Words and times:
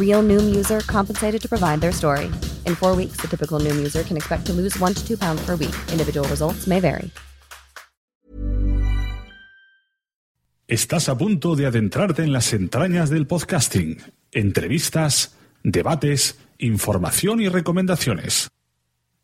Real 0.00 0.22
Noom 0.22 0.52
user 0.52 0.80
compensated 0.80 1.40
to 1.40 1.48
provide 1.48 1.80
their 1.80 1.92
story. 1.92 2.26
In 2.66 2.74
four 2.74 2.96
weeks, 2.96 3.20
the 3.20 3.28
typical 3.28 3.60
Noom 3.60 3.78
user 3.78 4.02
can 4.02 4.16
expect 4.16 4.46
to 4.46 4.52
lose 4.52 4.76
one 4.80 4.94
to 4.94 5.06
two 5.06 5.16
pounds 5.16 5.42
per 5.46 5.56
week. 5.56 5.76
Individual 5.92 6.28
results 6.28 6.66
may 6.66 6.80
vary. 6.80 7.10
Estás 10.70 11.08
a 11.08 11.18
punto 11.18 11.56
de 11.56 11.66
adentrarte 11.66 12.22
en 12.22 12.32
las 12.32 12.52
entrañas 12.52 13.10
del 13.10 13.26
podcasting. 13.26 13.96
Entrevistas, 14.30 15.36
debates, 15.64 16.38
información 16.58 17.40
y 17.40 17.48
recomendaciones. 17.48 18.50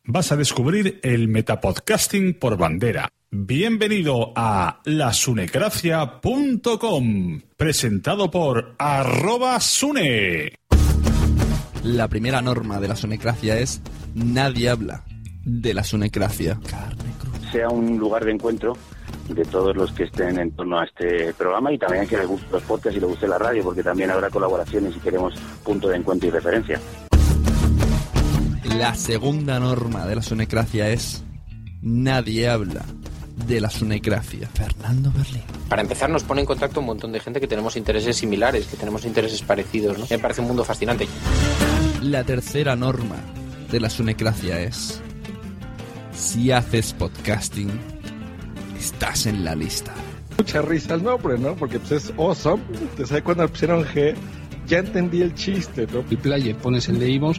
Vas 0.03 0.33
a 0.33 0.37
descubrir 0.37 0.99
el 1.05 1.29
metapodcasting 1.29 2.35
por 2.35 2.57
bandera. 2.57 3.11
Bienvenido 3.31 4.33
a 4.35 4.81
lasunecracia.com, 4.85 7.43
presentado 7.57 8.31
por 8.31 8.75
arroba 8.79 9.61
sune. 9.61 10.57
La 11.87 12.09
primera 12.09 12.43
norma 12.43 12.81
de 12.81 12.89
la 12.89 12.97
sonecracia 12.97 13.61
es 13.61 13.81
nadie 14.13 14.71
habla 14.71 15.05
de 15.45 15.73
la 15.73 15.85
sonecracia. 15.85 16.59
sea 17.53 17.69
un 17.69 17.97
lugar 17.97 18.25
de 18.25 18.33
encuentro 18.33 18.77
de 19.29 19.45
todos 19.45 19.77
los 19.77 19.93
que 19.93 20.03
estén 20.03 20.37
en 20.41 20.51
torno 20.51 20.81
a 20.81 20.85
este 20.85 21.33
programa 21.35 21.73
y 21.73 21.79
también 21.79 22.09
que 22.09 22.17
les 22.17 22.27
guste 22.27 22.49
los 22.51 22.65
podcasts 22.65 22.97
y 22.97 23.01
les 23.01 23.09
guste 23.09 23.29
la 23.29 23.39
radio, 23.39 23.63
porque 23.63 23.85
también 23.85 24.11
habrá 24.11 24.31
colaboraciones 24.31 24.97
y 24.97 24.99
queremos 24.99 25.35
punto 25.63 25.87
de 25.87 25.99
encuentro 25.99 26.29
y 26.29 26.33
referencia. 26.33 26.81
La 28.77 28.97
segunda 28.97 29.61
norma 29.61 30.07
de 30.07 30.17
la 30.17 30.23
sonecracia 30.23 30.89
es 30.89 31.23
nadie 31.83 32.49
habla 32.49 32.85
de 33.37 33.61
la 33.61 33.71
sonecracia. 33.71 34.49
Fernando 34.55 35.13
Berlín. 35.13 35.43
Para 35.69 35.83
empezar, 35.83 36.11
nos 36.11 36.25
pone 36.25 36.41
en 36.41 36.47
contacto 36.47 36.81
un 36.81 36.87
montón 36.87 37.13
de 37.13 37.21
gente 37.21 37.41
que 37.41 37.47
tenemos 37.47 37.77
intereses 37.77 38.17
similares, 38.17 38.67
que 38.67 38.77
tenemos 38.77 39.05
intereses 39.05 39.43
parecidos. 39.43 39.99
¿no? 39.99 40.07
Me 40.09 40.19
parece 40.19 40.41
un 40.41 40.49
mundo 40.49 40.65
fascinante. 40.65 41.07
La 42.03 42.25
tercera 42.25 42.75
norma 42.75 43.17
de 43.71 43.81
la 43.81 43.91
sonecracia 43.91 44.61
es 44.61 45.01
si 46.13 46.51
haces 46.51 46.93
podcasting, 46.95 47.71
estás 48.79 49.27
en 49.27 49.45
la 49.45 49.55
lista. 49.55 49.93
Mucha 50.39 50.63
risa 50.63 50.95
el 50.95 51.03
nombre, 51.03 51.39
¿no? 51.39 51.55
Porque 51.57 51.79
pues, 51.79 51.93
es 51.93 52.13
awesome. 52.19 52.63
Te 52.97 53.07
sabes 53.07 53.23
cuando 53.23 53.49
pusieron 53.49 53.85
G, 53.85 54.15
ya 54.67 54.79
entendí 54.79 55.23
el 55.23 55.35
chiste, 55.35 55.87
¿no? 55.93 56.05
El 56.11 56.19
player 56.19 56.57
pones 56.57 56.89
el 56.89 56.99
de 56.99 57.11
iVoox, 57.11 57.39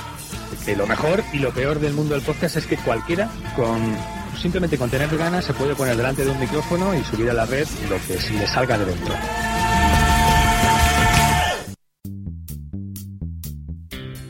Que 0.65 0.75
lo 0.75 0.85
mejor 0.85 1.23
y 1.33 1.39
lo 1.39 1.51
peor 1.51 1.79
del 1.79 1.93
mundo 1.93 2.13
del 2.13 2.23
podcast 2.23 2.57
es 2.57 2.65
que 2.65 2.77
cualquiera 2.77 3.29
con 3.55 3.95
simplemente 4.39 4.77
con 4.77 4.89
tener 4.89 5.15
ganas 5.17 5.45
se 5.45 5.53
puede 5.53 5.75
poner 5.75 5.95
delante 5.95 6.23
de 6.23 6.31
un 6.31 6.39
micrófono 6.39 6.95
y 6.95 7.03
subir 7.03 7.29
a 7.29 7.33
la 7.33 7.45
red 7.45 7.67
lo 7.89 7.97
que 8.07 8.13
le 8.33 8.47
salga 8.47 8.77
de 8.77 8.85
dentro. 8.85 9.13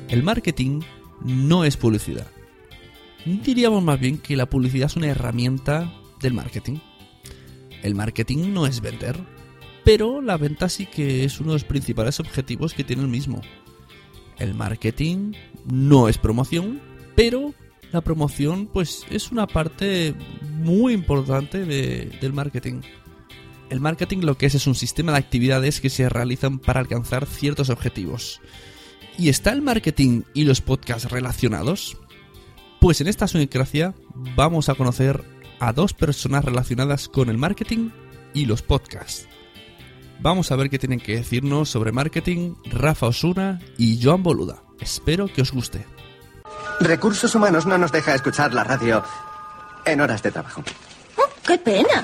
El 0.09 0.23
marketing 0.23 0.81
no 1.23 1.63
es 1.63 1.77
publicidad. 1.77 2.27
Diríamos 3.25 3.83
más 3.83 3.99
bien 3.99 4.17
que 4.17 4.35
la 4.35 4.49
publicidad 4.49 4.87
es 4.87 4.95
una 4.95 5.07
herramienta 5.07 5.93
del 6.19 6.33
marketing. 6.33 6.79
El 7.81 7.95
marketing 7.95 8.53
no 8.53 8.67
es 8.67 8.81
vender, 8.81 9.17
pero 9.85 10.21
la 10.21 10.37
venta 10.37 10.67
sí 10.69 10.85
que 10.85 11.23
es 11.23 11.39
uno 11.39 11.51
de 11.51 11.55
los 11.55 11.63
principales 11.63 12.19
objetivos 12.19 12.73
que 12.73 12.83
tiene 12.83 13.03
el 13.03 13.07
mismo. 13.07 13.41
El 14.41 14.55
marketing 14.55 15.33
no 15.71 16.07
es 16.07 16.17
promoción, 16.17 16.81
pero 17.15 17.53
la 17.91 18.01
promoción 18.01 18.67
pues 18.67 19.05
es 19.11 19.31
una 19.31 19.45
parte 19.45 20.15
muy 20.41 20.93
importante 20.93 21.63
de- 21.65 22.05
del 22.19 22.33
marketing. 22.33 22.81
El 23.69 23.79
marketing 23.79 24.19
lo 24.21 24.37
que 24.37 24.47
es 24.47 24.55
es 24.55 24.65
un 24.65 24.75
sistema 24.75 25.11
de 25.11 25.19
actividades 25.19 25.79
que 25.79 25.89
se 25.89 26.09
realizan 26.09 26.57
para 26.59 26.79
alcanzar 26.79 27.25
ciertos 27.27 27.69
objetivos. 27.69 28.41
¿Y 29.17 29.29
está 29.29 29.51
el 29.51 29.61
marketing 29.61 30.23
y 30.33 30.43
los 30.45 30.61
podcasts 30.61 31.11
relacionados? 31.11 31.97
Pues 32.79 32.99
en 32.99 33.07
esta 33.07 33.27
Sunicracia 33.27 33.93
vamos 34.35 34.69
a 34.69 34.75
conocer 34.75 35.23
a 35.59 35.71
dos 35.71 35.93
personas 35.93 36.43
relacionadas 36.43 37.07
con 37.07 37.29
el 37.29 37.37
marketing 37.37 37.89
y 38.33 38.45
los 38.45 38.63
podcasts. 38.63 39.27
Vamos 40.21 40.51
a 40.51 40.55
ver 40.55 40.69
qué 40.69 40.77
tienen 40.77 40.99
que 40.99 41.15
decirnos 41.15 41.69
sobre 41.69 41.91
marketing 41.91 42.53
Rafa 42.71 43.07
Osuna 43.07 43.59
y 43.79 43.99
Joan 44.03 44.21
Boluda. 44.21 44.61
Espero 44.79 45.27
que 45.27 45.41
os 45.41 45.51
guste. 45.51 45.83
Recursos 46.79 47.33
Humanos 47.33 47.65
no 47.65 47.79
nos 47.79 47.91
deja 47.91 48.13
escuchar 48.13 48.53
la 48.53 48.63
radio 48.63 49.03
en 49.83 49.99
horas 49.99 50.21
de 50.21 50.31
trabajo. 50.31 50.63
¡Qué 51.45 51.57
pena! 51.57 52.03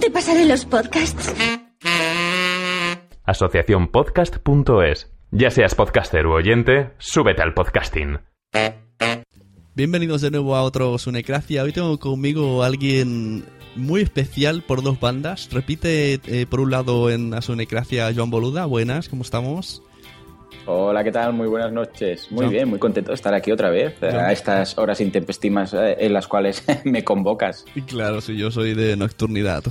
Te 0.00 0.10
pasaré 0.10 0.46
los 0.46 0.64
podcasts. 0.64 1.34
Asociaciónpodcast.es. 3.24 5.10
Ya 5.30 5.50
seas 5.50 5.74
podcaster 5.74 6.26
u 6.26 6.32
oyente, 6.32 6.94
súbete 6.98 7.42
al 7.42 7.52
podcasting. 7.52 8.20
Bienvenidos 9.74 10.22
de 10.22 10.30
nuevo 10.30 10.56
a 10.56 10.62
otro 10.62 10.96
Sunecracia. 10.96 11.62
Hoy 11.62 11.72
tengo 11.72 11.98
conmigo 11.98 12.62
a 12.62 12.66
alguien 12.66 13.44
muy 13.76 14.02
especial 14.02 14.62
por 14.62 14.82
dos 14.82 15.00
bandas. 15.00 15.48
Repite 15.50 16.20
eh, 16.26 16.46
por 16.46 16.60
un 16.60 16.70
lado 16.70 17.10
en 17.10 17.30
la 17.30 17.42
Sunecracia 17.42 18.12
Joan 18.14 18.30
Boluda. 18.30 18.66
Buenas, 18.66 19.08
¿cómo 19.08 19.22
estamos? 19.22 19.82
Hola, 20.66 21.04
¿qué 21.04 21.12
tal? 21.12 21.34
Muy 21.34 21.46
buenas 21.46 21.70
noches. 21.72 22.30
Muy 22.30 22.44
John. 22.46 22.52
bien, 22.52 22.68
muy 22.68 22.78
contento 22.78 23.10
de 23.10 23.14
estar 23.16 23.34
aquí 23.34 23.52
otra 23.52 23.68
vez 23.70 23.94
eh, 24.00 24.08
John. 24.10 24.20
a 24.20 24.32
estas 24.32 24.78
horas 24.78 25.00
intempestimas 25.00 25.74
eh, 25.74 25.96
en 26.00 26.12
las 26.12 26.26
cuales 26.26 26.64
me 26.84 27.04
convocas. 27.04 27.64
Y 27.74 27.82
claro, 27.82 28.20
si 28.20 28.36
yo 28.36 28.50
soy 28.50 28.74
de 28.74 28.96
nocturnidad. 28.96 29.62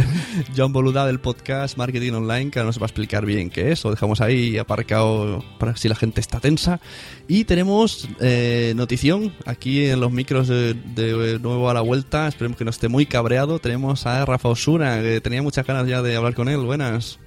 John 0.56 0.72
Boluda 0.72 1.06
del 1.06 1.20
podcast 1.20 1.76
Marketing 1.78 2.12
Online, 2.12 2.50
que 2.50 2.58
ahora 2.58 2.66
nos 2.66 2.78
va 2.78 2.84
a 2.84 2.86
explicar 2.86 3.24
bien 3.24 3.50
qué 3.50 3.70
es. 3.70 3.84
Lo 3.84 3.90
dejamos 3.92 4.20
ahí 4.20 4.58
aparcado 4.58 5.44
para 5.58 5.76
si 5.76 5.88
la 5.88 5.94
gente 5.94 6.20
está 6.20 6.40
tensa. 6.40 6.80
Y 7.28 7.44
tenemos 7.44 8.08
eh, 8.20 8.72
notición 8.74 9.32
aquí 9.46 9.86
en 9.86 10.00
los 10.00 10.10
micros 10.10 10.48
de, 10.48 10.74
de 10.74 11.38
nuevo 11.38 11.70
a 11.70 11.74
la 11.74 11.82
vuelta. 11.82 12.26
Esperemos 12.26 12.58
que 12.58 12.64
no 12.64 12.70
esté 12.70 12.88
muy 12.88 13.06
cabreado. 13.06 13.60
Tenemos 13.60 14.06
a 14.06 14.24
Rafa 14.24 14.48
Osuna, 14.48 15.00
que 15.02 15.20
tenía 15.20 15.40
muchas 15.40 15.64
ganas 15.66 15.86
ya 15.86 16.02
de 16.02 16.16
hablar 16.16 16.34
con 16.34 16.48
él. 16.48 16.58
Buenas. 16.58 17.20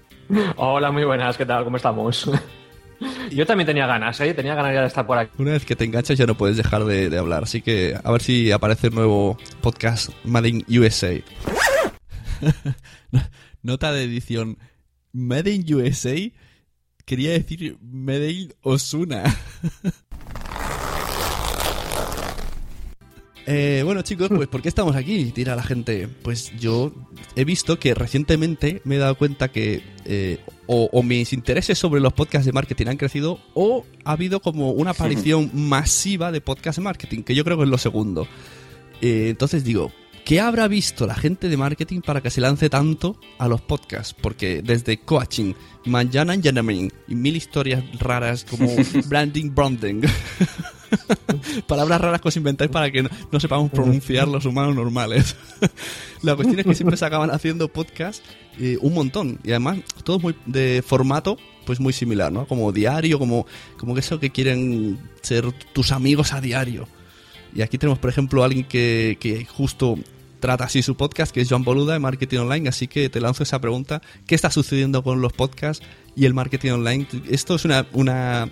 Hola, 0.58 0.92
muy 0.92 1.06
buenas, 1.06 1.38
¿qué 1.38 1.46
tal? 1.46 1.64
¿Cómo 1.64 1.78
estamos? 1.78 2.30
Yo 3.32 3.46
también 3.46 3.68
tenía 3.68 3.88
ganas, 3.88 4.20
¿eh? 4.22 4.34
Tenía 4.34 4.56
ganas 4.56 4.74
ya 4.74 4.82
de 4.82 4.88
estar 4.88 5.06
por 5.06 5.18
aquí. 5.18 5.32
Una 5.38 5.52
vez 5.52 5.66
que 5.66 5.76
te 5.76 5.86
enganchas 5.86 6.18
ya 6.18 6.26
no 6.26 6.36
puedes 6.36 6.58
dejar 6.58 6.86
de, 6.86 7.18
hablar. 7.18 7.44
Así 7.44 7.62
que 7.62 7.98
a 8.02 8.12
ver 8.12 8.22
si 8.22 8.52
aparece 8.52 8.88
el 8.88 8.96
nuevo 8.96 9.38
podcast 9.62 10.10
Made 10.24 10.50
in 10.50 10.66
USA. 10.80 11.16
Nota 13.62 13.92
de 13.92 14.04
edición. 14.04 14.58
Made 15.12 15.52
in 15.52 15.74
USA 15.74 16.16
quería 17.06 17.32
decir 17.32 17.78
Made 17.82 18.32
in 18.32 18.54
Osuna. 18.62 19.24
Eh, 23.48 23.82
bueno 23.86 24.02
chicos, 24.02 24.30
pues 24.30 24.48
¿por 24.48 24.62
qué 24.62 24.70
estamos 24.70 24.96
aquí? 24.96 25.32
Tira 25.32 25.56
la 25.56 25.64
gente. 25.64 26.08
Pues 26.08 26.52
yo 26.58 26.92
he 27.36 27.46
visto 27.46 27.78
que 27.80 27.94
recientemente 27.94 28.82
me 28.86 28.96
he 28.96 29.00
dado 29.00 29.16
cuenta 29.16 29.50
que 29.50 29.84
eh, 30.06 30.40
o, 30.66 30.90
o 30.92 31.04
mis 31.04 31.32
intereses 31.34 31.78
sobre 31.78 32.02
los 32.02 32.14
podcasts 32.14 32.46
de 32.46 32.52
marketing 32.52 32.88
han 32.88 32.98
crecido 32.98 33.40
o 33.54 33.86
ha 34.04 34.12
habido 34.14 34.40
como 34.40 34.72
una 34.72 34.92
aparición 34.92 35.52
masiva 35.54 36.32
de 36.32 36.42
podcasts 36.42 36.78
de 36.78 36.84
marketing, 36.84 37.24
que 37.24 37.36
yo 37.36 37.44
creo 37.44 37.58
que 37.58 37.64
es 37.64 37.70
lo 37.70 37.78
segundo. 37.78 38.28
Eh, 39.02 39.28
entonces 39.30 39.64
digo, 39.64 39.92
¿qué 40.26 40.42
habrá 40.42 40.68
visto 40.68 41.06
la 41.06 41.16
gente 41.16 41.48
de 41.48 41.56
marketing 41.56 42.02
para 42.02 42.20
que 42.20 42.32
se 42.32 42.42
lance 42.42 42.70
tanto 42.70 43.18
a 43.38 43.48
los 43.48 43.62
podcasts? 43.62 44.14
Porque 44.20 44.62
desde 44.64 44.98
coaching, 44.98 45.54
mañana 45.86 46.34
engineering 46.34 46.92
y 47.08 47.16
mil 47.16 47.36
historias 47.36 47.84
raras 48.00 48.44
como 48.44 48.68
branding, 49.06 49.54
branding. 49.54 50.02
Palabras 51.68 52.02
raras 52.02 52.22
que 52.22 52.28
os 52.28 52.38
inventáis 52.38 52.72
para 52.72 52.92
que 52.92 53.04
no, 53.04 53.10
no 53.32 53.40
sepamos 53.40 53.72
pronunciar 53.72 54.28
los 54.28 54.46
humanos 54.46 54.76
normales. 54.76 55.36
La 56.24 56.36
cuestión 56.36 56.60
es 56.60 56.66
que 56.66 56.76
siempre 56.76 56.98
se 56.98 57.06
acaban 57.06 57.30
haciendo 57.30 57.68
podcasts 57.68 58.24
eh, 58.60 58.78
un 58.82 58.94
montón. 58.94 59.40
Y 59.44 59.52
además, 59.52 59.80
todos 60.04 60.22
muy 60.22 60.36
de 60.46 60.84
formato 60.86 61.38
pues 61.66 61.80
muy 61.80 61.94
similar, 61.94 62.32
¿no? 62.32 62.48
Como 62.48 62.72
diario, 62.72 63.18
como, 63.18 63.48
como 63.78 63.96
que 63.96 64.00
eso 64.00 64.20
que 64.20 64.30
quieren 64.30 65.00
ser 65.22 65.52
tus 65.74 65.92
amigos 65.92 66.32
a 66.32 66.40
diario. 66.40 66.88
Y 67.56 67.64
aquí 67.64 67.80
tenemos, 67.80 67.98
por 67.98 68.10
ejemplo, 68.10 68.44
a 68.44 68.46
alguien 68.46 68.66
que, 68.66 69.18
que 69.20 69.46
justo 69.46 69.98
trata 70.46 70.66
así 70.66 70.84
su 70.84 70.96
podcast, 70.96 71.34
que 71.34 71.42
es 71.42 71.50
Joan 71.50 71.64
Boluda 71.64 71.94
de 71.94 72.00
Marketing 72.00 72.38
Online. 72.38 72.70
Así 72.70 72.88
que 72.88 73.10
te 73.10 73.20
lanzo 73.20 73.42
esa 73.42 73.60
pregunta. 73.60 74.04
¿Qué 74.28 74.36
está 74.36 74.52
sucediendo 74.52 75.02
con 75.04 75.20
los 75.20 75.34
podcasts 75.34 75.84
y 76.16 76.26
el 76.26 76.36
marketing 76.36 76.72
online? 76.74 77.08
¿Esto 77.28 77.56
es 77.56 77.66
una, 77.66 77.88
una, 77.94 78.52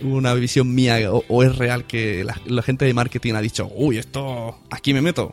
una 0.00 0.34
visión 0.34 0.74
mía 0.74 0.98
o, 1.12 1.42
es 1.44 1.56
real 1.56 1.86
que 1.86 2.26
la 2.46 2.62
gente 2.62 2.84
de 2.84 2.94
marketing 2.94 3.34
ha 3.34 3.40
dicho, 3.40 3.70
uy, 3.72 3.98
esto 3.98 4.58
aquí 4.70 4.92
me 4.92 5.02
meto? 5.02 5.32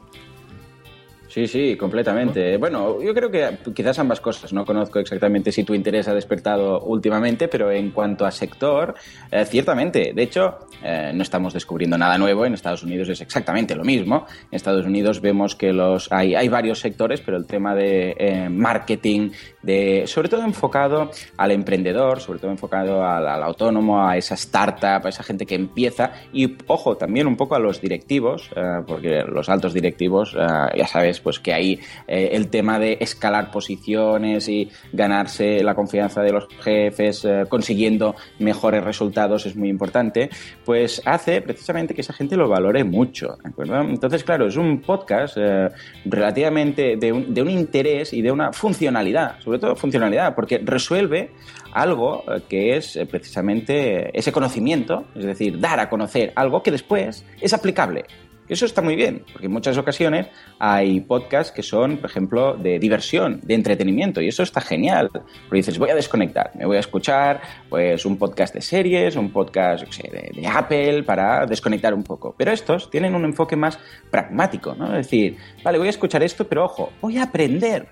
Sí, 1.27 1.47
sí, 1.47 1.75
completamente. 1.75 2.57
Bueno, 2.57 3.01
yo 3.01 3.13
creo 3.13 3.29
que 3.29 3.57
quizás 3.73 3.99
ambas 3.99 4.21
cosas. 4.21 4.53
No 4.53 4.65
conozco 4.65 4.99
exactamente 4.99 5.51
si 5.51 5.63
tu 5.63 5.73
interés 5.73 6.07
ha 6.07 6.13
despertado 6.13 6.81
últimamente, 6.81 7.47
pero 7.47 7.71
en 7.71 7.91
cuanto 7.91 8.25
a 8.25 8.31
sector, 8.31 8.95
eh, 9.31 9.45
ciertamente. 9.45 10.13
De 10.13 10.23
hecho, 10.23 10.59
eh, 10.83 11.11
no 11.13 11.23
estamos 11.23 11.53
descubriendo 11.53 11.97
nada 11.97 12.17
nuevo. 12.17 12.45
En 12.45 12.53
Estados 12.53 12.83
Unidos 12.83 13.09
es 13.09 13.21
exactamente 13.21 13.75
lo 13.75 13.83
mismo. 13.83 14.25
En 14.51 14.55
Estados 14.55 14.85
Unidos 14.85 15.21
vemos 15.21 15.55
que 15.55 15.73
los 15.73 16.11
hay, 16.11 16.33
hay 16.33 16.47
varios 16.47 16.79
sectores, 16.79 17.21
pero 17.21 17.37
el 17.37 17.45
tema 17.45 17.75
de 17.75 18.15
eh, 18.17 18.49
marketing, 18.49 19.31
de 19.61 20.03
sobre 20.07 20.29
todo 20.29 20.43
enfocado 20.43 21.11
al 21.37 21.51
emprendedor, 21.51 22.21
sobre 22.21 22.39
todo 22.39 22.51
enfocado 22.51 23.03
al, 23.03 23.27
al 23.27 23.43
autónomo, 23.43 24.07
a 24.07 24.17
esa 24.17 24.35
startup, 24.35 25.05
a 25.05 25.09
esa 25.09 25.23
gente 25.23 25.45
que 25.45 25.55
empieza 25.55 26.11
y, 26.31 26.55
ojo, 26.67 26.95
también 26.97 27.27
un 27.27 27.35
poco 27.35 27.55
a 27.55 27.59
los 27.59 27.81
directivos, 27.81 28.49
eh, 28.55 28.81
porque 28.85 29.23
los 29.27 29.49
altos 29.49 29.73
directivos, 29.73 30.35
eh, 30.35 30.77
ya 30.77 30.87
sabes, 30.87 31.16
pues 31.19 31.39
que 31.39 31.53
ahí 31.53 31.79
eh, 32.07 32.29
el 32.33 32.49
tema 32.49 32.79
de 32.79 32.97
escalar 32.99 33.51
posiciones 33.51 34.47
y 34.47 34.69
ganarse 34.93 35.63
la 35.63 35.75
confianza 35.75 36.21
de 36.21 36.31
los 36.31 36.47
jefes, 36.61 37.25
eh, 37.25 37.45
consiguiendo 37.49 38.15
mejores 38.39 38.83
resultados 38.83 39.45
es 39.45 39.55
muy 39.55 39.69
importante, 39.69 40.29
pues 40.65 41.01
hace 41.05 41.41
precisamente 41.41 41.93
que 41.93 42.01
esa 42.01 42.13
gente 42.13 42.35
lo 42.35 42.47
valore 42.47 42.83
mucho. 42.83 43.37
¿de 43.43 43.49
acuerdo? 43.49 43.81
Entonces, 43.81 44.23
claro, 44.23 44.47
es 44.47 44.57
un 44.57 44.81
podcast 44.81 45.37
eh, 45.37 45.69
relativamente 46.05 46.97
de 46.97 47.11
un, 47.11 47.33
de 47.33 47.41
un 47.41 47.49
interés 47.49 48.13
y 48.13 48.21
de 48.21 48.31
una 48.31 48.51
funcionalidad, 48.51 49.39
sobre 49.41 49.59
todo 49.59 49.75
funcionalidad, 49.75 50.35
porque 50.35 50.59
resuelve 50.63 51.31
algo 51.73 52.23
que 52.49 52.75
es 52.75 52.97
precisamente 53.09 54.17
ese 54.17 54.31
conocimiento, 54.31 55.05
es 55.15 55.25
decir, 55.25 55.59
dar 55.59 55.79
a 55.79 55.89
conocer 55.89 56.33
algo 56.35 56.63
que 56.63 56.71
después 56.71 57.25
es 57.41 57.53
aplicable. 57.53 58.05
Eso 58.49 58.65
está 58.65 58.81
muy 58.81 58.95
bien, 58.95 59.23
porque 59.31 59.47
en 59.47 59.51
muchas 59.51 59.77
ocasiones 59.77 60.27
hay 60.59 61.01
podcasts 61.01 61.51
que 61.51 61.63
son, 61.63 61.97
por 61.97 62.09
ejemplo, 62.09 62.55
de 62.55 62.79
diversión, 62.79 63.41
de 63.43 63.53
entretenimiento, 63.55 64.21
y 64.21 64.29
eso 64.29 64.43
está 64.43 64.61
genial. 64.61 65.09
Porque 65.11 65.57
dices, 65.57 65.77
voy 65.77 65.89
a 65.89 65.95
desconectar, 65.95 66.51
me 66.55 66.65
voy 66.65 66.77
a 66.77 66.79
escuchar 66.79 67.41
pues 67.69 68.05
un 68.05 68.17
podcast 68.17 68.53
de 68.53 68.61
series, 68.61 69.15
un 69.15 69.31
podcast 69.31 69.85
de, 69.97 70.31
de 70.33 70.47
Apple 70.47 71.03
para 71.03 71.45
desconectar 71.45 71.93
un 71.93 72.03
poco. 72.03 72.35
Pero 72.37 72.51
estos 72.51 72.89
tienen 72.89 73.15
un 73.15 73.25
enfoque 73.25 73.55
más 73.55 73.79
pragmático, 74.09 74.75
¿no? 74.75 74.87
Es 74.87 75.07
decir, 75.07 75.37
vale, 75.63 75.77
voy 75.77 75.87
a 75.87 75.91
escuchar 75.91 76.23
esto, 76.23 76.47
pero 76.47 76.65
ojo, 76.65 76.91
voy 77.01 77.17
a 77.17 77.23
aprender. 77.23 77.87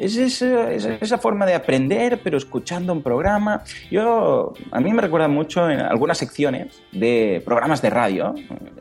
Es 0.00 0.16
esa, 0.16 0.72
es 0.72 0.86
esa 0.86 1.18
forma 1.18 1.44
de 1.44 1.54
aprender, 1.54 2.20
pero 2.24 2.38
escuchando 2.38 2.90
un 2.94 3.02
programa. 3.02 3.62
Yo, 3.90 4.54
a 4.70 4.80
mí 4.80 4.94
me 4.94 5.02
recuerda 5.02 5.28
mucho 5.28 5.68
en 5.68 5.78
algunas 5.78 6.16
secciones 6.16 6.82
de 6.90 7.42
programas 7.44 7.82
de 7.82 7.90
radio. 7.90 8.34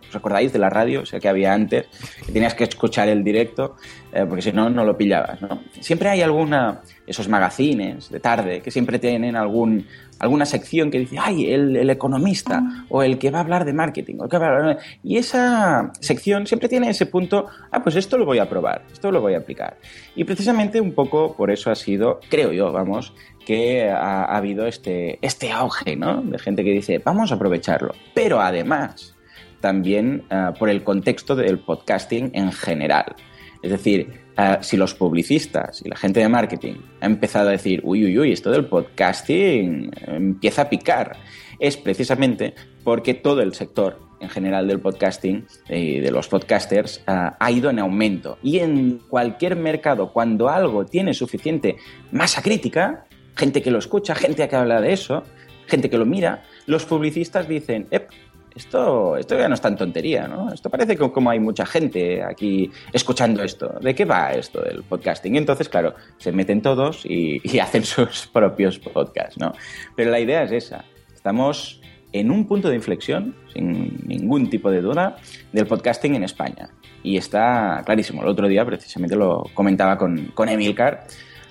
¿Os 0.08 0.16
acordáis 0.16 0.54
de 0.54 0.60
la 0.60 0.70
radio? 0.70 1.02
O 1.02 1.06
sea, 1.06 1.20
que 1.20 1.28
había 1.28 1.54
antes, 1.54 1.88
que 2.26 2.32
tenías 2.32 2.56
que 2.56 2.64
escuchar 2.64 3.10
el 3.10 3.26
directo, 3.26 3.76
eh, 4.12 4.26
porque 4.28 4.42
si 4.42 4.52
no, 4.52 4.70
no 4.70 4.84
lo 4.84 4.98
pillabas, 4.98 5.42
¿no? 5.42 5.62
Siempre 5.80 6.10
hay 6.10 6.22
alguna, 6.22 6.82
esos 7.06 7.28
magazines 7.28 8.10
de 8.10 8.20
tarde, 8.20 8.62
que 8.62 8.72
siempre 8.72 8.98
tienen 8.98 9.36
algún, 9.36 9.86
alguna 10.18 10.46
sección 10.46 10.90
que 10.90 11.00
dice, 11.00 11.18
ay, 11.20 11.52
el, 11.52 11.90
economista, 11.90 12.64
o 12.90 13.04
el 13.04 13.20
que 13.20 13.30
va 13.30 13.40
a 13.40 13.42
hablar 13.42 13.66
de 13.66 13.74
marketing, 13.74 14.16
o 14.20 14.28
que 14.28 14.38
va 14.38 14.48
a 14.48 14.50
hablar... 14.50 14.78
Y 15.04 15.18
esa 15.18 15.92
sección 16.00 16.48
siempre 16.48 16.70
tiene 16.70 16.90
ese 16.90 17.06
punto, 17.06 17.48
ah, 17.72 17.84
pues 17.84 17.96
esto 17.96 18.18
lo 18.18 18.26
voy 18.26 18.40
a 18.40 18.50
probar, 18.50 18.84
esto 18.92 19.12
lo 19.12 19.22
voy 19.22 19.36
a 19.36 19.40
aplicar. 19.40 19.78
Y 20.16 20.24
precisamente 20.24 20.82
un 20.82 20.94
poco 20.94 21.36
por 21.36 21.52
eso 21.52 21.70
ha 21.70 21.76
sido, 21.76 22.20
creo 22.30 22.52
yo, 22.52 22.72
vamos, 22.72 23.14
que 23.46 23.90
ha, 23.90 24.24
ha 24.24 24.38
habido 24.38 24.66
este, 24.66 25.20
este 25.22 25.52
auge, 25.52 25.96
¿no? 25.96 26.22
De 26.22 26.40
gente 26.40 26.64
que 26.64 26.72
dice, 26.72 27.00
vamos 27.00 27.32
a 27.32 27.36
aprovecharlo. 27.36 27.94
Pero 28.16 28.42
además, 28.42 29.16
también 29.60 30.24
uh, 30.32 30.58
por 30.58 30.70
el 30.70 30.84
contexto 30.84 31.36
del 31.36 31.60
podcasting 31.60 32.32
en 32.34 32.52
general. 32.52 33.16
Es 33.62 33.72
decir, 33.72 34.22
si 34.62 34.78
los 34.78 34.94
publicistas 34.94 35.82
y 35.84 35.90
la 35.90 35.98
gente 35.98 36.22
de 36.22 36.30
marketing 36.30 36.76
ha 37.02 37.06
empezado 37.06 37.50
a 37.50 37.52
decir, 37.52 37.82
uy, 37.84 38.06
uy, 38.06 38.18
uy, 38.18 38.32
esto 38.32 38.52
del 38.52 38.66
podcasting 38.66 39.92
empieza 40.08 40.64
a 40.64 40.70
picar, 40.70 41.18
es 41.60 41.76
precisamente 41.76 42.54
porque 42.84 43.14
todo 43.14 43.42
el 43.42 43.54
sector 43.54 44.00
en 44.22 44.30
general 44.30 44.68
del 44.68 44.80
podcasting 44.80 45.46
y 45.70 46.00
de 46.00 46.12
los 46.12 46.28
podcasters 46.28 47.04
uh, 47.08 47.32
ha 47.40 47.52
ido 47.52 47.70
en 47.70 47.80
aumento. 47.80 48.38
Y 48.44 48.60
en 48.60 49.00
cualquier 49.10 49.56
mercado, 49.56 50.12
cuando 50.12 50.50
algo 50.50 50.86
tiene 50.86 51.14
suficiente 51.14 51.78
masa 52.12 52.42
crítica, 52.42 53.06
gente 53.36 53.62
que 53.62 53.72
lo 53.72 53.80
escucha, 53.80 54.16
gente 54.16 54.48
que 54.48 54.56
habla 54.56 54.82
de 54.82 54.94
eso, 54.94 55.24
gente 55.68 55.90
que 55.90 55.98
lo 55.98 56.06
mira, 56.06 56.44
los 56.66 56.86
publicistas 56.86 57.48
dicen, 57.48 57.88
Ep, 57.92 58.10
esto, 58.60 59.18
esto 59.18 59.38
ya 59.38 59.48
no 59.48 59.56
es 59.56 59.62
tan 59.62 59.76
tontería, 59.76 60.28
¿no? 60.28 60.54
Esto 60.54 60.70
parece 60.70 60.96
que 60.96 61.12
como 61.12 61.30
hay 61.30 61.40
mucha 61.40 61.66
gente 61.66 62.22
aquí 62.24 62.70
escuchando 62.94 63.42
esto. 63.44 63.80
¿De 63.82 63.96
qué 63.96 64.06
va 64.06 64.32
esto 64.34 64.62
del 64.62 64.84
podcasting? 64.84 65.36
Y 65.36 65.38
entonces, 65.38 65.70
claro, 65.70 65.96
se 66.18 66.32
meten 66.32 66.62
todos 66.62 67.06
y, 67.06 67.42
y 67.44 67.60
hacen 67.66 67.84
sus 67.84 68.28
propios 68.28 68.78
podcasts, 68.80 69.38
¿no? 69.38 69.54
Pero 69.96 70.12
la 70.12 70.20
idea 70.20 70.44
es 70.44 70.52
esa. 70.52 70.86
Estamos 71.14 71.82
en 72.12 72.32
un 72.32 72.48
punto 72.48 72.70
de 72.70 72.76
inflexión, 72.76 73.36
sin 73.54 74.06
ningún 74.06 74.50
tipo 74.50 74.72
de 74.72 74.82
duda, 74.82 75.18
del 75.52 75.66
podcasting 75.66 76.16
en 76.16 76.24
España. 76.24 76.70
Y 77.04 77.18
está 77.18 77.82
clarísimo. 77.86 78.22
El 78.24 78.28
otro 78.28 78.48
día, 78.48 78.66
precisamente, 78.66 79.16
lo 79.16 79.44
comentaba 79.54 79.98
con, 79.98 80.32
con 80.34 80.50
Emilcar. 80.50 81.06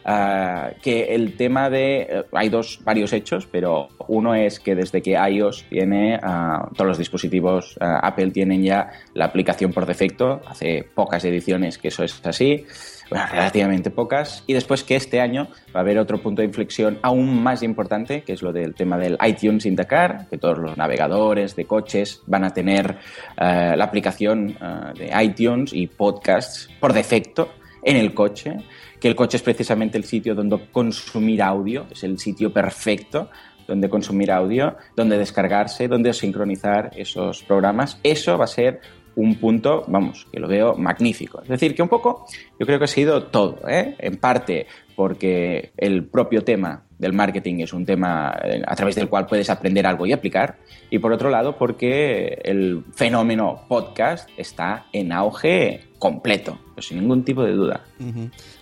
Ah, 0.08 0.70
que 0.82 1.14
el 1.14 1.36
tema 1.36 1.68
de... 1.70 2.00
eh, 2.00 2.24
hay 2.32 2.48
dos, 2.48 2.80
varios 2.84 3.12
hechos, 3.12 3.46
pero 3.46 3.88
uno 4.08 4.34
es 4.34 4.58
que 4.58 4.74
desde 4.74 5.02
que 5.02 5.12
iOS 5.12 5.66
tiene, 5.68 6.18
ah, 6.22 6.68
todos 6.74 6.88
los 6.88 6.98
dispositivos 6.98 7.76
ah, 7.80 8.00
Apple 8.02 8.30
tienen 8.30 8.62
ya 8.62 8.90
la 9.14 9.26
aplicación 9.26 9.72
por 9.72 9.86
defecto, 9.86 10.40
hace 10.46 10.84
pocas 10.94 11.24
ediciones 11.24 11.78
que 11.78 11.88
eso 11.88 12.02
es 12.02 12.20
así, 12.24 12.64
bueno, 13.10 13.26
relativamente 13.30 13.90
pocas, 13.90 14.44
y 14.46 14.52
después 14.54 14.84
que 14.84 14.96
este 14.96 15.20
año 15.20 15.48
va 15.74 15.80
a 15.80 15.82
haber 15.82 15.98
otro 15.98 16.18
punto 16.18 16.42
de 16.42 16.48
inflexión 16.48 16.98
aún 17.02 17.42
más 17.42 17.62
importante, 17.62 18.22
que 18.22 18.32
es 18.32 18.42
lo 18.42 18.52
del 18.52 18.74
tema 18.74 18.98
del 18.98 19.16
iTunes 19.26 19.64
in 19.66 19.76
que 19.76 20.38
todos 20.38 20.58
los 20.58 20.76
navegadores 20.76 21.56
de 21.56 21.64
coches 21.64 22.22
van 22.26 22.44
a 22.44 22.52
tener 22.52 22.96
la 23.38 23.82
aplicación 23.82 24.58
de 24.94 25.10
iTunes 25.22 25.72
y 25.72 25.86
podcasts 25.86 26.68
por 26.80 26.92
defecto 26.92 27.48
en 27.82 27.96
el 27.96 28.12
coche, 28.12 28.56
que 29.00 29.08
el 29.08 29.16
coche 29.16 29.36
es 29.36 29.42
precisamente 29.42 29.98
el 29.98 30.04
sitio 30.04 30.34
donde 30.34 30.68
consumir 30.70 31.42
audio, 31.42 31.86
es 31.90 32.04
el 32.04 32.18
sitio 32.18 32.52
perfecto 32.52 33.30
donde 33.66 33.90
consumir 33.90 34.32
audio, 34.32 34.76
donde 34.96 35.18
descargarse, 35.18 35.88
donde 35.88 36.14
sincronizar 36.14 36.90
esos 36.96 37.42
programas. 37.42 38.00
Eso 38.02 38.38
va 38.38 38.44
a 38.44 38.48
ser 38.48 38.80
un 39.14 39.34
punto, 39.34 39.84
vamos, 39.88 40.26
que 40.32 40.40
lo 40.40 40.48
veo 40.48 40.74
magnífico. 40.76 41.42
Es 41.42 41.48
decir, 41.48 41.74
que 41.74 41.82
un 41.82 41.88
poco 41.88 42.24
yo 42.58 42.64
creo 42.64 42.78
que 42.78 42.84
ha 42.84 42.88
sido 42.88 43.24
todo, 43.24 43.60
¿eh? 43.68 43.94
en 43.98 44.16
parte 44.16 44.66
porque 44.94 45.72
el 45.76 46.04
propio 46.06 46.42
tema 46.42 46.84
del 46.98 47.12
marketing 47.12 47.60
es 47.60 47.72
un 47.72 47.84
tema 47.84 48.36
eh, 48.42 48.62
a 48.66 48.74
través 48.74 48.94
del 48.94 49.08
cual 49.08 49.26
puedes 49.26 49.50
aprender 49.50 49.86
algo 49.86 50.06
y 50.06 50.12
aplicar, 50.12 50.58
y 50.88 50.98
por 50.98 51.12
otro 51.12 51.30
lado 51.30 51.56
porque 51.56 52.40
el 52.44 52.84
fenómeno 52.94 53.64
podcast 53.68 54.28
está 54.36 54.86
en 54.92 55.12
auge 55.12 55.88
completo, 55.98 56.58
sin 56.82 57.00
ningún 57.00 57.24
tipo 57.24 57.42
de 57.42 57.52
duda. 57.52 57.84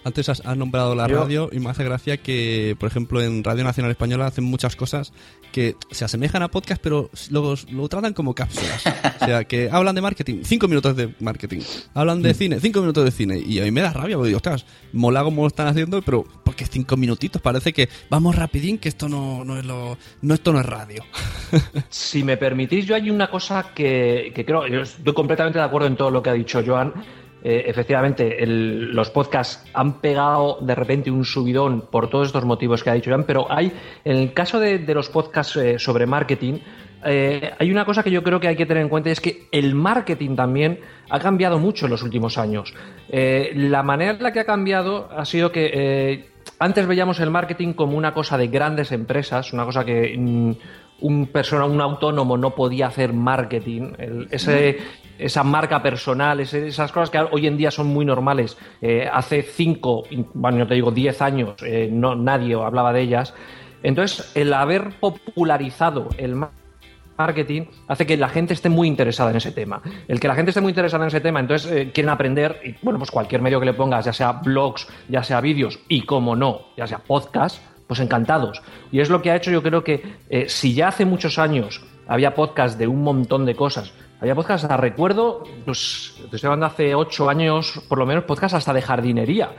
Antes 0.04 0.28
has, 0.28 0.40
has 0.44 0.56
nombrado 0.56 0.94
la 0.94 1.06
Yo- 1.08 1.20
radio 1.20 1.48
y 1.52 1.58
me 1.58 1.70
hace 1.70 1.84
gracia 1.84 2.16
que, 2.18 2.76
por 2.78 2.88
ejemplo, 2.88 3.20
en 3.22 3.42
Radio 3.44 3.64
Nacional 3.64 3.90
Española 3.90 4.26
hacen 4.26 4.44
muchas 4.44 4.76
cosas 4.76 5.12
que 5.52 5.76
se 5.90 6.04
asemejan 6.04 6.42
a 6.42 6.48
podcast, 6.48 6.80
pero 6.82 7.10
luego 7.30 7.54
lo 7.70 7.88
tratan 7.88 8.12
como 8.12 8.34
cápsulas. 8.34 8.84
O 9.20 9.24
sea, 9.24 9.44
que 9.44 9.68
hablan 9.70 9.94
de 9.94 10.00
marketing, 10.02 10.40
cinco 10.44 10.68
minutos 10.68 10.94
de 10.96 11.14
marketing. 11.20 11.60
Hablan 11.94 12.18
Mm. 12.18 12.22
de 12.22 12.34
cine, 12.34 12.60
cinco 12.60 12.80
minutos 12.80 13.04
de 13.04 13.10
cine. 13.10 13.38
Y 13.38 13.60
a 13.60 13.64
mí 13.64 13.70
me 13.70 13.80
da 13.80 13.92
rabia, 13.92 14.16
porque 14.16 14.28
digo, 14.28 14.36
ostras, 14.38 14.66
mola 14.92 15.22
como 15.22 15.42
lo 15.42 15.48
están 15.48 15.66
haciendo, 15.68 16.02
pero 16.02 16.24
porque 16.44 16.66
cinco 16.66 16.96
minutitos 16.96 17.40
parece 17.40 17.72
que 17.72 17.88
vamos 18.10 18.36
rapidín, 18.36 18.78
que 18.78 18.88
esto 18.88 19.08
no, 19.08 19.44
no 19.44 19.58
es 19.58 19.64
lo, 19.64 19.96
no 20.22 20.34
esto 20.34 20.52
no 20.52 20.60
es 20.60 20.66
radio. 20.66 21.02
Si 21.88 22.22
me 22.22 22.36
permitís, 22.36 22.84
yo 22.86 22.94
hay 22.94 23.10
una 23.10 23.30
cosa 23.30 23.72
que, 23.74 24.32
que 24.34 24.44
creo, 24.44 24.66
yo 24.66 24.80
estoy 24.80 25.14
completamente 25.14 25.58
de 25.58 25.64
acuerdo 25.64 25.86
en 25.88 25.96
todo 25.96 26.10
lo 26.10 26.22
que 26.22 26.30
ha 26.30 26.34
dicho 26.34 26.62
Joan. 26.66 26.92
Eh, 27.42 27.64
efectivamente, 27.68 28.44
los 28.46 29.10
podcasts 29.10 29.64
han 29.72 30.00
pegado 30.00 30.58
de 30.60 30.74
repente 30.74 31.10
un 31.10 31.24
subidón 31.24 31.82
por 31.82 32.08
todos 32.08 32.28
estos 32.28 32.44
motivos 32.44 32.82
que 32.82 32.90
ha 32.90 32.94
dicho 32.94 33.10
Joan, 33.10 33.24
pero 33.24 33.46
hay, 33.50 33.72
en 34.04 34.16
el 34.16 34.32
caso 34.32 34.58
de, 34.58 34.78
los 34.94 35.08
podcasts 35.08 35.56
eh, 35.56 35.78
sobre 35.78 36.06
marketing, 36.06 36.54
eh, 37.04 37.52
hay 37.58 37.70
una 37.70 37.84
cosa 37.84 38.02
que 38.02 38.10
yo 38.10 38.22
creo 38.22 38.40
que 38.40 38.48
hay 38.48 38.56
que 38.56 38.66
tener 38.66 38.82
en 38.82 38.88
cuenta 38.88 39.10
y 39.10 39.12
es 39.12 39.20
que 39.20 39.46
el 39.52 39.74
marketing 39.74 40.34
también 40.34 40.80
ha 41.08 41.20
cambiado 41.20 41.58
mucho 41.58 41.86
en 41.86 41.92
los 41.92 42.02
últimos 42.02 42.36
años. 42.36 42.74
La 43.08 43.82
manera 43.84 44.12
en 44.12 44.22
la 44.22 44.32
que 44.32 44.40
ha 44.40 44.44
cambiado 44.44 45.08
ha 45.16 45.24
sido 45.24 45.52
que 45.52 46.30
antes 46.58 46.86
veíamos 46.86 47.20
el 47.20 47.30
marketing 47.30 47.74
como 47.74 47.96
una 47.96 48.12
cosa 48.12 48.38
de 48.38 48.48
grandes 48.48 48.90
empresas, 48.90 49.52
una 49.52 49.64
cosa 49.64 49.84
que 49.84 50.16
mm, 50.18 50.52
un 51.02 51.26
persona, 51.26 51.66
un 51.66 51.80
autónomo 51.80 52.36
no 52.36 52.54
podía 52.54 52.86
hacer 52.88 53.12
marketing, 53.12 53.92
ese, 54.30 54.78
esa 55.18 55.42
marca 55.42 55.82
personal, 55.82 56.40
esas 56.40 56.92
cosas 56.92 57.10
que 57.10 57.18
hoy 57.18 57.46
en 57.46 57.56
día 57.56 57.70
son 57.70 57.86
muy 57.86 58.04
normales. 58.04 58.56
Eh, 58.80 59.08
hace 59.12 59.42
cinco, 59.42 60.04
bueno, 60.34 60.58
no 60.58 60.66
te 60.66 60.74
digo 60.74 60.90
diez 60.90 61.22
años, 61.22 61.54
eh, 61.62 61.88
no, 61.90 62.14
nadie 62.14 62.54
hablaba 62.54 62.92
de 62.92 63.02
ellas. 63.02 63.34
Entonces, 63.82 64.32
el 64.34 64.52
haber 64.52 64.98
popularizado 65.00 66.08
el 66.18 66.34
ma- 66.34 66.50
marketing 67.18 67.62
hace 67.88 68.06
que 68.06 68.16
la 68.16 68.28
gente 68.28 68.52
esté 68.52 68.68
muy 68.68 68.88
interesada 68.88 69.30
en 69.30 69.36
ese 69.36 69.52
tema. 69.52 69.80
El 70.06 70.20
que 70.20 70.28
la 70.28 70.34
gente 70.34 70.50
esté 70.50 70.60
muy 70.60 70.70
interesada 70.70 71.04
en 71.04 71.08
ese 71.08 71.20
tema, 71.20 71.40
entonces 71.40 71.70
eh, 71.70 71.90
quieren 71.92 72.10
aprender, 72.10 72.60
y 72.64 72.74
bueno, 72.82 72.98
pues 72.98 73.10
cualquier 73.10 73.40
medio 73.42 73.58
que 73.58 73.66
le 73.66 73.74
pongas, 73.74 74.04
ya 74.04 74.12
sea 74.12 74.32
blogs, 74.32 74.86
ya 75.08 75.22
sea 75.22 75.40
vídeos, 75.40 75.78
y 75.88 76.02
como 76.02 76.36
no, 76.36 76.62
ya 76.76 76.86
sea 76.86 76.98
podcast, 76.98 77.62
pues 77.86 78.00
encantados. 78.00 78.62
Y 78.90 79.00
es 79.00 79.08
lo 79.08 79.22
que 79.22 79.30
ha 79.30 79.36
hecho, 79.36 79.50
yo 79.50 79.62
creo 79.62 79.84
que 79.84 80.02
si 80.48 80.74
ya 80.74 80.88
hace 80.88 81.04
muchos 81.04 81.38
años 81.38 81.84
había 82.08 82.34
podcast 82.34 82.78
de 82.78 82.88
un 82.88 83.02
montón 83.02 83.46
de 83.46 83.54
cosas, 83.54 83.92
había 84.20 84.34
podcast, 84.34 84.64
hasta 84.64 84.76
recuerdo, 84.76 85.42
pues 85.64 86.14
te 86.30 86.36
estoy 86.36 86.48
hablando 86.48 86.66
hace 86.66 86.94
ocho 86.94 87.28
años, 87.28 87.82
por 87.88 87.98
lo 87.98 88.06
menos, 88.06 88.24
podcast 88.24 88.54
hasta 88.54 88.72
de 88.72 88.82
jardinería. 88.82 89.50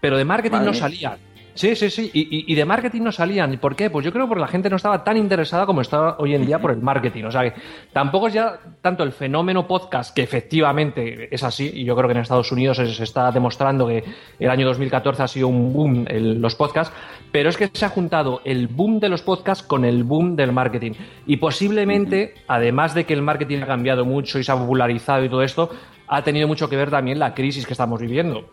Pero 0.00 0.16
de 0.18 0.24
marketing 0.24 0.56
Madre 0.56 0.66
no 0.66 0.74
salían. 0.74 1.18
Sí, 1.54 1.76
sí, 1.76 1.88
sí. 1.88 2.10
Y, 2.12 2.52
de 2.52 2.64
marketing 2.64 3.02
no 3.02 3.12
salían. 3.12 3.52
¿Y 3.54 3.58
por 3.58 3.76
qué? 3.76 3.88
Pues 3.88 4.04
yo 4.04 4.12
creo 4.12 4.26
porque 4.26 4.40
la 4.40 4.48
gente 4.48 4.68
no 4.68 4.74
estaba 4.74 5.04
tan 5.04 5.16
interesada 5.16 5.66
como 5.66 5.82
está 5.82 6.16
hoy 6.18 6.34
en 6.34 6.44
día 6.44 6.58
por 6.58 6.72
el 6.72 6.78
marketing. 6.78 7.24
O 7.24 7.30
sea 7.30 7.42
que 7.42 7.52
tampoco 7.92 8.26
es 8.26 8.34
ya 8.34 8.58
tanto 8.82 9.04
el 9.04 9.12
fenómeno 9.12 9.64
podcast, 9.66 10.14
que 10.14 10.22
efectivamente 10.22 11.32
es 11.32 11.44
así, 11.44 11.70
y 11.72 11.84
yo 11.84 11.94
creo 11.94 12.08
que 12.08 12.14
en 12.14 12.20
Estados 12.22 12.50
Unidos 12.50 12.76
se, 12.76 12.92
se 12.92 13.04
está 13.04 13.30
demostrando 13.30 13.86
que 13.86 14.02
el 14.40 14.50
año 14.50 14.66
2014 14.66 15.22
ha 15.22 15.28
sido 15.28 15.46
un 15.46 15.72
boom 15.72 16.04
el- 16.08 16.40
los 16.40 16.56
podcasts, 16.56 16.92
pero 17.34 17.50
es 17.50 17.56
que 17.56 17.68
se 17.72 17.84
ha 17.84 17.88
juntado 17.88 18.42
el 18.44 18.68
boom 18.68 19.00
de 19.00 19.08
los 19.08 19.22
podcasts 19.22 19.66
con 19.66 19.84
el 19.84 20.04
boom 20.04 20.36
del 20.36 20.52
marketing. 20.52 20.92
Y 21.26 21.38
posiblemente, 21.38 22.34
además 22.46 22.94
de 22.94 23.06
que 23.06 23.12
el 23.12 23.22
marketing 23.22 23.58
ha 23.62 23.66
cambiado 23.66 24.04
mucho 24.04 24.38
y 24.38 24.44
se 24.44 24.52
ha 24.52 24.56
popularizado 24.56 25.24
y 25.24 25.28
todo 25.28 25.42
esto, 25.42 25.68
ha 26.06 26.22
tenido 26.22 26.46
mucho 26.46 26.68
que 26.70 26.76
ver 26.76 26.90
también 26.90 27.18
la 27.18 27.34
crisis 27.34 27.66
que 27.66 27.72
estamos 27.72 28.00
viviendo. 28.00 28.50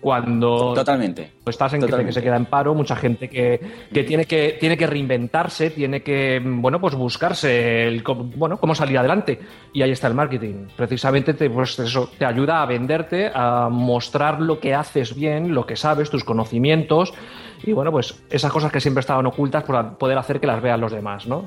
Cuando 0.00 0.74
Totalmente. 0.74 1.30
estás 1.46 1.72
en 1.74 1.80
que, 1.80 1.86
Totalmente. 1.86 2.08
que 2.08 2.14
se 2.14 2.22
queda 2.22 2.36
en 2.36 2.46
paro, 2.46 2.74
mucha 2.74 2.96
gente 2.96 3.28
que, 3.28 3.60
que 3.92 4.02
tiene 4.02 4.24
que 4.24 4.56
tiene 4.58 4.76
que 4.76 4.86
reinventarse, 4.88 5.70
tiene 5.70 6.02
que 6.02 6.40
bueno 6.44 6.80
pues 6.80 6.94
buscarse 6.96 7.86
el 7.86 8.02
bueno 8.02 8.58
cómo 8.58 8.74
salir 8.74 8.98
adelante 8.98 9.40
y 9.72 9.82
ahí 9.82 9.92
está 9.92 10.08
el 10.08 10.14
marketing. 10.14 10.66
Precisamente 10.76 11.34
te, 11.34 11.50
pues 11.50 11.78
eso 11.78 12.10
te 12.18 12.24
ayuda 12.24 12.62
a 12.62 12.66
venderte, 12.66 13.30
a 13.32 13.68
mostrar 13.68 14.40
lo 14.40 14.58
que 14.58 14.74
haces 14.74 15.14
bien, 15.14 15.54
lo 15.54 15.66
que 15.66 15.76
sabes, 15.76 16.10
tus 16.10 16.24
conocimientos 16.24 17.12
y 17.64 17.72
bueno 17.72 17.90
pues 17.92 18.14
esas 18.30 18.50
cosas 18.52 18.70
que 18.72 18.80
siempre 18.80 19.00
estaban 19.00 19.26
ocultas 19.26 19.64
para 19.64 19.90
poder 19.98 20.18
hacer 20.18 20.40
que 20.40 20.46
las 20.46 20.62
vean 20.62 20.80
los 20.80 20.92
demás, 20.92 21.26
¿no? 21.26 21.44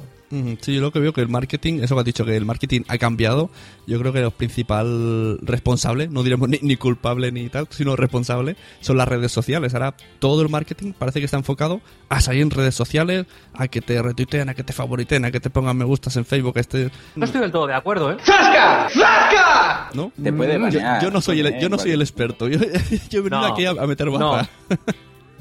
Sí, 0.62 0.74
yo 0.76 0.80
lo 0.80 0.92
que 0.94 1.00
veo 1.02 1.12
que 1.12 1.20
el 1.20 1.28
marketing, 1.28 1.82
eso 1.84 1.94
que 1.94 2.00
has 2.00 2.06
dicho, 2.06 2.24
que 2.24 2.38
el 2.38 2.46
marketing 2.46 2.84
ha 2.88 2.98
cambiado, 2.98 3.50
yo 3.86 4.00
creo 4.00 4.14
que 4.14 4.22
el 4.22 4.32
principal 4.32 5.38
responsable, 5.42 6.08
no 6.08 6.24
diremos 6.24 6.48
ni, 6.48 6.58
ni 6.62 6.78
culpable 6.78 7.34
ni 7.34 7.50
tal, 7.50 7.68
sino 7.70 7.98
responsable, 7.98 8.56
son 8.80 8.96
las 8.96 9.10
redes 9.10 9.34
sociales. 9.34 9.74
Ahora 9.74 9.94
todo 10.20 10.42
el 10.42 10.48
marketing 10.48 10.94
parece 10.98 11.20
que 11.20 11.26
está 11.26 11.36
enfocado 11.36 11.82
a 12.08 12.22
salir 12.22 12.44
en 12.44 12.50
redes 12.50 12.76
sociales, 12.76 13.26
a 13.54 13.68
que 13.68 13.82
te 13.82 14.02
retuiteen, 14.02 14.48
a 14.48 14.54
que 14.54 14.64
te 14.64 14.72
favoriten, 14.72 15.26
a 15.26 15.32
que 15.32 15.42
te 15.42 15.50
pongan 15.50 15.76
me 15.76 15.84
gustas 15.84 16.16
en 16.16 16.24
Facebook, 16.24 16.58
a 16.58 16.62
este... 16.62 16.92
No 17.18 17.26
estoy 17.26 17.42
del 17.42 17.52
todo 17.52 17.68
de 17.68 17.74
acuerdo, 17.74 18.14
¿eh? 18.14 18.18
¡Zasca! 18.24 18.88
¡Zasca! 18.90 19.90
¿No? 19.94 20.14
Te 20.24 20.32
puede 20.32 20.58
Mm, 20.58 20.70
yo, 20.70 20.80
banear, 20.80 21.04
yo 21.04 21.12
no 21.12 21.20
soy 21.20 21.42
el, 21.42 21.60
yo 21.60 21.68
no 21.68 21.78
soy 21.78 21.92
el 21.92 22.02
experto, 22.02 22.48
yo, 22.48 22.58
yo 23.10 23.20
he 23.20 23.22
venido 23.22 23.42
No, 23.42 23.46
aquí 23.48 23.66
a, 23.66 23.72
a 23.72 23.86
meter 23.86 24.08
no. 24.08 24.38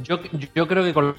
Yo, 0.02 0.18
yo 0.54 0.66
creo 0.68 0.82
que 0.84 0.92
con 0.92 1.14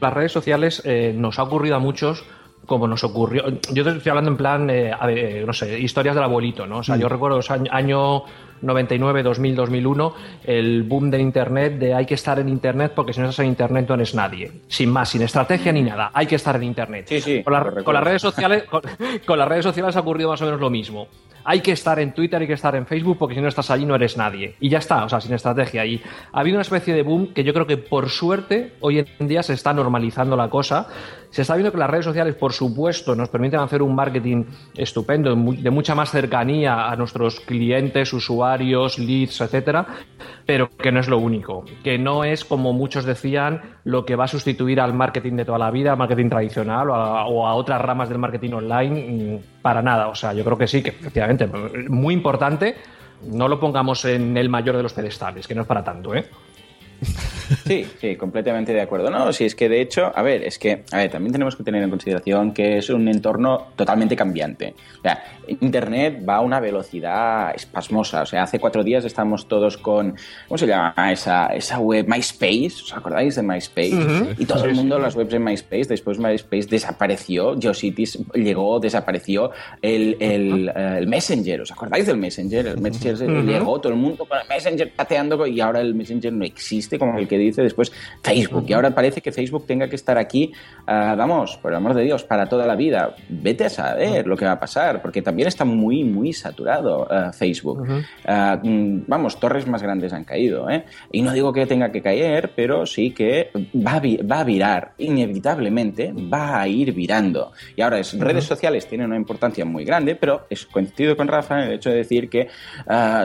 las 0.00 0.12
redes 0.12 0.32
sociales 0.32 0.82
eh, 0.84 1.12
nos 1.16 1.38
ha 1.38 1.42
ocurrido 1.44 1.76
a 1.76 1.78
muchos 1.78 2.24
como 2.66 2.86
nos 2.86 3.02
ocurrió. 3.02 3.44
Yo 3.72 3.82
te 3.82 3.90
estoy 3.96 4.10
hablando 4.10 4.30
en 4.30 4.36
plan, 4.36 4.68
eh, 4.68 4.92
a 4.92 5.06
ver, 5.06 5.18
eh, 5.18 5.44
no 5.46 5.54
sé, 5.54 5.78
historias 5.80 6.14
del 6.14 6.24
abuelito, 6.24 6.66
¿no? 6.66 6.78
O 6.78 6.82
sea, 6.82 6.96
Mm. 6.96 7.00
yo 7.00 7.08
recuerdo 7.08 7.36
los 7.38 7.50
año, 7.50 7.70
año 7.72 8.24
99, 8.60 9.22
2000, 9.22 9.54
2001, 9.56 10.14
el 10.44 10.82
boom 10.82 11.10
del 11.10 11.22
Internet, 11.22 11.78
de 11.78 11.94
hay 11.94 12.04
que 12.04 12.12
estar 12.14 12.38
en 12.38 12.48
Internet 12.50 12.92
porque 12.94 13.14
si 13.14 13.20
no 13.20 13.26
estás 13.30 13.42
en 13.44 13.46
Internet 13.50 13.86
no 13.88 13.94
eres 13.94 14.14
nadie. 14.14 14.52
Sin 14.68 14.90
más, 14.90 15.08
sin 15.08 15.22
estrategia 15.22 15.72
ni 15.72 15.82
nada, 15.82 16.10
hay 16.12 16.26
que 16.26 16.34
estar 16.34 16.56
en 16.56 16.64
Internet. 16.64 17.06
Sí, 17.08 17.20
sí. 17.22 17.42
Con, 17.42 17.54
la- 17.54 17.60
lo 17.60 17.64
recuerdo. 17.66 17.84
con 17.86 17.94
las 17.94 18.04
redes 18.04 18.20
sociales, 18.22 18.64
con, 18.64 18.82
con 19.26 19.38
las 19.38 19.48
redes 19.48 19.64
sociales 19.64 19.96
ha 19.96 20.00
ocurrido 20.00 20.28
más 20.28 20.42
o 20.42 20.44
menos 20.44 20.60
lo 20.60 20.68
mismo. 20.68 21.08
Hay 21.44 21.60
que 21.60 21.72
estar 21.72 21.98
en 21.98 22.12
Twitter, 22.12 22.40
hay 22.40 22.46
que 22.46 22.52
estar 22.54 22.74
en 22.76 22.86
Facebook, 22.86 23.16
porque 23.18 23.34
si 23.34 23.40
no 23.40 23.48
estás 23.48 23.70
allí 23.70 23.84
no 23.84 23.94
eres 23.94 24.16
nadie. 24.16 24.54
Y 24.60 24.68
ya 24.68 24.78
está, 24.78 25.04
o 25.04 25.08
sea, 25.08 25.20
sin 25.20 25.34
estrategia. 25.34 25.84
Y 25.86 26.02
ha 26.32 26.40
habido 26.40 26.56
una 26.56 26.62
especie 26.62 26.94
de 26.94 27.02
boom 27.02 27.32
que 27.34 27.44
yo 27.44 27.52
creo 27.52 27.66
que 27.66 27.76
por 27.76 28.08
suerte 28.10 28.74
hoy 28.80 29.04
en 29.18 29.28
día 29.28 29.42
se 29.42 29.54
está 29.54 29.72
normalizando 29.72 30.36
la 30.36 30.48
cosa. 30.48 30.88
Se 31.30 31.42
está 31.42 31.54
viendo 31.56 31.70
que 31.72 31.76
las 31.78 31.90
redes 31.90 32.06
sociales, 32.06 32.34
por 32.36 32.52
supuesto, 32.54 33.14
nos 33.14 33.28
permiten 33.28 33.60
hacer 33.60 33.82
un 33.82 33.94
marketing 33.94 34.44
estupendo, 34.76 35.28
de 35.30 35.36
mu- 35.36 35.54
de 35.54 35.70
mucha 35.70 35.94
más 35.94 36.10
cercanía 36.10 36.88
a 36.90 36.96
nuestros 36.96 37.40
clientes, 37.40 38.12
usuarios, 38.14 38.98
leads, 38.98 39.40
etcétera, 39.42 39.86
pero 40.46 40.70
que 40.70 40.90
no 40.90 41.00
es 41.00 41.08
lo 41.08 41.18
único. 41.18 41.64
Que 41.84 41.98
no 41.98 42.24
es, 42.24 42.46
como 42.46 42.72
muchos 42.72 43.04
decían, 43.04 43.60
lo 43.84 44.06
que 44.06 44.16
va 44.16 44.24
a 44.24 44.28
sustituir 44.28 44.80
al 44.80 44.94
marketing 44.94 45.34
de 45.36 45.44
toda 45.44 45.58
la 45.58 45.70
vida, 45.70 45.92
al 45.92 45.98
marketing 45.98 46.30
tradicional 46.30 46.88
o 46.88 46.94
a, 47.46 47.54
otras 47.54 47.80
ramas 47.82 48.08
del 48.08 48.18
marketing 48.18 48.52
online, 48.52 49.40
para 49.62 49.82
nada. 49.82 50.08
O 50.08 50.14
sea, 50.14 50.32
yo 50.32 50.44
creo 50.44 50.58
que 50.58 50.66
sí, 50.66 50.82
que 50.82 50.90
efectivamente, 50.90 51.46
muy 51.88 52.14
importante. 52.14 52.76
No 53.22 53.48
lo 53.48 53.58
pongamos 53.58 54.04
en 54.04 54.36
el 54.36 54.48
mayor 54.48 54.76
de 54.76 54.82
los 54.82 54.92
pedestales, 54.92 55.48
que 55.48 55.54
no 55.54 55.62
es 55.62 55.66
para 55.66 55.82
tanto, 55.82 56.14
¿eh? 56.14 56.26
Sí, 57.66 57.86
sí, 58.00 58.16
completamente 58.16 58.72
de 58.72 58.80
acuerdo. 58.80 59.10
No, 59.10 59.32
si 59.32 59.44
es 59.44 59.54
que 59.54 59.68
de 59.68 59.80
hecho, 59.80 60.12
a 60.14 60.22
ver, 60.22 60.42
es 60.42 60.58
que, 60.58 60.84
a 60.92 60.98
ver, 60.98 61.10
también 61.10 61.32
tenemos 61.32 61.56
que 61.56 61.62
tener 61.62 61.82
en 61.82 61.90
consideración 61.90 62.52
que 62.52 62.78
es 62.78 62.90
un 62.90 63.08
entorno 63.08 63.68
totalmente 63.76 64.16
cambiante. 64.16 64.74
O 64.98 65.02
sea, 65.02 65.22
Internet 65.60 66.22
va 66.28 66.36
a 66.36 66.40
una 66.40 66.60
velocidad 66.60 67.54
espasmosa. 67.54 68.22
O 68.22 68.26
sea, 68.26 68.42
hace 68.42 68.58
cuatro 68.58 68.82
días 68.84 69.04
estamos 69.04 69.48
todos 69.48 69.78
con, 69.78 70.16
¿cómo 70.46 70.58
se 70.58 70.66
llama 70.66 70.94
esa, 71.12 71.46
esa 71.48 71.78
web? 71.78 72.06
MySpace, 72.08 72.82
¿os 72.84 72.94
acordáis 72.94 73.36
de 73.36 73.42
MySpace? 73.42 73.94
Ujú. 73.94 74.28
Y 74.38 74.44
todo 74.46 74.64
el 74.64 74.74
mundo, 74.74 74.98
las 74.98 75.14
webs 75.14 75.32
en 75.34 75.44
MySpace, 75.44 75.84
después 75.84 76.18
MySpace 76.18 76.66
desapareció, 76.68 77.58
GeoCities 77.58 78.18
llegó, 78.34 78.80
desapareció 78.80 79.50
el, 79.82 80.16
el, 80.20 80.68
eh, 80.68 80.96
el 80.98 81.06
Messenger, 81.06 81.60
¿os 81.62 81.70
acordáis 81.70 82.06
del 82.06 82.16
Messenger? 82.16 82.66
El 82.66 82.80
Messenger 82.80 83.30
Ujú. 83.30 83.46
llegó, 83.46 83.80
todo 83.80 83.92
el 83.92 83.98
mundo 83.98 84.24
con 84.24 84.38
el 84.38 84.48
Messenger 84.48 84.92
pateando 84.94 85.46
y 85.46 85.60
ahora 85.60 85.80
el 85.80 85.94
Messenger 85.94 86.32
no 86.32 86.44
existe, 86.44 86.87
como 86.96 87.18
el 87.18 87.26
que 87.26 87.36
dice 87.36 87.62
después 87.62 87.90
Facebook. 88.22 88.64
Y 88.68 88.72
ahora 88.72 88.94
parece 88.94 89.20
que 89.20 89.32
Facebook 89.32 89.66
tenga 89.66 89.88
que 89.88 89.96
estar 89.96 90.16
aquí, 90.16 90.52
ah, 90.86 91.16
vamos, 91.18 91.56
por 91.56 91.72
el 91.72 91.76
amor 91.76 91.94
de 91.94 92.04
Dios, 92.04 92.22
para 92.22 92.46
toda 92.46 92.66
la 92.66 92.76
vida. 92.76 93.16
Vete 93.28 93.64
a 93.64 93.70
saber 93.70 94.26
lo 94.26 94.36
que 94.36 94.44
va 94.44 94.52
a 94.52 94.60
pasar, 94.60 95.02
porque 95.02 95.22
también 95.22 95.48
está 95.48 95.64
muy, 95.64 96.04
muy 96.04 96.32
saturado 96.32 97.06
ah, 97.10 97.32
Facebook. 97.32 97.86
Ah, 98.24 98.60
mm, 98.62 99.02
vamos, 99.08 99.40
torres 99.40 99.66
más 99.66 99.82
grandes 99.82 100.12
han 100.12 100.24
caído. 100.24 100.70
¿eh? 100.70 100.84
Y 101.10 101.22
no 101.22 101.32
digo 101.32 101.52
que 101.52 101.66
tenga 101.66 101.90
que 101.90 102.00
caer, 102.00 102.52
pero 102.54 102.86
sí 102.86 103.10
que 103.10 103.50
va 103.74 103.94
a, 103.94 104.00
va 104.00 104.40
a 104.40 104.44
virar, 104.44 104.92
inevitablemente 104.98 106.12
va 106.12 106.60
a 106.60 106.68
ir 106.68 106.92
virando. 106.92 107.52
Y 107.74 107.82
ahora, 107.82 107.98
es, 107.98 108.16
redes 108.18 108.44
sociales 108.44 108.86
tienen 108.86 109.08
una 109.08 109.16
importancia 109.16 109.64
muy 109.64 109.84
grande, 109.84 110.14
pero 110.14 110.46
es 110.48 110.66
coincido 110.66 111.16
con 111.16 111.26
Rafa 111.26 111.62
en 111.62 111.68
el 111.68 111.74
hecho 111.74 111.90
de 111.90 111.96
decir 111.96 112.28
que 112.28 112.48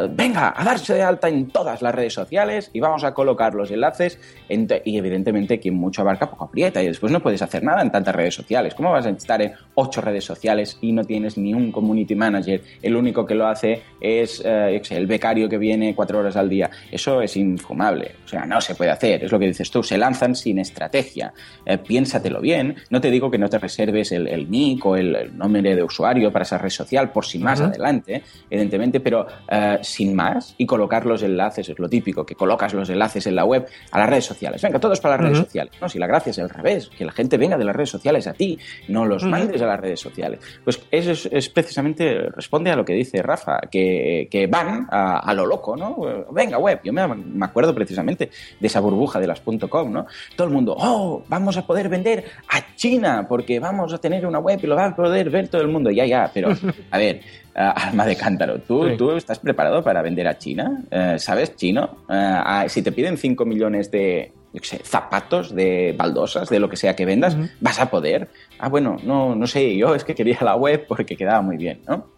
venga 0.09 0.53
a 0.55 0.63
darse 0.63 0.93
de 0.93 1.03
alta 1.03 1.29
en 1.29 1.49
todas 1.49 1.81
las 1.81 1.93
redes 1.93 2.13
sociales 2.13 2.69
y 2.73 2.79
vamos 2.79 3.03
a 3.03 3.13
colocar 3.13 3.52
los 3.55 3.71
enlaces. 3.71 4.19
y 4.49 4.97
evidentemente, 4.97 5.59
quien 5.59 5.75
mucho 5.75 6.01
abarca, 6.01 6.29
poco 6.29 6.45
aprieta. 6.45 6.81
Y 6.83 6.87
después 6.87 7.11
no 7.11 7.21
puedes 7.21 7.41
hacer 7.41 7.63
nada 7.63 7.81
en 7.81 7.91
tantas 7.91 8.15
redes 8.15 8.35
sociales. 8.35 8.73
¿Cómo 8.75 8.91
vas 8.91 9.05
a 9.05 9.09
estar 9.09 9.41
en 9.41 9.53
ocho 9.75 10.01
redes 10.01 10.25
sociales 10.25 10.77
y 10.81 10.91
no 10.91 11.03
tienes 11.03 11.37
ni 11.37 11.53
un 11.53 11.71
community 11.71 12.15
manager? 12.15 12.61
El 12.81 12.95
único 12.95 13.25
que 13.25 13.35
lo 13.35 13.47
hace 13.47 13.81
es 13.99 14.41
eh, 14.45 14.81
el 14.89 15.07
becario 15.07 15.49
que 15.49 15.57
viene 15.57 15.95
cuatro 15.95 16.19
horas 16.19 16.35
al 16.35 16.49
día. 16.49 16.69
Eso 16.91 17.21
es 17.21 17.35
infumable. 17.37 18.11
O 18.25 18.27
sea, 18.27 18.45
no 18.45 18.61
se 18.61 18.75
puede 18.75 18.91
hacer. 18.91 19.23
Es 19.23 19.31
lo 19.31 19.39
que 19.39 19.47
dices 19.47 19.69
tú. 19.71 19.83
Se 19.83 19.97
lanzan 19.97 20.35
sin 20.35 20.59
estrategia. 20.59 21.33
Eh, 21.65 21.77
piénsatelo 21.77 22.41
bien. 22.41 22.75
No 22.89 23.01
te 23.01 23.09
digo 23.09 23.31
que 23.31 23.37
no 23.37 23.49
te 23.49 23.59
reserves 23.59 24.11
el, 24.11 24.27
el 24.27 24.49
nick 24.49 24.85
o 24.85 24.95
el, 24.95 25.15
el 25.15 25.37
nombre 25.37 25.75
de 25.75 25.83
usuario 25.83 26.31
para 26.31 26.43
esa 26.43 26.57
red 26.57 26.69
social 26.69 27.11
por 27.11 27.25
si 27.25 27.39
más 27.39 27.61
adelante, 27.61 28.23
evidentemente, 28.49 28.99
pero 28.99 29.27
eh, 29.49 29.79
sin 29.81 30.15
más 30.15 30.55
y 30.57 30.65
colocar 30.65 31.05
los 31.05 31.23
enlaces, 31.23 31.69
es 31.69 31.79
lo 31.79 31.89
típico, 31.89 32.25
que 32.25 32.35
colocas 32.35 32.73
los 32.73 32.89
enlaces 32.89 33.27
en 33.27 33.35
la 33.35 33.42
web 33.45 33.65
a 33.91 33.99
las 33.99 34.09
redes 34.09 34.25
sociales. 34.25 34.61
Venga, 34.61 34.79
todos 34.79 34.99
para 34.99 35.15
las 35.15 35.25
redes 35.25 35.37
sociales. 35.39 35.73
No, 35.81 35.89
si 35.89 35.99
la 35.99 36.07
gracia 36.07 36.31
es 36.31 36.39
al 36.39 36.49
revés, 36.49 36.89
que 36.89 37.05
la 37.05 37.11
gente 37.11 37.37
venga 37.37 37.57
de 37.57 37.65
las 37.65 37.75
redes 37.75 37.89
sociales 37.89 38.27
a 38.27 38.33
ti, 38.33 38.57
no 38.87 39.05
los 39.05 39.23
Ujú. 39.23 39.31
mandes 39.31 39.61
a 39.61 39.65
las 39.65 39.79
redes 39.79 39.99
sociales. 39.99 40.39
Pues 40.63 40.81
eso 40.91 41.11
es, 41.11 41.25
es 41.31 41.49
precisamente, 41.49 42.29
responde 42.29 42.71
a 42.71 42.75
lo 42.75 42.83
que 42.85 42.93
dice 42.93 43.21
Rafa, 43.21 43.59
que, 43.71 44.27
que 44.29 44.47
van 44.47 44.87
a, 44.89 45.19
a 45.19 45.33
lo 45.33 45.45
loco, 45.45 45.75
¿no? 45.75 45.97
Venga, 46.31 46.57
web. 46.57 46.79
Yo 46.83 46.93
me, 46.93 47.07
me 47.07 47.45
acuerdo 47.45 47.73
precisamente 47.73 48.29
de 48.59 48.67
esa 48.67 48.79
burbuja 48.79 49.19
de 49.19 49.27
las 49.27 49.41
.com, 49.69 49.91
¿no? 49.91 50.05
Todo 50.35 50.47
el 50.47 50.53
mundo, 50.53 50.75
oh, 50.77 51.23
vamos 51.27 51.57
a 51.57 51.65
poder 51.65 51.89
vender 51.89 52.23
a 52.49 52.75
China 52.75 53.25
porque 53.27 53.59
vamos 53.59 53.93
a 53.93 53.97
tener 53.97 54.25
una 54.25 54.39
web 54.39 54.59
y 54.61 54.67
lo 54.67 54.75
va 54.75 54.85
a 54.87 54.95
poder 54.95 55.29
ver 55.29 55.47
todo 55.47 55.61
el 55.61 55.67
mundo. 55.67 55.91
Ya, 55.91 56.05
ya, 56.05 56.29
pero 56.33 56.49
a 56.91 56.97
ver, 56.97 57.21
alma 57.55 58.05
de 58.05 58.15
cántaro, 58.15 58.59
¿tú, 58.59 58.87
Sí. 58.89 58.97
¿tú 58.97 59.11
estás 59.11 59.39
preparado 59.39 59.83
para 59.83 60.01
vender 60.01 60.27
a 60.27 60.37
China? 60.37 60.83
Eh, 60.91 61.15
¿Sabes 61.19 61.55
chino? 61.55 61.97
Eh, 62.09 62.13
ah, 62.15 62.65
si 62.67 62.81
te 62.81 62.91
piden 62.91 63.17
5 63.17 63.45
millones 63.45 63.91
de 63.91 64.31
yo 64.53 64.61
qué 64.61 64.67
sé, 64.67 64.81
zapatos, 64.83 65.55
de 65.55 65.95
baldosas, 65.97 66.47
de 66.47 66.59
lo 66.59 66.69
que 66.69 66.77
sea 66.77 66.95
que 66.95 67.05
vendas, 67.07 67.35
vas 67.59 67.79
a 67.79 67.89
poder. 67.89 68.27
Ah, 68.59 68.69
bueno, 68.69 68.97
no, 69.03 69.33
no 69.35 69.47
sé, 69.47 69.75
yo 69.75 69.95
es 69.95 70.03
que 70.03 70.13
quería 70.13 70.37
la 70.41 70.55
web 70.55 70.85
porque 70.87 71.15
quedaba 71.17 71.41
muy 71.41 71.57
bien, 71.57 71.81
¿no? 71.87 72.09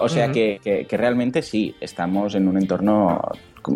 O 0.00 0.08
sea 0.08 0.30
que, 0.32 0.60
que- 0.62 0.86
que 0.86 0.96
realmente 0.96 1.42
sí, 1.42 1.74
estamos 1.80 2.34
en 2.36 2.46
un 2.48 2.56
entorno 2.58 3.20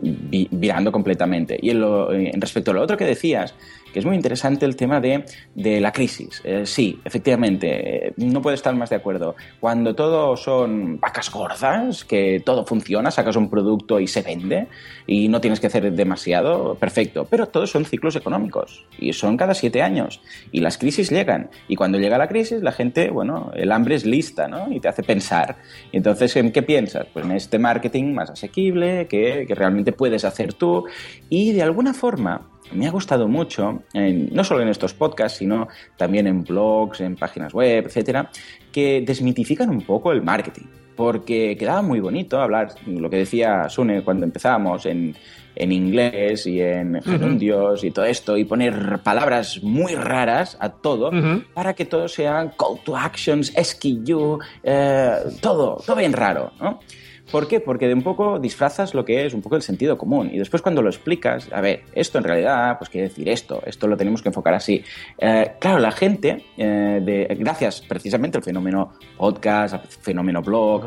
vi- 0.01 0.49
virando 0.51 0.91
completamente. 0.93 1.59
Y 1.61 1.71
en, 1.71 1.81
lo- 1.81 2.13
en 2.13 2.41
respecto 2.41 2.71
a 2.71 2.75
lo 2.75 2.83
otro 2.83 2.97
que 2.97 3.05
decías, 3.05 3.55
que 3.93 3.99
es 3.99 4.05
muy 4.05 4.17
interesante 4.17 4.67
el 4.67 4.77
tema 4.77 5.01
de, 5.01 5.25
de 5.55 5.81
la 5.81 5.93
crisis. 5.93 6.41
Eh, 6.45 6.67
sí, 6.67 7.01
efectivamente, 7.05 8.09
eh, 8.09 8.13
no 8.17 8.43
puedo 8.43 8.55
estar 8.55 8.75
más 8.75 8.91
de 8.91 8.97
acuerdo. 8.97 9.37
Cuando 9.61 9.95
todo 9.95 10.37
son 10.37 10.99
vacas 11.01 11.31
gordas, 11.31 12.05
que 12.05 12.41
todo 12.45 12.65
funciona, 12.65 13.11
sacas 13.11 13.37
un 13.37 13.49
producto 13.49 14.01
y 14.01 14.07
se 14.07 14.23
vende 14.23 14.69
y 15.07 15.29
no 15.29 15.41
tienes 15.41 15.61
que 15.61 15.69
hacer 15.69 15.93
demasiado, 15.93 16.75
perfecto. 16.75 17.27
Pero 17.29 17.47
todos 17.47 17.71
son 17.71 17.85
ciclos 17.85 18.17
económicos 18.17 18.85
y 18.99 19.13
son 19.13 19.37
cada 19.37 19.55
siete 19.55 19.83
años. 19.83 20.21
Y 20.53 20.61
las 20.61 20.79
crisis 20.79 21.11
llegan. 21.11 21.51
Y 21.69 21.77
cuando 21.77 21.99
llega 21.99 22.19
la 22.19 22.29
crisis, 22.29 22.63
la 22.63 22.73
gente, 22.73 23.11
bueno, 23.11 23.51
el 23.55 23.73
hambre 23.73 23.95
es 23.95 24.05
lista, 24.05 24.49
¿no? 24.49 24.71
Y 24.73 24.81
te 24.81 24.89
hace 24.89 25.03
pensar. 25.03 25.57
Entonces, 25.93 26.37
¿en 26.37 26.53
qué 26.53 26.63
piensas? 26.63 27.07
Pues 27.13 27.25
en 27.25 27.33
este 27.33 27.59
marketing 27.59 28.13
más 28.13 28.31
asequible, 28.31 29.07
que, 29.09 29.45
que 29.47 29.55
realmente 29.55 29.93
puedes 29.93 30.25
hacer 30.25 30.55
tú. 30.55 30.85
Y 31.29 31.53
de 31.53 31.63
alguna 31.63 31.95
forma, 31.95 32.49
me 32.73 32.87
ha 32.87 32.91
gustado 32.91 33.29
mucho, 33.29 33.83
en- 33.93 34.29
no 34.33 34.45
solo 34.45 34.63
en 34.63 34.69
estos 34.69 34.95
podcasts, 34.95 35.39
sino 35.39 35.69
también 35.97 36.27
en 36.27 36.45
blogs, 36.45 37.01
en 37.01 37.17
páginas 37.17 37.53
web, 37.55 37.87
etcétera, 37.87 38.31
que 38.73 39.03
desmitifican 39.07 39.71
un 39.71 39.83
poco 39.83 40.13
el 40.13 40.23
marketing. 40.23 40.67
Porque 40.97 41.57
quedaba 41.57 41.81
muy 41.81 42.01
bonito 42.01 42.41
hablar, 42.41 42.75
lo 42.87 43.09
que 43.09 43.19
decía 43.19 43.69
Sune 43.69 44.03
cuando 44.03 44.25
empezábamos, 44.27 44.85
en, 44.85 45.15
en 45.55 45.71
inglés 45.73 46.45
y 46.49 46.61
en 46.61 47.01
gerundios 47.03 47.85
y 47.85 47.93
todo 47.93 48.05
esto, 48.05 48.37
y 48.37 48.45
poner 48.45 48.99
palabras 49.05 49.63
muy 49.63 49.95
raras 49.95 50.57
a 50.61 50.71
todo, 50.71 51.11
para 51.55 51.75
que 51.75 51.85
todo 51.85 52.09
sea 52.09 52.53
call 52.59 52.81
to 52.85 52.97
actions, 52.97 53.53
SKU, 53.57 54.41
eh, 54.65 55.13
todo, 55.41 55.81
todo 55.87 55.95
bien 55.97 56.13
raro, 56.13 56.51
¿no? 56.61 56.81
¿Por 57.31 57.47
qué? 57.47 57.61
Porque 57.61 57.87
de 57.87 57.95
un 57.95 58.03
poco 58.03 58.39
disfrazas 58.39 58.95
lo 58.95 59.05
que 59.05 59.27
es 59.27 59.35
un 59.35 59.43
poco 59.43 59.57
el 59.57 59.63
sentido 59.63 59.99
común 59.99 60.31
y 60.33 60.39
después 60.39 60.63
cuando 60.63 60.83
lo 60.83 60.89
explicas, 60.89 61.49
a 61.53 61.61
ver, 61.61 61.83
esto 61.93 62.19
en 62.19 62.25
realidad, 62.25 62.79
pues 62.79 62.89
quiere 62.89 63.09
decir 63.09 63.29
esto, 63.29 63.63
esto 63.67 63.87
lo 63.87 63.97
tenemos 63.97 64.23
que 64.23 64.31
enfocar 64.31 64.55
así. 64.55 64.83
Eh, 65.19 65.53
claro, 65.61 65.79
la 65.79 65.93
gente, 65.93 66.45
eh, 66.57 67.01
de, 67.03 67.37
gracias 67.39 67.83
precisamente 67.83 68.39
al 68.39 68.45
fenómeno 68.45 68.95
podcast, 69.17 69.75
al 69.75 69.81
fenómeno 69.81 70.41
blog, 70.41 70.85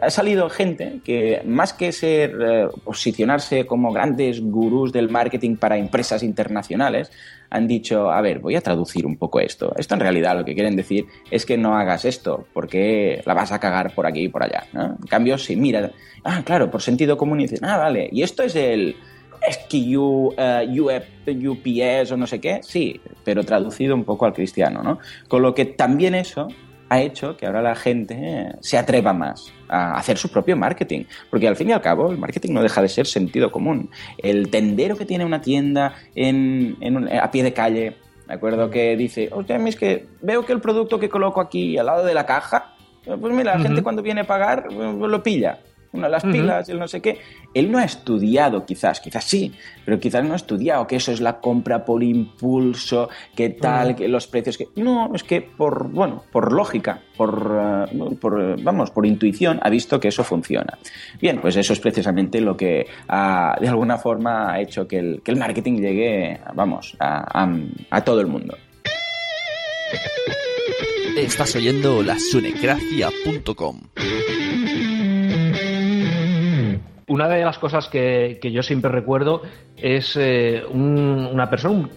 ha 0.00 0.10
salido 0.10 0.48
gente 0.48 1.00
que 1.04 1.42
más 1.44 1.72
que 1.72 1.92
ser, 1.92 2.36
eh, 2.40 2.68
posicionarse 2.84 3.66
como 3.66 3.92
grandes 3.92 4.40
gurús 4.40 4.92
del 4.92 5.10
marketing 5.10 5.56
para 5.56 5.76
empresas 5.76 6.22
internacionales, 6.22 7.10
han 7.54 7.68
dicho, 7.68 8.10
a 8.10 8.20
ver, 8.20 8.40
voy 8.40 8.56
a 8.56 8.60
traducir 8.60 9.06
un 9.06 9.16
poco 9.16 9.38
esto. 9.38 9.72
Esto 9.76 9.94
en 9.94 10.00
realidad 10.00 10.36
lo 10.36 10.44
que 10.44 10.54
quieren 10.54 10.74
decir 10.74 11.06
es 11.30 11.46
que 11.46 11.56
no 11.56 11.76
hagas 11.76 12.04
esto, 12.04 12.48
porque 12.52 13.22
la 13.24 13.32
vas 13.32 13.52
a 13.52 13.60
cagar 13.60 13.94
por 13.94 14.08
aquí 14.08 14.22
y 14.22 14.28
por 14.28 14.42
allá. 14.42 14.64
En 14.74 15.06
cambio, 15.06 15.38
si 15.38 15.54
mira, 15.54 15.92
ah, 16.24 16.42
claro, 16.44 16.68
por 16.68 16.82
sentido 16.82 17.16
común 17.16 17.40
y 17.40 17.44
dices, 17.44 17.60
ah, 17.62 17.78
vale, 17.78 18.08
y 18.10 18.22
esto 18.22 18.42
es 18.42 18.56
el 18.56 18.96
SKU, 19.48 20.34
eh, 20.36 20.80
UF, 20.80 21.28
UPS 21.28 22.10
o 22.10 22.16
no 22.16 22.26
sé 22.26 22.40
qué, 22.40 22.58
sí, 22.64 23.00
pero 23.22 23.44
traducido 23.44 23.94
un 23.94 24.02
poco 24.02 24.26
al 24.26 24.32
cristiano, 24.32 24.82
¿no? 24.82 24.98
Con 25.28 25.42
lo 25.42 25.54
que 25.54 25.64
también 25.64 26.16
eso 26.16 26.48
ha 26.88 27.00
hecho 27.02 27.36
que 27.36 27.46
ahora 27.46 27.62
la 27.62 27.76
gente 27.76 28.16
eh, 28.18 28.52
se 28.58 28.78
atreva 28.78 29.12
más 29.12 29.52
a 29.68 29.96
hacer 29.96 30.16
su 30.18 30.28
propio 30.30 30.56
marketing. 30.56 31.04
Porque 31.30 31.48
al 31.48 31.56
fin 31.56 31.70
y 31.70 31.72
al 31.72 31.80
cabo, 31.80 32.10
el 32.10 32.18
marketing 32.18 32.52
no 32.52 32.62
deja 32.62 32.82
de 32.82 32.88
ser 32.88 33.06
sentido 33.06 33.50
común. 33.52 33.90
El 34.18 34.50
tendero 34.50 34.96
que 34.96 35.04
tiene 35.06 35.24
una 35.24 35.40
tienda 35.40 35.94
en, 36.14 36.76
en 36.80 36.96
un- 36.96 37.08
a 37.08 37.30
pie 37.30 37.42
de 37.42 37.52
calle, 37.52 37.96
¿de 38.26 38.34
acuerdo? 38.34 38.70
Que 38.70 38.96
dice, 38.96 39.28
oye, 39.32 39.56
es 39.68 39.76
que 39.76 40.06
veo 40.22 40.44
que 40.44 40.52
el 40.52 40.60
producto 40.60 40.98
que 40.98 41.08
coloco 41.08 41.40
aquí 41.40 41.76
al 41.78 41.86
lado 41.86 42.04
de 42.04 42.14
la 42.14 42.26
caja, 42.26 42.74
pues 43.04 43.34
mira, 43.34 43.56
la 43.56 43.60
gente 43.62 43.82
cuando 43.82 44.02
viene 44.02 44.22
a 44.22 44.26
pagar 44.26 44.66
eh, 44.70 44.94
lo 44.98 45.22
pilla. 45.22 45.58
Una, 45.94 46.08
las 46.08 46.24
pilas, 46.32 46.68
el 46.68 46.78
no 46.78 46.88
sé 46.88 47.00
qué. 47.00 47.18
Él 47.54 47.70
no 47.70 47.78
ha 47.78 47.84
estudiado, 47.84 48.66
quizás, 48.66 49.00
quizás 49.00 49.24
sí, 49.24 49.52
pero 49.84 50.00
quizás 50.00 50.24
no 50.24 50.32
ha 50.32 50.36
estudiado 50.36 50.86
que 50.88 50.96
eso 50.96 51.12
es 51.12 51.20
la 51.20 51.38
compra 51.40 51.84
por 51.84 52.02
impulso, 52.02 53.08
que 53.36 53.50
tal, 53.50 53.94
que 53.96 54.08
los 54.08 54.26
precios 54.26 54.58
que. 54.58 54.68
No, 54.74 55.14
es 55.14 55.22
que 55.22 55.40
por, 55.40 55.88
bueno, 55.90 56.24
por 56.32 56.52
lógica, 56.52 57.00
por, 57.16 57.88
eh, 57.90 58.16
por, 58.20 58.42
eh, 58.42 58.56
vamos, 58.60 58.90
por 58.90 59.06
intuición, 59.06 59.60
ha 59.62 59.70
visto 59.70 60.00
que 60.00 60.08
eso 60.08 60.24
funciona. 60.24 60.76
Bien, 61.20 61.40
pues 61.40 61.54
eso 61.56 61.72
es 61.72 61.78
precisamente 61.80 62.40
lo 62.40 62.56
que 62.56 62.86
ha, 63.08 63.56
de 63.60 63.68
alguna 63.68 63.96
forma 63.96 64.52
ha 64.52 64.60
hecho 64.60 64.88
que 64.88 64.98
el, 64.98 65.22
que 65.22 65.30
el 65.30 65.36
marketing 65.38 65.74
llegue, 65.80 66.40
vamos, 66.54 66.96
a, 66.98 67.42
a- 67.44 67.58
a 67.90 68.00
todo 68.04 68.20
el 68.20 68.26
mundo. 68.26 68.56
Estás 71.16 71.54
oyendo 71.54 72.02
la 72.02 72.18
sunecracia.com. 72.18 73.80
Una 77.14 77.28
de 77.28 77.44
las 77.44 77.58
cosas 77.60 77.86
que, 77.86 78.40
que 78.42 78.50
yo 78.50 78.64
siempre 78.64 78.90
recuerdo 78.90 79.42
es 79.76 80.16
eh, 80.16 80.64
un- 80.68 81.28
una 81.32 81.48
persona, 81.48 81.74
un- 81.76 81.90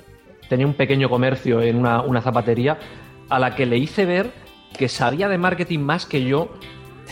tenía 0.48 0.68
un 0.68 0.76
pequeño 0.76 1.10
comercio 1.10 1.60
en 1.60 1.76
una, 1.76 2.04
una 2.04 2.22
zapatería, 2.22 2.78
a 3.28 3.40
la 3.40 3.56
que 3.56 3.66
le 3.66 3.78
hice 3.80 4.06
ver 4.06 4.30
que 4.78 4.88
sabía 4.88 5.28
de 5.28 5.40
marketing 5.40 5.80
más 5.80 6.06
que 6.06 6.24
yo 6.24 6.50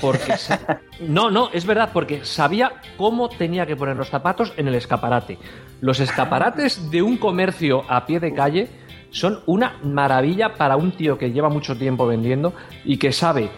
porque 0.01 0.33
no, 0.99 1.31
no, 1.31 1.49
es 1.51 1.65
verdad, 1.65 1.89
porque 1.93 2.23
sabía 2.25 2.73
cómo 2.95 3.27
tenía 3.27 3.65
que 3.65 3.75
poner 3.75 3.97
los 3.97 4.09
zapatos 4.11 4.53
en 4.55 4.67
el 4.67 4.75
escaparate. 4.75 5.39
Los 5.81 5.99
escaparates 5.99 6.91
de 6.91 7.01
un 7.01 7.17
comercio 7.17 7.85
a 7.89 8.05
pie 8.05 8.19
de 8.19 8.35
calle 8.35 8.67
son 9.09 9.39
una 9.47 9.79
maravilla 9.81 10.53
para 10.53 10.75
un 10.75 10.91
tío 10.91 11.17
que 11.17 11.31
lleva 11.31 11.49
mucho 11.49 11.75
tiempo 11.75 12.05
vendiendo 12.05 12.53
y 12.83 12.97
que 12.97 13.11
sabe 13.11 13.49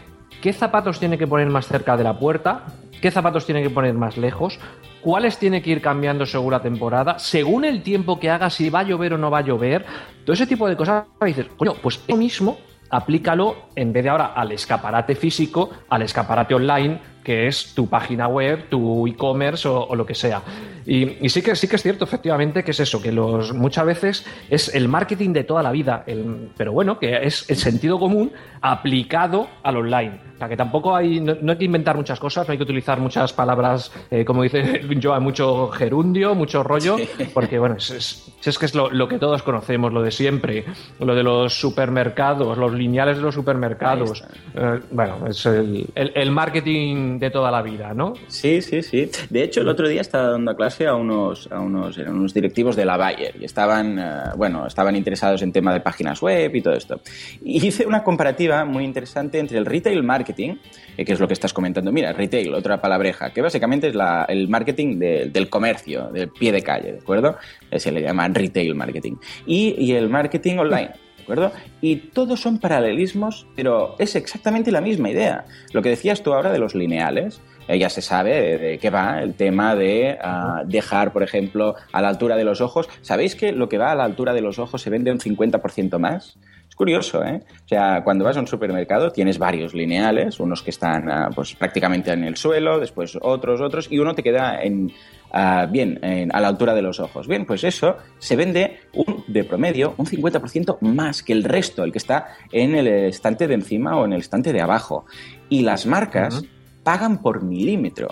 qué 0.47 0.53
zapatos 0.53 0.97
tiene 0.97 1.17
que 1.17 1.27
poner 1.27 1.49
más 1.49 1.67
cerca 1.67 1.97
de 1.97 2.05
la 2.05 2.17
puerta, 2.17 2.67
qué 3.01 3.11
zapatos 3.11 3.45
tiene 3.45 3.61
que 3.61 3.69
poner 3.69 3.93
más 3.95 4.15
lejos, 4.15 4.61
cuáles 5.01 5.37
tiene 5.37 5.61
que 5.61 5.71
ir 5.71 5.81
cambiando 5.81 6.25
según 6.25 6.51
la 6.51 6.61
temporada, 6.61 7.19
según 7.19 7.65
el 7.65 7.83
tiempo 7.83 8.17
que 8.17 8.29
haga, 8.29 8.49
si 8.49 8.69
va 8.69 8.79
a 8.79 8.83
llover 8.83 9.15
o 9.15 9.17
no 9.17 9.29
va 9.29 9.39
a 9.39 9.41
llover, 9.41 9.85
todo 10.23 10.33
ese 10.33 10.47
tipo 10.47 10.69
de 10.69 10.77
cosas. 10.77 11.03
Dices, 11.19 11.47
coño, 11.57 11.73
pues 11.83 11.99
eso 12.07 12.15
mismo 12.15 12.59
aplícalo 12.89 13.57
en 13.75 13.91
vez 13.91 14.05
de 14.05 14.09
ahora 14.09 14.27
al 14.27 14.53
escaparate 14.53 15.15
físico, 15.15 15.69
al 15.89 16.03
escaparate 16.03 16.55
online, 16.55 17.01
que 17.27 17.45
es 17.47 17.73
tu 17.75 17.89
página 17.89 18.29
web, 18.29 18.69
tu 18.69 19.05
e-commerce 19.05 19.67
o, 19.67 19.81
o 19.85 19.95
lo 19.97 20.05
que 20.05 20.15
sea. 20.15 20.41
Y, 20.85 21.25
y 21.25 21.27
sí 21.27 21.41
que 21.41 21.53
sí 21.57 21.67
que 21.67 21.75
es 21.75 21.83
cierto, 21.83 22.05
efectivamente, 22.05 22.63
que 22.63 22.71
es 22.71 22.79
eso, 22.79 23.01
que 23.01 23.11
los 23.11 23.53
muchas 23.53 23.85
veces 23.85 24.25
es 24.49 24.73
el 24.73 24.87
marketing 24.87 25.33
de 25.33 25.43
toda 25.43 25.61
la 25.61 25.71
vida, 25.73 26.05
el- 26.07 26.51
pero 26.55 26.71
bueno, 26.71 26.97
que 26.97 27.17
es 27.23 27.49
el 27.49 27.57
sentido 27.57 27.99
común 27.99 28.31
aplicado 28.61 29.47
al 29.63 29.75
online. 29.75 30.21
O 30.35 30.37
sea, 30.37 30.47
que 30.47 30.55
tampoco 30.55 30.95
hay, 30.95 31.19
no, 31.19 31.35
no 31.41 31.51
hay 31.53 31.57
que 31.57 31.65
inventar 31.65 31.95
muchas 31.97 32.19
cosas, 32.19 32.47
no 32.47 32.51
hay 32.51 32.57
que 32.59 32.63
utilizar 32.63 32.99
muchas 32.99 33.33
palabras, 33.33 33.91
eh, 34.11 34.23
como 34.23 34.43
dice 34.43 34.81
Joa, 35.03 35.19
mucho 35.19 35.69
gerundio, 35.69 36.35
mucho 36.35 36.61
rollo, 36.63 36.95
porque 37.33 37.57
bueno, 37.59 37.75
es, 37.77 37.89
es- 37.89 38.31
es 38.45 38.57
que 38.59 38.67
es 38.67 38.75
lo, 38.75 38.89
lo 38.91 39.07
que 39.09 39.17
todos 39.19 39.41
conocemos, 39.43 39.91
lo 39.91 40.01
de 40.01 40.11
siempre, 40.11 40.63
lo 40.99 41.15
de 41.15 41.23
los 41.23 41.59
supermercados, 41.59 42.57
los 42.57 42.71
lineales 42.73 43.17
de 43.17 43.23
los 43.23 43.33
supermercados. 43.35 44.23
Eh, 44.55 44.79
bueno, 44.91 45.25
es 45.27 45.45
el, 45.47 45.87
el- 45.95 46.11
el 46.15 46.31
marketing 46.31 47.16
de 47.19 47.29
toda 47.31 47.51
la 47.51 47.61
vida, 47.61 47.93
¿no? 47.93 48.13
Sí, 48.27 48.61
sí, 48.61 48.81
sí. 48.81 49.09
De 49.29 49.43
hecho, 49.43 49.61
el 49.61 49.67
otro 49.67 49.87
día 49.87 50.01
estaba 50.01 50.29
dando 50.31 50.55
clase 50.55 50.87
a 50.87 50.95
unos, 50.95 51.47
a 51.51 51.59
unos, 51.59 51.97
eran 51.97 52.15
unos 52.15 52.33
directivos 52.33 52.75
de 52.75 52.85
la 52.85 52.97
Bayer 52.97 53.35
y 53.39 53.45
estaban, 53.45 53.97
eh, 53.99 54.03
bueno, 54.35 54.67
estaban 54.67 54.95
interesados 54.95 55.41
en 55.41 55.51
tema 55.51 55.73
de 55.73 55.81
páginas 55.81 56.21
web 56.21 56.55
y 56.55 56.61
todo 56.61 56.73
esto. 56.73 57.01
Y 57.43 57.65
hice 57.67 57.85
una 57.85 58.03
comparativa 58.03 58.65
muy 58.65 58.83
interesante 58.83 59.39
entre 59.39 59.57
el 59.57 59.65
retail 59.65 60.03
marketing, 60.03 60.55
eh, 60.97 61.05
que 61.05 61.13
es 61.13 61.19
lo 61.19 61.27
que 61.27 61.33
estás 61.33 61.53
comentando. 61.53 61.91
Mira, 61.91 62.13
retail, 62.13 62.53
otra 62.53 62.79
palabreja, 62.81 63.31
que 63.31 63.41
básicamente 63.41 63.87
es 63.87 63.95
la- 63.95 64.25
el 64.29 64.47
marketing 64.47 64.99
de- 64.99 65.29
del 65.31 65.49
comercio, 65.49 66.09
del 66.11 66.29
pie 66.29 66.51
de 66.51 66.61
calle, 66.61 66.93
¿de 66.93 66.99
acuerdo? 66.99 67.37
Eh, 67.71 67.79
Se 67.79 67.91
le 67.91 68.01
llama 68.01 68.27
retail 68.27 68.75
marketing. 68.75 69.15
Y, 69.45 69.75
y 69.77 69.93
el 69.93 70.09
marketing 70.09 70.57
online. 70.57 70.91
Y 71.81 71.95
todos 71.97 72.41
son 72.41 72.59
paralelismos, 72.59 73.47
pero 73.55 73.95
es 73.99 74.15
exactamente 74.15 74.71
la 74.71 74.81
misma 74.81 75.09
idea. 75.09 75.45
Lo 75.73 75.81
que 75.81 75.89
decías 75.89 76.23
tú 76.23 76.33
ahora 76.33 76.51
de 76.51 76.59
los 76.59 76.75
lineales, 76.75 77.41
eh, 77.67 77.77
ya 77.77 77.89
se 77.89 78.01
sabe 78.01 78.41
de, 78.41 78.57
de 78.57 78.77
qué 78.77 78.89
va 78.89 79.21
el 79.21 79.33
tema 79.33 79.75
de 79.75 80.17
ah, 80.21 80.63
dejar, 80.65 81.11
por 81.11 81.23
ejemplo, 81.23 81.75
a 81.91 82.01
la 82.01 82.09
altura 82.09 82.37
de 82.37 82.43
los 82.43 82.61
ojos. 82.61 82.87
¿Sabéis 83.01 83.35
que 83.35 83.51
lo 83.51 83.67
que 83.67 83.77
va 83.77 83.91
a 83.91 83.95
la 83.95 84.05
altura 84.05 84.33
de 84.33 84.41
los 84.41 84.59
ojos 84.59 84.81
se 84.81 84.89
vende 84.89 85.11
un 85.11 85.19
50% 85.19 85.99
más? 85.99 86.37
Es 86.69 86.75
curioso, 86.75 87.23
¿eh? 87.23 87.41
O 87.65 87.67
sea, 87.67 88.03
cuando 88.03 88.23
vas 88.25 88.37
a 88.37 88.39
un 88.39 88.47
supermercado 88.47 89.11
tienes 89.11 89.37
varios 89.37 89.73
lineales, 89.73 90.39
unos 90.39 90.63
que 90.63 90.69
están 90.69 91.09
ah, 91.09 91.29
pues 91.33 91.55
prácticamente 91.55 92.11
en 92.11 92.23
el 92.23 92.37
suelo, 92.37 92.79
después 92.79 93.17
otros, 93.21 93.61
otros, 93.61 93.87
y 93.91 93.99
uno 93.99 94.15
te 94.15 94.23
queda 94.23 94.61
en, 94.61 94.91
bien, 95.69 95.99
en- 96.01 96.33
a 96.35 96.39
la 96.39 96.47
altura 96.47 96.73
de 96.73 96.81
los 96.81 96.99
ojos. 96.99 97.27
Bien, 97.27 97.45
pues 97.45 97.63
eso 97.63 97.97
se 98.19 98.35
vende 98.35 98.79
un, 98.93 99.23
de 99.27 99.43
promedio 99.43 99.93
un 99.97 100.05
50% 100.05 100.77
más 100.81 101.23
que 101.23 101.33
el 101.33 101.43
resto, 101.43 101.83
el 101.83 101.91
que 101.91 101.97
está 101.97 102.27
en 102.51 102.75
el 102.75 102.87
estante 102.87 103.47
de 103.47 103.53
encima 103.55 103.97
o 103.97 104.05
en 104.05 104.13
el 104.13 104.21
estante 104.21 104.53
de 104.53 104.61
abajo. 104.61 105.05
Y 105.49 105.61
las 105.61 105.85
marcas 105.85 106.43
pagan 106.83 107.21
por 107.21 107.43
milímetro 107.43 108.07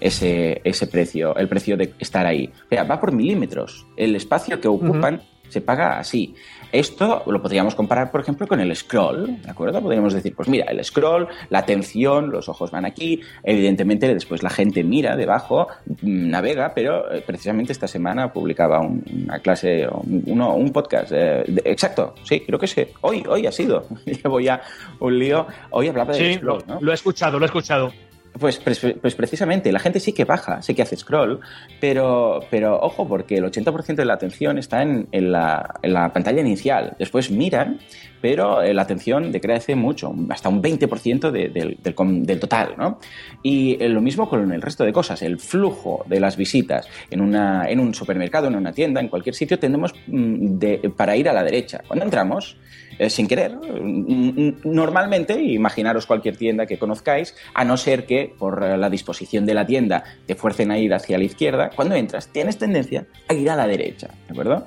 ese, 0.00 0.60
ese 0.64 0.86
precio, 0.88 1.36
el 1.36 1.48
precio 1.48 1.76
de 1.76 1.94
estar 1.98 2.26
ahí. 2.26 2.50
O 2.66 2.68
sea, 2.68 2.84
va 2.84 3.00
por 3.00 3.12
milímetros. 3.12 3.86
El 3.96 4.14
espacio 4.16 4.60
que 4.60 4.68
ocupan 4.68 5.22
se 5.48 5.60
paga 5.60 5.98
así. 5.98 6.34
Esto 6.72 7.22
lo 7.26 7.40
podríamos 7.40 7.74
comparar, 7.74 8.10
por 8.10 8.20
ejemplo, 8.20 8.46
con 8.46 8.60
el 8.60 8.74
scroll, 8.74 9.40
¿de 9.42 9.50
acuerdo? 9.50 9.80
Podríamos 9.80 10.12
decir, 10.12 10.34
pues 10.34 10.48
mira, 10.48 10.66
el 10.66 10.84
scroll, 10.84 11.28
la 11.48 11.60
atención, 11.60 12.30
los 12.30 12.48
ojos 12.48 12.70
van 12.70 12.84
aquí, 12.84 13.20
evidentemente 13.42 14.12
después 14.12 14.42
la 14.42 14.50
gente 14.50 14.82
mira 14.84 15.16
debajo, 15.16 15.68
mm, 16.02 16.28
navega, 16.30 16.72
pero 16.74 17.12
eh, 17.12 17.22
precisamente 17.26 17.72
esta 17.72 17.88
semana 17.88 18.32
publicaba 18.32 18.80
un- 18.80 19.02
una 19.24 19.38
clase, 19.38 19.86
un, 19.90 20.22
uno- 20.26 20.54
un 20.54 20.70
podcast, 20.72 21.12
eh, 21.12 21.44
de- 21.46 21.62
exacto, 21.64 22.14
sí, 22.24 22.40
creo 22.40 22.58
que 22.58 22.66
sí, 22.66 22.84
hoy, 23.02 23.22
hoy 23.28 23.46
ha 23.46 23.52
sido, 23.52 23.86
llevo 24.04 24.40
ya 24.40 24.60
un 25.00 25.18
lío, 25.18 25.46
hoy 25.70 25.88
hablaba 25.88 26.12
de 26.12 26.18
Sí, 26.32 26.34
scroll, 26.38 26.62
¿no? 26.66 26.78
lo 26.80 26.90
he 26.90 26.94
escuchado, 26.94 27.38
lo 27.38 27.44
he 27.44 27.46
escuchado. 27.46 27.92
Pues, 28.38 28.58
pues, 28.58 28.84
pues 29.00 29.14
precisamente, 29.14 29.72
la 29.72 29.78
gente 29.78 30.00
sí 30.00 30.12
que 30.12 30.24
baja, 30.24 30.60
sí 30.60 30.74
que 30.74 30.82
hace 30.82 30.96
scroll, 30.96 31.40
pero, 31.80 32.40
pero 32.50 32.78
ojo, 32.80 33.06
porque 33.08 33.36
el 33.36 33.44
80% 33.44 33.94
de 33.94 34.04
la 34.04 34.14
atención 34.14 34.58
está 34.58 34.82
en, 34.82 35.08
en 35.12 35.32
la, 35.32 35.74
en 35.82 35.92
la 35.92 36.12
pantalla 36.12 36.40
inicial. 36.40 36.96
Después 36.98 37.30
miran, 37.30 37.78
pero 38.28 38.60
eh, 38.60 38.74
la 38.74 38.82
atención 38.82 39.30
decrece 39.30 39.76
mucho, 39.76 40.12
hasta 40.30 40.48
un 40.48 40.60
20% 40.60 41.30
de- 41.30 41.48
del, 41.48 41.76
del 41.80 41.94
del 42.26 42.40
total, 42.40 42.74
¿no? 42.76 42.98
Y 43.40 43.76
eh, 43.80 43.88
lo 43.88 44.00
mismo 44.00 44.28
con 44.28 44.50
el 44.50 44.60
resto 44.60 44.82
de 44.82 44.92
cosas, 44.92 45.22
el 45.22 45.38
flujo 45.38 46.04
de 46.08 46.18
las 46.18 46.36
visitas 46.36 46.88
en, 47.08 47.20
una, 47.20 47.70
en 47.70 47.78
un 47.78 47.94
supermercado, 47.94 48.48
en 48.48 48.56
una 48.56 48.72
tienda, 48.72 49.00
en 49.00 49.06
cualquier 49.06 49.36
sitio, 49.36 49.60
tendemos 49.60 49.94
mm, 50.08 50.58
de- 50.58 50.90
para 50.96 51.14
ir 51.16 51.28
a 51.28 51.32
la 51.32 51.44
derecha. 51.44 51.82
Cuando 51.86 52.04
entramos, 52.04 52.56
eh, 52.98 53.08
sin 53.10 53.28
querer, 53.28 53.52
mm, 53.54 54.54
normalmente, 54.64 55.40
imaginaros 55.40 56.04
cualquier 56.06 56.36
tienda 56.36 56.66
que 56.66 56.78
conozcáis, 56.78 57.32
a 57.54 57.64
no 57.64 57.76
ser 57.76 58.06
que 58.06 58.34
por 58.36 58.64
eh, 58.64 58.76
la 58.76 58.90
disposición 58.90 59.46
de 59.46 59.54
la 59.54 59.64
tienda 59.66 60.02
te 60.26 60.34
fuercen 60.34 60.72
a 60.72 60.78
ir 60.80 60.92
hacia 60.92 61.16
la 61.16 61.24
izquierda, 61.24 61.70
cuando 61.76 61.94
entras 61.94 62.26
tienes 62.32 62.58
tendencia 62.58 63.06
a 63.28 63.34
ir 63.34 63.48
a 63.50 63.54
la 63.54 63.68
derecha, 63.68 64.08
¿de 64.26 64.32
acuerdo? 64.32 64.66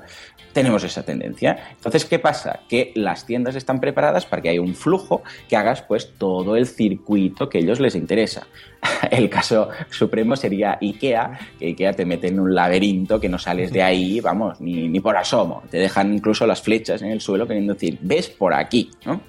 Tenemos 0.53 0.83
esa 0.83 1.03
tendencia. 1.03 1.57
Entonces, 1.71 2.05
¿qué 2.05 2.19
pasa? 2.19 2.61
Que 2.67 2.91
las 2.95 3.25
tiendas 3.25 3.55
están 3.55 3.79
preparadas 3.79 4.25
para 4.25 4.41
que 4.41 4.49
haya 4.49 4.61
un 4.61 4.75
flujo 4.75 5.21
que 5.47 5.55
hagas 5.55 5.81
pues 5.83 6.13
todo 6.17 6.55
el 6.55 6.65
circuito 6.65 7.49
que 7.49 7.59
a 7.59 7.61
ellos 7.61 7.79
les 7.79 7.95
interesa. 7.95 8.47
El 9.11 9.29
caso 9.29 9.69
supremo 9.89 10.35
sería 10.35 10.77
IKEA, 10.81 11.39
que 11.59 11.67
IKEA 11.67 11.93
te 11.93 12.05
mete 12.05 12.27
en 12.27 12.39
un 12.39 12.55
laberinto 12.55 13.19
que 13.19 13.29
no 13.29 13.37
sales 13.37 13.71
de 13.71 13.83
ahí, 13.83 14.19
vamos, 14.21 14.59
ni, 14.59 14.87
ni 14.87 14.99
por 14.99 15.15
asomo. 15.17 15.63
Te 15.69 15.77
dejan 15.77 16.13
incluso 16.13 16.47
las 16.47 16.61
flechas 16.61 17.01
en 17.01 17.11
el 17.11 17.21
suelo 17.21 17.47
queriendo 17.47 17.73
decir, 17.73 17.97
ves 18.01 18.29
por 18.29 18.53
aquí, 18.53 18.89
¿no? 19.05 19.21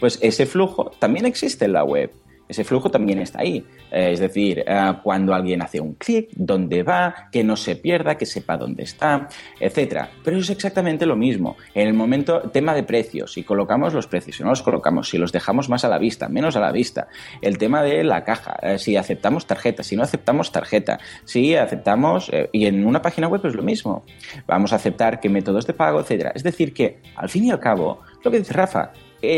Pues 0.00 0.18
ese 0.22 0.46
flujo 0.46 0.90
también 0.98 1.24
existe 1.24 1.66
en 1.66 1.72
la 1.72 1.84
web. 1.84 2.10
Ese 2.48 2.64
flujo 2.64 2.90
también 2.90 3.20
está 3.20 3.40
ahí. 3.40 3.64
Eh, 3.90 4.12
es 4.12 4.20
decir, 4.20 4.64
eh, 4.66 4.92
cuando 5.02 5.34
alguien 5.34 5.62
hace 5.62 5.80
un 5.80 5.94
clic, 5.94 6.28
dónde 6.36 6.82
va, 6.82 7.28
que 7.32 7.42
no 7.42 7.56
se 7.56 7.76
pierda, 7.76 8.16
que 8.16 8.26
sepa 8.26 8.56
dónde 8.56 8.82
está, 8.82 9.28
etcétera. 9.58 10.10
Pero 10.22 10.38
es 10.38 10.50
exactamente 10.50 11.06
lo 11.06 11.16
mismo. 11.16 11.56
En 11.74 11.88
el 11.88 11.94
momento, 11.94 12.40
tema 12.50 12.74
de 12.74 12.82
precios, 12.82 13.32
si 13.32 13.44
colocamos 13.44 13.94
los 13.94 14.06
precios, 14.06 14.36
si 14.36 14.42
no 14.42 14.50
los 14.50 14.62
colocamos, 14.62 15.08
si 15.08 15.18
los 15.18 15.32
dejamos 15.32 15.68
más 15.68 15.84
a 15.84 15.88
la 15.88 15.98
vista, 15.98 16.28
menos 16.28 16.56
a 16.56 16.60
la 16.60 16.72
vista. 16.72 17.08
El 17.40 17.56
tema 17.58 17.82
de 17.82 18.04
la 18.04 18.24
caja, 18.24 18.56
eh, 18.62 18.78
si 18.78 18.96
aceptamos 18.96 19.46
tarjeta, 19.46 19.82
si 19.82 19.96
no 19.96 20.02
aceptamos 20.02 20.52
tarjeta, 20.52 20.98
si 21.24 21.54
aceptamos, 21.54 22.30
y 22.52 22.66
en 22.66 22.86
una 22.86 23.00
página 23.00 23.28
web 23.28 23.40
es 23.44 23.54
lo 23.54 23.62
mismo. 23.62 24.04
Vamos 24.46 24.72
a 24.72 24.76
aceptar 24.76 25.20
qué 25.20 25.28
métodos 25.28 25.66
de 25.66 25.72
pago, 25.72 26.00
etcétera. 26.00 26.32
Es 26.34 26.42
decir, 26.42 26.74
que 26.74 27.00
al 27.16 27.28
fin 27.28 27.44
y 27.44 27.50
al 27.50 27.60
cabo, 27.60 28.00
lo 28.22 28.30
que 28.30 28.38
dice 28.38 28.52
Rafa, 28.52 28.92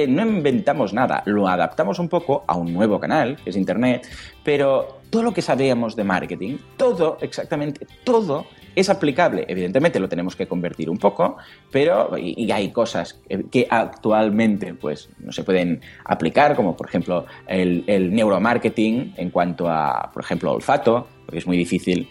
no 0.09 0.23
inventamos 0.23 0.93
nada, 0.93 1.23
lo 1.27 1.49
adaptamos 1.49 1.99
un 1.99 2.09
poco 2.09 2.45
a 2.47 2.57
un 2.57 2.73
nuevo 2.73 2.99
canal, 3.01 3.37
que 3.43 3.51
es 3.51 3.57
Internet, 3.57 4.07
pero 4.45 5.01
todo 5.11 5.23
lo 5.23 5.33
que 5.33 5.43
sabíamos 5.43 5.97
de 5.97 6.05
marketing, 6.05 6.59
todo, 6.77 7.19
exactamente 7.21 7.87
todo, 8.05 8.47
es 8.75 8.91
aplicable. 8.91 9.45
Evidentemente 9.49 9.99
lo 9.99 10.09
tenemos 10.09 10.37
que 10.37 10.47
convertir 10.47 10.91
un 10.91 10.99
poco, 10.99 11.39
pero 11.73 12.17
y, 12.19 12.51
hay 12.51 12.71
cosas 12.71 13.15
que, 13.29 13.45
que 13.45 13.67
actualmente 13.69 14.75
pues, 14.75 15.09
no 15.19 15.33
se 15.33 15.43
pueden 15.43 15.81
aplicar, 16.05 16.55
como 16.55 16.77
por 16.77 16.89
ejemplo 16.89 17.27
el, 17.47 17.85
el 17.87 18.15
neuromarketing 18.15 19.15
en 19.17 19.31
cuanto 19.31 19.69
a, 19.69 20.11
por 20.13 20.23
ejemplo, 20.23 20.53
olfato, 20.53 21.09
porque 21.25 21.39
es 21.39 21.47
muy 21.47 21.57
difícil 21.57 22.09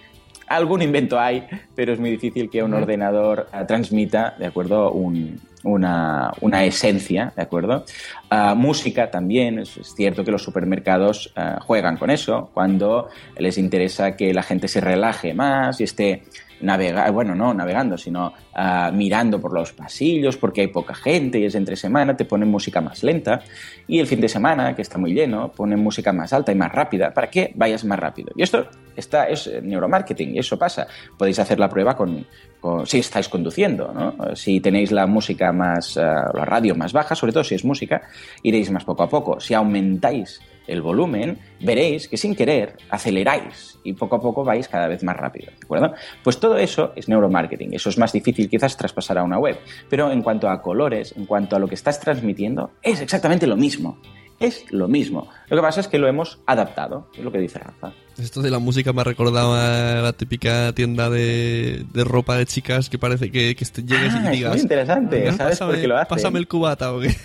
algún 0.48 0.82
invento 0.82 1.20
hay, 1.20 1.46
pero 1.76 1.94
es 1.94 2.00
muy 2.00 2.10
difícil 2.12 2.50
que 2.50 2.62
un 2.64 2.74
ordenador 2.74 3.48
eh, 3.54 3.64
transmita, 3.68 4.36
¿de 4.38 4.46
acuerdo? 4.48 4.92
Un- 4.92 5.40
una, 5.64 6.32
una 6.42 6.64
esencia, 6.64 7.34
¿de 7.36 7.42
acuerdo? 7.42 7.86
Ah, 8.30 8.54
música 8.54 9.10
también, 9.10 9.58
es, 9.58 9.76
es 9.78 9.96
cierto 9.96 10.24
que 10.24 10.30
los 10.30 10.44
supermercados 10.44 11.34
ah, 11.36 11.58
juegan 11.60 11.98
con 11.98 12.12
eso, 12.12 12.52
cuando 12.54 13.10
les 13.40 13.58
interesa 13.58 14.16
que 14.16 14.32
la 14.32 14.44
gente 14.44 14.68
se 14.68 14.80
relaje 14.80 15.34
más 15.34 15.82
y 15.82 15.86
esté 15.86 16.22
navegando, 16.62 17.12
bueno, 17.14 17.36
no 17.36 17.54
navegando, 17.54 17.98
sino 17.98 18.34
ah, 18.54 18.92
mirando 18.94 19.40
por 19.40 19.54
los 19.54 19.74
pasillos 19.74 20.38
porque 20.38 20.62
hay 20.62 20.68
poca 20.68 20.94
gente 20.96 21.40
y 21.40 21.46
es 21.46 21.56
entre 21.56 21.76
semana, 21.76 22.16
te 22.16 22.26
ponen 22.26 22.50
música 22.50 22.82
más 22.82 23.04
lenta 23.04 23.42
y 23.88 24.00
el 24.00 24.08
fin 24.08 24.22
de 24.22 24.30
semana, 24.30 24.76
que 24.76 24.82
está 24.82 24.98
muy 24.98 25.14
lleno, 25.14 25.52
ponen 25.52 25.80
música 25.80 26.12
más 26.14 26.34
alta 26.34 26.52
y 26.52 26.56
más 26.56 26.72
rápida 26.72 27.14
para 27.14 27.30
que 27.30 27.52
vayas 27.56 27.84
más 27.86 28.00
rápido. 28.00 28.32
Y 28.36 28.44
esto 28.44 28.68
está, 28.96 29.26
es 29.28 29.50
neuromarketing 29.62 30.36
y 30.36 30.40
eso 30.40 30.58
pasa. 30.58 30.88
Podéis 31.18 31.40
hacer 31.40 31.60
la 31.60 31.70
prueba 31.70 31.96
con, 31.96 32.26
con- 32.60 32.86
si 32.86 33.00
estáis 33.00 33.28
conduciendo, 33.30 33.92
¿no? 33.94 34.36
Si 34.36 34.60
tenéis 34.62 34.92
la 34.92 35.06
música 35.08 35.52
más, 35.52 35.98
ah, 35.98 36.32
la 36.34 36.46
radio 36.46 36.76
más 36.76 36.94
baja, 36.94 37.16
sobre 37.16 37.34
todo 37.34 37.44
si 37.44 37.56
es 37.56 37.66
música, 37.66 38.02
iréis 38.44 38.72
más 38.72 38.84
poco 38.86 39.04
a 39.04 39.10
poco. 39.10 39.40
Si 39.40 39.54
aumentáis 39.54 40.40
el 40.68 40.82
volumen, 40.82 41.40
veréis 41.62 42.08
que 42.08 42.18
sin 42.18 42.36
querer 42.36 42.76
aceleráis 42.90 43.78
y 43.84 43.94
poco 43.94 44.16
a 44.16 44.22
poco 44.22 44.44
vais 44.44 44.68
cada 44.68 44.88
vez 44.88 45.04
más 45.04 45.16
rápido, 45.16 45.52
¿de 45.52 45.58
acuerdo? 45.64 45.94
Pues 46.24 46.40
todo 46.40 46.58
eso 46.58 46.92
es 46.96 47.08
neuromarketing, 47.08 47.74
eso 47.74 47.90
es 47.90 47.98
más 47.98 48.12
difícil 48.14 48.50
quizás 48.50 48.76
traspasar 48.78 49.18
a 49.18 49.24
una 49.24 49.38
web, 49.38 49.58
pero 49.90 50.12
en 50.12 50.22
cuanto 50.22 50.50
a 50.50 50.62
colores, 50.62 51.14
en 51.18 51.26
cuanto 51.26 51.56
a 51.56 51.60
lo 51.60 51.68
que 51.68 51.76
estás 51.76 52.00
transmitiendo, 52.00 52.72
es 52.82 53.00
exactamente 53.02 53.48
lo 53.48 53.58
mismo. 53.58 54.00
Es 54.38 54.66
lo 54.70 54.90
mismo. 54.90 55.30
Lo 55.48 55.56
que 55.56 55.62
pasa 55.62 55.80
es 55.80 55.88
que 55.88 55.98
lo 55.98 56.10
hemos 56.10 56.40
adaptado, 56.46 57.08
es 57.18 57.24
lo 57.24 57.32
que 57.32 57.38
dice 57.38 57.58
Rafa. 57.58 57.94
Esto 58.18 58.42
de 58.42 58.52
la 58.52 58.60
música 58.60 58.92
me 58.92 59.00
ha 59.00 59.06
recordado 59.06 59.54
a 59.54 60.02
la 60.02 60.12
típica 60.12 60.74
tienda 60.74 61.10
de, 61.10 61.86
de 61.94 62.04
ropa 62.04 62.36
de 62.36 62.46
chicas 62.46 62.90
que 62.90 63.00
parece 63.00 63.32
que, 63.32 63.56
que 63.56 63.64
este- 63.64 63.84
llegues 63.84 64.14
Ah, 64.14 64.24
y 64.24 64.26
es 64.26 64.32
digas... 64.34 64.52
muy 64.52 64.62
interesante, 64.62 65.30
"Ah, 65.30 65.34
¿sabes 65.38 65.60
por 65.60 65.70
pásame- 65.70 65.82
qué 65.82 65.88
lo 65.88 65.96
hacen? 65.98 66.08
Pásame 66.10 66.40
el 66.40 66.50
cubata 66.50 66.92
o 66.94 67.00
qué. 67.00 67.16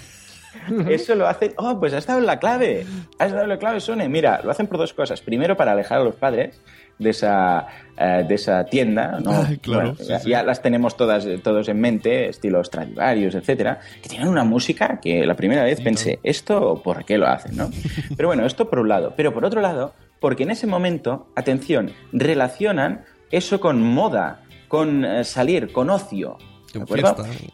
Eso 0.88 1.14
lo 1.14 1.26
hacen. 1.26 1.52
Oh, 1.56 1.78
pues 1.78 1.92
has 1.94 2.06
dado 2.06 2.20
la 2.20 2.38
clave. 2.38 2.86
Has 3.18 3.32
dado 3.32 3.46
la 3.46 3.58
clave, 3.58 3.80
Sune. 3.80 4.08
Mira, 4.08 4.40
lo 4.42 4.50
hacen 4.50 4.66
por 4.66 4.78
dos 4.78 4.92
cosas. 4.94 5.20
Primero, 5.20 5.56
para 5.56 5.72
alejar 5.72 6.00
a 6.00 6.04
los 6.04 6.14
padres 6.16 6.60
de 6.98 7.10
esa, 7.10 7.66
eh, 7.96 8.24
de 8.28 8.34
esa 8.34 8.64
tienda. 8.64 9.18
¿no? 9.22 9.30
Ah, 9.32 9.48
claro, 9.62 9.80
Bueno, 9.92 9.96
sí, 9.96 10.04
ya, 10.08 10.18
sí. 10.20 10.30
ya 10.30 10.42
las 10.42 10.60
tenemos 10.62 10.96
todas, 10.96 11.26
todos 11.42 11.68
en 11.68 11.80
mente, 11.80 12.28
estilos 12.28 12.66
Stradivarius, 12.66 13.34
etcétera, 13.34 13.80
que 14.02 14.08
tienen 14.08 14.28
una 14.28 14.44
música 14.44 15.00
que 15.00 15.24
la 15.24 15.34
primera 15.34 15.64
vez 15.64 15.80
pensé, 15.80 16.18
¿esto 16.22 16.80
por 16.82 17.04
qué 17.04 17.16
lo 17.16 17.26
hacen? 17.26 17.56
¿no? 17.56 17.70
Pero 18.16 18.28
bueno, 18.28 18.44
esto 18.44 18.68
por 18.68 18.80
un 18.80 18.88
lado. 18.88 19.14
Pero 19.16 19.32
por 19.32 19.44
otro 19.44 19.60
lado, 19.60 19.94
porque 20.20 20.42
en 20.42 20.50
ese 20.50 20.66
momento, 20.66 21.28
atención, 21.36 21.92
relacionan 22.12 23.04
eso 23.30 23.60
con 23.60 23.82
moda, 23.82 24.42
con 24.68 25.04
eh, 25.04 25.24
salir, 25.24 25.72
con 25.72 25.88
ocio. 25.88 26.36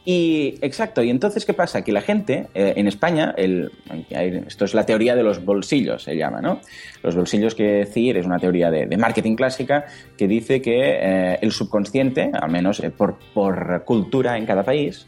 Y 0.04 0.54
exacto, 0.60 1.02
y 1.02 1.10
entonces, 1.10 1.44
¿qué 1.44 1.54
pasa? 1.54 1.82
Que 1.82 1.92
la 1.92 2.00
gente 2.00 2.48
eh, 2.54 2.74
en 2.76 2.86
España, 2.86 3.34
el, 3.36 3.70
esto 4.10 4.64
es 4.64 4.74
la 4.74 4.84
teoría 4.84 5.14
de 5.16 5.22
los 5.22 5.44
bolsillos, 5.44 6.02
se 6.02 6.16
llama, 6.16 6.40
¿no? 6.40 6.60
Los 7.02 7.16
bolsillos, 7.16 7.54
que 7.54 7.64
decir, 7.64 8.16
es 8.16 8.26
una 8.26 8.38
teoría 8.38 8.70
de, 8.70 8.86
de 8.86 8.96
marketing 8.96 9.36
clásica 9.36 9.86
que 10.16 10.28
dice 10.28 10.60
que 10.60 10.98
eh, 11.00 11.38
el 11.40 11.52
subconsciente, 11.52 12.30
al 12.32 12.50
menos 12.50 12.80
eh, 12.80 12.90
por, 12.90 13.18
por 13.32 13.84
cultura 13.84 14.36
en 14.36 14.46
cada 14.46 14.62
país, 14.62 15.06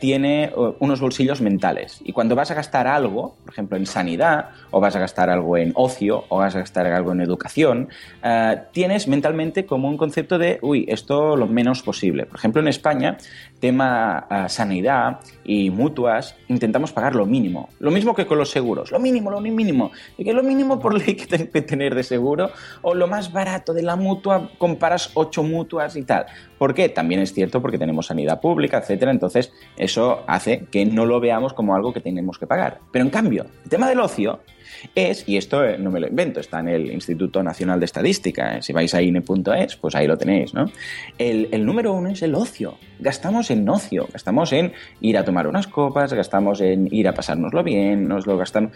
tiene 0.00 0.52
unos 0.80 1.00
bolsillos 1.00 1.40
mentales. 1.40 2.00
Y 2.04 2.12
cuando 2.12 2.34
vas 2.34 2.50
a 2.50 2.54
gastar 2.54 2.86
algo, 2.86 3.36
por 3.42 3.54
ejemplo, 3.54 3.78
en 3.78 3.86
sanidad, 3.86 4.50
o 4.70 4.80
vas 4.80 4.94
a 4.96 4.98
gastar 4.98 5.30
algo 5.30 5.56
en 5.56 5.72
ocio, 5.74 6.24
o 6.28 6.38
vas 6.38 6.54
a 6.56 6.58
gastar 6.58 6.86
algo 6.86 7.12
en 7.12 7.22
educación, 7.22 7.88
tienes 8.72 9.08
mentalmente 9.08 9.64
como 9.64 9.88
un 9.88 9.96
concepto 9.96 10.36
de, 10.36 10.58
uy, 10.60 10.84
esto 10.88 11.36
lo 11.36 11.46
menos 11.46 11.82
posible. 11.82 12.26
Por 12.26 12.38
ejemplo, 12.38 12.60
en 12.60 12.68
España, 12.68 13.15
tema 13.60 14.26
eh, 14.30 14.48
sanidad 14.48 15.20
y 15.44 15.70
mutuas, 15.70 16.36
intentamos 16.48 16.92
pagar 16.92 17.14
lo 17.14 17.26
mínimo. 17.26 17.68
Lo 17.78 17.90
mismo 17.90 18.14
que 18.14 18.26
con 18.26 18.38
los 18.38 18.50
seguros. 18.50 18.90
Lo 18.90 18.98
mínimo, 18.98 19.30
lo 19.30 19.40
mínimo. 19.40 19.90
Y 20.18 20.24
que 20.24 20.32
lo 20.32 20.42
mínimo 20.42 20.78
por 20.78 20.94
ley 20.94 21.14
que 21.14 21.26
tengo 21.26 21.50
que 21.50 21.62
tener 21.62 21.94
de 21.94 22.02
seguro, 22.02 22.50
o 22.82 22.94
lo 22.94 23.06
más 23.06 23.32
barato 23.32 23.72
de 23.72 23.82
la 23.82 23.96
mutua, 23.96 24.50
comparas 24.58 25.10
ocho 25.14 25.42
mutuas 25.42 25.96
y 25.96 26.02
tal. 26.02 26.26
¿Por 26.58 26.74
qué? 26.74 26.88
También 26.88 27.20
es 27.20 27.32
cierto 27.32 27.60
porque 27.60 27.78
tenemos 27.78 28.06
sanidad 28.06 28.40
pública, 28.40 28.78
etcétera. 28.78 29.10
Entonces, 29.10 29.52
eso 29.76 30.22
hace 30.26 30.66
que 30.70 30.86
no 30.86 31.06
lo 31.06 31.20
veamos 31.20 31.52
como 31.52 31.74
algo 31.74 31.92
que 31.92 32.00
tenemos 32.00 32.38
que 32.38 32.46
pagar. 32.46 32.80
Pero 32.92 33.04
en 33.04 33.10
cambio, 33.10 33.46
el 33.64 33.70
tema 33.70 33.88
del 33.88 34.00
ocio 34.00 34.40
es, 34.94 35.28
y 35.28 35.36
esto 35.36 35.64
eh, 35.64 35.78
no 35.78 35.90
me 35.90 36.00
lo 36.00 36.08
invento, 36.08 36.40
está 36.40 36.60
en 36.60 36.68
el 36.68 36.90
Instituto 36.90 37.42
Nacional 37.42 37.80
de 37.80 37.86
Estadística, 37.86 38.56
eh, 38.56 38.62
si 38.62 38.72
vais 38.72 38.94
a 38.94 39.02
INE.es, 39.02 39.76
pues 39.76 39.94
ahí 39.94 40.06
lo 40.06 40.16
tenéis, 40.16 40.54
¿no? 40.54 40.66
El, 41.18 41.48
el 41.52 41.64
número 41.64 41.92
uno 41.92 42.10
es 42.10 42.22
el 42.22 42.34
ocio. 42.34 42.78
Gastamos 42.98 43.50
en 43.50 43.68
ocio, 43.68 44.08
gastamos 44.12 44.52
en 44.52 44.72
ir 45.00 45.18
a 45.18 45.24
tomar 45.24 45.46
unas 45.46 45.66
copas, 45.66 46.12
gastamos 46.12 46.60
en 46.60 46.88
ir 46.92 47.08
a 47.08 47.14
pasárnoslo 47.14 47.62
bien, 47.62 48.08
nos 48.08 48.26
lo 48.26 48.36
gastamos. 48.36 48.72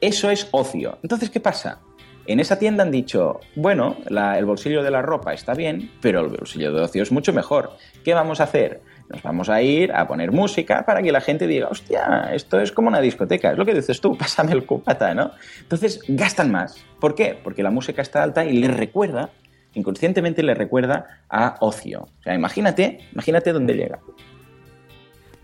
Eso 0.00 0.30
es 0.30 0.48
ocio. 0.50 0.98
Entonces, 1.02 1.30
¿qué 1.30 1.40
pasa? 1.40 1.80
En 2.26 2.40
esa 2.40 2.58
tienda 2.58 2.82
han 2.82 2.90
dicho, 2.90 3.40
bueno, 3.54 3.96
el 4.08 4.44
bolsillo 4.46 4.82
de 4.82 4.90
la 4.90 5.02
ropa 5.02 5.34
está 5.34 5.52
bien, 5.52 5.90
pero 6.00 6.20
el 6.20 6.28
bolsillo 6.28 6.72
de 6.72 6.80
ocio 6.80 7.02
es 7.02 7.12
mucho 7.12 7.34
mejor. 7.34 7.72
¿Qué 8.02 8.14
vamos 8.14 8.40
a 8.40 8.44
hacer? 8.44 8.80
Nos 9.08 9.22
vamos 9.22 9.48
a 9.50 9.60
ir 9.60 9.92
a 9.92 10.06
poner 10.06 10.32
música 10.32 10.84
para 10.86 11.02
que 11.02 11.12
la 11.12 11.20
gente 11.20 11.46
diga, 11.46 11.68
hostia, 11.68 12.30
esto 12.32 12.58
es 12.60 12.72
como 12.72 12.88
una 12.88 13.00
discoteca, 13.00 13.52
es 13.52 13.58
lo 13.58 13.66
que 13.66 13.74
dices 13.74 14.00
tú, 14.00 14.16
pásame 14.18 14.52
el 14.52 14.64
cubata, 14.64 15.14
¿no? 15.14 15.32
Entonces 15.60 16.00
gastan 16.08 16.50
más. 16.50 16.84
¿Por 17.00 17.14
qué? 17.14 17.38
Porque 17.42 17.62
la 17.62 17.70
música 17.70 18.02
está 18.02 18.22
alta 18.22 18.44
y 18.44 18.58
les 18.58 18.74
recuerda, 18.74 19.30
inconscientemente 19.74 20.42
les 20.42 20.56
recuerda 20.56 21.22
a 21.28 21.56
ocio. 21.60 22.08
O 22.20 22.22
sea, 22.22 22.34
imagínate, 22.34 23.00
imagínate 23.12 23.52
dónde 23.52 23.74
llega. 23.74 24.00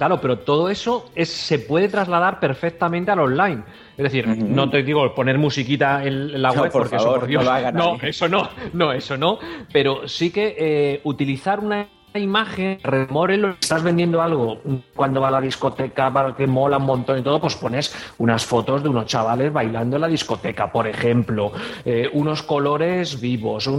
Claro, 0.00 0.18
pero 0.18 0.38
todo 0.38 0.70
eso 0.70 1.10
es, 1.14 1.28
se 1.28 1.58
puede 1.58 1.86
trasladar 1.90 2.40
perfectamente 2.40 3.10
al 3.10 3.20
online. 3.20 3.64
Es 3.98 4.04
decir, 4.04 4.26
no 4.26 4.70
te 4.70 4.82
digo 4.82 5.14
poner 5.14 5.36
musiquita 5.36 6.02
en, 6.02 6.40
la 6.40 6.54
No, 6.54 6.62
web, 6.62 6.72
por 6.72 6.84
porque 6.84 6.96
favor, 6.96 7.10
eso, 7.10 7.20
por 7.20 7.28
Dios, 7.28 7.44
no 7.44 7.50
lo 7.50 7.54
haga 7.54 7.70
no, 7.70 7.98
eso 8.00 8.26
no, 8.26 8.48
no, 8.72 8.92
eso 8.94 9.18
no. 9.18 9.38
Pero 9.70 10.08
sí 10.08 10.30
que 10.30 10.56
eh, 10.58 11.00
utilizar 11.04 11.60
una 11.60 11.86
imagen 12.18 12.78
remore 12.82 13.36
lo 13.36 13.50
estás 13.50 13.82
vendiendo 13.82 14.20
algo 14.20 14.60
cuando 14.94 15.20
va 15.20 15.28
a 15.28 15.32
la 15.32 15.40
discoteca 15.40 16.12
para 16.12 16.34
que 16.34 16.46
mola 16.46 16.78
un 16.78 16.86
montón 16.86 17.18
y 17.18 17.22
todo 17.22 17.40
pues 17.40 17.54
pones 17.56 17.94
unas 18.18 18.44
fotos 18.44 18.82
de 18.82 18.88
unos 18.88 19.06
chavales 19.06 19.52
bailando 19.52 19.96
en 19.96 20.02
la 20.02 20.08
discoteca 20.08 20.72
por 20.72 20.86
ejemplo 20.86 21.52
eh, 21.84 22.10
unos 22.12 22.42
colores 22.42 23.20
vivos 23.20 23.70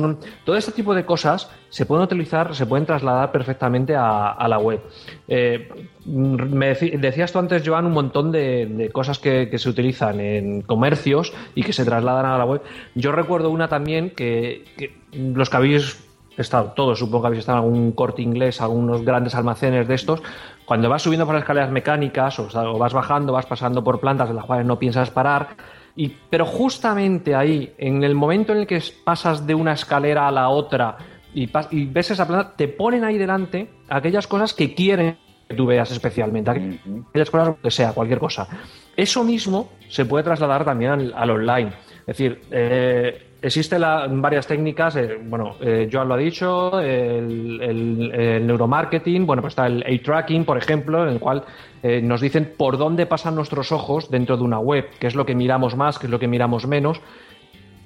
todo 0.46 0.56
este 0.56 0.72
tipo 0.72 0.96
de 0.96 1.06
cosas 1.06 1.50
se 1.70 1.86
pueden 1.86 2.04
utilizar 2.04 2.56
se 2.56 2.66
pueden 2.66 2.86
trasladar 2.86 3.32
perfectamente 3.32 3.96
a, 3.96 4.48
la 4.48 4.58
web. 4.58 4.82
Eh, 5.28 5.70
me 6.06 6.74
decías 6.76 7.32
tú 7.32 7.40
antes 7.40 7.64
Joan 7.66 7.86
un 7.86 7.94
montón 7.94 8.32
de, 8.32 8.90
cosas 8.92 9.20
que, 9.20 9.50
que 9.50 9.58
se 9.58 9.70
utilizan 9.70 10.20
en 10.20 10.62
comercios 10.62 11.34
y 11.56 11.64
que 11.64 11.74
se 11.74 11.86
trasladan 11.86 12.26
a 12.26 12.38
la 12.38 12.46
web. 12.46 12.62
Yo 12.96 13.12
recuerdo 13.12 13.50
una 13.50 13.68
también 13.68 14.10
que, 14.12 14.66
que 14.78 14.98
los 15.14 15.50
que 15.50 15.58
habéis 15.58 16.11
estado, 16.42 16.74
todos 16.76 17.00
supongo 17.00 17.24
que 17.24 17.28
habéis 17.28 17.40
estado 17.42 17.60
en 17.60 17.64
algún 17.66 17.92
corte 17.92 18.22
inglés, 18.22 18.62
algunos 18.62 19.04
grandes 19.04 19.36
almacenes 19.36 19.88
de 19.88 19.96
estos, 19.96 20.22
cuando 20.66 20.90
vas 20.90 21.02
subiendo 21.02 21.26
por 21.26 21.36
las 21.36 21.44
escaleras 21.44 21.72
mecánicas 21.72 22.40
o, 22.40 22.78
vas 22.78 22.94
bajando, 22.94 23.34
vas 23.34 23.46
pasando 23.46 23.84
por 23.84 24.00
plantas 24.00 24.30
en 24.30 24.36
las 24.36 24.46
cuales 24.46 24.66
no 24.66 24.78
piensas 24.80 25.10
parar, 25.10 25.56
y, 25.96 26.10
pero 26.30 26.46
justamente 26.46 27.36
ahí, 27.36 27.74
en 27.78 28.04
el 28.04 28.16
momento 28.16 28.54
en 28.54 28.60
el 28.60 28.68
que 28.68 28.82
pasas 29.04 29.46
de 29.46 29.56
una 29.56 29.74
escalera 29.74 30.28
a 30.28 30.32
la 30.32 30.50
otra 30.50 30.98
y, 31.34 31.50
ves 31.86 32.12
esa 32.12 32.28
planta, 32.28 32.54
te 32.56 32.68
ponen 32.68 33.04
ahí 33.04 33.18
delante 33.18 33.70
aquellas 33.90 34.28
cosas 34.28 34.54
que 34.54 34.74
quieren 34.74 35.18
que 35.48 35.56
tú 35.56 35.66
veas 35.66 35.92
especialmente, 35.92 36.50
aquellas 36.50 37.30
cosas, 37.30 37.56
que 37.62 37.72
sea, 37.72 37.92
cualquier 37.92 38.20
cosa. 38.20 38.48
Eso 38.96 39.24
mismo 39.26 39.70
se 39.90 40.06
puede 40.06 40.24
trasladar 40.24 40.64
también 40.64 40.92
al, 40.92 41.14
al 41.14 41.30
online. 41.30 41.74
Es 42.00 42.06
decir, 42.18 42.42
eh, 42.52 43.31
existen 43.42 43.82
varias 44.22 44.46
técnicas, 44.46 44.96
eh, 44.96 45.18
bueno, 45.24 45.56
eh, 45.62 45.90
Joan 45.92 46.08
lo 46.08 46.14
ha 46.14 46.18
dicho, 46.18 46.80
el, 46.80 48.46
neuromarketing, 48.46 49.26
bueno, 49.26 49.42
pues 49.42 49.54
está 49.54 49.66
el 49.68 49.84
A-tracking, 49.84 50.46
por 50.46 50.58
ejemplo, 50.58 51.04
en 51.04 51.14
el 51.14 51.20
cual 51.20 51.44
eh, 51.82 52.02
nos 52.02 52.22
dicen 52.22 52.54
por 52.56 52.78
dónde 52.78 53.06
pasan 53.08 53.36
nuestros 53.36 53.72
ojos 53.72 54.12
dentro 54.12 54.38
de 54.38 54.44
una 54.44 54.60
web, 54.60 54.90
qué 55.00 55.08
es 55.08 55.16
lo 55.16 55.26
que 55.26 55.34
miramos 55.34 55.76
más, 55.76 55.98
qué 55.98 56.06
es 56.06 56.12
lo 56.12 56.20
que 56.20 56.28
miramos 56.28 56.68
menos. 56.68 57.02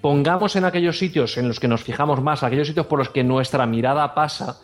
Pongamos 0.02 0.56
en 0.56 0.66
aquellos 0.66 1.00
sitios 1.00 1.38
en 1.38 1.48
los 1.48 1.60
que 1.60 1.68
nos 1.68 1.84
fijamos 1.84 2.22
más, 2.22 2.44
aquellos 2.44 2.68
sitios 2.68 2.86
por 2.88 3.00
los 3.00 3.10
que 3.10 3.24
nuestra 3.24 3.66
mirada 3.66 4.14
pasa, 4.14 4.58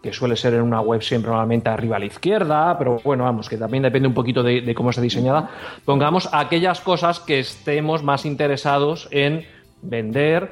que 0.00 0.12
suele 0.12 0.36
ser 0.36 0.54
en 0.54 0.62
una 0.62 0.80
web 0.80 1.02
siempre 1.02 1.30
normalmente 1.30 1.68
arriba 1.68 1.96
a 1.96 1.98
la 1.98 2.04
izquierda, 2.04 2.78
pero 2.78 3.00
bueno, 3.02 3.24
vamos, 3.24 3.48
que 3.48 3.56
también 3.56 3.82
depende 3.82 4.06
un 4.06 4.14
poquito 4.14 4.44
de, 4.44 4.60
de 4.60 4.74
cómo 4.74 4.90
está 4.90 5.02
diseñada, 5.02 5.50
pongamos 5.84 6.28
aquellas 6.32 6.80
cosas 6.80 7.18
que 7.18 7.40
estemos 7.40 8.04
más 8.04 8.24
interesados 8.24 9.08
en 9.10 9.44
vender, 9.82 10.50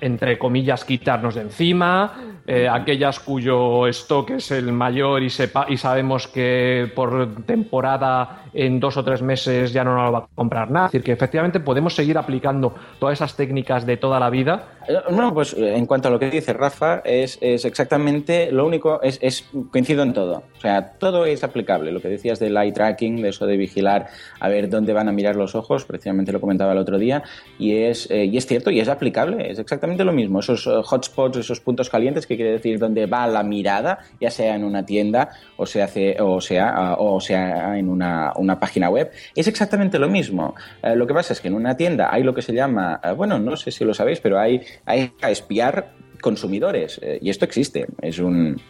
entre 0.00 0.38
comillas, 0.38 0.84
quitarnos 0.84 1.34
de 1.34 1.42
encima, 1.42 2.14
eh, 2.46 2.68
aquellas 2.68 3.20
cuyo 3.20 3.86
stock 3.88 4.30
es 4.30 4.50
el 4.50 4.72
mayor 4.72 5.22
y, 5.22 5.30
sepa, 5.30 5.66
y 5.68 5.76
sabemos 5.76 6.28
que 6.28 6.90
por 6.94 7.44
temporada 7.44 8.44
en 8.54 8.80
dos 8.80 8.96
o 8.96 9.04
tres 9.04 9.20
meses 9.22 9.72
ya 9.72 9.84
no 9.84 9.94
nos 9.94 10.06
lo 10.06 10.12
va 10.12 10.18
a 10.20 10.26
comprar 10.34 10.70
nada. 10.70 10.86
Es 10.86 10.92
decir, 10.92 11.04
que 11.04 11.12
efectivamente 11.12 11.60
podemos 11.60 11.94
seguir 11.94 12.16
aplicando 12.16 12.74
todas 12.98 13.18
esas 13.18 13.36
técnicas 13.36 13.84
de 13.84 13.96
toda 13.96 14.18
la 14.18 14.30
vida 14.30 14.68
Eh, 14.88 14.94
Bueno, 15.10 15.34
pues 15.34 15.52
eh, 15.52 15.76
en 15.76 15.84
cuanto 15.84 16.08
a 16.08 16.10
lo 16.10 16.18
que 16.18 16.30
dice 16.30 16.52
Rafa, 16.52 17.02
es, 17.04 17.38
es 17.40 17.64
exactamente 17.64 18.50
lo 18.50 18.66
único, 18.66 19.02
es, 19.02 19.18
es 19.20 19.46
coincido 19.70 20.02
en 20.02 20.12
todo. 20.14 20.44
O 20.56 20.60
sea, 20.60 20.92
todo 20.98 21.26
es 21.26 21.44
aplicable. 21.44 21.92
Lo 21.92 22.00
que 22.00 22.08
decías 22.08 22.38
del 22.38 22.56
eye 22.56 22.72
tracking, 22.72 23.20
de 23.20 23.28
eso 23.28 23.46
de 23.46 23.56
vigilar 23.56 24.06
a 24.40 24.48
ver 24.48 24.70
dónde 24.70 24.92
van 24.92 25.08
a 25.08 25.12
mirar 25.12 25.36
los 25.36 25.54
ojos, 25.54 25.84
precisamente 25.84 26.32
lo 26.32 26.40
comentaba 26.40 26.72
el 26.72 26.78
otro 26.78 26.98
día, 26.98 27.22
y 27.58 27.76
es, 27.76 28.10
eh, 28.10 28.24
y 28.24 28.36
es 28.36 28.46
cierto 28.46 28.70
y 28.70 28.80
es 28.80 28.88
aplicable, 28.88 29.50
es 29.50 29.58
exactamente 29.58 29.87
lo 29.96 30.12
mismo. 30.12 30.40
Esos 30.40 30.66
eh, 30.66 30.70
hotspots, 30.70 31.38
esos 31.38 31.60
puntos 31.60 31.88
calientes, 31.88 32.26
que 32.26 32.36
quiere 32.36 32.52
decir 32.52 32.78
dónde 32.78 33.06
va 33.06 33.26
la 33.26 33.42
mirada, 33.42 33.98
ya 34.20 34.30
sea 34.30 34.54
en 34.54 34.64
una 34.64 34.84
tienda 34.84 35.30
o, 35.56 35.66
se 35.66 35.82
hace, 35.82 36.16
o, 36.20 36.40
sea, 36.40 36.96
o 36.98 37.20
sea 37.20 37.78
en 37.78 37.88
una, 37.88 38.32
una 38.36 38.58
página 38.60 38.90
web, 38.90 39.10
es 39.34 39.46
exactamente 39.48 39.98
lo 39.98 40.08
mismo. 40.08 40.54
Eh, 40.82 40.94
lo 40.94 41.06
que 41.06 41.14
pasa 41.14 41.32
es 41.32 41.40
que 41.40 41.48
en 41.48 41.54
una 41.54 41.76
tienda 41.76 42.12
hay 42.12 42.22
lo 42.22 42.34
que 42.34 42.42
se 42.42 42.52
llama, 42.52 43.00
eh, 43.02 43.12
bueno, 43.12 43.38
no 43.38 43.56
sé 43.56 43.70
si 43.70 43.84
lo 43.84 43.94
sabéis, 43.94 44.20
pero 44.20 44.38
hay, 44.38 44.60
hay 44.84 45.12
a 45.22 45.30
espiar 45.30 45.92
consumidores. 46.20 47.00
y 47.20 47.30
esto 47.30 47.44
existe. 47.44 47.86
Es 48.02 48.18
un, 48.18 48.60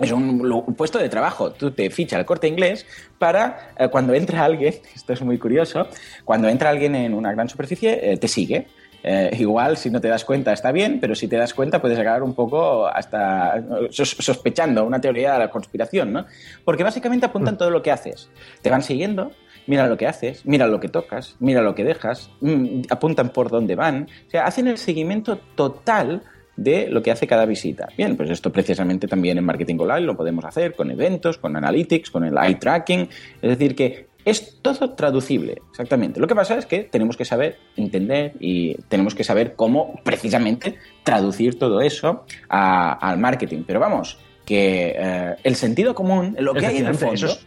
es 0.00 0.12
un 0.12 0.74
puesto 0.76 0.98
de 0.98 1.08
trabajo. 1.08 1.52
Tú 1.52 1.70
te 1.70 1.90
fichas 1.90 2.18
al 2.18 2.26
corte 2.26 2.48
inglés 2.48 2.86
para 3.18 3.72
eh, 3.78 3.88
cuando 3.88 4.14
entra 4.14 4.44
alguien, 4.44 4.74
esto 4.94 5.12
es 5.12 5.22
muy 5.22 5.38
curioso, 5.38 5.86
cuando 6.24 6.48
entra 6.48 6.70
alguien 6.70 6.94
en 6.94 7.14
una 7.14 7.32
gran 7.32 7.48
superficie, 7.48 8.12
eh, 8.12 8.16
te 8.16 8.28
sigue. 8.28 8.66
Eh, 9.02 9.30
igual, 9.38 9.76
si 9.78 9.90
no 9.90 10.00
te 10.00 10.08
das 10.08 10.24
cuenta, 10.24 10.52
está 10.52 10.72
bien, 10.72 10.98
pero 11.00 11.14
si 11.14 11.26
te 11.26 11.36
das 11.36 11.54
cuenta, 11.54 11.80
puedes 11.80 11.98
acabar 11.98 12.22
un 12.22 12.34
poco 12.34 12.86
hasta 12.86 13.56
eh, 13.58 13.62
sos- 13.90 14.16
sospechando 14.18 14.84
una 14.84 15.00
teoría 15.00 15.32
de 15.34 15.38
la 15.38 15.50
conspiración, 15.50 16.12
¿no? 16.12 16.26
Porque 16.64 16.84
básicamente 16.84 17.24
apuntan 17.26 17.56
todo 17.56 17.70
lo 17.70 17.80
que 17.82 17.90
haces. 17.90 18.28
Te 18.60 18.68
van 18.68 18.82
siguiendo, 18.82 19.32
mira 19.66 19.86
lo 19.86 19.96
que 19.96 20.06
haces, 20.06 20.44
mira 20.44 20.66
lo 20.66 20.80
que 20.80 20.88
tocas, 20.88 21.36
mira 21.38 21.62
lo 21.62 21.74
que 21.74 21.84
dejas, 21.84 22.30
mm, 22.42 22.82
apuntan 22.90 23.30
por 23.30 23.48
dónde 23.50 23.74
van. 23.74 24.06
O 24.26 24.30
sea, 24.30 24.44
hacen 24.44 24.68
el 24.68 24.76
seguimiento 24.76 25.38
total 25.54 26.22
de 26.56 26.88
lo 26.90 27.02
que 27.02 27.10
hace 27.10 27.26
cada 27.26 27.46
visita. 27.46 27.88
Bien, 27.96 28.18
pues 28.18 28.28
esto 28.28 28.52
precisamente 28.52 29.08
también 29.08 29.38
en 29.38 29.44
marketing 29.44 29.78
online 29.78 30.02
lo 30.02 30.14
podemos 30.14 30.44
hacer 30.44 30.74
con 30.74 30.90
eventos, 30.90 31.38
con 31.38 31.56
analytics, 31.56 32.10
con 32.10 32.22
el 32.24 32.36
eye 32.36 32.56
tracking. 32.56 33.08
Es 33.40 33.48
decir, 33.58 33.74
que 33.74 34.09
es 34.24 34.60
todo 34.62 34.90
traducible, 34.94 35.62
exactamente. 35.70 36.20
Lo 36.20 36.26
que 36.26 36.34
pasa 36.34 36.56
es 36.58 36.66
que 36.66 36.80
tenemos 36.84 37.16
que 37.16 37.24
saber 37.24 37.58
entender 37.76 38.34
y 38.40 38.74
tenemos 38.88 39.14
que 39.14 39.24
saber 39.24 39.54
cómo 39.56 39.94
precisamente 40.04 40.76
traducir 41.04 41.58
todo 41.58 41.80
eso 41.80 42.24
a- 42.48 42.92
al 42.92 43.18
marketing. 43.18 43.64
Pero 43.66 43.80
vamos, 43.80 44.18
que 44.44 44.94
eh, 44.98 45.36
el 45.42 45.54
sentido 45.56 45.94
común, 45.94 46.36
lo 46.38 46.52
que 46.54 46.66
hay 46.66 46.78
en 46.78 46.86
el 46.86 46.94
fondo, 46.94 47.14
eso 47.14 47.38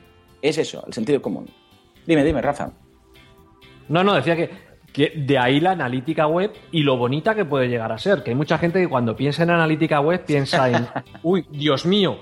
es 0.41 0.57
eso, 0.57 0.83
el 0.87 0.93
sentido 0.93 1.21
común. 1.21 1.47
Dime, 2.05 2.23
dime, 2.23 2.41
Rafa. 2.41 2.71
No, 3.89 4.03
no, 4.03 4.13
decía 4.15 4.35
que, 4.35 4.49
que 4.91 5.11
de 5.15 5.37
ahí 5.37 5.59
la 5.59 5.71
analítica 5.71 6.27
web 6.27 6.51
y 6.71 6.81
lo 6.83 6.97
bonita 6.97 7.35
que 7.35 7.45
puede 7.45 7.67
llegar 7.67 7.91
a 7.91 7.97
ser. 7.97 8.23
Que 8.23 8.31
hay 8.31 8.35
mucha 8.35 8.57
gente 8.57 8.79
que 8.81 8.87
cuando 8.87 9.15
piensa 9.15 9.43
en 9.43 9.49
analítica 9.51 9.99
web 10.01 10.23
piensa 10.25 10.69
en, 10.69 10.87
uy, 11.23 11.45
Dios 11.51 11.85
mío, 11.85 12.17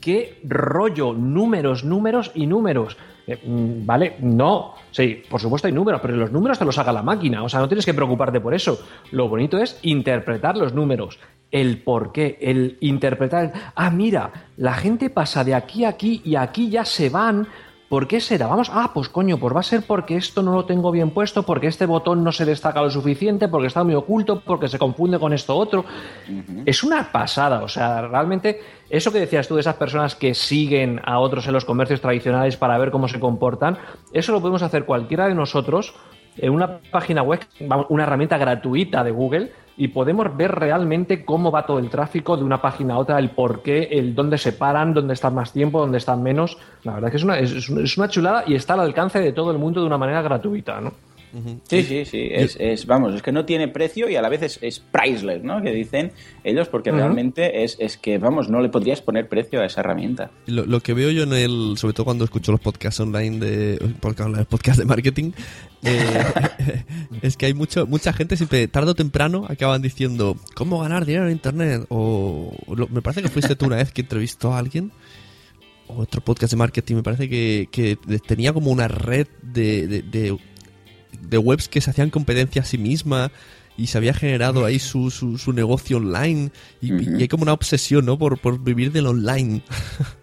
qué 0.00 0.40
rollo, 0.44 1.12
números, 1.12 1.84
números 1.84 2.30
y 2.34 2.46
números. 2.46 2.96
Eh, 3.26 3.38
mm, 3.44 3.86
Vale, 3.86 4.16
no, 4.20 4.74
sí, 4.90 5.22
por 5.28 5.40
supuesto 5.40 5.68
hay 5.68 5.74
números, 5.74 6.00
pero 6.00 6.16
los 6.16 6.32
números 6.32 6.58
te 6.58 6.64
los 6.64 6.78
haga 6.78 6.92
la 6.92 7.02
máquina, 7.02 7.42
o 7.42 7.48
sea, 7.48 7.60
no 7.60 7.68
tienes 7.68 7.84
que 7.84 7.94
preocuparte 7.94 8.40
por 8.40 8.54
eso. 8.54 8.80
Lo 9.10 9.28
bonito 9.28 9.58
es 9.58 9.78
interpretar 9.82 10.56
los 10.56 10.72
números, 10.72 11.18
el 11.50 11.78
por 11.78 12.12
qué, 12.12 12.38
el 12.40 12.78
interpretar, 12.80 13.52
ah, 13.74 13.90
mira, 13.90 14.30
la 14.56 14.74
gente 14.74 15.10
pasa 15.10 15.44
de 15.44 15.54
aquí 15.54 15.84
a 15.84 15.90
aquí 15.90 16.22
y 16.24 16.36
aquí 16.36 16.70
ya 16.70 16.84
se 16.84 17.10
van. 17.10 17.46
¿Por 17.90 18.06
qué 18.06 18.20
será? 18.20 18.46
Vamos, 18.46 18.70
ah, 18.72 18.92
pues 18.94 19.08
coño, 19.08 19.36
pues 19.38 19.52
va 19.52 19.58
a 19.58 19.64
ser 19.64 19.82
porque 19.84 20.14
esto 20.16 20.44
no 20.44 20.54
lo 20.54 20.64
tengo 20.64 20.92
bien 20.92 21.10
puesto, 21.10 21.42
porque 21.42 21.66
este 21.66 21.86
botón 21.86 22.22
no 22.22 22.30
se 22.30 22.44
destaca 22.44 22.80
lo 22.80 22.88
suficiente, 22.88 23.48
porque 23.48 23.66
está 23.66 23.82
muy 23.82 23.96
oculto, 23.96 24.42
porque 24.46 24.68
se 24.68 24.78
confunde 24.78 25.18
con 25.18 25.32
esto 25.32 25.56
otro. 25.56 25.84
Es 26.66 26.84
una 26.84 27.10
pasada, 27.10 27.64
o 27.64 27.68
sea, 27.68 28.02
realmente 28.02 28.60
eso 28.88 29.10
que 29.10 29.18
decías 29.18 29.48
tú 29.48 29.56
de 29.56 29.62
esas 29.62 29.74
personas 29.74 30.14
que 30.14 30.34
siguen 30.34 31.00
a 31.04 31.18
otros 31.18 31.48
en 31.48 31.52
los 31.52 31.64
comercios 31.64 32.00
tradicionales 32.00 32.56
para 32.56 32.78
ver 32.78 32.92
cómo 32.92 33.08
se 33.08 33.18
comportan, 33.18 33.76
eso 34.12 34.30
lo 34.30 34.40
podemos 34.40 34.62
hacer 34.62 34.84
cualquiera 34.84 35.26
de 35.26 35.34
nosotros 35.34 35.92
en 36.36 36.52
una 36.52 36.78
página 36.92 37.22
web, 37.22 37.40
una 37.88 38.04
herramienta 38.04 38.38
gratuita 38.38 39.02
de 39.02 39.10
Google 39.10 39.52
y 39.80 39.88
podemos 39.88 40.36
ver 40.36 40.52
realmente 40.52 41.24
cómo 41.24 41.50
va 41.50 41.64
todo 41.64 41.78
el 41.78 41.88
tráfico 41.88 42.36
de 42.36 42.44
una 42.44 42.60
página 42.60 42.92
a 42.92 42.98
otra, 42.98 43.18
el 43.18 43.30
por 43.30 43.62
qué, 43.62 43.88
el 43.90 44.14
dónde 44.14 44.36
se 44.36 44.52
paran, 44.52 44.92
dónde 44.92 45.14
están 45.14 45.34
más 45.34 45.54
tiempo, 45.54 45.80
dónde 45.80 45.96
están 45.96 46.22
menos. 46.22 46.58
La 46.84 46.92
verdad 46.92 47.08
es 47.08 47.12
que 47.12 47.16
es 47.16 47.24
una, 47.24 47.38
es, 47.38 47.50
es 47.70 47.96
una 47.96 48.06
chulada 48.06 48.44
y 48.46 48.56
está 48.56 48.74
al 48.74 48.80
alcance 48.80 49.18
de 49.20 49.32
todo 49.32 49.50
el 49.52 49.56
mundo 49.56 49.80
de 49.80 49.86
una 49.86 49.96
manera 49.96 50.20
gratuita, 50.20 50.82
¿no? 50.82 50.92
Sí, 51.68 51.82
sí, 51.84 52.04
sí. 52.04 52.28
Es, 52.30 52.56
es, 52.58 52.86
vamos, 52.86 53.14
es 53.14 53.22
que 53.22 53.30
no 53.32 53.44
tiene 53.44 53.68
precio 53.68 54.08
y 54.08 54.16
a 54.16 54.22
la 54.22 54.28
vez 54.28 54.42
es, 54.42 54.58
es 54.62 54.80
priceless, 54.80 55.42
¿no? 55.44 55.62
Que 55.62 55.70
dicen 55.72 56.10
ellos, 56.42 56.68
porque 56.68 56.90
realmente 56.90 57.62
es, 57.62 57.76
es 57.78 57.96
que, 57.96 58.18
vamos, 58.18 58.48
no 58.48 58.60
le 58.60 58.68
podrías 58.68 59.00
poner 59.00 59.28
precio 59.28 59.60
a 59.60 59.66
esa 59.66 59.80
herramienta. 59.80 60.30
Lo, 60.46 60.66
lo 60.66 60.80
que 60.80 60.92
veo 60.94 61.10
yo 61.10 61.22
en 61.22 61.32
el, 61.32 61.74
sobre 61.76 61.94
todo 61.94 62.04
cuando 62.04 62.24
escucho 62.24 62.50
los 62.52 62.60
podcasts 62.60 62.98
online 63.00 63.38
de 63.38 63.78
podcast, 64.00 64.26
online, 64.28 64.44
podcasts 64.46 64.78
de 64.78 64.84
marketing, 64.86 65.30
eh, 65.84 66.24
es 67.22 67.36
que 67.36 67.46
hay 67.46 67.54
mucho, 67.54 67.86
mucha 67.86 68.12
gente 68.12 68.36
siempre 68.36 68.66
tarde 68.68 68.90
o 68.90 68.94
temprano 68.94 69.46
acaban 69.48 69.82
diciendo 69.82 70.36
cómo 70.54 70.80
ganar 70.80 71.06
dinero 71.06 71.26
en 71.26 71.32
internet 71.32 71.86
o 71.90 72.52
lo- 72.74 72.88
me 72.88 73.02
parece 73.02 73.22
que 73.22 73.28
fuiste 73.28 73.56
tú 73.56 73.66
una 73.66 73.76
vez 73.76 73.92
que 73.92 74.00
entrevistó 74.02 74.52
a 74.52 74.58
alguien 74.58 74.92
o 75.86 76.02
otro 76.02 76.20
podcast 76.20 76.52
de 76.52 76.56
marketing 76.56 76.96
me 76.96 77.02
parece 77.02 77.28
que, 77.28 77.68
que 77.70 77.96
tenía 78.26 78.52
como 78.52 78.70
una 78.70 78.88
red 78.88 79.26
de, 79.42 79.86
de, 79.86 80.02
de- 80.02 80.36
de 81.20 81.38
webs 81.38 81.68
que 81.68 81.80
se 81.80 81.90
hacían 81.90 82.10
competencia 82.10 82.62
a 82.62 82.64
sí 82.64 82.78
misma 82.78 83.30
y 83.76 83.86
se 83.86 83.98
había 83.98 84.12
generado 84.12 84.64
ahí 84.64 84.78
su, 84.78 85.10
su, 85.10 85.38
su 85.38 85.52
negocio 85.52 85.96
online. 85.96 86.50
Y, 86.80 86.92
y 86.92 87.22
hay 87.22 87.28
como 87.28 87.42
una 87.42 87.52
obsesión 87.52 88.04
¿no? 88.04 88.18
por, 88.18 88.38
por 88.38 88.62
vivir 88.62 88.92
del 88.92 89.06
online 89.06 89.62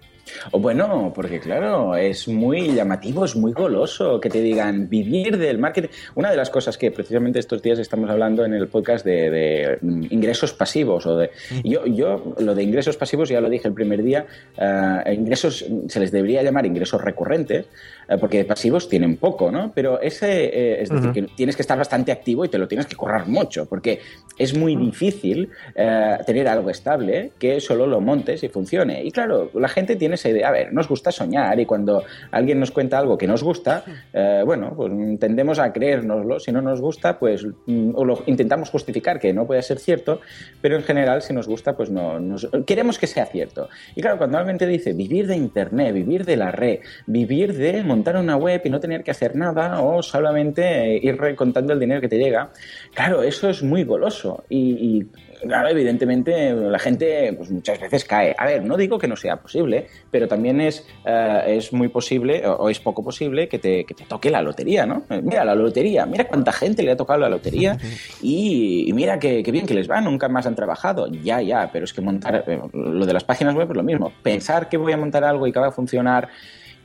O 0.52 0.60
bueno, 0.60 1.12
porque 1.14 1.40
claro, 1.40 1.96
es 1.96 2.28
muy 2.28 2.74
llamativo, 2.74 3.26
es 3.26 3.36
muy 3.36 3.54
goloso 3.54 4.20
que 4.20 4.30
te 4.30 4.42
digan 4.42 4.90
vivir 4.90 5.38
del 5.38 5.58
marketing. 5.58 5.90
Una 6.16 6.32
de 6.32 6.38
las 6.38 6.50
cosas 6.50 6.78
que 6.78 6.92
precisamente 6.92 7.40
estos 7.40 7.62
días 7.62 7.80
estamos 7.80 8.10
hablando 8.10 8.46
en 8.46 8.54
el 8.54 8.68
podcast 8.68 9.06
de, 9.06 9.30
de, 9.30 9.78
mm, 9.82 10.04
ingresos 10.10 10.54
pasivos. 10.54 11.06
O 11.06 11.18
de, 11.18 11.32
yo, 11.64 11.86
yo, 11.86 12.36
lo 12.40 12.56
de 12.56 12.64
ingresos 12.64 12.98
pasivos 12.98 13.30
ya 13.30 13.42
lo 13.42 13.50
dije 13.50 13.68
el 13.68 13.74
primer 13.74 14.04
día, 14.04 14.26
eh, 14.58 15.14
ingresos 15.14 15.66
se 15.88 16.00
les 16.00 16.12
debería 16.12 16.44
llamar 16.44 16.66
ingresos 16.66 17.02
recurrentes, 17.02 17.66
eh, 18.10 18.18
porque 18.20 18.46
pasivos 18.46 18.88
tienen 18.88 19.18
poco, 19.18 19.52
¿no? 19.52 19.72
Pero 19.74 20.00
ese, 20.02 20.46
eh, 20.46 20.82
es 20.82 20.90
decir, 20.90 21.12
que 21.12 21.24
tienes 21.36 21.56
que 21.56 21.62
estar 21.62 21.78
bastante 21.78 22.12
activo 22.12 22.46
y 22.46 22.50
te 22.50 22.58
lo 22.58 22.68
tienes 22.68 22.88
que 22.88 22.96
currar 22.96 23.28
mucho, 23.28 23.66
porque 23.66 24.00
es 24.38 24.58
muy 24.58 24.76
difícil 24.76 25.50
eh, 25.76 26.18
tener 26.26 26.48
algo 26.48 26.70
estable 26.70 27.32
que 27.38 27.60
solo 27.60 27.86
lo 27.88 28.00
montes 28.00 28.44
y 28.44 28.50
funcione. 28.50 29.04
Y 29.04 29.12
claro, 29.12 29.50
la 29.54 29.68
gente 29.68 29.96
tiene 29.96 30.18
esa 30.28 30.36
idea, 30.36 30.48
a 30.50 30.52
ver, 30.52 30.74
nos 30.74 30.88
gusta 30.88 31.12
soñar 31.12 31.60
y 31.60 31.66
cuando 31.66 32.04
alguien 32.32 32.60
nos 32.60 32.72
cuenta 32.72 33.00
algo 33.00 33.18
que 33.18 33.28
nos 33.28 33.44
gusta, 33.44 33.84
eh, 34.14 34.42
bueno, 34.46 34.74
pues 34.76 34.92
tendemos 35.20 35.60
a 35.60 35.72
creérnoslo, 35.72 36.40
si 36.40 36.52
no 36.52 36.62
nos 36.62 36.82
gusta, 36.82 37.18
pues 37.20 37.46
mm, 37.66 37.92
o 37.96 38.06
lo 38.06 38.24
intentamos 38.26 38.70
justificar 38.70 39.20
que 39.20 39.34
no 39.34 39.46
puede 39.46 39.62
ser 39.62 39.80
cierto, 39.80 40.22
pero 40.62 40.76
en 40.76 40.84
general 40.84 41.22
si 41.22 41.34
nos 41.34 41.48
gusta, 41.48 41.76
pues 41.76 41.90
no, 41.90 42.20
nos- 42.20 42.48
queremos 42.66 43.00
que 43.00 43.08
sea 43.08 43.26
cierto. 43.26 43.70
Y 43.96 44.02
claro, 44.02 44.18
cuando 44.18 44.38
alguien 44.38 44.58
te 44.58 44.68
dice 44.68 44.94
vivir 44.94 45.28
de 45.28 45.36
internet, 45.36 45.94
vivir 45.94 46.26
de 46.26 46.36
la 46.38 46.52
red, 46.52 46.80
vivir 47.06 47.56
de 47.56 47.84
montar 47.84 48.18
una 48.18 48.36
web 48.38 48.62
y 48.66 48.70
no 48.70 48.80
tener 48.80 49.04
que 49.04 49.12
hacer 49.12 49.36
nada 49.36 49.82
o 49.82 50.02
solamente 50.04 50.96
eh, 50.96 51.00
ir 51.02 51.18
recontando 51.18 51.74
el 51.74 51.80
dinero 51.80 52.02
que 52.02 52.08
te 52.10 52.18
llega, 52.18 52.50
claro, 52.94 53.24
eso 53.24 53.50
es 53.50 53.64
muy 53.64 53.84
goloso. 53.84 54.44
Y, 54.50 54.58
y, 54.98 55.08
claro, 55.42 55.68
evidentemente 55.70 56.54
la 56.54 56.80
gente 56.80 57.34
pues 57.34 57.52
muchas 57.52 57.80
veces 57.80 58.06
cae. 58.06 58.36
A 58.38 58.46
ver, 58.46 58.64
no 58.64 58.78
digo 58.78 58.98
que 58.98 59.08
no 59.08 59.16
sea 59.16 59.38
posible, 59.38 59.88
pero 60.12 60.28
también 60.28 60.62
es, 60.62 60.86
eh, 61.06 61.44
es 61.48 61.74
muy 61.74 61.88
posible 61.90 62.46
o, 62.48 62.54
o 62.54 62.70
es 62.70 62.80
poco 62.80 63.04
posible 63.04 63.48
que 63.48 63.60
te, 63.60 63.86
que 63.86 63.94
te 63.94 64.06
toque 64.06 64.30
la 64.30 64.42
lotería, 64.42 64.86
¿no? 64.86 65.04
Eh, 65.10 65.22
Mira, 65.24 65.44
la 65.46 65.56
lotería, 65.56 66.06
mira 66.06 66.28
cuánta 66.28 66.52
gente 66.52 66.84
le 66.84 66.92
ha 66.92 66.98
tocado 66.98 67.20
la 67.20 67.30
lotería 67.30 67.78
y, 68.22 68.86
y 68.88 68.94
mira 68.94 69.20
qué 69.20 69.44
bien 69.52 69.66
que 69.66 69.74
les 69.74 69.90
va, 69.90 70.02
nunca 70.02 70.28
más 70.30 70.46
han 70.46 70.56
trabajado. 70.56 71.08
Ya, 71.08 71.42
ya, 71.42 71.70
pero 71.72 71.86
es 71.86 71.94
que 71.94 72.02
montar, 72.02 72.44
eh, 72.48 72.60
lo 72.74 73.06
de 73.06 73.14
las 73.14 73.24
páginas 73.24 73.56
web 73.56 73.70
es 73.70 73.78
lo 73.78 73.84
mismo. 73.84 74.12
Pensar 74.24 74.70
que 74.70 74.78
voy 74.78 74.94
a 74.94 74.98
montar 74.98 75.24
algo 75.24 75.48
y 75.48 75.52
que 75.52 75.60
va 75.60 75.68
a 75.68 75.72
funcionar 75.72 76.30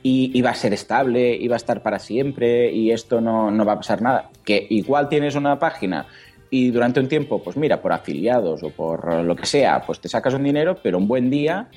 y, 0.01 0.31
y 0.37 0.41
va 0.41 0.49
a 0.51 0.55
ser 0.55 0.73
estable 0.73 1.33
y 1.35 1.47
va 1.47 1.55
a 1.55 1.57
estar 1.57 1.81
para 1.81 1.97
siempre 1.97 2.71
y 2.71 2.91
esto 2.91 3.21
no, 3.21 3.49
no 3.51 3.65
va 3.65 3.73
a 3.73 3.77
pasar 3.77 4.01
nada. 4.01 4.29
Que 4.43 4.67
igual 4.69 5.07
tienes 5.09 5.35
una 5.35 5.57
página 5.59 6.07
y 6.55 6.69
durante 6.71 6.99
un 6.99 7.07
tiempo, 7.07 7.41
pues 7.43 7.57
mira, 7.57 7.81
por 7.81 7.91
afiliados 7.93 8.61
o 8.63 8.69
por 8.69 9.11
lo 9.23 9.35
que 9.35 9.45
sea, 9.45 9.81
pues 9.85 9.99
te 9.99 10.07
sacas 10.07 10.33
un 10.35 10.43
dinero, 10.43 10.77
pero 10.83 10.97
un 10.99 11.07
buen 11.07 11.29
día, 11.31 11.67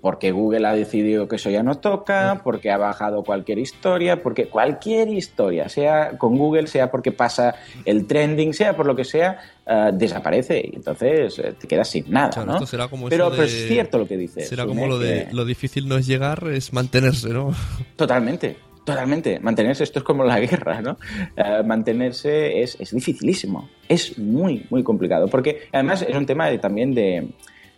porque 0.00 0.32
Google 0.32 0.66
ha 0.66 0.72
decidido 0.74 1.28
que 1.28 1.36
eso 1.36 1.48
ya 1.50 1.62
no 1.62 1.76
toca, 1.76 2.40
porque 2.42 2.70
ha 2.72 2.76
bajado 2.76 3.22
cualquier 3.22 3.58
historia, 3.58 4.20
porque 4.22 4.46
cualquier 4.46 5.08
historia, 5.08 5.68
sea 5.68 6.16
con 6.18 6.36
Google, 6.38 6.66
sea 6.66 6.90
porque 6.90 7.12
pasa 7.12 7.54
el 7.84 8.06
trending, 8.06 8.52
sea 8.52 8.74
por 8.74 8.86
lo 8.86 8.96
que 8.96 9.04
sea, 9.04 9.38
eh, 9.64 9.90
desaparece 9.92 10.60
y 10.72 10.76
entonces 10.76 11.38
eh, 11.38 11.54
te 11.60 11.68
quedas 11.68 11.88
sin 11.88 12.10
nada, 12.10 12.30
Claro, 12.30 12.46
¿no? 12.48 12.54
esto 12.54 12.66
será 12.66 12.88
como 12.88 13.08
pero, 13.10 13.30
pero 13.30 13.42
de- 13.42 13.48
es 13.48 13.68
cierto 13.68 13.98
lo 13.98 14.08
que 14.08 14.16
dices. 14.16 14.48
será 14.48 14.66
como 14.66 14.86
lo 14.88 14.98
de 14.98 15.26
que- 15.28 15.34
lo 15.34 15.44
difícil 15.44 15.86
no 15.88 15.96
es 15.98 16.06
llegar 16.08 16.48
es 16.52 16.72
mantenerse 16.72 17.28
no 17.28 17.52
Totalmente, 17.94 18.56
totalmente. 18.84 19.38
Mantenerse, 19.40 19.84
esto 19.84 19.98
es 20.00 20.04
como 20.04 20.24
la 20.24 20.38
guerra, 20.40 20.80
¿no? 20.80 20.96
Eh, 21.36 21.62
mantenerse 21.64 22.60
es, 22.62 22.76
es 22.80 22.90
dificilísimo. 22.94 23.68
Es 23.88 24.18
muy, 24.18 24.66
muy 24.70 24.82
complicado. 24.82 25.28
Porque 25.28 25.62
además 25.72 26.02
es 26.02 26.16
un 26.16 26.26
tema 26.26 26.48
de- 26.48 26.58
también 26.58 26.94
de, 26.94 27.28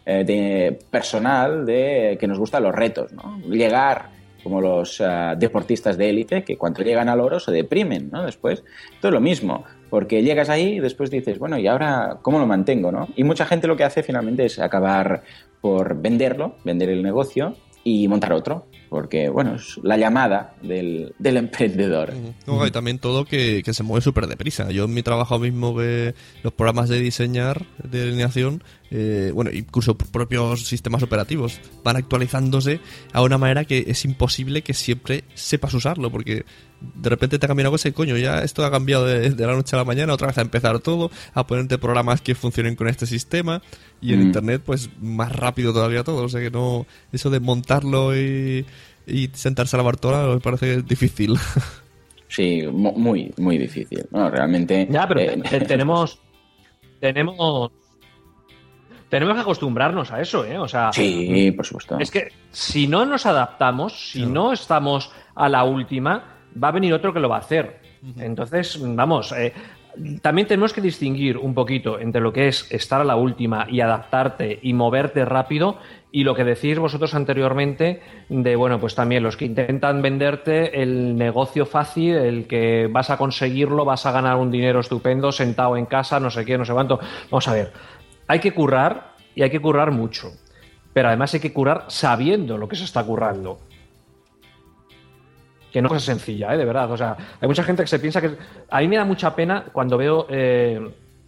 eh, 0.07 0.25
de 0.25 0.79
personal, 0.91 1.65
de 1.67 2.17
que 2.21 2.27
nos 2.27 2.39
gustan 2.39 2.63
los 2.63 2.75
retos, 2.75 3.13
¿no? 3.13 3.39
Llegar 3.49 4.13
como 4.43 4.61
los 4.61 5.01
eh, 5.01 5.05
deportistas 5.39 5.97
de 5.97 6.11
élite, 6.11 6.45
que 6.45 6.59
cuando 6.59 6.83
llegan 6.83 7.09
al 7.09 7.21
oro 7.21 7.41
se 7.41 7.51
deprimen, 7.51 8.11
¿no? 8.13 8.23
Después, 8.25 8.63
todo 9.01 9.11
lo 9.13 9.21
mismo, 9.21 9.65
porque 9.89 10.23
llegas 10.23 10.51
ahí 10.51 10.75
y 10.77 10.81
después 10.81 11.11
dices, 11.11 11.39
bueno, 11.39 11.57
¿y 11.59 11.67
ahora 11.67 12.19
cómo 12.21 12.39
lo 12.39 12.47
mantengo, 12.47 12.93
no? 12.93 13.09
Y 13.17 13.25
mucha 13.25 13.47
gente 13.47 13.67
lo 13.67 13.75
que 13.77 13.85
hace 13.85 14.03
finalmente 14.03 14.45
es 14.45 14.59
acabar 14.59 15.23
por 15.63 15.97
venderlo, 15.99 16.57
vender 16.63 16.91
el 16.91 17.03
negocio 17.03 17.57
y 17.85 18.07
montar 18.07 18.35
otro, 18.35 18.67
porque, 18.95 19.29
bueno, 19.29 19.57
es 19.57 19.81
la 19.83 19.97
llamada 19.97 20.55
del, 20.63 21.17
del 21.19 21.37
emprendedor. 21.37 22.13
Y 22.47 22.71
también 22.71 23.01
todo 23.01 23.25
que, 23.25 23.65
que 23.65 23.75
se 23.75 23.83
mueve 23.83 24.03
súper 24.03 24.29
deprisa. 24.29 24.71
Yo 24.71 24.85
en 24.85 24.95
mi 24.95 25.03
trabajo 25.03 25.37
mismo 25.41 25.75
ve 25.75 26.15
los 26.45 26.53
programas 26.53 26.89
de 26.89 27.01
diseñar, 27.01 27.67
de 27.83 28.03
alineación, 28.03 28.63
eh, 28.93 29.33
bueno, 29.35 29.51
incluso 29.53 29.99
propios 29.99 30.69
sistemas 30.69 31.03
operativos, 31.03 31.61
van 31.83 31.97
actualizándose 31.97 32.79
a 33.13 33.23
una 33.23 33.37
manera 33.37 33.65
que 33.65 33.87
es 33.89 34.05
imposible 34.05 34.63
que 34.63 34.75
siempre 34.75 35.25
sepas 35.35 35.75
usarlo, 35.75 36.13
porque 36.13 36.45
de 36.95 37.11
repente 37.11 37.39
te 37.39 37.47
ha 37.47 37.49
cambiado 37.49 37.69
algo 37.69 37.77
ese 37.77 37.93
coño, 37.93 38.17
ya 38.17 38.41
esto 38.41 38.65
ha 38.65 38.71
cambiado 38.71 39.07
de, 39.07 39.31
de 39.31 39.47
la 39.47 39.53
noche 39.55 39.77
a 39.77 39.79
la 39.79 39.85
mañana, 39.85 40.13
otra 40.15 40.27
vez 40.29 40.39
a 40.39 40.43
empezar 40.43 40.79
todo, 40.81 41.11
a 41.35 41.47
ponerte 41.47 41.79
programas 41.79 42.21
que 42.21 42.35
funcionen 42.35 42.77
con 42.77 42.89
este 42.89 43.07
sistema, 43.07 43.63
y 44.01 44.13
en 44.13 44.21
Mm. 44.21 44.23
internet, 44.23 44.63
pues 44.65 44.91
más 45.01 45.33
rápido 45.33 45.73
todavía 45.73 46.05
todo, 46.05 46.25
o 46.25 46.29
sea 46.29 46.41
que 46.41 46.51
no, 46.51 46.87
eso 47.13 47.31
de 47.31 47.41
montarlo 47.41 48.17
y, 48.17 48.65
y 49.07 49.31
sentarse 49.33 49.77
a 49.77 49.79
la 49.79 49.83
bartola 49.85 50.27
me 50.35 50.41
parece 50.41 50.83
difícil. 50.83 51.37
Sí, 52.27 52.63
mu- 52.67 52.97
muy, 52.99 53.33
muy 53.37 53.59
difícil. 53.59 54.07
No, 54.11 54.29
realmente. 54.29 54.89
Ya, 54.91 55.07
pero 55.07 55.21
eh, 55.21 55.41
te- 55.49 55.61
tenemos. 55.61 56.19
Tenemos. 56.99 57.71
Tenemos 59.09 59.35
que 59.37 59.41
acostumbrarnos 59.43 60.11
a 60.11 60.21
eso, 60.21 60.45
¿eh? 60.45 60.59
O 60.59 60.67
sea. 60.67 60.93
Sí, 60.93 61.53
por 61.53 61.65
supuesto. 61.65 61.97
Es 62.01 62.11
que 62.11 62.33
si 62.51 62.89
no 62.89 63.05
nos 63.07 63.27
adaptamos, 63.27 64.11
si 64.11 64.27
no 64.27 64.53
estamos 64.53 65.13
a 65.37 65.49
la 65.49 65.63
última, 65.63 66.34
va 66.63 66.69
a 66.69 66.73
venir 66.73 66.93
otro 66.93 67.13
que 67.13 67.21
lo 67.21 67.29
va 67.29 67.37
a 67.37 67.41
hacer. 67.41 67.81
Entonces, 68.19 68.79
vamos, 68.81 69.33
eh, 69.33 69.53
también 70.21 70.47
tenemos 70.47 70.73
que 70.73 70.81
distinguir 70.81 71.39
un 71.39 71.55
poquito 71.55 71.99
entre 71.99 72.21
lo 72.21 72.33
que 72.33 72.49
es 72.49 72.71
estar 72.71 73.01
a 73.01 73.05
la 73.05 73.17
última 73.17 73.67
y 73.71 73.81
adaptarte 73.81 74.59
y 74.63 74.73
moverte 74.73 75.25
rápido 75.25 75.79
y 76.11 76.25
lo 76.25 76.35
que 76.35 76.45
decís 76.45 76.79
vosotros 76.79 77.15
anteriormente 77.15 78.01
de, 78.29 78.57
bueno, 78.57 78.81
pues 78.81 78.95
también 78.95 79.23
los 79.23 79.37
que 79.37 79.47
intentan 79.47 80.03
venderte 80.03 80.83
el 80.83 81.17
negocio 81.17 81.65
fácil, 81.65 82.15
el 82.15 82.47
que 82.47 82.89
vas 82.91 83.11
a 83.11 83.17
conseguirlo, 83.17 83.85
vas 83.85 84.07
a 84.07 84.13
ganar 84.13 84.37
un 84.37 84.51
dinero 84.51 84.81
estupendo 84.81 85.33
sentado 85.33 85.77
en 85.77 85.87
casa, 85.87 86.21
no 86.21 86.31
sé 86.31 86.45
qué, 86.45 86.59
no 86.59 86.65
sé 86.65 86.73
cuánto. 86.73 86.99
Vamos 87.31 87.49
a 87.49 87.53
ver, 87.55 87.73
hay 88.27 88.41
que 88.41 88.53
currar 88.53 89.15
y 89.35 89.43
hay 89.43 89.51
que 89.51 89.61
currar 89.61 89.91
mucho. 89.91 90.33
Pero 90.93 91.09
además 91.09 91.35
hay 91.35 91.41
que 91.41 91.53
currar 91.53 91.87
sabiendo 91.89 92.59
lo 92.59 92.69
que 92.69 92.77
se 92.77 92.85
está 92.85 93.05
currando. 93.05 93.59
Que 95.75 95.83
no 95.83 95.93
es 95.93 96.05
sencilla, 96.05 96.55
¿eh? 96.55 96.57
de 96.57 96.65
verdad. 96.65 96.89
O 96.93 96.97
sea, 96.97 97.17
hay 97.41 97.49
mucha 97.49 97.65
gente 97.65 97.83
que 97.83 97.89
se 97.89 97.99
piensa 97.99 98.21
que. 98.21 98.37
A 98.71 98.79
mí 98.79 98.87
me 98.87 98.95
da 98.95 99.05
mucha 99.05 99.35
pena 99.35 99.65
cuando 99.73 99.99
veo 99.99 100.29
eh, 100.31 100.81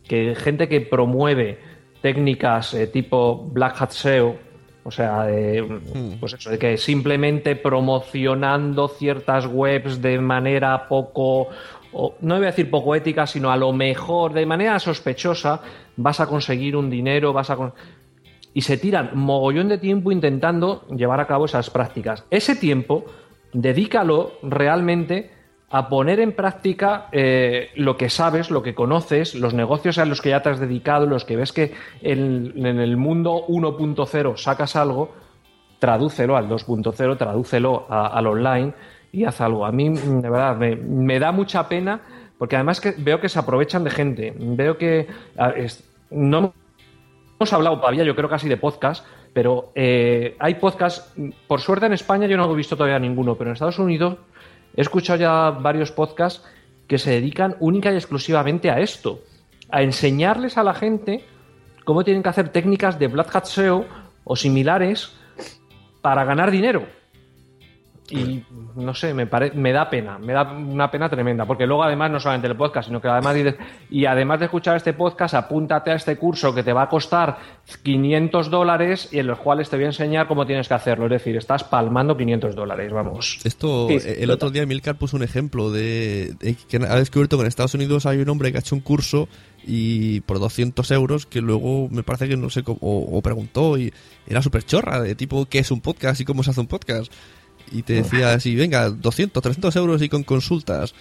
que 0.07 0.37
gente 0.37 0.69
que 0.69 0.83
promueve 0.83 1.59
técnicas 2.01 2.73
eh, 2.75 2.87
tipo 2.87 3.49
Black 3.51 3.83
Hat 3.83 3.91
SEO, 3.91 4.37
o 4.85 4.91
sea, 4.93 5.25
de, 5.25 6.17
pues 6.21 6.35
eso, 6.35 6.51
de 6.51 6.61
que 6.61 6.77
simplemente 6.77 7.57
promocionando 7.57 8.87
ciertas 8.87 9.47
webs 9.47 10.01
de 10.01 10.21
manera 10.21 10.87
poco, 10.87 11.49
o, 11.93 12.15
no 12.21 12.37
voy 12.37 12.45
a 12.45 12.51
decir 12.51 12.71
poco 12.71 12.95
ética, 12.95 13.27
sino 13.27 13.51
a 13.51 13.57
lo 13.57 13.73
mejor 13.73 14.33
de 14.33 14.47
manera 14.47 14.79
sospechosa, 14.79 15.61
vas 15.97 16.21
a 16.21 16.29
conseguir 16.29 16.77
un 16.77 16.89
dinero, 16.89 17.33
vas 17.33 17.51
a... 17.51 17.57
con- 17.57 17.75
y 18.55 18.61
se 18.61 18.77
tiran 18.79 19.11
mogollón 19.15 19.69
de 19.69 19.79
tiempo 19.79 20.13
intentando 20.13 20.87
llevar 20.87 21.19
a 21.19 21.27
cabo 21.27 21.47
esas 21.47 21.69
prácticas. 21.69 22.25
Ese 22.31 22.55
tiempo, 22.55 23.05
dedícalo 23.61 24.33
realmente 24.43 25.31
a 25.71 25.89
poner 25.89 26.21
en 26.21 26.33
práctica 26.33 27.09
eh, 27.11 27.71
lo 27.75 27.97
que 27.97 28.09
sabes, 28.09 28.51
lo 28.51 28.63
que 28.63 28.75
conoces, 28.75 29.35
los 29.35 29.53
negocios 29.55 29.99
a 29.99 30.05
los 30.05 30.21
que 30.21 30.31
ya 30.31 30.43
te 30.43 30.51
has 30.51 30.61
dedicado, 30.61 31.07
los 31.07 31.25
que 31.25 31.37
ves 31.37 31.53
que 31.53 31.75
en, 32.03 32.53
el 32.65 32.97
mundo 32.97 33.45
1.0 33.49 34.37
sacas 34.37 34.77
algo, 34.77 35.13
tradúcelo 35.79 36.37
al 36.37 36.49
2.0, 36.49 37.17
tradúcelo 37.17 37.87
a- 37.89 38.07
al 38.07 38.27
online 38.27 38.75
y 39.11 39.25
haz 39.25 39.41
algo. 39.41 39.67
A 39.67 39.73
mí, 39.73 39.89
de 39.91 40.31
verdad, 40.31 40.57
me, 40.57 41.19
da 41.19 41.33
mucha 41.33 41.69
pena 41.69 42.01
porque 42.39 42.57
además 42.57 42.81
que 42.81 42.95
veo 42.99 43.21
que 43.21 43.29
se 43.29 43.39
aprovechan 43.39 43.83
de 43.83 43.91
gente. 43.91 44.35
Veo 44.39 44.77
que 44.79 45.09
no 46.11 46.53
hemos 47.41 47.53
hablado 47.53 47.79
todavía, 47.81 48.05
yo 48.05 48.15
creo 48.15 48.29
casi 48.29 48.49
de 48.49 48.57
podcast, 48.57 49.05
pero 49.37 49.71
eh, 49.75 50.35
hay 50.39 50.55
podcasts, 50.55 51.13
por 51.47 51.61
suerte 51.61 51.85
en 51.85 51.93
España 51.93 52.27
yo 52.27 52.39
no 52.39 52.51
he 52.51 52.57
visto 52.57 52.75
todavía 52.75 52.99
ninguno, 52.99 53.35
pero 53.35 53.51
en 53.51 53.53
Estados 53.53 53.79
Unidos 53.79 54.17
he 54.75 54.81
escuchado 54.81 55.19
ya 55.19 55.51
varios 55.51 55.93
podcasts 55.93 56.43
que 56.89 56.97
se 56.97 57.11
dedican 57.11 57.55
única 57.61 57.93
y 57.93 57.97
exclusivamente 57.97 58.71
a 58.71 58.81
esto, 58.81 59.21
a 59.69 59.83
enseñarles 59.83 60.57
a 60.57 60.63
la 60.63 60.73
gente 60.73 61.23
cómo 61.85 62.03
tienen 62.03 62.23
que 62.23 62.31
hacer 62.31 62.49
técnicas 62.49 62.99
de 62.99 63.09
Black 63.09 63.37
Hat 63.37 63.45
SEO 63.45 63.85
o 64.25 64.37
similares 64.37 65.13
para 66.01 66.25
ganar 66.25 66.51
dinero. 66.51 66.87
Y 68.09 68.45
no 68.77 68.95
sé, 68.95 69.13
me, 69.15 69.27
pare- 69.27 69.51
me 69.53 69.73
da 69.73 69.91
pena, 69.91 70.17
me 70.19 70.33
da 70.33 70.43
una 70.53 70.91
pena 70.91 71.09
tremenda, 71.09 71.45
porque 71.45 71.67
luego 71.67 71.83
además 71.83 72.11
no 72.11 72.21
solamente 72.21 72.47
el 72.47 72.57
podcast, 72.57 72.87
sino 72.87 73.01
que 73.01 73.09
además 73.09 73.35
dices, 73.35 73.57
y 73.91 74.05
además 74.07 74.39
de 74.39 74.45
escuchar 74.45 74.77
este 74.77 74.93
podcast, 74.93 75.35
apúntate 75.35 75.91
a 75.91 75.95
este 75.95 76.17
curso 76.17 76.55
que 76.55 76.63
te 76.63 76.73
va 76.73 76.83
a 76.83 76.89
costar 76.89 77.37
500 77.83 78.51
dólares 78.51 79.09
y 79.13 79.19
en 79.19 79.27
los 79.27 79.39
cuales 79.39 79.69
te 79.71 79.77
voy 79.77 79.85
a 79.85 79.89
enseñar 79.89 80.29
cómo 80.29 80.47
tienes 80.47 80.69
que 80.69 80.75
hacerlo. 80.75 81.07
Es 81.07 81.13
decir, 81.13 81.37
estás 81.37 81.65
palmando 81.65 82.17
500 82.17 82.55
dólares, 82.55 82.93
vamos. 82.93 83.39
Esto, 83.45 83.89
Sí, 83.89 83.99
el 84.19 84.31
otro 84.31 84.51
día 84.51 84.67
Milcar 84.67 84.97
puso 84.97 85.17
un 85.17 85.23
ejemplo 85.23 85.71
de, 85.71 86.35
de 86.41 86.55
que 86.69 86.77
ha 86.77 86.97
descubierto 86.97 87.37
que 87.37 87.43
en 87.43 87.49
Estados 87.49 87.75
Unidos 87.75 88.07
hay 88.07 88.19
un 88.19 88.29
hombre 88.29 88.53
que 88.53 88.59
ha 88.59 88.61
hecho 88.61 88.75
un 88.75 88.81
curso 88.83 89.29
y 89.67 90.21
por 90.21 90.39
200 90.39 90.89
euros 90.93 91.27
que 91.27 91.41
luego 91.41 91.89
me 91.91 92.03
parece 92.05 92.29
que 92.29 92.37
no 92.37 92.51
sé 92.51 92.63
cómo, 92.63 92.79
o, 92.83 93.19
o 93.19 93.23
preguntó 93.23 93.77
y 93.79 93.93
era 94.29 94.41
súper 94.43 94.63
chorra 94.65 95.01
de 95.01 95.15
tipo 95.17 95.47
qué 95.47 95.59
es 95.59 95.71
un 95.73 95.81
podcast 95.81 96.21
y 96.21 96.25
cómo 96.25 96.43
se 96.45 96.51
hace 96.51 96.61
un 96.61 96.69
podcast 96.69 97.13
y 97.73 97.83
te 97.83 97.95
decía 97.95 98.33
así 98.33 98.55
venga 98.55 98.91
200 98.91 99.43
300 99.43 99.75
euros 99.77 100.03
y 100.03 100.09
con 100.09 100.23
consultas 100.23 100.95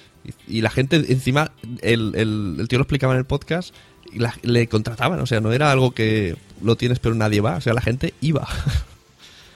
y, 0.48 0.58
y 0.58 0.62
la 0.62 0.70
gente 0.70 0.96
encima 0.96 1.52
el, 1.82 2.14
el, 2.16 2.58
el 2.60 2.68
tío 2.68 2.80
lo 2.80 2.84
explicaba 2.84 3.14
en 3.14 3.20
el 3.20 3.26
podcast 3.26 3.74
y 4.12 4.20
la- 4.20 4.34
le 4.42 4.68
contrataban 4.68 5.20
o 5.20 5.26
sea 5.26 5.42
no 5.42 5.52
era 5.54 5.72
algo 5.72 5.92
que 5.92 6.36
lo 6.64 6.76
tienes 6.76 7.00
pero 7.00 7.14
nadie 7.16 7.42
va 7.42 7.58
o 7.58 7.62
sea 7.62 7.74
la 7.74 7.82
gente 7.82 8.14
iba 8.22 8.48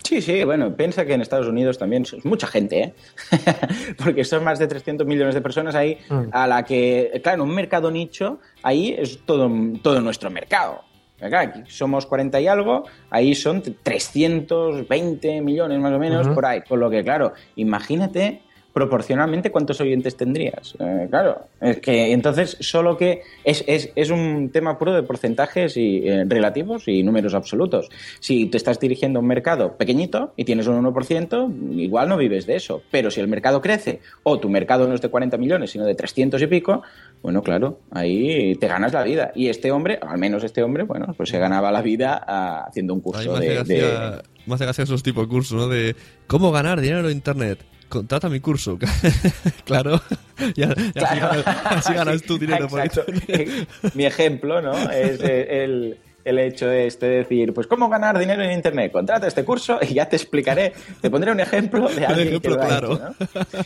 Sí, 0.02 0.24
sí, 0.24 0.44
bueno, 0.44 0.76
piensa 0.76 1.06
que 1.06 1.14
en 1.14 1.22
Estados 1.22 1.46
Unidos 1.46 1.78
también 1.78 2.02
es 2.02 2.26
mucha 2.26 2.48
gente, 2.48 2.82
¿eh? 2.82 2.94
Porque 4.04 4.24
son 4.24 4.44
más 4.44 4.58
de 4.58 4.66
300 4.66 5.06
millones 5.06 5.36
de 5.36 5.42
personas 5.42 5.76
ahí 5.76 6.00
a 6.32 6.48
la 6.48 6.66
que, 6.66 7.20
claro, 7.24 7.44
un 7.44 7.54
mercado 7.54 7.92
nicho, 7.92 8.40
ahí 8.64 8.96
es 8.98 9.20
todo, 9.28 9.52
todo 9.84 10.02
nuestro 10.02 10.32
mercado. 10.32 10.82
Acá 11.22 11.42
aquí 11.42 11.64
somos 11.68 12.06
40 12.06 12.40
y 12.42 12.48
algo, 12.48 12.86
ahí 13.10 13.36
son 13.36 13.62
320 13.62 15.42
millones 15.42 15.80
más 15.80 15.94
o 15.94 16.00
menos 16.00 16.28
por 16.30 16.46
ahí. 16.46 16.62
Con 16.62 16.80
lo 16.80 16.90
que, 16.90 17.04
claro, 17.04 17.34
imagínate 17.56 18.42
proporcionalmente 18.74 19.52
cuántos 19.52 19.82
oyentes 19.82 20.16
tendrías. 20.16 20.76
Eh, 20.80 21.08
claro, 21.10 21.48
es 21.60 21.80
que 21.80 22.12
entonces 22.12 22.58
solo 22.60 22.98
que 22.98 23.22
es, 23.44 23.64
es, 23.68 23.92
es 23.96 24.10
un 24.10 24.50
tema 24.52 24.78
puro 24.78 24.94
de 24.94 25.04
porcentajes 25.04 25.76
y, 25.78 26.08
eh, 26.08 26.24
relativos 26.28 26.88
y 26.88 27.04
números 27.04 27.34
absolutos. 27.34 27.90
Si 28.20 28.46
te 28.46 28.58
estás 28.58 28.80
dirigiendo 28.80 29.20
a 29.20 29.22
un 29.22 29.28
mercado 29.28 29.76
pequeñito 29.76 30.34
y 30.38 30.46
tienes 30.46 30.68
un 30.68 30.84
1%, 30.84 31.78
igual 31.80 32.10
no 32.10 32.18
vives 32.18 32.46
de 32.46 32.56
eso. 32.56 32.82
Pero 32.92 33.12
si 33.12 33.20
el 33.20 33.28
mercado 33.28 33.62
crece 33.62 34.00
o 34.24 34.40
tu 34.40 34.50
mercado 34.50 34.88
no 34.88 34.94
es 34.96 35.02
de 35.02 35.10
40 35.10 35.38
millones, 35.38 35.72
sino 35.72 35.86
de 35.86 35.96
300 35.96 36.42
y 36.42 36.48
pico, 36.48 36.84
bueno, 37.22 37.42
claro, 37.42 37.80
ahí 37.92 38.56
te 38.56 38.68
ganas 38.68 38.94
la 38.94 39.04
vida. 39.04 39.32
Y 39.36 39.50
este 39.50 39.72
hombre, 39.72 40.00
al 40.02 40.18
menos 40.20 40.44
este 40.44 40.64
hombre, 40.64 40.84
bueno, 40.84 41.14
pues 41.18 41.30
se 41.30 41.40
ganaba 41.40 41.72
la 41.72 41.82
vida 41.82 42.24
ah, 42.26 42.66
haciendo 42.68 42.94
un 42.94 43.02
curso 43.02 43.38
de, 43.40 43.56
gracia, 43.56 44.22
de- 44.48 44.84
esos 44.84 45.04
tipos 45.04 45.26
de 45.26 45.30
cursos, 45.30 45.58
¿no? 45.58 45.68
De 45.68 45.96
cómo 46.28 46.52
ganar 46.52 46.80
dinero 46.82 47.10
en 47.10 47.16
Internet. 47.16 47.60
Contrata 47.90 48.30
mi 48.30 48.40
curso. 48.40 48.78
claro. 49.66 50.00
Ya, 50.56 50.74
ya 50.74 50.94
Claro. 50.94 51.44
Así, 51.66 51.94
ganas, 51.94 52.22
tu 52.28 52.38
dinero 52.38 52.70
por 52.70 52.80
Exacto. 52.80 53.12
Internet. 53.12 53.68
Mi 53.94 54.06
ejemplo, 54.06 54.62
¿no? 54.62 54.72
Es 54.90 55.20
eh, 55.22 55.64
el, 55.66 55.98
el 56.24 56.40
hecho 56.40 56.72
este 56.72 57.08
de 57.08 57.18
decir, 57.18 57.54
pues 57.54 57.68
cómo 57.68 57.90
ganar 57.90 58.18
dinero 58.18 58.42
en 58.42 58.54
Internet. 58.54 58.94
Contrata 58.94 59.28
este 59.28 59.44
curso 59.44 59.80
y 59.82 59.96
ya 59.96 60.08
te 60.08 60.16
explicaré, 60.16 60.72
te 61.02 61.10
pondré 61.10 61.34
un 61.34 61.42
ejemplo 61.42 61.90
de 61.90 62.06
alguien 62.06 62.28
ejemplo 62.30 62.52
que 62.52 62.58
lo 62.58 62.64
ha 62.64 62.68
claro. 62.68 62.94
hecho, 62.94 63.16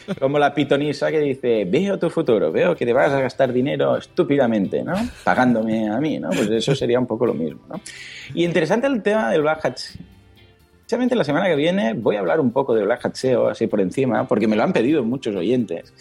¿no? 0.08 0.16
Como 0.20 0.40
la 0.40 0.52
pitonisa 0.52 1.12
que 1.12 1.20
dice, 1.20 1.66
veo 1.66 2.00
tu 2.00 2.10
futuro, 2.10 2.52
veo 2.52 2.76
que 2.76 2.88
te 2.88 2.94
vas 2.94 3.12
a 3.12 3.20
gastar 3.20 3.54
dinero 3.54 3.98
estúpidamente, 3.98 4.84
¿no? 4.84 4.96
Pagándome 5.24 5.92
a 5.92 6.00
mí, 6.00 6.18
¿no? 6.18 6.30
Pues 6.30 6.50
eso 6.50 6.74
sería 6.74 7.00
un 7.00 7.06
poco 7.06 7.28
lo 7.28 7.36
mismo, 7.36 7.62
¿no? 7.70 7.80
Y 8.34 8.46
interesante 8.46 8.88
el 8.88 9.04
tema 9.04 9.30
del 9.30 9.44
Black 9.44 9.64
Hat 9.64 9.78
Precisamente 10.94 11.16
la 11.16 11.24
semana 11.24 11.48
que 11.48 11.56
viene 11.56 11.94
voy 11.96 12.18
a 12.18 12.20
hablar 12.20 12.40
un 12.40 12.52
poco 12.52 12.76
de 12.76 12.84
Black 12.84 13.04
Hat 13.04 13.16
SEO, 13.16 13.48
así 13.48 13.66
por 13.66 13.82
encima, 13.82 14.28
porque 14.28 14.48
me 14.48 14.56
lo 14.56 14.62
han 14.62 14.72
pedido 14.74 15.04
muchos 15.04 15.36
oyentes. 15.36 15.92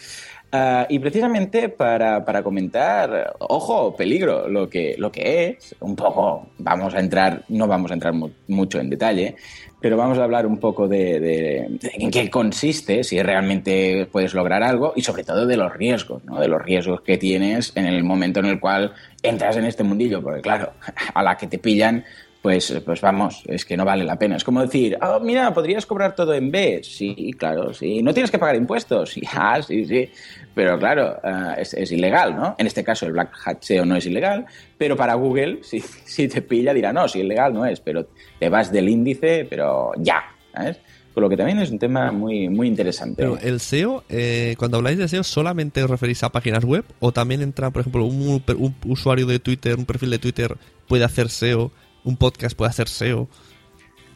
Ah, 0.51 0.85
y 0.87 0.99
precisamente 0.99 1.67
para, 1.67 2.23
para 2.23 2.43
comentar, 2.43 3.33
ojo, 3.39 3.95
peligro, 3.95 4.47
lo 4.47 4.69
que, 4.69 4.93
lo 4.99 5.11
que 5.11 5.47
es, 5.57 5.75
un 5.79 5.95
poco, 5.95 6.45
vamos 6.59 6.93
a 6.93 6.99
entrar, 6.99 7.43
no 7.49 7.65
vamos 7.65 7.89
a 7.89 7.95
entrar 7.95 8.13
mu- 8.13 8.29
mucho 8.49 8.79
en 8.79 8.91
detalle, 8.91 9.35
pero 9.81 9.97
vamos 9.97 10.19
a 10.19 10.25
hablar 10.25 10.45
un 10.45 10.59
poco 10.59 10.87
de, 10.87 11.19
de- 11.19 11.67
de 11.71 11.91
en 11.95 12.11
qué 12.11 12.29
consiste, 12.29 13.03
si 13.03 13.19
realmente 13.23 14.07
puedes 14.11 14.35
lograr 14.35 14.61
algo 14.61 14.93
y 14.95 15.01
sobre 15.01 15.23
todo 15.23 15.47
de 15.47 15.57
los 15.57 15.73
riesgos, 15.73 16.23
¿no? 16.23 16.39
de 16.39 16.47
los 16.47 16.61
riesgos 16.61 17.01
que 17.01 17.17
tienes 17.17 17.71
en 17.75 17.87
el 17.87 18.03
momento 18.03 18.39
en 18.41 18.45
el 18.45 18.59
cual 18.59 18.93
entras 19.23 19.57
en 19.57 19.65
este 19.65 19.83
mundillo, 19.83 20.21
porque 20.21 20.41
claro, 20.41 20.73
a 21.15 21.23
la 21.23 21.35
que 21.35 21.47
te 21.47 21.57
pillan, 21.57 22.05
pues, 22.43 22.73
pues 22.83 22.99
vamos, 22.99 23.41
es 23.47 23.63
que 23.63 23.77
no 23.77 23.85
vale 23.85 24.03
la 24.03 24.19
pena. 24.19 24.35
Es 24.35 24.43
como 24.43 24.61
decir, 24.61 24.97
ah, 24.99 25.17
mira, 25.23 25.53
podrías 25.53 25.85
cobrar 25.85 26.13
todo 26.13 26.33
en 26.33 26.51
B. 26.51 26.81
Sí, 26.83 27.33
claro, 27.39 27.73
sí. 27.73 28.03
No 28.03 28.13
tienes 28.13 28.31
que 28.31 28.37
pagar 28.37 28.57
impuestos. 28.57 29.11
Sí, 29.13 29.21
ah, 29.33 29.61
sí, 29.61 29.85
sí. 29.85 30.09
Pero 30.53 30.77
claro, 30.77 31.19
eh, 31.23 31.63
es, 31.73 31.91
ilegal, 31.93 32.35
¿no? 32.35 32.55
En 32.57 32.67
este 32.67 32.83
caso 32.83 33.05
el 33.05 33.13
Black 33.13 33.31
Hat 33.45 33.61
SEO 33.61 33.85
no 33.85 33.95
es 33.95 34.05
ilegal, 34.07 34.45
pero 34.77 34.97
para 34.97 35.13
Google, 35.13 35.59
si, 35.63 35.79
si 35.79 36.27
te 36.27 36.41
pilla, 36.41 36.73
dirá, 36.73 36.91
no, 36.91 37.07
si 37.07 37.19
ilegal 37.19 37.53
no 37.53 37.65
es, 37.65 37.79
pero 37.79 38.09
te 38.37 38.49
vas 38.49 38.73
del 38.73 38.89
índice, 38.89 39.47
pero 39.49 39.91
ya, 39.97 40.21
¿sabes? 40.53 40.81
Con 41.13 41.23
lo 41.23 41.29
que 41.29 41.37
también 41.37 41.59
es 41.59 41.71
un 41.71 41.79
tema 41.79 42.11
muy, 42.11 42.49
muy 42.49 42.67
interesante. 42.67 43.15
Pero 43.23 43.37
el 43.37 43.61
SEO, 43.61 44.03
eh, 44.09 44.55
cuando 44.57 44.77
habláis 44.77 44.97
de 44.97 45.07
SEO, 45.07 45.23
¿solamente 45.23 45.81
os 45.81 45.89
referís 45.89 46.21
a 46.23 46.29
páginas 46.29 46.65
web? 46.65 46.83
¿O 46.99 47.13
también 47.13 47.41
entra, 47.41 47.71
por 47.71 47.81
ejemplo, 47.81 48.03
un 48.03 48.43
usuario 48.85 49.27
de 49.27 49.39
Twitter, 49.39 49.77
un 49.77 49.85
perfil 49.85 50.09
de 50.09 50.19
Twitter 50.19 50.57
puede 50.89 51.05
hacer 51.05 51.29
SEO? 51.29 51.71
¿Un 52.03 52.17
podcast 52.17 52.55
puede 52.55 52.69
hacer 52.69 52.87
SEO? 52.87 53.29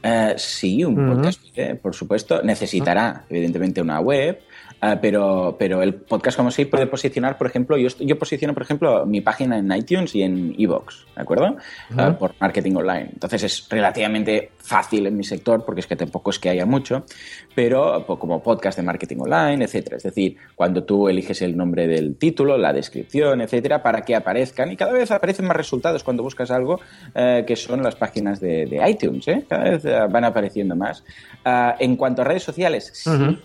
Uh, 0.03 0.33
sí, 0.37 0.83
un 0.83 0.97
uh 0.99 1.01
-huh. 1.01 1.15
podcast, 1.15 1.41
eh, 1.55 1.75
por 1.75 1.95
supuesto, 1.95 2.41
necesitará, 2.43 3.09
uh 3.09 3.17
-huh. 3.17 3.25
evidentemente, 3.29 3.81
una 3.81 3.99
web, 3.99 4.39
Uh, 4.81 4.97
pero, 5.01 5.55
pero 5.57 5.81
el 5.81 5.95
podcast 5.95 6.37
como 6.37 6.51
sí 6.51 6.65
puede 6.65 6.85
posicionar, 6.85 7.37
por 7.37 7.47
ejemplo, 7.47 7.77
yo, 7.77 7.89
yo 7.99 8.19
posiciono, 8.19 8.53
por 8.53 8.61
ejemplo, 8.61 9.07
mi 9.07 9.21
página 9.21 9.57
en 9.57 9.71
iTunes 9.71 10.13
y 10.13 10.21
en 10.21 10.53
Evox, 10.57 11.07
¿de 11.15 11.21
acuerdo? 11.21 11.57
Uh 11.89 11.95
-huh. 11.95 12.11
uh, 12.11 12.17
por 12.17 12.35
marketing 12.39 12.75
online. 12.75 13.09
Entonces 13.13 13.43
es 13.43 13.67
relativamente 13.69 14.51
fácil 14.59 15.07
en 15.07 15.17
mi 15.17 15.23
sector 15.23 15.65
porque 15.65 15.81
es 15.81 15.87
que 15.87 15.95
tampoco 15.95 16.29
es 16.29 16.37
que 16.37 16.49
haya 16.49 16.67
mucho, 16.67 17.05
pero 17.55 18.03
pues, 18.05 18.19
como 18.19 18.43
podcast 18.43 18.77
de 18.77 18.83
marketing 18.83 19.17
online, 19.21 19.65
etcétera. 19.65 19.97
Es 19.97 20.03
decir, 20.03 20.37
cuando 20.55 20.83
tú 20.83 21.09
eliges 21.09 21.41
el 21.41 21.57
nombre 21.57 21.87
del 21.87 22.15
título, 22.15 22.55
la 22.57 22.71
descripción, 22.71 23.41
etcétera, 23.41 23.81
para 23.81 24.01
que 24.01 24.15
aparezcan 24.15 24.71
y 24.71 24.75
cada 24.75 24.91
vez 24.93 25.09
aparecen 25.09 25.47
más 25.47 25.57
resultados 25.57 26.03
cuando 26.03 26.21
buscas 26.21 26.51
algo 26.51 26.79
eh, 27.15 27.43
que 27.47 27.55
son 27.55 27.81
las 27.81 27.95
páginas 27.95 28.39
de, 28.39 28.67
de 28.67 28.89
iTunes, 28.89 29.27
¿eh? 29.27 29.43
Cada 29.49 29.63
vez 29.63 29.83
van 29.83 30.23
apareciendo 30.23 30.75
más. 30.75 31.03
en 31.79 31.95
cuanto 31.95 32.21
a 32.21 32.25
redes 32.25 32.43
sociales, 32.43 32.91
sí 32.93 33.39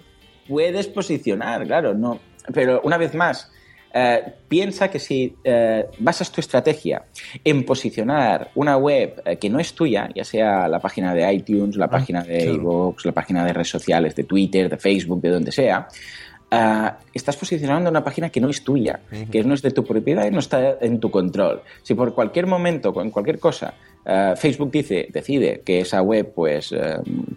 puedes 0.49 0.87
posicionar, 0.89 1.67
claro, 1.67 1.95
no. 1.95 2.19
Pero 2.53 2.81
una 2.85 2.97
vez 2.97 3.15
más, 3.15 3.51
eh, 3.95 4.23
piensa 4.49 4.91
que 4.91 4.99
si 4.99 5.37
eh, 5.45 5.87
basas 5.99 6.33
tu 6.33 6.41
estrategia 6.41 7.05
en 7.45 7.65
posicionar 7.65 8.51
una 8.55 8.79
web 8.79 9.21
eh, 9.25 9.37
que 9.37 9.51
no 9.51 9.61
es 9.61 9.75
tuya, 9.75 10.09
ya 10.15 10.25
sea 10.25 10.67
la 10.67 10.79
página 10.79 11.13
de 11.13 11.31
iTunes, 11.31 11.77
la 11.77 11.87
ah, 11.87 11.91
página 11.91 12.23
de 12.23 12.39
claro. 12.39 12.55
iVoox, 12.55 13.05
la 13.05 13.13
página 13.13 13.45
de 13.45 13.53
redes 13.53 13.69
sociales, 13.69 14.15
de 14.15 14.25
Twitter, 14.25 14.71
de 14.71 14.79
Facebook, 14.79 15.21
de 15.21 15.29
donde 15.29 15.53
sea, 15.53 15.89
estás 17.15 17.37
posicionando 17.37 17.89
una 17.89 18.05
página 18.05 18.29
que 18.29 18.39
no 18.39 18.51
es 18.51 18.63
tuya, 18.63 19.01
uh 19.11 19.15
-huh. 19.15 19.31
que 19.31 19.43
no 19.43 19.55
es 19.55 19.63
de 19.63 19.71
tu 19.71 19.85
propiedad 19.85 20.27
y 20.27 20.31
no 20.31 20.39
está 20.39 20.77
en 20.81 21.01
tu 21.01 21.11
control. 21.11 21.63
Si 21.83 21.95
por 21.95 22.15
cualquier 22.15 22.47
momento, 22.47 22.93
con 22.93 23.11
cualquier 23.11 23.39
cosa, 23.39 23.73
Facebook 24.37 24.71
dice, 24.71 25.09
decide 25.11 25.63
que 25.65 25.81
esa 25.81 26.03
web, 26.03 26.33
pues, 26.35 26.75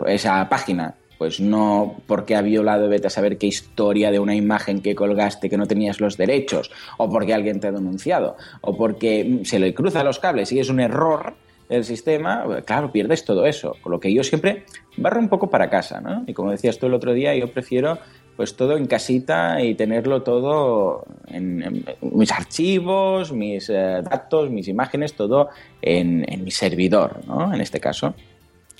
esa 0.05 0.49
página 0.49 0.95
pues 1.17 1.39
no 1.39 1.95
porque 2.07 2.35
ha 2.35 2.41
violado, 2.41 2.89
vete 2.89 3.07
a 3.07 3.09
saber 3.09 3.37
qué 3.37 3.47
historia 3.47 4.11
de 4.11 4.19
una 4.19 4.35
imagen 4.35 4.81
que 4.81 4.95
colgaste 4.95 5.49
que 5.49 5.57
no 5.57 5.65
tenías 5.65 5.99
los 5.99 6.17
derechos, 6.17 6.71
o 6.97 7.09
porque 7.09 7.33
alguien 7.33 7.59
te 7.59 7.67
ha 7.67 7.71
denunciado, 7.71 8.37
o 8.61 8.75
porque 8.77 9.41
se 9.43 9.59
le 9.59 9.73
cruza 9.73 10.03
los 10.03 10.19
cables 10.19 10.51
y 10.51 10.59
es 10.59 10.69
un 10.69 10.79
error 10.79 11.35
el 11.69 11.83
sistema, 11.83 12.45
claro, 12.63 12.91
pierdes 12.91 13.25
todo 13.25 13.45
eso. 13.45 13.75
Con 13.81 13.91
lo 13.91 13.99
que 13.99 14.13
yo 14.13 14.23
siempre 14.23 14.65
barro 14.97 15.19
un 15.19 15.29
poco 15.29 15.49
para 15.49 15.69
casa, 15.69 15.99
¿no? 15.99 16.23
Y 16.27 16.33
como 16.33 16.51
decías 16.51 16.77
tú 16.77 16.85
el 16.85 16.93
otro 16.93 17.13
día, 17.13 17.35
yo 17.35 17.51
prefiero 17.51 17.97
pues 18.35 18.55
todo 18.55 18.75
en 18.75 18.85
casita 18.85 19.61
y 19.61 19.75
tenerlo 19.75 20.21
todo 20.21 21.05
en 21.27 21.85
mis 22.01 22.31
archivos, 22.31 23.31
mis 23.31 23.69
eh, 23.69 24.01
datos, 24.03 24.49
mis 24.49 24.67
imágenes, 24.67 25.13
todo 25.13 25.49
en, 25.81 26.25
en 26.27 26.43
mi 26.43 26.51
servidor, 26.51 27.21
¿no? 27.27 27.53
En 27.53 27.61
este 27.61 27.79
caso. 27.79 28.13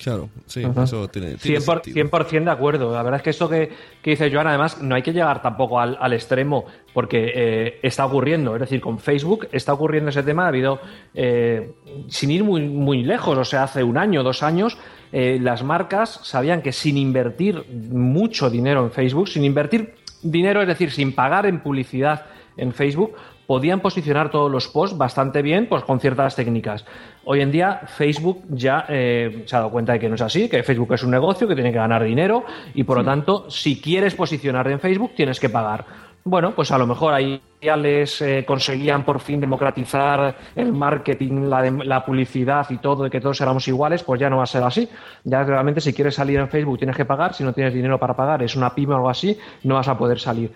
Claro, 0.02 0.28
sí, 0.44 0.62
eso 0.62 1.08
tiene, 1.08 1.36
tiene 1.36 1.58
100%, 1.58 2.26
100 2.26 2.44
de 2.44 2.50
acuerdo. 2.50 2.92
La 2.92 3.02
verdad 3.02 3.18
es 3.18 3.22
que 3.22 3.30
esto 3.30 3.48
que, 3.48 3.70
que 4.02 4.10
dice 4.10 4.30
Joan, 4.30 4.46
además, 4.46 4.82
no 4.82 4.94
hay 4.94 5.02
que 5.02 5.12
llegar 5.12 5.40
tampoco 5.40 5.80
al, 5.80 5.96
al 5.98 6.12
extremo 6.12 6.66
porque 6.92 7.32
eh, 7.34 7.80
está 7.82 8.04
ocurriendo. 8.04 8.54
Es 8.54 8.60
decir, 8.60 8.80
con 8.80 8.98
Facebook 8.98 9.48
está 9.52 9.72
ocurriendo 9.72 10.10
ese 10.10 10.22
tema. 10.22 10.44
Ha 10.44 10.48
habido, 10.48 10.80
eh, 11.14 11.72
sin 12.08 12.30
ir 12.30 12.44
muy, 12.44 12.68
muy 12.68 13.04
lejos, 13.04 13.38
o 13.38 13.44
sea, 13.44 13.62
hace 13.62 13.82
un 13.82 13.96
año, 13.96 14.22
dos 14.22 14.42
años, 14.42 14.76
eh, 15.12 15.38
las 15.40 15.62
marcas 15.62 16.20
sabían 16.22 16.60
que 16.60 16.72
sin 16.72 16.98
invertir 16.98 17.64
mucho 17.90 18.50
dinero 18.50 18.84
en 18.84 18.90
Facebook, 18.90 19.28
sin 19.28 19.44
invertir 19.44 19.94
dinero, 20.22 20.60
es 20.60 20.68
decir, 20.68 20.90
sin 20.90 21.14
pagar 21.14 21.46
en 21.46 21.60
publicidad 21.60 22.26
en 22.58 22.72
Facebook, 22.72 23.14
podían 23.46 23.80
posicionar 23.80 24.30
todos 24.30 24.50
los 24.50 24.68
posts 24.68 24.96
bastante 24.96 25.42
bien 25.42 25.66
pues 25.68 25.84
con 25.84 26.00
ciertas 26.00 26.36
técnicas. 26.36 26.84
Hoy 27.24 27.40
en 27.40 27.52
día 27.52 27.82
Facebook 27.86 28.42
ya 28.48 28.84
eh, 28.88 29.44
se 29.46 29.56
ha 29.56 29.60
dado 29.60 29.70
cuenta 29.70 29.92
de 29.92 29.98
que 29.98 30.08
no 30.08 30.14
es 30.14 30.22
así, 30.22 30.48
que 30.48 30.62
Facebook 30.62 30.92
es 30.94 31.02
un 31.02 31.10
negocio, 31.10 31.46
que 31.46 31.54
tiene 31.54 31.72
que 31.72 31.78
ganar 31.78 32.04
dinero 32.04 32.44
y 32.74 32.84
por 32.84 32.96
sí. 32.96 33.02
lo 33.02 33.10
tanto, 33.10 33.50
si 33.50 33.80
quieres 33.80 34.14
posicionar 34.14 34.68
en 34.68 34.80
Facebook, 34.80 35.12
tienes 35.14 35.40
que 35.40 35.48
pagar. 35.48 35.84
Bueno, 36.28 36.56
pues 36.56 36.72
a 36.72 36.78
lo 36.78 36.88
mejor 36.88 37.14
ahí 37.14 37.40
ya 37.62 37.76
les 37.76 38.20
eh, 38.20 38.44
conseguían 38.44 39.04
por 39.04 39.20
fin 39.20 39.40
democratizar 39.40 40.36
el 40.56 40.72
marketing, 40.72 41.42
la, 41.48 41.62
de, 41.62 41.70
la, 41.84 42.04
publicidad 42.04 42.66
y 42.68 42.78
todo, 42.78 43.04
de 43.04 43.10
que 43.10 43.20
todos 43.20 43.40
éramos 43.40 43.68
iguales, 43.68 44.02
pues 44.02 44.20
ya 44.20 44.28
no 44.28 44.38
va 44.38 44.42
a 44.42 44.46
ser 44.46 44.64
así. 44.64 44.88
Ya 45.22 45.44
realmente 45.44 45.80
si 45.80 45.92
quieres 45.92 46.16
salir 46.16 46.40
en 46.40 46.48
Facebook 46.48 46.78
tienes 46.78 46.96
que 46.96 47.04
pagar, 47.04 47.32
si 47.32 47.44
no 47.44 47.52
tienes 47.52 47.72
dinero 47.72 48.00
para 48.00 48.16
pagar, 48.16 48.42
es 48.42 48.56
una 48.56 48.74
pyme 48.74 48.94
o 48.94 48.96
algo 48.96 49.08
así, 49.08 49.38
no 49.62 49.76
vas 49.76 49.86
a 49.86 49.96
poder 49.96 50.18
salir. 50.18 50.52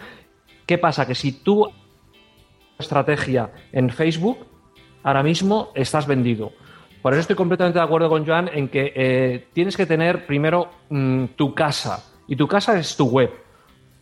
¿Qué 0.66 0.76
pasa? 0.76 1.06
Que 1.06 1.14
si 1.14 1.40
tú 1.44 1.68
estrategia 2.80 3.50
en 3.72 3.90
Facebook, 3.90 4.38
ahora 5.02 5.22
mismo 5.22 5.70
estás 5.74 6.06
vendido. 6.06 6.52
Por 7.02 7.14
eso 7.14 7.20
estoy 7.20 7.36
completamente 7.36 7.78
de 7.78 7.84
acuerdo 7.84 8.08
con 8.08 8.26
Joan 8.26 8.50
en 8.52 8.68
que 8.68 8.92
eh, 8.94 9.46
tienes 9.54 9.76
que 9.76 9.86
tener 9.86 10.26
primero 10.26 10.68
mmm, 10.90 11.26
tu 11.36 11.54
casa. 11.54 12.04
Y 12.28 12.36
tu 12.36 12.46
casa 12.46 12.78
es 12.78 12.96
tu 12.96 13.06
web. 13.06 13.30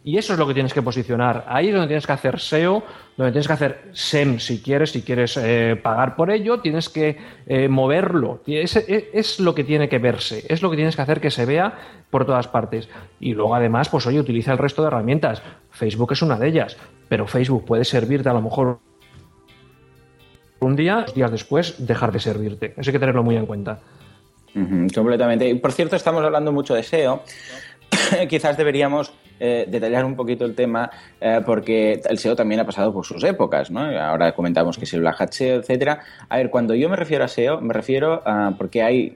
Y 0.08 0.16
eso 0.16 0.32
es 0.32 0.38
lo 0.38 0.46
que 0.46 0.54
tienes 0.54 0.72
que 0.72 0.80
posicionar. 0.80 1.44
Ahí 1.48 1.68
es 1.68 1.74
donde 1.74 1.88
tienes 1.88 2.06
que 2.06 2.12
hacer 2.14 2.40
SEO, 2.40 2.82
donde 3.18 3.30
tienes 3.30 3.46
que 3.46 3.52
hacer 3.52 3.90
SEM 3.92 4.38
si 4.38 4.62
quieres, 4.62 4.92
si 4.92 5.02
quieres 5.02 5.36
eh, 5.36 5.78
pagar 5.82 6.16
por 6.16 6.30
ello, 6.30 6.60
tienes 6.60 6.88
que 6.88 7.18
eh, 7.46 7.68
moverlo. 7.68 8.40
Es, 8.46 8.74
es, 8.76 9.38
lo 9.38 9.54
que 9.54 9.64
tiene 9.64 9.86
que 9.90 9.98
verse, 9.98 10.46
es 10.48 10.62
lo 10.62 10.70
que 10.70 10.76
tienes 10.76 10.96
que 10.96 11.02
hacer 11.02 11.20
que 11.20 11.30
se 11.30 11.44
vea 11.44 11.74
por 12.08 12.24
todas 12.24 12.48
partes. 12.48 12.88
Y 13.20 13.34
luego 13.34 13.54
además, 13.54 13.90
pues 13.90 14.06
oye, 14.06 14.18
utiliza 14.18 14.50
el 14.50 14.56
resto 14.56 14.80
de 14.80 14.88
herramientas. 14.88 15.42
Facebook 15.72 16.12
es 16.12 16.22
una 16.22 16.38
de 16.38 16.48
ellas, 16.48 16.78
pero 17.10 17.26
Facebook 17.26 17.66
puede 17.66 17.84
servirte 17.84 18.30
a 18.30 18.32
lo 18.32 18.40
mejor 18.40 18.78
un 20.60 20.74
día, 20.74 21.02
dos 21.06 21.14
días 21.14 21.30
después, 21.30 21.86
dejar 21.86 22.12
de 22.12 22.20
servirte. 22.20 22.72
Eso 22.78 22.88
hay 22.88 22.92
que 22.92 22.98
tenerlo 22.98 23.24
muy 23.24 23.36
en 23.36 23.44
cuenta. 23.44 23.80
Completamente. 24.94 25.46
Y 25.46 25.54
por 25.56 25.72
cierto, 25.72 25.96
estamos 25.96 26.24
hablando 26.24 26.50
mucho 26.50 26.74
de 26.74 26.82
SEO. 26.82 27.22
Quizás 28.30 28.56
deberíamos 28.56 29.12
eh, 29.40 29.66
detallar 29.68 30.04
un 30.04 30.16
poquito 30.16 30.44
el 30.44 30.54
tema 30.54 30.90
eh, 31.20 31.40
porque 31.44 32.00
el 32.08 32.18
SEO 32.18 32.36
también 32.36 32.60
ha 32.60 32.66
pasado 32.66 32.92
por 32.92 33.04
sus 33.04 33.22
épocas, 33.24 33.70
¿no? 33.70 33.80
Ahora 33.80 34.32
comentamos 34.32 34.78
que 34.78 34.84
es 34.84 34.94
el 34.94 35.00
Black 35.00 35.30
SEO, 35.30 35.60
etcétera. 35.60 36.00
A 36.28 36.36
ver, 36.36 36.50
cuando 36.50 36.74
yo 36.74 36.88
me 36.88 36.96
refiero 36.96 37.24
a 37.24 37.28
SEO, 37.28 37.60
me 37.60 37.74
refiero 37.74 38.22
a 38.24 38.52
porque 38.56 38.82
hay 38.82 39.14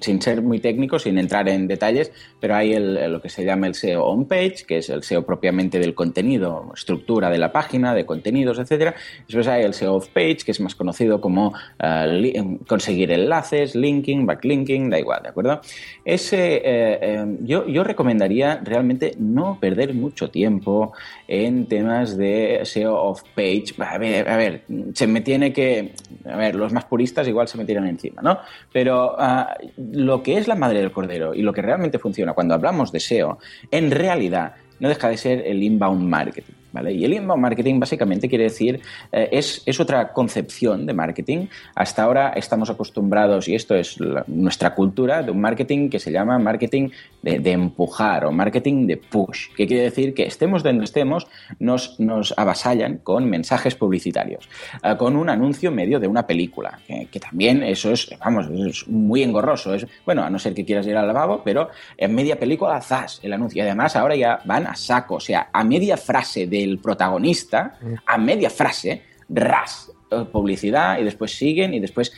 sin 0.00 0.22
ser 0.22 0.42
muy 0.42 0.60
técnico, 0.60 0.98
sin 0.98 1.18
entrar 1.18 1.48
en 1.48 1.66
detalles, 1.66 2.12
pero 2.40 2.54
hay 2.54 2.74
el, 2.74 3.10
lo 3.10 3.20
que 3.20 3.28
se 3.28 3.44
llama 3.44 3.66
el 3.66 3.74
SEO 3.74 4.04
on-page, 4.04 4.64
que 4.66 4.78
es 4.78 4.88
el 4.88 5.02
SEO 5.02 5.24
propiamente 5.24 5.78
del 5.78 5.94
contenido, 5.94 6.70
estructura 6.74 7.30
de 7.30 7.38
la 7.38 7.52
página, 7.52 7.94
de 7.94 8.06
contenidos, 8.06 8.58
etcétera. 8.58 8.94
Después 9.26 9.48
hay 9.48 9.62
el 9.62 9.74
SEO 9.74 9.94
off-page, 9.96 10.38
que 10.44 10.52
es 10.52 10.60
más 10.60 10.74
conocido 10.74 11.20
como 11.20 11.48
uh, 11.48 12.58
conseguir 12.66 13.10
enlaces, 13.10 13.74
linking, 13.74 14.26
backlinking, 14.26 14.90
da 14.90 14.98
igual, 14.98 15.22
¿de 15.22 15.28
acuerdo? 15.30 15.60
Ese, 16.04 16.56
eh, 16.56 16.62
eh, 16.64 17.36
yo, 17.40 17.66
yo 17.66 17.82
recomendaría 17.84 18.60
realmente 18.62 19.14
no 19.18 19.58
perder 19.60 19.94
mucho 19.94 20.30
tiempo 20.30 20.92
en 21.26 21.66
temas 21.66 22.16
de 22.16 22.60
SEO 22.64 22.94
off-page. 22.94 23.74
A 23.78 23.98
ver, 23.98 24.28
a 24.28 24.36
ver, 24.36 24.62
se 24.94 25.06
me 25.06 25.20
tiene 25.20 25.52
que... 25.52 25.94
A 26.26 26.36
ver, 26.36 26.54
los 26.54 26.72
más 26.72 26.84
puristas 26.84 27.26
igual 27.26 27.48
se 27.48 27.58
me 27.58 27.64
tiran 27.64 27.86
encima, 27.86 28.22
¿no? 28.22 28.38
Pero... 28.72 29.16
Uh, 29.16 29.63
lo 29.76 30.22
que 30.22 30.38
es 30.38 30.48
la 30.48 30.54
madre 30.54 30.80
del 30.80 30.92
cordero 30.92 31.34
y 31.34 31.42
lo 31.42 31.52
que 31.52 31.62
realmente 31.62 31.98
funciona 31.98 32.32
cuando 32.32 32.54
hablamos 32.54 32.92
de 32.92 33.00
SEO, 33.00 33.38
en 33.70 33.90
realidad 33.90 34.54
no 34.80 34.88
deja 34.88 35.08
de 35.08 35.16
ser 35.16 35.46
el 35.46 35.62
inbound 35.62 36.02
marketing. 36.02 36.63
¿Vale? 36.74 36.92
Y 36.92 37.04
el 37.04 37.12
inbound 37.12 37.40
marketing 37.40 37.78
básicamente 37.78 38.28
quiere 38.28 38.44
decir, 38.44 38.80
eh, 39.12 39.28
es, 39.30 39.62
es, 39.64 39.78
otra 39.78 40.12
concepción 40.12 40.86
de 40.86 40.92
marketing. 40.92 41.46
Hasta 41.76 42.02
ahora 42.02 42.30
estamos 42.30 42.68
acostumbrados, 42.68 43.46
y 43.46 43.54
esto 43.54 43.76
es 43.76 44.00
la, 44.00 44.24
nuestra 44.26 44.74
cultura, 44.74 45.22
de 45.22 45.30
un 45.30 45.40
marketing 45.40 45.88
que 45.88 46.00
se 46.00 46.10
llama 46.10 46.36
marketing 46.40 46.88
de, 47.22 47.38
de, 47.38 47.52
empujar 47.52 48.24
o 48.24 48.32
marketing 48.32 48.88
de 48.88 48.96
push, 48.96 49.54
que 49.56 49.68
quiere 49.68 49.84
decir 49.84 50.14
que 50.14 50.24
estemos 50.24 50.64
donde 50.64 50.82
estemos, 50.82 51.28
nos, 51.60 52.00
nos 52.00 52.34
avasallan 52.36 52.98
con 53.04 53.30
mensajes 53.30 53.76
publicitarios, 53.76 54.48
eh, 54.82 54.96
con 54.98 55.14
un 55.14 55.30
anuncio 55.30 55.70
medio 55.70 56.00
de 56.00 56.08
una 56.08 56.26
película, 56.26 56.80
que, 56.88 57.06
que, 57.06 57.20
también 57.20 57.62
eso 57.62 57.92
es, 57.92 58.10
vamos, 58.18 58.48
es 58.50 58.88
muy 58.88 59.22
engorroso. 59.22 59.74
Es, 59.74 59.86
bueno, 60.04 60.24
a 60.24 60.30
no 60.30 60.40
ser 60.40 60.54
que 60.54 60.64
quieras 60.64 60.88
ir 60.88 60.96
al 60.96 61.06
lavabo, 61.06 61.40
pero 61.44 61.68
en 61.96 62.12
media 62.16 62.36
película, 62.36 62.80
zas, 62.80 63.20
el 63.22 63.32
anuncio. 63.32 63.62
Y 63.62 63.66
además 63.66 63.94
ahora 63.94 64.16
ya 64.16 64.40
van 64.44 64.66
a 64.66 64.74
saco, 64.74 65.14
o 65.14 65.20
sea, 65.20 65.50
a 65.52 65.62
media 65.62 65.96
frase 65.96 66.48
de 66.48 66.63
el 66.64 66.78
protagonista, 66.78 67.78
a 68.06 68.18
media 68.18 68.50
frase, 68.50 69.02
ras, 69.28 69.90
eh, 70.10 70.24
publicidad 70.30 70.98
y 70.98 71.04
después 71.04 71.36
siguen 71.36 71.74
y 71.74 71.80
después 71.80 72.12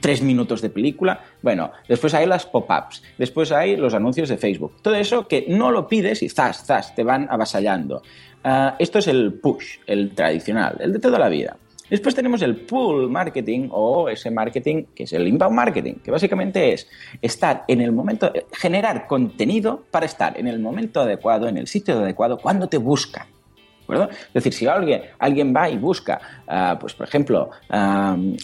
tres 0.00 0.22
minutos 0.22 0.60
de 0.60 0.70
película. 0.70 1.24
Bueno, 1.42 1.72
después 1.88 2.14
hay 2.14 2.26
las 2.26 2.46
pop-ups, 2.46 3.02
después 3.16 3.52
hay 3.52 3.76
los 3.76 3.94
anuncios 3.94 4.28
de 4.28 4.36
Facebook. 4.36 4.74
Todo 4.82 4.94
eso 4.94 5.28
que 5.28 5.46
no 5.48 5.70
lo 5.70 5.86
pides 5.86 6.22
y 6.22 6.28
zas, 6.28 6.64
zas, 6.64 6.94
te 6.94 7.04
van 7.04 7.28
avasallando. 7.30 8.02
Ah, 8.44 8.76
esto 8.78 8.98
es 8.98 9.08
el 9.08 9.34
push, 9.34 9.78
el 9.86 10.14
tradicional, 10.14 10.76
el 10.80 10.92
de 10.92 10.98
toda 10.98 11.18
la 11.18 11.28
vida. 11.28 11.56
Después 11.90 12.14
tenemos 12.14 12.42
el 12.42 12.56
pull 12.56 13.08
marketing 13.08 13.68
o 13.70 14.10
ese 14.10 14.30
marketing 14.30 14.84
que 14.94 15.04
es 15.04 15.12
el 15.14 15.26
inbound 15.26 15.54
marketing, 15.54 15.94
que 16.04 16.10
básicamente 16.10 16.74
es 16.74 16.86
estar 17.22 17.64
en 17.66 17.80
el 17.80 17.92
momento, 17.92 18.30
generar 18.52 19.06
contenido 19.06 19.84
para 19.90 20.04
estar 20.04 20.38
en 20.38 20.48
el 20.48 20.58
momento 20.58 21.00
adecuado, 21.00 21.48
en 21.48 21.56
el 21.56 21.66
sitio 21.66 21.98
adecuado, 21.98 22.36
cuando 22.36 22.68
te 22.68 22.76
buscan. 22.76 23.26
Es 23.94 24.34
decir, 24.34 24.52
si 24.52 24.66
alguien, 24.66 25.02
alguien 25.18 25.54
va 25.54 25.68
y 25.68 25.78
busca, 25.78 26.20
ah, 26.46 26.76
pues 26.80 26.94
por 26.94 27.06
ejemplo, 27.08 27.50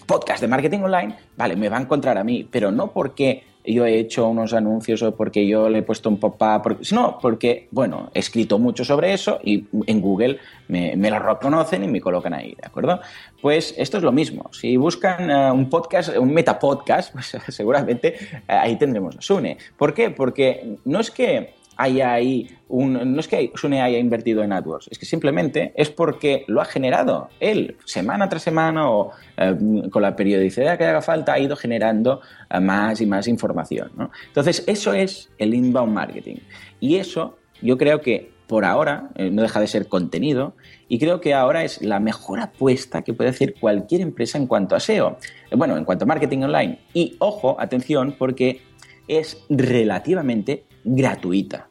podcast 0.06 0.40
de 0.40 0.48
marketing 0.48 0.80
online, 0.80 1.16
vale, 1.36 1.56
me 1.56 1.68
va 1.68 1.78
a 1.78 1.80
encontrar 1.80 2.18
a 2.18 2.24
mí, 2.24 2.48
pero 2.50 2.70
no 2.70 2.92
porque 2.92 3.44
yo 3.64 3.86
he 3.86 3.98
hecho 3.98 4.28
unos 4.28 4.52
anuncios 4.52 5.02
o 5.02 5.16
porque 5.16 5.46
yo 5.46 5.68
le 5.68 5.78
he 5.78 5.82
puesto 5.82 6.08
un 6.10 6.18
pop-up, 6.18 6.78
sino 6.82 7.18
porque, 7.20 7.68
bueno, 7.70 8.10
he 8.12 8.18
escrito 8.18 8.58
mucho 8.58 8.84
sobre 8.84 9.14
eso 9.14 9.40
y 9.42 9.64
en 9.86 10.00
Google 10.00 10.38
me, 10.68 10.94
lo 10.96 11.18
reconocen 11.18 11.84
y 11.84 11.88
me 11.88 12.00
colocan 12.00 12.34
ahí, 12.34 12.54
¿de 12.54 12.66
acuerdo? 12.66 13.00
Pues 13.40 13.74
esto 13.78 13.96
es 13.96 14.02
lo 14.02 14.12
mismo. 14.12 14.50
Si 14.52 14.76
buscan 14.76 15.30
ah, 15.30 15.52
un 15.52 15.70
podcast, 15.70 16.16
un 16.16 16.32
metapodcast, 16.32 17.12
pues 17.14 17.36
seguramente 17.48 18.14
ah, 18.48 18.62
ahí 18.62 18.76
tendremos 18.76 19.16
a 19.16 19.22
Sune. 19.22 19.56
¿Por 19.78 19.94
qué? 19.94 20.10
Porque 20.10 20.76
no 20.84 21.00
es 21.00 21.10
que 21.10 21.54
haya 21.76 22.12
ahí 22.12 22.48
un... 22.68 23.14
No 23.14 23.20
es 23.20 23.28
que 23.28 23.52
Sune 23.54 23.82
haya 23.82 23.98
invertido 23.98 24.42
en 24.42 24.52
AdWords, 24.52 24.88
es 24.90 24.98
que 24.98 25.06
simplemente 25.06 25.72
es 25.76 25.90
porque 25.90 26.44
lo 26.48 26.60
ha 26.60 26.64
generado 26.64 27.28
él, 27.40 27.76
semana 27.84 28.28
tras 28.28 28.42
semana 28.42 28.90
o 28.90 29.12
eh, 29.36 29.56
con 29.90 30.02
la 30.02 30.16
periodicidad 30.16 30.78
que 30.78 30.84
haga 30.84 31.02
falta, 31.02 31.34
ha 31.34 31.38
ido 31.38 31.56
generando 31.56 32.20
eh, 32.50 32.60
más 32.60 33.00
y 33.00 33.06
más 33.06 33.28
información. 33.28 33.90
Entonces, 34.26 34.64
eso 34.66 34.92
es 34.92 35.30
el 35.38 35.54
inbound 35.54 35.92
marketing. 35.92 36.36
Y 36.80 36.96
eso 36.96 37.38
yo 37.62 37.78
creo 37.78 38.00
que 38.00 38.32
por 38.46 38.64
ahora 38.64 39.10
eh, 39.14 39.30
no 39.30 39.42
deja 39.42 39.58
de 39.60 39.66
ser 39.66 39.88
contenido 39.88 40.54
y 40.88 40.98
creo 40.98 41.20
que 41.20 41.32
ahora 41.32 41.64
es 41.64 41.80
la 41.82 41.98
mejor 41.98 42.40
apuesta 42.40 43.02
que 43.02 43.14
puede 43.14 43.30
hacer 43.30 43.54
cualquier 43.58 44.02
empresa 44.02 44.38
en 44.38 44.46
cuanto 44.46 44.76
a 44.76 44.80
SEO. 44.80 45.16
Bueno, 45.56 45.76
en 45.76 45.84
cuanto 45.84 46.04
a 46.04 46.06
marketing 46.06 46.42
online. 46.42 46.80
Y 46.92 47.16
ojo, 47.20 47.56
atención, 47.58 48.14
porque 48.18 48.60
es 49.08 49.44
relativamente 49.48 50.64
gratuita. 50.84 51.68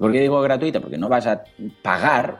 ¿Por 0.00 0.12
qué 0.12 0.20
digo 0.20 0.40
gratuita? 0.40 0.80
Porque 0.80 0.96
no 0.96 1.10
vas 1.10 1.26
a 1.26 1.44
pagar, 1.82 2.38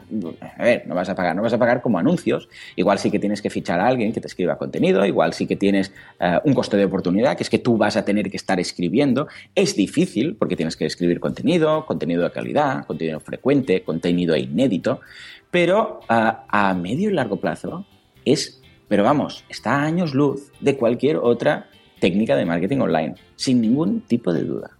a 0.58 0.64
ver, 0.64 0.86
no 0.86 0.94
vas 0.94 1.10
a 1.10 1.14
pagar, 1.14 1.36
no 1.36 1.42
vas 1.42 1.52
a 1.52 1.58
pagar 1.58 1.82
como 1.82 1.98
anuncios. 1.98 2.48
Igual 2.74 2.98
sí 2.98 3.10
que 3.10 3.18
tienes 3.18 3.42
que 3.42 3.50
fichar 3.50 3.80
a 3.80 3.86
alguien 3.86 4.14
que 4.14 4.20
te 4.22 4.28
escriba 4.28 4.56
contenido, 4.56 5.04
igual 5.04 5.34
sí 5.34 5.46
que 5.46 5.56
tienes 5.56 5.92
eh, 6.20 6.38
un 6.44 6.54
coste 6.54 6.78
de 6.78 6.86
oportunidad, 6.86 7.36
que 7.36 7.42
es 7.42 7.50
que 7.50 7.58
tú 7.58 7.76
vas 7.76 7.98
a 7.98 8.04
tener 8.06 8.30
que 8.30 8.38
estar 8.38 8.58
escribiendo. 8.58 9.28
Es 9.54 9.76
difícil 9.76 10.36
porque 10.36 10.56
tienes 10.56 10.74
que 10.74 10.86
escribir 10.86 11.20
contenido, 11.20 11.84
contenido 11.84 12.22
de 12.22 12.30
calidad, 12.30 12.86
contenido 12.86 13.20
frecuente, 13.20 13.82
contenido 13.82 14.34
inédito, 14.36 15.02
pero 15.50 16.00
a 16.08 16.74
medio 16.80 17.10
y 17.10 17.12
largo 17.12 17.36
plazo 17.36 17.84
es, 18.24 18.62
pero 18.88 19.04
vamos, 19.04 19.44
está 19.50 19.74
a 19.74 19.84
años 19.84 20.14
luz 20.14 20.50
de 20.60 20.78
cualquier 20.78 21.18
otra 21.18 21.68
técnica 22.00 22.36
de 22.36 22.46
marketing 22.46 22.78
online, 22.78 23.14
sin 23.36 23.60
ningún 23.60 24.00
tipo 24.00 24.32
de 24.32 24.44
duda. 24.44 24.70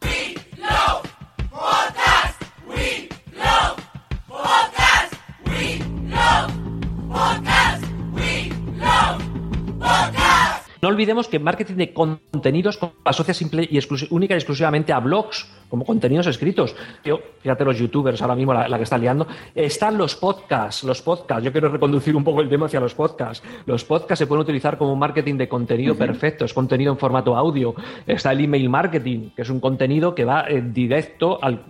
Olvidemos 10.91 11.28
que 11.28 11.38
marketing 11.38 11.74
de 11.74 11.93
contenidos 11.93 12.78
asocia 13.05 13.34
simple 13.34 13.68
y 13.70 13.78
única 14.11 14.34
y 14.34 14.36
exclusivamente 14.36 14.93
a 14.93 15.01
blogs, 15.01 15.49
como 15.68 15.84
contenidos 15.84 16.26
escritos. 16.26 16.74
Yo, 17.05 17.20
fíjate 17.41 17.64
los 17.64 17.78
youtubers 17.78 18.20
ahora 18.20 18.34
mismo, 18.34 18.53
la, 18.53 18.76
que 18.76 18.82
está 18.82 18.99
liando. 18.99 19.26
Están 19.55 19.97
los 19.97 20.16
podcasts, 20.16 20.84
los 20.84 21.01
podcasts. 21.01 21.45
Yo 21.45 21.53
quiero 21.53 21.68
reconducir 21.68 22.16
un 22.16 22.24
poco 22.24 22.41
el 22.41 22.49
tema 22.49 22.66
hacia 22.66 22.80
los 22.80 22.95
podcasts. 22.95 23.43
Los 23.66 23.84
podcasts 23.84 24.18
se 24.18 24.26
pueden 24.26 24.43
utilizar 24.43 24.76
como 24.76 24.97
marketing 24.97 25.36
de 25.36 25.49
contenido 25.49 25.95
perfecto, 25.95 26.45
es 26.45 26.53
contenido 26.53 26.93
en 26.93 26.99
formato 26.99 27.36
audio. 27.36 27.74
Está 28.07 28.32
el 28.32 28.45
email 28.45 28.68
marketing, 28.68 29.30
que 29.34 29.43
es 29.43 29.51
un 29.51 29.61
contenido 29.61 30.14
que 30.14 30.24
va 30.24 30.45
eh, 30.49 30.61
directo 30.61 31.38
al, 31.43 31.64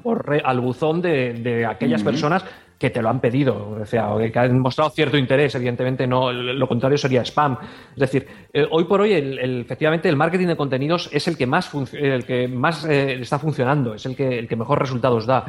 al 0.44 0.60
buzón 0.60 1.02
de, 1.02 1.66
aquellas 1.68 2.02
personas 2.02 2.44
que 2.80 2.88
te 2.88 3.02
lo 3.02 3.10
han 3.10 3.20
pedido, 3.20 3.76
o 3.82 3.84
sea, 3.84 4.08
que 4.32 4.38
han 4.38 4.58
mostrado 4.58 4.88
cierto 4.88 5.18
interés, 5.18 5.54
evidentemente 5.54 6.06
no, 6.06 6.32
lo 6.32 6.66
contrario 6.66 6.96
sería 6.96 7.20
spam. 7.20 7.58
Es 7.92 8.00
decir, 8.00 8.26
eh, 8.54 8.66
hoy 8.70 8.84
por 8.84 9.02
hoy, 9.02 9.12
efectivamente, 9.12 10.08
el 10.08 10.16
marketing 10.16 10.46
de 10.46 10.56
contenidos 10.56 11.10
es 11.12 11.28
el 11.28 11.36
que 11.36 11.46
más, 11.46 11.70
el 11.92 12.24
que 12.24 12.48
más 12.48 12.86
eh, 12.86 13.20
está 13.20 13.38
funcionando, 13.38 13.92
es 13.92 14.06
el 14.06 14.16
que, 14.16 14.38
el 14.38 14.48
que 14.48 14.56
mejor 14.56 14.78
resultados 14.78 15.26
da. 15.26 15.44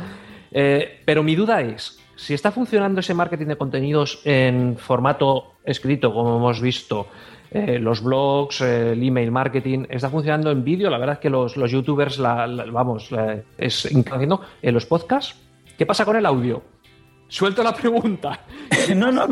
Eh, 0.51 0.99
pero 1.05 1.23
mi 1.23 1.33
duda 1.35 1.61
es, 1.61 2.01
si 2.17 2.33
está 2.33 2.51
funcionando 2.51 2.99
ese 2.99 3.13
marketing 3.13 3.45
de 3.45 3.55
contenidos 3.55 4.21
en 4.25 4.75
formato 4.77 5.53
escrito, 5.63 6.13
como 6.13 6.35
hemos 6.35 6.59
visto, 6.59 7.07
los 7.53 8.03
blogs, 8.03 8.59
el 8.59 9.01
email 9.01 9.31
marketing, 9.31 9.85
está 9.89 10.09
funcionando 10.09 10.51
en 10.51 10.65
vídeo. 10.65 10.89
La 10.89 10.97
verdad 10.97 11.15
es 11.15 11.19
que 11.19 11.29
los, 11.29 11.55
youtubers, 11.55 12.17
vamos, 12.17 13.09
es 13.57 13.85
haciendo 13.85 14.41
en 14.61 14.73
los 14.73 14.85
podcasts. 14.85 15.35
¿Qué 15.77 15.85
pasa 15.85 16.05
con 16.05 16.15
el 16.15 16.25
audio? 16.25 16.61
Suelto 17.31 17.63
la 17.63 17.73
pregunta. 17.73 18.41
no, 18.95 19.09
no, 19.09 19.25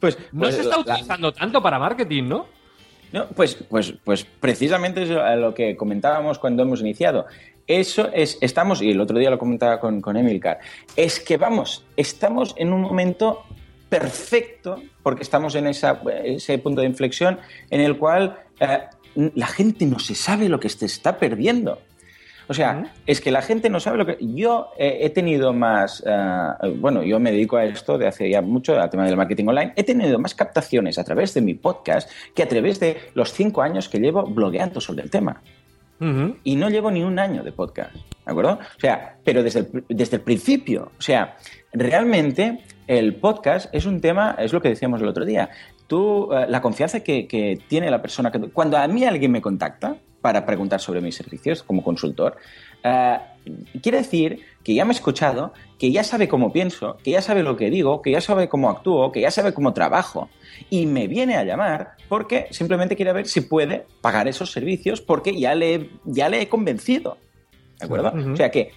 pues. 0.00 0.18
no 0.32 0.40
pues 0.40 0.56
se 0.56 0.62
está 0.62 0.80
utilizando 0.80 1.32
tanto 1.32 1.62
para 1.62 1.78
marketing, 1.78 2.24
¿no? 2.24 2.46
No, 3.12 3.28
pues, 3.28 3.54
pues, 3.70 3.94
pues 4.02 4.24
precisamente 4.24 5.04
es 5.04 5.38
lo 5.38 5.54
que 5.54 5.76
comentábamos 5.76 6.40
cuando 6.40 6.64
hemos 6.64 6.80
iniciado. 6.80 7.26
Eso 7.68 8.10
es, 8.12 8.38
estamos, 8.40 8.82
y 8.82 8.90
el 8.90 9.00
otro 9.00 9.16
día 9.20 9.30
lo 9.30 9.38
comentaba 9.38 9.78
con, 9.78 10.00
con 10.00 10.16
Emilcar, 10.16 10.58
es 10.96 11.20
que 11.20 11.36
vamos, 11.36 11.84
estamos 11.96 12.54
en 12.58 12.72
un 12.72 12.80
momento 12.80 13.44
perfecto, 13.88 14.82
porque 15.04 15.22
estamos 15.22 15.54
en 15.54 15.68
esa, 15.68 16.02
ese 16.24 16.58
punto 16.58 16.80
de 16.80 16.88
inflexión 16.88 17.38
en 17.70 17.82
el 17.82 17.96
cual 17.96 18.36
eh, 18.58 18.80
la 19.14 19.46
gente 19.46 19.86
no 19.86 20.00
se 20.00 20.16
sabe 20.16 20.48
lo 20.48 20.58
que 20.58 20.68
se 20.68 20.86
está 20.86 21.18
perdiendo. 21.18 21.78
O 22.46 22.54
sea, 22.54 22.92
es 23.06 23.20
que 23.20 23.30
la 23.30 23.42
gente 23.42 23.70
no 23.70 23.80
sabe 23.80 23.98
lo 23.98 24.06
que... 24.06 24.18
Yo 24.20 24.68
eh, 24.78 24.98
he 25.00 25.10
tenido 25.10 25.52
más... 25.52 26.02
Eh, 26.06 26.74
bueno, 26.76 27.02
yo 27.02 27.18
me 27.18 27.32
dedico 27.32 27.56
a 27.56 27.64
esto 27.64 27.96
de 27.96 28.06
hace 28.06 28.28
ya 28.28 28.42
mucho, 28.42 28.78
al 28.78 28.90
tema 28.90 29.06
del 29.06 29.16
marketing 29.16 29.46
online. 29.46 29.72
He 29.76 29.84
tenido 29.84 30.18
más 30.18 30.34
captaciones 30.34 30.98
a 30.98 31.04
través 31.04 31.32
de 31.34 31.40
mi 31.40 31.54
podcast 31.54 32.10
que 32.34 32.42
a 32.42 32.48
través 32.48 32.80
de 32.80 32.98
los 33.14 33.32
cinco 33.32 33.62
años 33.62 33.88
que 33.88 33.98
llevo 33.98 34.24
blogueando 34.24 34.80
sobre 34.80 35.02
el 35.02 35.10
tema. 35.10 35.42
Y 36.42 36.56
no 36.56 36.68
llevo 36.68 36.90
ni 36.90 37.02
un 37.02 37.18
año 37.18 37.42
de 37.42 37.52
podcast, 37.52 37.94
¿de 37.94 38.00
acuerdo? 38.26 38.58
O 38.76 38.80
sea, 38.80 39.16
pero 39.24 39.42
desde 39.42 39.60
el, 39.60 39.84
desde 39.88 40.16
el 40.16 40.22
principio. 40.22 40.92
O 40.98 41.00
sea, 41.00 41.38
realmente 41.72 42.62
el 42.86 43.14
podcast 43.14 43.74
es 43.74 43.86
un 43.86 44.02
tema, 44.02 44.36
es 44.38 44.52
lo 44.52 44.60
que 44.60 44.68
decíamos 44.68 45.00
el 45.00 45.08
otro 45.08 45.24
día. 45.24 45.48
Tú, 45.86 46.30
eh, 46.30 46.44
la 46.46 46.60
confianza 46.60 47.00
que, 47.00 47.26
que 47.26 47.58
tiene 47.68 47.90
la 47.90 48.02
persona 48.02 48.30
que... 48.30 48.38
Cuando 48.50 48.76
a 48.76 48.86
mí 48.86 49.04
alguien 49.04 49.32
me 49.32 49.40
contacta, 49.40 49.96
para 50.24 50.46
preguntar 50.46 50.80
sobre 50.80 51.02
mis 51.02 51.16
servicios 51.16 51.62
como 51.62 51.84
consultor, 51.84 52.38
eh, 52.82 53.18
quiere 53.82 53.98
decir 53.98 54.40
que 54.62 54.72
ya 54.72 54.86
me 54.86 54.92
ha 54.92 54.94
escuchado, 54.94 55.52
que 55.78 55.92
ya 55.92 56.02
sabe 56.02 56.28
cómo 56.28 56.50
pienso, 56.50 56.96
que 57.04 57.10
ya 57.10 57.20
sabe 57.20 57.42
lo 57.42 57.58
que 57.58 57.68
digo, 57.68 58.00
que 58.00 58.10
ya 58.10 58.22
sabe 58.22 58.48
cómo 58.48 58.70
actúo, 58.70 59.12
que 59.12 59.20
ya 59.20 59.30
sabe 59.30 59.52
cómo 59.52 59.74
trabajo. 59.74 60.30
Y 60.70 60.86
me 60.86 61.08
viene 61.08 61.36
a 61.36 61.44
llamar 61.44 61.96
porque 62.08 62.46
simplemente 62.52 62.96
quiere 62.96 63.12
ver 63.12 63.26
si 63.26 63.42
puede 63.42 63.84
pagar 64.00 64.26
esos 64.26 64.50
servicios 64.50 65.02
porque 65.02 65.38
ya 65.38 65.54
le, 65.54 65.90
ya 66.06 66.30
le 66.30 66.40
he 66.40 66.48
convencido. 66.48 67.18
¿De 67.78 67.84
acuerdo? 67.84 68.14
O 68.32 68.34
sea 68.34 68.50
que 68.50 68.70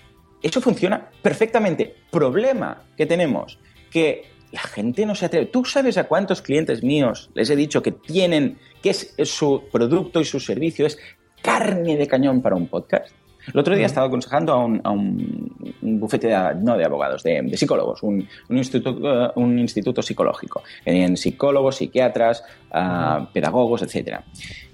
eso 0.43 0.59
funciona 0.59 1.11
perfectamente. 1.21 1.95
Problema 2.11 2.83
que 2.97 3.05
tenemos, 3.05 3.57
que 3.89 4.25
la 4.51 4.59
gente 4.59 5.05
no 5.05 5.15
se 5.15 5.27
atreve. 5.27 5.45
¿Tú 5.45 5.63
sabes 5.63 5.97
a 5.97 6.09
cuántos 6.09 6.41
clientes 6.41 6.83
míos 6.83 7.29
les 7.35 7.49
he 7.49 7.55
dicho 7.55 7.81
que 7.81 7.93
tienen, 7.93 8.59
que 8.81 8.89
es 8.89 9.13
su 9.23 9.63
producto 9.71 10.19
y 10.19 10.25
su 10.25 10.41
servicio 10.41 10.85
es 10.85 10.97
carne 11.41 11.97
de 11.97 12.07
cañón 12.07 12.41
para 12.41 12.55
un 12.55 12.67
podcast. 12.67 13.11
El 13.53 13.59
otro 13.59 13.75
día 13.75 13.85
estaba 13.85 14.07
aconsejando 14.07 14.53
a 14.53 14.65
un, 14.65 14.81
a 14.83 14.91
un, 14.91 15.55
bufete, 15.81 16.27
de, 16.27 16.55
no 16.61 16.77
de 16.77 16.83
abogados, 16.83 17.23
de, 17.23 17.49
psicólogos, 17.55 18.03
un, 18.03 18.27
instituto, 18.49 19.25
eh, 19.25 19.31
un 19.35 19.57
instituto 19.57 20.01
psicológico. 20.01 20.63
Tenían 20.83 21.15
psicólogos, 21.15 21.77
psiquiatras, 21.77 22.43
ah, 22.71 23.29
pedagogos, 23.33 23.83
etc. 23.83 24.19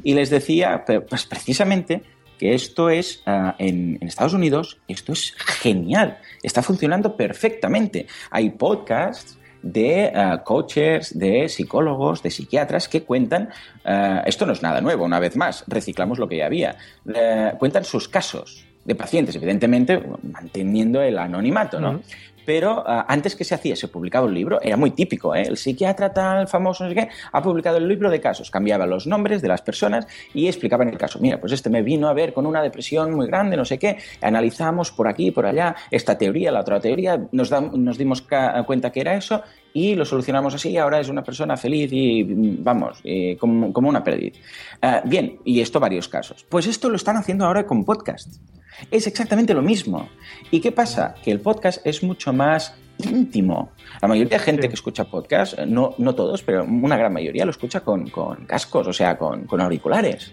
Y 0.04 0.14
les 0.16 0.30
decía, 0.30 0.84
pues 1.08 1.26
precisamente, 1.26 2.02
que 2.40 2.56
esto 2.56 2.90
es, 2.90 3.22
ah, 3.28 3.56
en, 3.60 4.00
en, 4.02 4.08
Estados 4.08 4.34
Unidos, 4.34 4.80
esto 4.88 5.14
es 5.14 5.34
genial, 5.38 6.18
está 6.42 6.64
funcionando 6.64 7.16
perfectamente. 7.16 8.08
Hay 8.32 8.50
podcasts 8.50 9.38
de 9.64 10.12
uh, 10.14 10.44
coaches, 10.44 11.18
de 11.18 11.50
psicólogos, 11.50 12.22
de 12.22 12.30
psiquiatras 12.30 12.88
que 12.88 13.04
cuentan, 13.04 13.50
uh, 13.86 14.22
esto 14.26 14.46
no 14.46 14.54
es 14.54 14.62
nada 14.62 14.82
nuevo, 14.82 15.06
una 15.06 15.20
vez 15.20 15.36
más, 15.36 15.64
reciclamos 15.68 16.20
lo 16.20 16.28
que 16.28 16.38
ya 16.38 16.46
había, 16.46 16.76
uh, 17.06 17.58
cuentan 17.58 17.86
sus 17.86 18.08
casos 18.08 18.66
de 18.86 18.96
pacientes, 18.96 19.36
evidentemente 19.36 20.04
manteniendo 20.22 21.02
el 21.02 21.18
anonimato, 21.18 21.80
¿no? 21.80 22.02
Pero 22.46 22.84
ah, 22.86 23.06
antes 23.08 23.36
que 23.36 23.44
se 23.44 23.56
hacía, 23.56 23.76
se 23.76 23.88
publicaba 23.88 24.26
un 24.26 24.34
libro, 24.34 24.60
era 24.62 24.78
muy 24.78 24.92
típico, 24.92 25.36
¿eh? 25.36 25.44
el 25.44 25.58
psiquiatra 25.58 26.14
tal 26.14 26.48
famoso, 26.48 26.84
no 26.84 26.90
sé 26.90 26.96
qué, 26.96 27.10
ha 27.32 27.42
publicado 27.42 27.78
el 27.78 27.88
libro 27.88 28.10
de 28.10 28.20
casos, 28.20 28.50
cambiaba 28.52 28.86
los 28.86 29.08
nombres 29.08 29.42
de 29.42 29.48
las 29.48 29.62
personas 29.62 30.08
y 30.34 30.48
explicaban 30.48 30.90
el 30.90 30.98
caso. 30.98 31.20
Mira, 31.22 31.40
pues 31.40 31.54
este 31.54 31.70
me 31.70 31.82
vino 31.82 32.08
a 32.08 32.14
ver 32.14 32.34
con 32.34 32.46
una 32.46 32.62
depresión 32.62 33.14
muy 33.14 33.28
grande, 33.28 33.58
no 33.58 33.66
sé 33.66 33.78
qué, 33.80 33.98
analizamos 34.22 34.92
por 34.92 35.08
aquí, 35.08 35.32
por 35.32 35.46
allá, 35.46 35.76
esta 35.92 36.18
teoría, 36.18 36.52
la 36.52 36.62
otra 36.62 36.80
teoría, 36.80 37.20
nos, 37.32 37.50
da- 37.50 37.62
nos 37.62 37.98
dimos 37.98 38.22
cuenta 38.66 38.92
que 38.92 39.02
era 39.02 39.16
eso 39.16 39.42
y 39.74 39.96
lo 39.96 40.06
solucionamos 40.06 40.54
así, 40.54 40.78
ahora 40.78 41.00
es 41.00 41.10
una 41.10 41.24
persona 41.24 41.58
feliz 41.58 41.90
y 41.92 42.24
vamos, 42.60 43.00
eh, 43.04 43.36
como, 43.40 43.74
como 43.74 43.90
una 43.90 44.04
perdiz. 44.04 44.36
Ah, 44.82 45.02
bien, 45.04 45.40
y 45.44 45.60
esto 45.62 45.80
varios 45.80 46.08
casos. 46.08 46.46
Pues 46.48 46.68
esto 46.68 46.90
lo 46.90 46.96
están 46.96 47.18
haciendo 47.18 47.46
ahora 47.46 47.66
con 47.66 47.84
podcast. 47.84 48.36
Es 48.92 49.08
exactamente 49.08 49.54
lo 49.54 49.62
mismo. 49.62 50.10
¿Y 50.52 50.60
qué 50.60 50.72
pasa? 50.72 51.16
Que 51.24 51.32
el 51.32 51.40
podcast 51.40 51.86
es 51.86 52.04
mucho 52.04 52.32
más 52.34 52.76
íntimo. 53.00 53.72
La 54.02 54.08
mayoría 54.08 54.38
de 54.38 54.44
gente 54.44 54.68
que 54.68 54.76
escucha 54.76 55.06
podcast, 55.06 55.58
eh, 55.58 55.66
no, 55.66 55.96
no 55.98 56.14
todos, 56.14 56.44
pero 56.44 56.64
una 56.64 56.98
gran 56.98 57.12
mayoría 57.12 57.46
lo 57.46 57.52
escucha 57.52 57.82
con, 57.82 58.10
con 58.10 58.46
cascos, 58.46 58.88
o 58.88 58.94
sea, 58.94 59.18
con, 59.18 59.46
con 59.46 59.60
auriculares. 59.60 60.32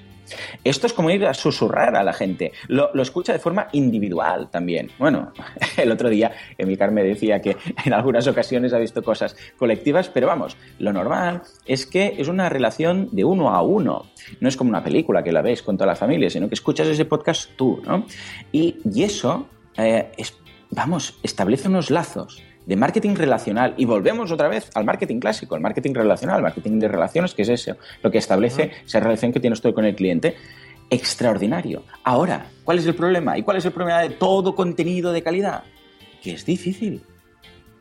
Esto 0.64 0.86
es 0.86 0.92
como 0.92 1.10
ir 1.10 1.26
a 1.26 1.34
susurrar 1.34 1.96
a 1.96 2.02
la 2.02 2.12
gente. 2.12 2.52
Lo, 2.68 2.90
escucha 3.00 3.32
de 3.32 3.38
forma 3.38 3.68
individual 3.72 4.50
también. 4.50 4.90
Bueno, 4.98 5.32
el 5.76 5.90
otro 5.90 6.08
día 6.08 6.32
Emilcar 6.58 6.90
me 6.90 7.02
decía 7.02 7.40
que 7.40 7.56
en 7.84 7.92
algunas 7.92 8.26
ocasiones 8.26 8.72
ha 8.72 8.78
visto 8.78 9.02
cosas 9.02 9.36
colectivas, 9.56 10.08
pero 10.08 10.26
vamos, 10.26 10.56
lo 10.78 10.92
normal 10.92 11.42
es 11.66 11.86
que 11.86 12.14
es 12.18 12.28
una 12.28 12.48
relación 12.48 13.08
de 13.12 13.24
uno 13.24 13.50
a 13.50 13.62
uno. 13.62 14.06
No 14.40 14.48
es 14.48 14.56
como 14.56 14.70
una 14.70 14.84
película 14.84 15.22
que 15.22 15.32
la 15.32 15.42
ves 15.42 15.62
con 15.62 15.76
toda 15.76 15.88
la 15.88 15.96
familia, 15.96 16.30
sino 16.30 16.48
que 16.48 16.54
escuchas 16.54 16.86
ese 16.88 17.04
podcast 17.04 17.50
tú, 17.56 17.80
¿no? 17.84 18.06
Y, 18.52 18.76
y 18.92 19.02
eso, 19.02 19.48
eh, 19.76 20.10
es, 20.16 20.34
vamos, 20.70 21.18
establece 21.22 21.68
unos 21.68 21.90
lazos 21.90 22.42
de 22.70 22.76
marketing 22.76 23.16
relacional 23.16 23.74
y 23.76 23.84
volvemos 23.84 24.30
otra 24.30 24.46
vez 24.46 24.70
al 24.74 24.84
marketing 24.84 25.18
clásico, 25.18 25.56
al 25.56 25.60
marketing 25.60 25.92
relacional, 25.92 26.36
al 26.36 26.42
marketing 26.42 26.78
de 26.78 26.86
relaciones, 26.86 27.34
que 27.34 27.42
es 27.42 27.48
eso, 27.48 27.76
lo 28.00 28.12
que 28.12 28.18
establece 28.18 28.70
esa 28.86 29.00
relación 29.00 29.32
que 29.32 29.40
tienes 29.40 29.60
tú 29.60 29.74
con 29.74 29.84
el 29.84 29.96
cliente. 29.96 30.36
Extraordinario. 30.88 31.82
Ahora, 32.04 32.46
¿cuál 32.62 32.78
es 32.78 32.86
el 32.86 32.94
problema? 32.94 33.36
¿Y 33.36 33.42
cuál 33.42 33.56
es 33.56 33.64
el 33.64 33.72
problema 33.72 34.02
de 34.02 34.10
todo 34.10 34.54
contenido 34.54 35.10
de 35.10 35.20
calidad? 35.20 35.64
Que 36.22 36.34
es 36.34 36.46
difícil. 36.46 37.02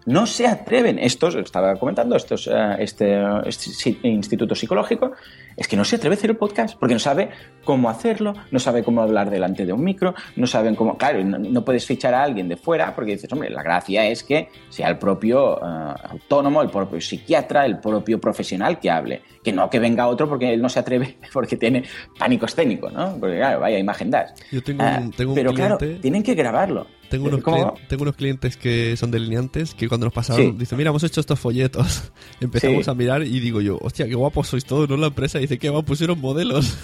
No 0.10 0.26
se 0.26 0.47
atreven, 0.47 0.97
estos, 0.97 1.36
estaba 1.36 1.76
comentando, 1.76 2.16
estos, 2.16 2.47
eh, 2.47 2.76
este, 2.80 3.22
este 3.45 3.95
instituto 4.07 4.55
psicológico, 4.55 5.12
es 5.55 5.68
que 5.68 5.78
no 5.78 5.86
se 5.86 5.97
atreve 5.97 6.16
a 6.16 6.18
hacer 6.18 6.32
el 6.32 6.38
podcast 6.38 6.78
porque 6.80 6.95
no 6.95 6.99
sabe 6.99 7.30
cómo 7.64 7.89
hacerlo, 7.89 8.34
no 8.49 8.57
sabe 8.60 8.82
cómo 8.84 9.01
hablar 9.03 9.30
delante 9.30 9.66
de 9.68 9.74
un 9.74 9.84
micro, 9.84 10.16
no 10.36 10.47
saben 10.47 10.74
cómo. 10.76 10.97
Claro, 10.97 11.24
no, 11.24 11.38
no 11.38 11.64
puedes 11.64 11.86
fichar 11.86 12.14
a 12.16 12.24
alguien 12.24 12.49
de 12.49 12.57
fuera 12.57 12.95
porque 12.95 13.12
dices, 13.12 13.32
hombre, 13.32 13.49
la 13.51 13.62
gracia 13.62 14.05
es 14.07 14.24
que 14.24 14.49
sea 14.70 14.88
el 14.89 14.97
propio 14.97 15.57
eh, 15.57 15.93
autónomo, 16.10 16.62
el 16.64 16.70
propio 16.70 16.99
psiquiatra, 16.99 17.66
el 17.66 17.80
propio 17.80 18.20
profesional 18.20 18.80
que 18.80 18.89
hable, 18.89 19.22
que 19.43 19.53
no 19.53 19.70
que 19.70 19.78
venga 19.80 20.07
otro 20.07 20.28
porque 20.28 20.53
él 20.53 20.62
no 20.62 20.70
se 20.70 20.80
atreve 20.80 21.18
porque 21.34 21.55
tiene 21.55 21.84
pánico 22.18 22.45
escénico, 22.47 22.89
¿no? 22.89 23.16
Porque, 23.20 23.38
claro, 23.38 23.60
vaya 23.60 23.78
imagen 23.78 24.10
das. 24.10 24.34
Yo 24.51 24.64
tengo 24.64 24.82
Ah, 24.84 24.99
un, 25.01 25.12
tengo 25.12 25.32
un 25.32 25.36
pero 25.36 25.53
cliente. 25.53 25.78
claro, 25.78 26.01
tienen 26.01 26.24
que 26.24 26.34
grabarlo. 26.34 26.88
Tengo 27.10 27.28
unos, 27.28 27.41
¿Cómo? 27.41 27.57
clien- 27.76 27.88
tengo 27.88 28.03
unos 28.03 28.16
clientes 28.16 28.55
que 28.57 28.95
son 28.95 29.10
delineantes 29.12 29.74
que 29.74 29.88
cuando 29.88 30.05
nos 30.05 30.14
pasaron 30.14 30.51
Sí. 30.51 30.55
dicen, 30.57 30.78
mira, 30.78 30.89
hemos 30.91 31.03
hecho 31.03 31.20
estos 31.22 31.39
folletos. 31.39 32.12
Empezamos 32.39 32.86
Sí. 32.86 32.91
a 32.91 32.93
mirar 32.93 33.24
y 33.24 33.39
digo 33.39 33.62
yo, 33.62 33.78
hostia, 33.82 34.07
qué 34.07 34.14
guapos 34.16 34.47
sois 34.47 34.64
todos, 34.66 34.88
¿no? 34.89 34.95
La 34.97 35.07
empresa 35.07 35.39
Y 35.39 35.41
dice, 35.41 35.57
¿qué 35.57 35.70
va? 35.70 35.82
Pusieron 35.82 36.20
modelos. 36.22 36.78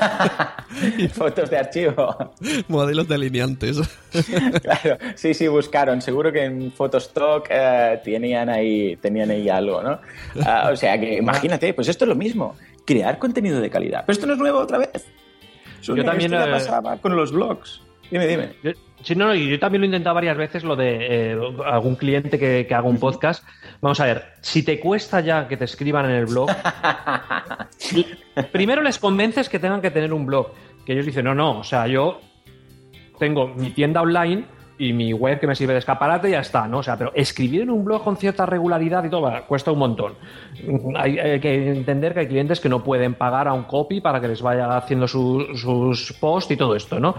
Fotos 1.12 1.50
de 1.50 1.58
archivo. 1.58 2.16
modelos 2.68 3.08
delineantes. 3.08 3.78
Claro, 4.62 4.98
sí, 5.14 5.34
sí, 5.34 5.48
buscaron. 5.48 6.00
Seguro 6.02 6.32
que 6.32 6.44
en 6.44 6.72
Photostock 6.72 7.46
eh, 7.50 8.00
tenían, 8.04 8.48
ahí, 8.48 8.96
tenían 8.96 9.30
ahí 9.30 9.48
algo, 9.48 9.82
¿no? 9.82 10.00
Ah, 10.44 10.70
o 10.72 10.76
sea 10.76 10.98
que 10.98 11.16
imagínate, 11.16 11.74
pues 11.74 11.88
esto 11.88 12.04
es 12.04 12.08
lo 12.08 12.14
mismo. 12.14 12.56
Crear 12.84 13.18
contenido 13.18 13.60
de 13.60 13.70
calidad. 13.70 14.04
Pero 14.06 14.12
esto 14.14 14.26
no 14.26 14.32
es 14.34 14.38
nuevo 14.38 14.58
otra 14.58 14.78
vez. 14.78 15.06
Yo 15.82 15.94
Esto 15.94 16.04
también, 16.04 16.30
ya 16.30 16.44
eh, 16.46 16.50
pasaba 16.50 16.96
con 16.98 17.14
los 17.16 17.32
blogs. 17.32 17.80
Dime, 18.10 18.26
dime. 18.26 18.52
Yo- 18.62 18.72
Sí, 19.02 19.14
no, 19.14 19.26
no, 19.28 19.34
y 19.34 19.48
yo 19.48 19.58
también 19.58 19.80
lo 19.80 19.84
he 19.86 19.88
intentado 19.88 20.14
varias 20.14 20.36
veces, 20.36 20.62
lo 20.62 20.76
de 20.76 21.32
eh, 21.32 21.38
algún 21.66 21.96
cliente 21.96 22.38
que, 22.38 22.66
que 22.66 22.74
haga 22.74 22.86
un 22.88 22.98
podcast. 22.98 23.44
Vamos 23.80 23.98
a 24.00 24.04
ver, 24.04 24.24
si 24.40 24.62
te 24.62 24.78
cuesta 24.78 25.20
ya 25.20 25.48
que 25.48 25.56
te 25.56 25.64
escriban 25.64 26.04
en 26.04 26.12
el 26.12 26.26
blog, 26.26 26.50
primero 28.52 28.82
les 28.82 28.98
convences 28.98 29.48
que 29.48 29.58
tengan 29.58 29.80
que 29.80 29.90
tener 29.90 30.12
un 30.12 30.26
blog. 30.26 30.48
Que 30.84 30.92
ellos 30.92 31.06
dicen, 31.06 31.24
no, 31.24 31.34
no, 31.34 31.60
o 31.60 31.64
sea, 31.64 31.86
yo 31.86 32.20
tengo 33.18 33.48
mi 33.48 33.70
tienda 33.70 34.00
online 34.02 34.44
y 34.78 34.94
mi 34.94 35.12
web 35.12 35.38
que 35.38 35.46
me 35.46 35.54
sirve 35.54 35.74
de 35.74 35.80
escaparate 35.80 36.28
y 36.28 36.32
ya 36.32 36.40
está, 36.40 36.66
¿no? 36.66 36.78
O 36.78 36.82
sea, 36.82 36.96
pero 36.96 37.12
escribir 37.14 37.62
en 37.62 37.70
un 37.70 37.84
blog 37.84 38.02
con 38.02 38.16
cierta 38.16 38.46
regularidad 38.46 39.04
y 39.04 39.10
todo, 39.10 39.22
va, 39.22 39.42
cuesta 39.46 39.70
un 39.72 39.78
montón. 39.78 40.14
Hay, 40.96 41.18
hay 41.18 41.38
que 41.38 41.70
entender 41.70 42.14
que 42.14 42.20
hay 42.20 42.28
clientes 42.28 42.60
que 42.60 42.70
no 42.70 42.82
pueden 42.82 43.14
pagar 43.14 43.46
a 43.46 43.52
un 43.52 43.64
copy 43.64 44.00
para 44.00 44.20
que 44.22 44.28
les 44.28 44.40
vaya 44.40 44.74
haciendo 44.78 45.06
su- 45.06 45.46
sus 45.54 46.14
posts 46.14 46.50
y 46.52 46.56
todo 46.56 46.74
esto, 46.74 46.98
¿no? 46.98 47.14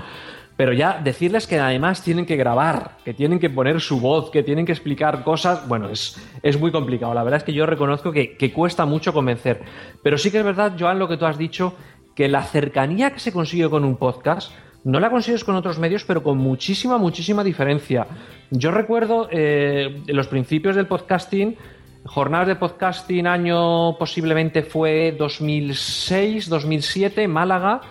Pero 0.61 0.73
ya 0.73 1.01
decirles 1.03 1.47
que 1.47 1.57
además 1.57 2.03
tienen 2.03 2.27
que 2.27 2.35
grabar, 2.35 2.97
que 3.03 3.15
tienen 3.15 3.39
que 3.39 3.49
poner 3.49 3.81
su 3.81 3.99
voz, 3.99 4.29
que 4.29 4.43
tienen 4.43 4.63
que 4.63 4.71
explicar 4.71 5.23
cosas, 5.23 5.67
bueno, 5.67 5.89
es, 5.89 6.21
es 6.43 6.59
muy 6.59 6.71
complicado. 6.71 7.15
La 7.15 7.23
verdad 7.23 7.39
es 7.39 7.43
que 7.43 7.51
yo 7.51 7.65
reconozco 7.65 8.11
que, 8.11 8.37
que 8.37 8.53
cuesta 8.53 8.85
mucho 8.85 9.11
convencer. 9.11 9.63
Pero 10.03 10.19
sí 10.19 10.29
que 10.29 10.37
es 10.37 10.43
verdad, 10.43 10.73
Joan, 10.79 10.99
lo 10.99 11.07
que 11.07 11.17
tú 11.17 11.25
has 11.25 11.39
dicho, 11.39 11.73
que 12.15 12.27
la 12.27 12.43
cercanía 12.43 13.09
que 13.09 13.19
se 13.19 13.33
consigue 13.33 13.71
con 13.71 13.83
un 13.83 13.97
podcast 13.97 14.51
no 14.83 14.99
la 14.99 15.09
consigues 15.09 15.43
con 15.43 15.55
otros 15.55 15.79
medios, 15.79 16.03
pero 16.05 16.21
con 16.21 16.37
muchísima, 16.37 16.99
muchísima 16.99 17.43
diferencia. 17.43 18.05
Yo 18.51 18.69
recuerdo 18.69 19.29
eh, 19.31 20.03
los 20.05 20.27
principios 20.27 20.75
del 20.75 20.85
podcasting, 20.85 21.57
jornadas 22.05 22.49
de 22.49 22.55
podcasting, 22.55 23.25
año 23.25 23.97
posiblemente 23.97 24.61
fue 24.61 25.15
2006, 25.17 26.49
2007, 26.49 27.27
Málaga. 27.27 27.81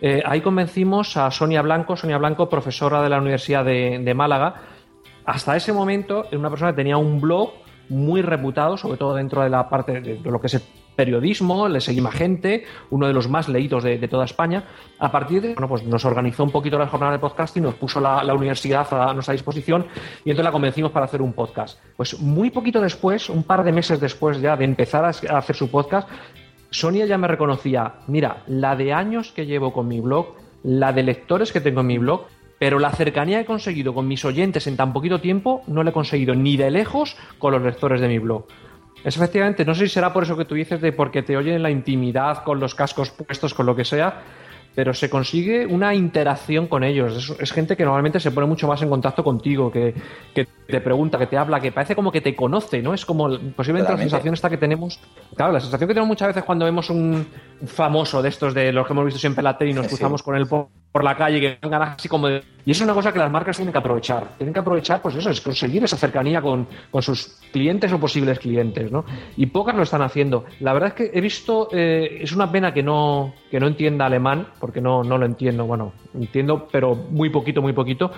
Eh, 0.00 0.22
ahí 0.24 0.40
convencimos 0.40 1.16
a 1.16 1.30
Sonia 1.30 1.62
Blanco, 1.62 1.96
Sonia 1.96 2.18
Blanco, 2.18 2.48
profesora 2.48 3.02
de 3.02 3.08
la 3.08 3.18
Universidad 3.18 3.64
de, 3.64 4.14
Málaga. 4.14 4.62
Hasta 5.24 5.56
ese 5.56 5.72
momento 5.72 6.26
era 6.26 6.38
una 6.38 6.50
persona 6.50 6.70
que 6.72 6.76
tenía 6.76 6.96
un 6.96 7.20
blog 7.20 7.52
muy 7.88 8.22
reputado, 8.22 8.76
sobre 8.76 8.96
todo 8.96 9.14
dentro 9.14 9.42
de 9.42 9.50
la 9.50 9.68
parte 9.68 10.00
de 10.00 10.20
lo 10.24 10.40
que 10.40 10.46
es 10.46 10.54
el 10.54 10.62
periodismo, 11.00 11.66
le 11.66 11.80
seguimos 11.80 12.14
gente, 12.14 12.64
uno 12.90 13.06
de 13.06 13.14
los 13.14 13.26
más 13.26 13.48
leídos 13.48 13.82
de, 13.82 14.06
toda 14.06 14.26
España. 14.26 14.64
A 14.98 15.10
partir 15.10 15.40
de, 15.40 15.54
bueno, 15.54 15.66
pues 15.66 15.82
nos 15.82 16.04
organizó 16.04 16.44
un 16.44 16.50
poquito 16.50 16.78
las 16.78 16.90
jornadas 16.90 17.14
de 17.14 17.18
podcasting, 17.18 17.62
nos 17.62 17.74
puso 17.74 18.00
la, 18.00 18.22
la 18.22 18.34
universidad 18.34 18.86
a 18.92 19.14
nuestra 19.14 19.32
disposición 19.32 19.86
y 20.24 20.30
entonces 20.30 20.44
la 20.44 20.52
convencimos 20.52 20.92
para 20.92 21.06
hacer 21.06 21.22
un 21.22 21.32
podcast. 21.32 21.78
Pues 21.96 22.20
muy 22.20 22.50
poquito 22.50 22.82
después, 22.82 23.30
un 23.30 23.44
par 23.44 23.64
de 23.64 23.72
meses 23.72 23.98
después 23.98 24.42
ya 24.42 24.56
de 24.56 24.64
empezar 24.66 25.04
a 25.04 25.38
hacer 25.38 25.56
su 25.56 25.70
podcast, 25.70 26.06
Sonia 26.70 27.06
ya 27.06 27.18
me 27.18 27.28
reconocía, 27.28 27.94
mira, 28.06 28.42
la 28.46 28.76
de 28.76 28.92
años 28.92 29.32
que 29.32 29.46
llevo 29.46 29.72
con 29.72 29.88
mi 29.88 30.00
blog, 30.00 30.36
la 30.62 30.92
de 30.92 31.02
lectores 31.02 31.52
que 31.52 31.60
tengo 31.60 31.80
en 31.80 31.86
mi 31.88 31.98
blog, 31.98 32.26
pero 32.60 32.78
la 32.78 32.92
cercanía 32.92 33.38
que 33.38 33.42
he 33.42 33.46
conseguido 33.46 33.94
con 33.94 34.06
mis 34.06 34.24
oyentes 34.24 34.66
en 34.66 34.76
tan 34.76 34.92
poquito 34.92 35.20
tiempo 35.20 35.62
no 35.66 35.82
la 35.82 35.90
he 35.90 35.92
conseguido 35.92 36.34
ni 36.34 36.56
de 36.56 36.70
lejos 36.70 37.16
con 37.38 37.52
los 37.52 37.62
lectores 37.62 38.00
de 38.00 38.08
mi 38.08 38.18
blog. 38.18 38.44
Es 39.02 39.16
efectivamente, 39.16 39.64
no 39.64 39.74
sé 39.74 39.88
si 39.88 39.94
será 39.94 40.12
por 40.12 40.24
eso 40.24 40.36
que 40.36 40.44
tú 40.44 40.54
dices 40.54 40.80
de 40.80 40.92
porque 40.92 41.22
te 41.22 41.36
oyen 41.36 41.54
en 41.54 41.62
la 41.62 41.70
intimidad, 41.70 42.44
con 42.44 42.60
los 42.60 42.74
cascos 42.74 43.10
puestos, 43.10 43.54
con 43.54 43.66
lo 43.66 43.74
que 43.74 43.84
sea, 43.84 44.22
pero 44.74 44.94
se 44.94 45.10
consigue 45.10 45.66
una 45.66 45.94
interacción 45.94 46.66
con 46.66 46.84
ellos. 46.84 47.16
Es, 47.16 47.40
es 47.40 47.52
gente 47.52 47.76
que 47.76 47.84
normalmente 47.84 48.20
se 48.20 48.30
pone 48.30 48.46
mucho 48.46 48.68
más 48.68 48.80
en 48.82 48.88
contacto 48.88 49.24
contigo, 49.24 49.70
que, 49.70 49.94
que 50.34 50.46
te 50.66 50.80
pregunta, 50.80 51.18
que 51.18 51.26
te 51.26 51.36
habla, 51.36 51.60
que 51.60 51.72
parece 51.72 51.94
como 51.96 52.12
que 52.12 52.20
te 52.20 52.34
conoce, 52.36 52.80
¿no? 52.82 52.94
Es 52.94 53.04
como 53.04 53.28
posiblemente 53.28 53.58
Totalmente. 53.58 53.88
la 53.88 53.98
sensación 53.98 54.34
esta 54.34 54.48
que 54.48 54.56
tenemos. 54.56 55.00
Claro, 55.34 55.52
la 55.52 55.60
sensación 55.60 55.88
que 55.88 55.94
tenemos 55.94 56.08
muchas 56.08 56.28
veces 56.28 56.44
cuando 56.44 56.64
vemos 56.64 56.88
un 56.90 57.26
famoso 57.66 58.22
de 58.22 58.28
estos 58.28 58.54
de 58.54 58.72
los 58.72 58.86
que 58.86 58.92
hemos 58.92 59.04
visto 59.04 59.20
siempre 59.20 59.40
en 59.40 59.44
la 59.44 59.56
tele 59.58 59.70
y 59.72 59.74
nos 59.74 59.86
Sí. 59.86 59.90
cruzamos 59.90 60.22
con 60.22 60.34
él 60.36 60.46
por, 60.46 60.68
por 60.92 61.04
la 61.04 61.16
calle, 61.16 61.40
que 61.40 61.58
así 61.62 62.08
como 62.08 62.28
de- 62.28 62.42
Y 62.64 62.70
eso 62.72 62.82
es 62.82 62.86
una 62.86 62.94
cosa 62.94 63.12
que 63.12 63.18
las 63.18 63.30
marcas 63.30 63.56
tienen 63.56 63.72
que 63.72 63.78
aprovechar. 63.78 64.28
Tienen 64.36 64.52
que 64.52 64.60
aprovechar, 64.60 65.00
pues 65.02 65.14
eso, 65.16 65.30
es 65.30 65.40
conseguir 65.40 65.82
esa 65.84 65.96
cercanía 65.96 66.40
con, 66.42 66.66
con 66.90 67.02
sus 67.02 67.38
clientes 67.52 67.92
o 67.92 67.98
posibles 68.00 68.38
clientes, 68.38 68.90
¿no? 68.90 69.04
Y 69.36 69.46
pocas 69.46 69.74
lo 69.74 69.82
están 69.82 70.02
haciendo. 70.02 70.44
La 70.60 70.72
verdad 70.72 70.88
es 70.90 70.94
que 70.94 71.10
he 71.16 71.20
visto, 71.20 71.68
eh, 71.72 72.18
es 72.22 72.32
una 72.32 72.50
pena 72.50 72.72
que 72.74 72.82
no, 72.82 73.34
que 73.50 73.60
no 73.60 73.66
entienda 73.66 74.06
alemán, 74.06 74.46
porque 74.58 74.80
no, 74.80 75.02
no 75.04 75.16
lo 75.18 75.26
entiendo, 75.26 75.64
bueno, 75.66 75.92
entiendo, 76.14 76.68
pero 76.70 76.94
muy 76.94 77.30
poquito, 77.30 77.62
muy 77.62 77.72
poquito, 77.72 78.10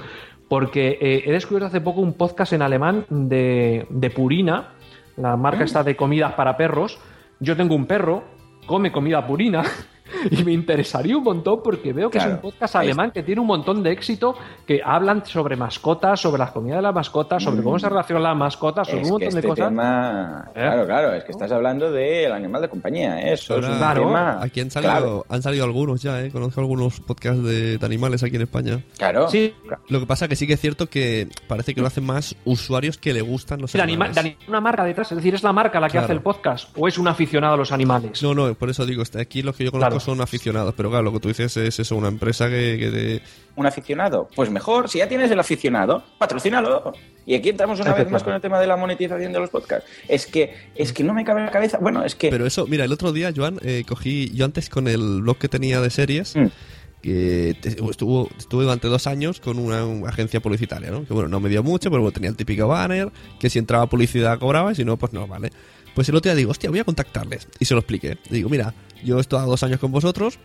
porque 0.48 0.98
eh, 1.00 1.22
he 1.26 1.32
descubierto 1.32 1.66
hace 1.66 1.80
poco 1.80 2.00
un 2.00 2.14
podcast 2.14 2.52
en 2.52 2.62
alemán 2.62 3.06
de, 3.08 3.86
de 3.90 4.10
Purina, 4.10 4.70
la 5.16 5.36
marca 5.36 5.64
esta 5.64 5.82
de 5.84 5.94
comidas 5.96 6.32
para 6.34 6.56
perros. 6.56 6.98
Yo 7.40 7.56
tengo 7.56 7.74
un 7.74 7.86
perro, 7.86 8.24
come 8.66 8.90
comida 8.90 9.22
Purina, 9.22 9.62
y 10.30 10.42
me 10.44 10.52
interesaría 10.52 11.16
un 11.16 11.24
montón 11.24 11.60
porque 11.62 11.92
veo 11.92 12.10
que 12.10 12.18
es 12.18 12.24
Claro. 12.24 12.36
un 12.42 12.42
podcast 12.50 12.76
alemán 12.76 13.10
que 13.10 13.22
tiene 13.22 13.40
un 13.40 13.46
montón 13.46 13.82
de 13.82 13.90
éxito, 13.92 14.34
que 14.66 14.80
hablan 14.84 15.24
sobre 15.26 15.56
mascotas, 15.56 16.20
sobre 16.20 16.38
las 16.40 16.50
comidas 16.52 16.78
de 16.78 16.82
las 16.82 16.94
mascotas, 16.94 17.42
sobre 17.42 17.62
cómo 17.62 17.78
se 17.78 17.88
relacionan 17.88 18.22
las 18.22 18.36
mascotas, 18.36 18.86
sobre 18.88 19.02
Mm. 19.02 19.04
Es 19.06 19.10
un 19.10 19.18
que 19.18 19.24
montón 19.26 19.38
este 19.38 19.40
de 19.40 19.48
cosas. 19.48 19.68
tema, 19.68 20.50
claro, 20.54 20.86
claro, 20.86 21.12
es 21.14 21.24
que 21.24 21.32
estás 21.32 21.50
hablando 21.52 21.90
del 21.90 22.32
animal 22.32 22.62
de 22.62 22.68
compañía, 22.68 23.20
¿eh? 23.20 23.32
eso 23.32 23.58
es 23.58 23.64
un 23.66 23.72
Ahora, 23.82 23.94
tema 24.00 24.38
Aquí 24.42 24.60
han 24.60 24.70
salido, 24.70 25.24
han 25.28 25.42
salido 25.42 25.64
algunos 25.64 26.02
ya, 26.02 26.20
¿eh? 26.22 26.30
Conozco 26.30 26.60
algunos 26.60 27.00
podcasts 27.00 27.42
de, 27.42 27.78
de 27.78 27.86
animales 27.86 28.22
aquí 28.22 28.36
en 28.36 28.42
España. 28.42 28.80
Claro. 28.98 29.28
Sí, 29.28 29.54
Lo 29.88 30.00
que 30.00 30.06
pasa 30.06 30.28
que 30.28 30.36
sí 30.36 30.46
que 30.46 30.54
es 30.54 30.60
cierto 30.60 30.88
que 30.88 31.28
parece 31.48 31.74
que 31.74 31.80
lo 31.80 31.86
hacen 31.86 32.04
más 32.04 32.36
usuarios 32.44 32.98
que 32.98 33.12
le 33.12 33.20
gustan 33.22 33.60
los 33.60 33.72
de, 33.72 33.80
anima- 33.80 34.04
animales. 34.06 34.14
de 34.14 34.20
ani- 34.20 34.36
una 34.48 34.60
marca 34.60 34.84
detrás, 34.84 35.10
es 35.12 35.16
decir, 35.16 35.34
es 35.34 35.42
la 35.42 35.52
marca 35.52 35.80
la 35.80 35.86
que 35.88 35.92
Claro. 35.92 36.04
hace 36.04 36.12
el 36.14 36.20
podcast 36.20 36.68
o 36.76 36.88
es 36.88 36.98
un 36.98 37.08
aficionado 37.08 37.54
a 37.54 37.56
los 37.56 37.72
animales. 37.72 38.22
No, 38.22 38.34
no, 38.34 38.52
por 38.54 38.70
eso 38.70 38.84
digo, 38.86 39.02
este, 39.02 39.20
aquí 39.20 39.42
los 39.42 39.56
que 39.56 39.64
yo 39.64 39.70
conozco 39.70 39.88
Claro. 39.90 40.00
Son 40.02 40.20
aficionados, 40.20 40.74
pero 40.76 40.90
claro, 40.90 41.04
lo 41.04 41.12
que 41.12 41.20
tú 41.20 41.28
dices 41.28 41.56
es 41.56 41.78
eso, 41.80 41.96
una 41.96 42.08
empresa 42.08 42.48
que, 42.48 42.76
que 42.78 42.90
te- 42.90 43.22
un 43.56 43.66
aficionado. 43.66 44.28
Pues 44.34 44.50
mejor, 44.50 44.88
si 44.88 44.98
ya 44.98 45.08
tienes 45.08 45.30
el 45.30 45.38
aficionado, 45.38 46.02
patrocínalo. 46.18 46.92
Y 47.26 47.34
aquí 47.34 47.50
entramos 47.50 47.78
una 47.80 47.92
vez 47.94 48.10
más 48.10 48.22
con 48.22 48.32
el 48.34 48.40
tema 48.40 48.58
de 48.58 48.66
la 48.66 48.76
monetización 48.76 49.32
de 49.32 49.38
los 49.38 49.50
podcasts. 49.50 49.88
Es 50.08 50.26
que, 50.26 50.54
es 50.74 50.92
que 50.92 51.04
no 51.04 51.12
me 51.14 51.24
cabe 51.24 51.40
en 51.40 51.46
la 51.46 51.52
cabeza. 51.52 51.78
Bueno, 51.78 52.04
es 52.04 52.14
que. 52.14 52.30
Pero 52.30 52.46
eso, 52.46 52.66
mira, 52.66 52.84
el 52.84 52.92
otro 52.92 53.12
día, 53.12 53.32
Joan, 53.36 53.58
eh, 53.62 53.84
cogí, 53.86 54.30
yo 54.34 54.44
antes 54.46 54.68
con 54.70 54.88
el 54.88 55.20
blog 55.22 55.36
que 55.38 55.48
tenía 55.48 55.80
de 55.80 55.90
series, 55.90 56.34
Mm. 56.34 56.46
que 57.02 57.56
estuvo, 57.90 58.28
estuve 58.38 58.62
durante 58.64 58.86
dos 58.88 59.06
años 59.06 59.40
con 59.40 59.58
una, 59.58 59.84
una 59.84 60.08
agencia 60.10 60.40
publicitaria, 60.40 60.90
¿no? 60.90 61.04
Que 61.04 61.12
bueno, 61.12 61.28
no 61.28 61.40
me 61.40 61.48
dio 61.48 61.62
mucho, 61.62 61.90
pero 61.90 62.00
bueno, 62.02 62.12
tenía 62.14 62.30
el 62.30 62.36
típico 62.36 62.68
banner, 62.68 63.10
que 63.40 63.50
si 63.50 63.58
entraba 63.58 63.86
publicidad 63.86 64.38
cobraba 64.38 64.72
y 64.72 64.76
si 64.76 64.84
no, 64.84 64.96
pues 64.96 65.12
no, 65.12 65.26
¿vale? 65.26 65.50
Pues 65.94 66.08
el 66.08 66.16
otro 66.16 66.30
día 66.30 66.36
digo, 66.36 66.50
hostia, 66.50 66.70
voy 66.70 66.78
a 66.78 66.84
contactarles. 66.84 67.48
Y 67.58 67.64
se 67.64 67.74
lo 67.74 67.80
expliqué. 67.80 68.18
Digo, 68.30 68.48
mira, 68.48 68.74
yo 69.04 69.18
he 69.18 69.20
estado 69.20 69.46
dos 69.46 69.62
años 69.62 69.80
con 69.80 69.92
vosotros, 69.92 70.38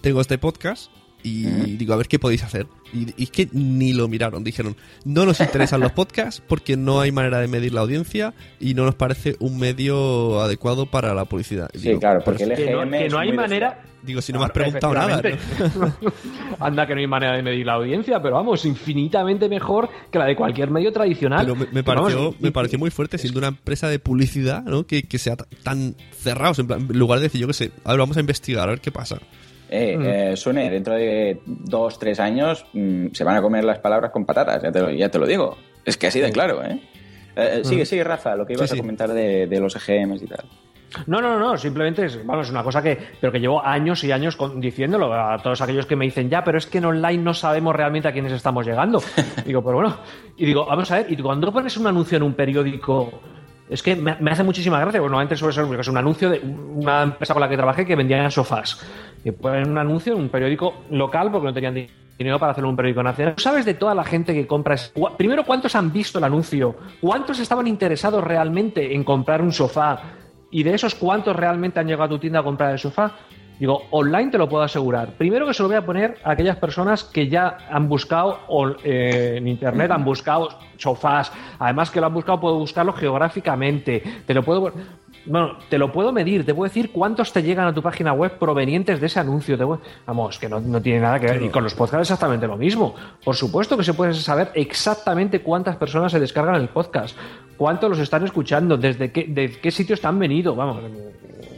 tengo 0.00 0.20
este 0.20 0.38
podcast 0.38 0.90
y 1.22 1.76
digo, 1.76 1.94
a 1.94 1.96
ver 1.96 2.08
qué 2.08 2.18
podéis 2.18 2.42
hacer. 2.42 2.66
Y, 2.92 3.08
y 3.16 3.24
es 3.24 3.30
que 3.30 3.48
ni 3.52 3.92
lo 3.92 4.08
miraron. 4.08 4.44
Dijeron, 4.44 4.76
no 5.04 5.24
nos 5.24 5.40
interesan 5.40 5.80
los 5.80 5.92
podcasts 5.92 6.42
porque 6.46 6.76
no 6.76 7.00
hay 7.00 7.12
manera 7.12 7.38
de 7.38 7.48
medir 7.48 7.72
la 7.72 7.80
audiencia 7.82 8.34
y 8.60 8.74
no 8.74 8.84
nos 8.84 8.94
parece 8.94 9.36
un 9.38 9.58
medio 9.58 10.40
adecuado 10.40 10.86
para 10.86 11.14
la 11.14 11.24
publicidad. 11.24 11.70
Y 11.74 11.78
Sí, 11.78 11.88
digo, 11.88 12.00
claro, 12.00 12.22
porque 12.24 12.44
el 12.44 12.54
Que 12.54 12.70
no, 12.70 12.82
EGM 12.82 12.90
que 12.90 13.08
no 13.08 13.18
hay 13.18 13.32
manera. 13.32 13.82
Digo, 14.02 14.20
si 14.20 14.32
no 14.32 14.40
me 14.40 14.46
has 14.46 14.50
preguntado 14.50 14.94
nada. 14.94 15.22
Anda 16.58 16.86
que 16.86 16.94
no 16.94 17.00
hay 17.00 17.06
manera 17.06 17.36
de 17.36 17.42
medir 17.42 17.64
la 17.66 17.74
audiencia, 17.74 18.20
pero 18.20 18.34
vamos, 18.34 18.64
infinitamente 18.64 19.48
mejor 19.48 19.88
que 20.10 20.18
la 20.18 20.26
de 20.26 20.34
cualquier 20.34 20.70
medio 20.70 20.92
tradicional. 20.92 21.46
Pero 21.46 21.54
me, 21.54 21.66
me 21.66 21.84
Pero 21.84 22.02
vamos, 22.02 22.12
pareció, 22.12 22.34
me 22.40 22.50
pareció 22.50 22.78
muy 22.80 22.90
fuerte 22.90 23.16
siendo 23.18 23.38
una 23.38 23.48
empresa 23.48 23.88
de 23.88 24.00
publicidad, 24.00 24.64
¿no? 24.64 24.86
Que, 24.86 25.04
que 25.04 25.18
sea 25.18 25.36
tan 25.62 25.94
cerrados. 26.10 26.58
En, 26.58 26.66
plan, 26.66 26.80
en 26.90 26.98
lugar 26.98 27.20
de 27.20 27.24
decir, 27.24 27.40
yo 27.40 27.46
qué 27.46 27.52
sé, 27.52 27.70
a 27.84 27.90
ver, 27.90 28.00
vamos 28.00 28.16
a 28.16 28.20
investigar, 28.20 28.68
a 28.68 28.72
ver 28.72 28.80
qué 28.80 28.90
pasa. 28.90 29.20
Eh, 29.74 29.96
Mm. 29.96 30.02
eh, 30.06 30.36
Sune, 30.36 30.68
dentro 30.68 30.94
de 30.94 31.40
dos, 31.46 31.98
tres 31.98 32.20
años 32.20 32.66
mm, 32.74 33.06
se 33.12 33.24
van 33.24 33.36
a 33.36 33.40
comer 33.42 33.64
las 33.64 33.78
palabras 33.78 34.10
con 34.10 34.26
patatas, 34.26 34.62
ya 34.62 34.70
te 34.70 34.80
lo, 34.80 34.90
ya 34.90 35.08
te 35.08 35.18
lo 35.18 35.26
digo. 35.26 35.56
Es 35.84 35.96
que 35.96 36.08
así 36.08 36.20
de 36.20 36.30
claro, 36.30 36.62
¿eh? 36.62 36.78
Eh, 37.34 37.60
eh, 37.60 37.64
sigue, 37.64 37.84
Mm. 37.84 37.86
sigue, 37.86 38.04
Rafa, 38.04 38.36
lo 38.36 38.44
que 38.44 38.52
ibas 38.52 38.68
Sí, 38.68 38.74
a 38.74 38.76
sí. 38.76 38.80
comentar 38.82 39.10
de, 39.12 39.46
de 39.46 39.60
los 39.60 39.74
EGMs 39.74 40.22
y 40.22 40.26
tal. 40.26 40.44
No, 41.06 41.22
no, 41.22 41.38
no, 41.38 41.56
simplemente 41.56 42.04
es, 42.04 42.22
vamos, 42.26 42.50
una 42.50 42.62
cosa 42.62 42.82
que, 42.82 42.98
pero 43.18 43.32
que 43.32 43.40
llevo 43.40 43.64
años 43.64 44.04
y 44.04 44.12
años 44.12 44.36
con- 44.36 44.60
diciéndolo 44.60 45.14
a 45.14 45.38
todos 45.38 45.62
aquellos 45.62 45.86
que 45.86 45.96
me 45.96 46.04
dicen, 46.04 46.28
ya, 46.28 46.44
pero 46.44 46.58
es 46.58 46.66
que 46.66 46.76
en 46.76 46.84
online 46.84 47.22
no 47.22 47.32
sabemos 47.32 47.74
realmente 47.74 48.08
a 48.08 48.12
quiénes 48.12 48.32
estamos 48.32 48.66
llegando. 48.66 49.00
digo, 49.46 49.62
pero 49.64 49.76
bueno, 49.76 49.96
y 50.36 50.44
digo, 50.44 50.66
vamos 50.66 50.90
a 50.90 50.96
ver, 50.98 51.06
y 51.10 51.16
cuando 51.16 51.50
pones 51.50 51.74
un 51.78 51.86
anuncio 51.86 52.18
en 52.18 52.24
un 52.24 52.34
periódico, 52.34 53.10
es 53.72 53.82
que 53.82 53.96
me, 53.96 54.12
hace 54.30 54.42
muchísima 54.44 54.78
gracia, 54.78 55.00
porque 55.00 55.10
normalmente 55.10 55.36
ser 55.36 55.64
porque 55.64 55.80
es 55.80 55.88
un 55.88 55.96
anuncio 55.96 56.30
de 56.30 56.40
una 56.40 57.02
empresa 57.02 57.32
con 57.34 57.40
la 57.40 57.48
que 57.48 57.56
trabajé 57.56 57.86
que 57.86 57.96
vendía 57.96 58.30
sofás. 58.30 58.78
Que 59.24 59.32
ponen 59.32 59.70
un 59.70 59.78
anuncio 59.78 60.14
en 60.14 60.20
un 60.20 60.28
periódico 60.28 60.84
local 60.90 61.30
porque 61.30 61.46
no 61.46 61.54
tenían 61.54 61.74
di- 61.74 61.86
dinero 62.18 62.38
para 62.38 62.52
hacer 62.52 62.64
un 62.64 62.76
periódico 62.76 63.02
nacional. 63.02 63.34
¿Tú 63.36 63.42
¿Sabes 63.42 63.64
de 63.64 63.74
toda 63.74 63.94
la 63.94 64.04
gente 64.04 64.34
que 64.34 64.46
compra? 64.46 64.76
Primero, 65.16 65.44
¿cuántos 65.44 65.74
han 65.74 65.92
visto 65.92 66.18
el 66.18 66.24
anuncio? 66.24 66.74
¿Cuántos 67.00 67.38
estaban 67.38 67.66
interesados 67.66 68.22
realmente 68.22 68.94
en 68.94 69.04
comprar 69.04 69.40
un 69.40 69.52
sofá? 69.52 70.00
Y 70.50 70.62
de 70.64 70.74
esos, 70.74 70.94
¿cuántos 70.94 71.34
realmente 71.34 71.80
han 71.80 71.86
llegado 71.86 72.04
a 72.04 72.08
tu 72.10 72.18
tienda 72.18 72.40
a 72.40 72.42
comprar 72.42 72.72
el 72.72 72.78
sofá? 72.78 73.12
Digo, 73.58 73.82
online 73.90 74.30
te 74.30 74.38
lo 74.38 74.48
puedo 74.48 74.64
asegurar. 74.64 75.10
Primero 75.12 75.46
que 75.46 75.54
se 75.54 75.62
lo 75.62 75.68
voy 75.68 75.76
a 75.76 75.86
poner 75.86 76.16
a 76.24 76.32
aquellas 76.32 76.56
personas 76.56 77.04
que 77.04 77.28
ya 77.28 77.58
han 77.70 77.88
buscado 77.88 78.40
eh, 78.82 79.34
en 79.36 79.46
internet, 79.46 79.90
han 79.92 80.04
buscado 80.04 80.48
sofás. 80.76 81.32
Además 81.60 81.90
que 81.90 82.00
lo 82.00 82.06
han 82.06 82.14
buscado, 82.14 82.40
puedo 82.40 82.58
buscarlo 82.58 82.92
geográficamente. 82.92 84.02
Te 84.26 84.34
lo 84.34 84.42
puedo. 84.42 84.72
Bueno, 85.24 85.56
te 85.68 85.78
lo 85.78 85.92
puedo 85.92 86.10
medir, 86.12 86.44
te 86.44 86.52
puedo 86.52 86.68
decir 86.68 86.90
cuántos 86.90 87.32
te 87.32 87.44
llegan 87.44 87.68
a 87.68 87.72
tu 87.72 87.80
página 87.80 88.12
web 88.12 88.38
provenientes 88.40 89.00
de 89.00 89.06
ese 89.06 89.20
anuncio. 89.20 89.56
Te 89.56 89.62
voy- 89.62 89.78
Vamos, 90.04 90.36
que 90.40 90.48
no, 90.48 90.58
no 90.58 90.82
tiene 90.82 90.98
nada 90.98 91.20
que 91.20 91.26
ver. 91.26 91.42
Y 91.42 91.48
con 91.48 91.62
los 91.62 91.74
podcasts 91.74 92.10
exactamente 92.10 92.48
lo 92.48 92.56
mismo. 92.56 92.96
Por 93.24 93.36
supuesto 93.36 93.76
que 93.76 93.84
se 93.84 93.94
puede 93.94 94.14
saber 94.14 94.50
exactamente 94.54 95.40
cuántas 95.40 95.76
personas 95.76 96.10
se 96.10 96.18
descargan 96.18 96.56
el 96.56 96.68
podcast, 96.68 97.16
cuántos 97.56 97.90
los 97.90 97.98
están 98.00 98.24
escuchando, 98.24 98.76
desde 98.76 99.12
qué, 99.12 99.26
de 99.28 99.52
qué 99.60 99.70
sitios 99.70 100.00
te 100.00 100.08
han 100.08 100.18
venido. 100.18 100.56
Vamos, 100.56 100.78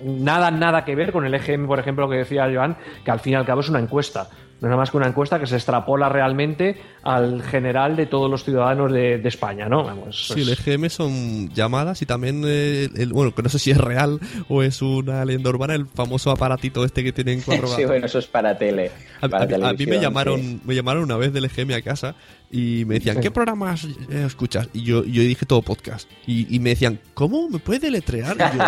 nada, 0.05 0.51
nada 0.51 0.85
que 0.85 0.95
ver 0.95 1.13
con 1.13 1.25
el 1.25 1.35
EGM, 1.35 1.67
por 1.67 1.79
ejemplo, 1.79 2.09
que 2.09 2.17
decía 2.17 2.51
Joan, 2.53 2.77
que 3.05 3.11
al 3.11 3.21
fin 3.21 3.33
y 3.33 3.37
al 3.37 3.47
cabo 3.47 3.61
es 3.61 3.69
una 3.69 3.81
encuesta. 3.81 4.29
No 4.65 4.69
es 4.69 4.71
nada 4.71 4.77
más 4.81 4.91
que 4.91 4.97
una 4.97 5.07
encuesta 5.09 5.39
que 5.39 5.47
se 5.47 5.57
extrapola 5.57 6.09
realmente 6.09 6.81
al 7.03 7.43
general 7.43 7.97
de 7.97 8.07
todos 8.07 8.31
los 8.31 8.45
ciudadanos 8.45 8.91
de, 8.91 9.19
de 9.19 9.29
España, 9.29 9.69
¿no? 9.69 9.85
Vamos, 9.85 10.29
Sí, 10.29 10.41
el 10.41 10.49
EGM 10.49 10.89
son 10.89 11.51
llamadas 11.53 12.01
y 12.01 12.07
también, 12.07 12.43
eh, 12.47 12.89
el, 12.97 13.13
bueno, 13.13 13.35
que 13.35 13.43
no 13.43 13.51
sé 13.51 13.59
si 13.59 13.71
es 13.73 13.77
real 13.79 14.21
o 14.49 14.63
es 14.63 14.81
una 14.81 15.23
leyenda 15.27 15.51
urbana, 15.51 15.75
el 15.75 15.87
famoso 15.87 16.31
aparatito 16.31 16.83
este 16.85 17.05
que 17.05 17.13
tienen 17.13 17.43
cuatro 17.47 17.69
sí, 17.69 17.85
bueno, 17.85 18.07
eso 18.07 18.19
es 18.19 18.27
para 18.27 18.57
tele. 18.57 18.91
A, 19.21 19.29
para 19.29 19.67
a- 19.67 19.71
a 19.71 19.73
mí 19.75 19.85
me 19.87 20.01
llamaron, 20.01 20.41
sí. 20.41 20.61
me 20.65 20.75
llamaron 20.75 21.03
una 21.05 21.17
vez 21.19 21.33
del 21.33 21.45
EGM 21.45 21.73
a 21.75 21.83
casa 21.83 22.15
y 22.51 22.85
me 22.87 22.95
decían. 22.95 23.21
¿qué 23.21 23.31
programas 23.31 23.85
eh, 23.85 24.25
escuchas? 24.27 24.69
Y 24.73 24.83
yo, 24.85 25.05
yo 25.05 25.23
dije 25.23 25.45
todo 25.45 25.61
podcast. 25.61 26.09
Y, 26.27 26.55
y 26.55 26.59
me 26.61 26.71
decían, 26.71 27.01
¿cómo? 27.13 27.51
¿Me 27.51 27.59
puedes 27.59 27.83
deletrear? 27.83 28.37
Y 28.37 28.57
yo, 28.57 28.65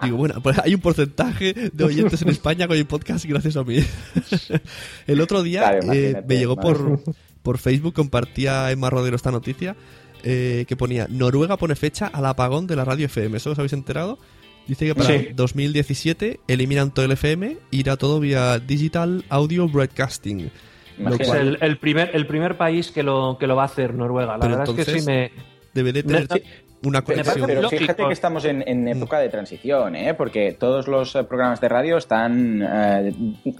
digo, 0.02 0.16
bueno, 0.16 0.40
pues 0.42 0.58
hay 0.58 0.74
un 0.74 0.80
porcentaje 0.80 1.52
de 1.72 1.84
oyentes 1.84 2.22
en 2.22 2.30
España 2.30 2.66
con 2.66 2.76
el 2.76 2.86
podcast 2.86 3.24
gracias 3.26 3.56
a 3.56 3.62
mí. 3.62 3.78
el 5.06 5.19
otro 5.22 5.42
día 5.42 5.60
Claro, 5.78 5.92
eh, 5.92 6.22
me 6.26 6.36
llegó 6.38 6.56
por, 6.56 7.00
por 7.42 7.58
Facebook, 7.58 7.94
compartía 7.94 8.70
Emma 8.70 8.90
Rodero 8.90 9.16
esta 9.16 9.30
noticia, 9.30 9.76
eh, 10.22 10.64
que 10.68 10.76
ponía, 10.76 11.06
Noruega 11.08 11.56
pone 11.56 11.74
fecha 11.76 12.06
al 12.06 12.26
apagón 12.26 12.66
de 12.66 12.76
la 12.76 12.84
radio 12.84 13.06
FM. 13.06 13.36
¿Eso 13.36 13.50
os 13.52 13.58
habéis 13.58 13.72
enterado? 13.72 14.18
Dice 14.66 14.86
que 14.86 14.94
para 14.94 15.18
Sí. 15.18 15.28
2017 15.34 16.40
eliminan 16.46 16.92
todo 16.92 17.04
el 17.06 17.12
FM, 17.12 17.56
irá 17.70 17.96
todo 17.96 18.20
vía 18.20 18.58
Digital 18.58 19.24
Audio 19.28 19.66
Broadcasting. 19.68 20.50
Es 21.18 21.28
el, 21.30 21.56
el 21.62 21.78
primer, 21.78 22.10
el 22.14 22.26
primer 22.26 22.58
país 22.58 22.90
que 22.90 23.02
lo, 23.02 23.38
que 23.40 23.46
lo 23.46 23.56
va 23.56 23.62
a 23.62 23.66
hacer, 23.66 23.94
Noruega. 23.94 24.34
La 24.34 24.40
Pero 24.40 24.58
verdad 24.58 24.68
es 24.68 24.74
que 24.74 24.80
entonces 24.92 25.02
sí 25.02 25.06
me. 25.10 25.32
debe 25.72 25.92
de 25.94 26.02
tener 26.02 26.28
me- 26.30 26.42
una 26.84 27.02
conexión. 27.02 27.46
pero 27.46 27.68
fíjate 27.68 28.06
que 28.06 28.12
estamos 28.12 28.44
en, 28.44 28.66
en 28.66 28.88
época 28.88 29.18
de 29.18 29.28
transición, 29.28 29.94
¿eh? 29.96 30.14
porque 30.14 30.52
todos 30.58 30.88
los 30.88 31.14
eh, 31.14 31.24
programas 31.24 31.60
de 31.60 31.68
radio 31.68 31.96
están 31.98 32.62
eh, 32.62 33.12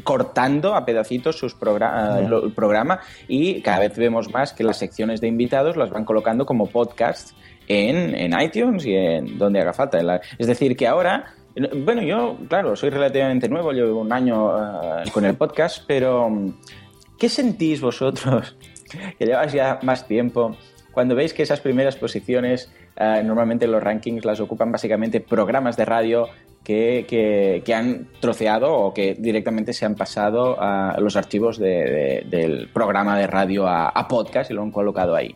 cortando 0.05 0.75
a 0.75 0.85
pedacitos 0.85 1.37
sus 1.39 1.55
progra- 1.59 2.21
eh, 2.21 2.29
lo- 2.29 2.45
el 2.45 2.53
programa 2.53 3.01
y 3.29 3.61
cada 3.63 3.81
vez 3.81 3.97
vemos 3.97 4.31
más 4.33 4.53
que 4.53 4.65
las 4.65 4.79
secciones 4.79 5.21
de 5.21 5.29
invitados 5.29 5.77
las 5.77 5.91
van 5.91 6.05
colocando 6.05 6.47
como 6.47 6.67
podcasts 6.67 7.35
en, 7.69 8.15
en 8.15 8.41
iTunes 8.41 8.85
y 8.87 8.95
en 8.95 9.39
donde 9.39 9.61
haga 9.61 9.73
falta. 9.73 10.03
La- 10.03 10.21
es 10.39 10.47
decir, 10.47 10.77
que 10.77 10.87
ahora, 10.87 11.35
bueno, 11.85 12.03
yo, 12.03 12.39
claro, 12.49 12.75
soy 12.75 12.91
relativamente 12.91 13.49
nuevo, 13.49 13.73
llevo 13.73 14.01
un 14.01 14.13
año 14.13 14.57
eh, 15.03 15.11
con 15.13 15.25
el 15.25 15.35
podcast, 15.35 15.85
pero 15.87 16.31
mm, 16.31 16.55
¿qué 17.19 17.29
sentís 17.29 17.81
vosotros, 17.81 18.57
que 19.19 19.27
llevas 19.27 19.53
ya 19.53 19.79
más 19.83 20.07
tiempo, 20.07 20.57
cuando 20.93 21.15
veis 21.15 21.33
que 21.33 21.45
esas 21.45 21.61
primeras 21.61 21.95
posiciones 21.97 22.73
eh, 23.01 23.23
normalmente 23.25 23.65
en 23.65 23.73
los 23.73 23.83
rankings 23.83 24.25
las 24.25 24.39
ocupan 24.41 24.71
básicamente 24.71 25.21
programas 25.21 25.77
de 25.77 25.85
radio 25.87 26.29
que, 26.63 27.07
que- 27.09 27.63
que 27.65 27.75
han 27.75 28.09
troceado 28.21 28.71
o 28.75 28.93
que 28.93 29.15
directamente 29.19 29.73
se 29.73 29.87
han 29.87 29.95
pasado 29.95 30.61
a 30.61 30.95
los 31.01 31.17
archivos 31.17 31.59
de- 31.59 32.23
de- 32.31 32.37
del 32.39 32.69
programa 32.69 33.19
de 33.19 33.27
radio 33.27 33.67
a, 33.67 33.89
a 33.89 34.07
podcast 34.07 34.51
y 34.51 34.55
lo 34.55 34.63
han 34.63 34.71
colocado 34.71 35.17
ahí. 35.17 35.35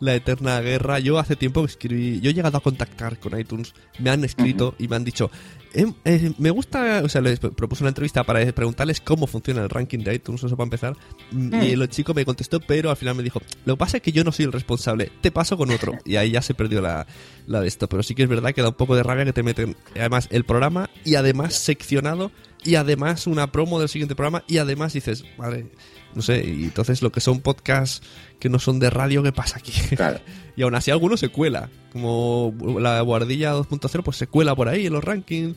La 0.00 0.14
eterna 0.14 0.60
guerra. 0.60 0.98
Yo 0.98 1.18
hace 1.18 1.36
tiempo 1.36 1.60
que 1.62 1.66
escribí. 1.68 2.20
Yo 2.20 2.30
he 2.30 2.34
llegado 2.34 2.58
a 2.58 2.60
contactar 2.60 3.18
con 3.18 3.38
iTunes. 3.38 3.72
Me 4.00 4.10
han 4.10 4.24
escrito 4.24 4.74
y 4.78 4.88
me 4.88 4.96
han 4.96 5.04
dicho. 5.04 5.30
"Em, 5.74 5.92
eh, 6.04 6.32
me 6.38 6.50
gusta. 6.50 7.02
O 7.04 7.08
sea, 7.08 7.20
les 7.20 7.38
propuse 7.38 7.82
una 7.82 7.88
entrevista 7.90 8.24
para 8.24 8.44
preguntarles 8.52 9.00
cómo 9.00 9.26
funciona 9.26 9.62
el 9.62 9.68
ranking 9.68 9.98
de 9.98 10.14
iTunes. 10.14 10.42
Eso 10.44 10.56
para 10.56 10.64
empezar. 10.64 10.96
Mm, 11.32 11.54
Y 11.62 11.70
el 11.72 11.88
chico 11.88 12.14
me 12.14 12.24
contestó, 12.24 12.60
pero 12.60 12.90
al 12.90 12.96
final 12.96 13.14
me 13.14 13.22
dijo: 13.22 13.42
Lo 13.64 13.74
que 13.74 13.78
pasa 13.78 13.96
es 13.98 14.02
que 14.02 14.12
yo 14.12 14.24
no 14.24 14.32
soy 14.32 14.46
el 14.46 14.52
responsable. 14.52 15.10
Te 15.20 15.30
paso 15.30 15.56
con 15.56 15.70
otro. 15.70 15.98
Y 16.04 16.16
ahí 16.16 16.30
ya 16.30 16.42
se 16.42 16.54
perdió 16.54 16.80
la, 16.80 17.06
la 17.46 17.60
de 17.60 17.68
esto. 17.68 17.88
Pero 17.88 18.02
sí 18.02 18.14
que 18.14 18.22
es 18.22 18.28
verdad 18.28 18.54
que 18.54 18.62
da 18.62 18.68
un 18.68 18.74
poco 18.74 18.96
de 18.96 19.02
rabia 19.02 19.24
que 19.24 19.32
te 19.32 19.42
meten. 19.42 19.76
Además, 19.96 20.28
el 20.30 20.44
programa 20.44 20.88
y 21.04 21.16
además 21.16 21.54
seccionado. 21.54 22.30
Y 22.62 22.76
además 22.76 23.26
una 23.26 23.52
promo 23.52 23.78
del 23.78 23.88
siguiente 23.90 24.14
programa. 24.14 24.44
Y 24.46 24.58
además 24.58 24.92
dices, 24.94 25.24
vale. 25.36 25.66
No 26.14 26.22
sé, 26.22 26.44
y 26.46 26.62
entonces 26.64 27.02
lo 27.02 27.10
que 27.10 27.20
son 27.20 27.40
podcasts 27.40 28.00
que 28.38 28.48
no 28.48 28.60
son 28.60 28.78
de 28.78 28.88
radio, 28.88 29.22
¿qué 29.24 29.32
pasa 29.32 29.58
aquí? 29.58 29.72
y 30.56 30.62
aún 30.62 30.74
así 30.74 30.90
alguno 30.90 31.16
se 31.16 31.28
cuela. 31.28 31.68
como 31.92 32.52
la 32.80 33.00
guardilla 33.02 33.54
2.0 33.54 34.02
pues 34.02 34.16
se 34.16 34.26
cuela 34.26 34.56
por 34.56 34.68
ahí 34.68 34.86
en 34.86 34.92
los 34.92 35.04
rankings. 35.04 35.56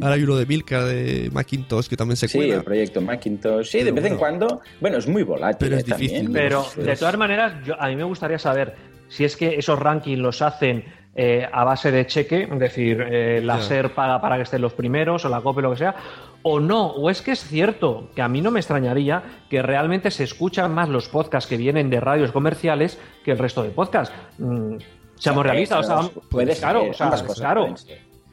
Ahora 0.00 0.14
hay 0.14 0.22
uno 0.22 0.36
de 0.36 0.46
Milka 0.46 0.84
de 0.84 1.28
Macintosh 1.32 1.88
que 1.88 1.96
también 1.96 2.16
se 2.16 2.28
Sí, 2.28 2.38
cuela. 2.38 2.54
el 2.56 2.62
proyecto 2.62 3.00
Macintosh. 3.00 3.66
Sí, 3.66 3.82
de 3.82 3.90
vez 3.90 4.04
en 4.04 4.16
cuando. 4.16 4.60
Bueno, 4.80 4.98
es 4.98 5.08
muy 5.08 5.24
volátil. 5.24 5.56
Pero 5.58 5.76
es 5.76 5.82
eh, 5.82 5.88
también. 5.88 6.10
difícil. 6.12 6.32
Pero 6.32 6.64
de 6.76 6.94
todas 6.96 7.16
maneras, 7.18 7.54
yo- 7.66 7.74
a 7.82 7.88
mí 7.88 7.96
me 7.96 8.04
gustaría 8.04 8.38
saber 8.38 8.74
si 9.08 9.24
es 9.24 9.36
que 9.36 9.56
esos 9.56 9.76
rankings 9.78 10.18
los 10.20 10.40
hacen 10.40 10.84
eh, 11.14 11.46
a 11.52 11.64
base 11.64 11.90
de 11.90 12.06
cheque, 12.06 12.48
es 12.50 12.58
decir, 12.58 13.04
eh, 13.10 13.42
la. 13.44 13.60
SER 13.60 13.92
paga 13.92 14.18
para 14.20 14.36
que 14.36 14.42
estén 14.44 14.62
los 14.62 14.72
primeros 14.72 15.24
o 15.24 15.28
la 15.28 15.40
COPE, 15.42 15.60
lo 15.62 15.72
que 15.72 15.76
sea, 15.78 15.94
o 16.42 16.60
no, 16.60 16.86
o 16.86 17.10
es 17.10 17.22
que 17.22 17.32
es 17.32 17.42
cierto 17.44 18.10
que 18.14 18.22
a 18.22 18.28
mí 18.28 18.40
no 18.40 18.50
me 18.50 18.60
extrañaría 18.60 19.22
que 19.48 19.62
realmente 19.62 20.10
se 20.10 20.24
escuchan 20.24 20.74
más 20.74 20.88
los 20.88 21.08
podcasts 21.08 21.48
que 21.48 21.56
vienen 21.56 21.90
de 21.90 22.00
radios 22.00 22.32
comerciales 22.32 22.98
que 23.24 23.32
el 23.32 23.38
resto 23.38 23.62
de 23.62 23.70
podcasts. 23.70 24.14
Mm, 24.38 24.76
seamos 25.16 25.44
realistas, 25.44 25.88
o 25.88 26.02
sea, 26.02 26.22
puede 26.28 26.56
claro, 26.56 26.80
ser, 26.80 26.90
o 26.90 26.94
sea, 26.94 27.34
claro. 27.34 27.74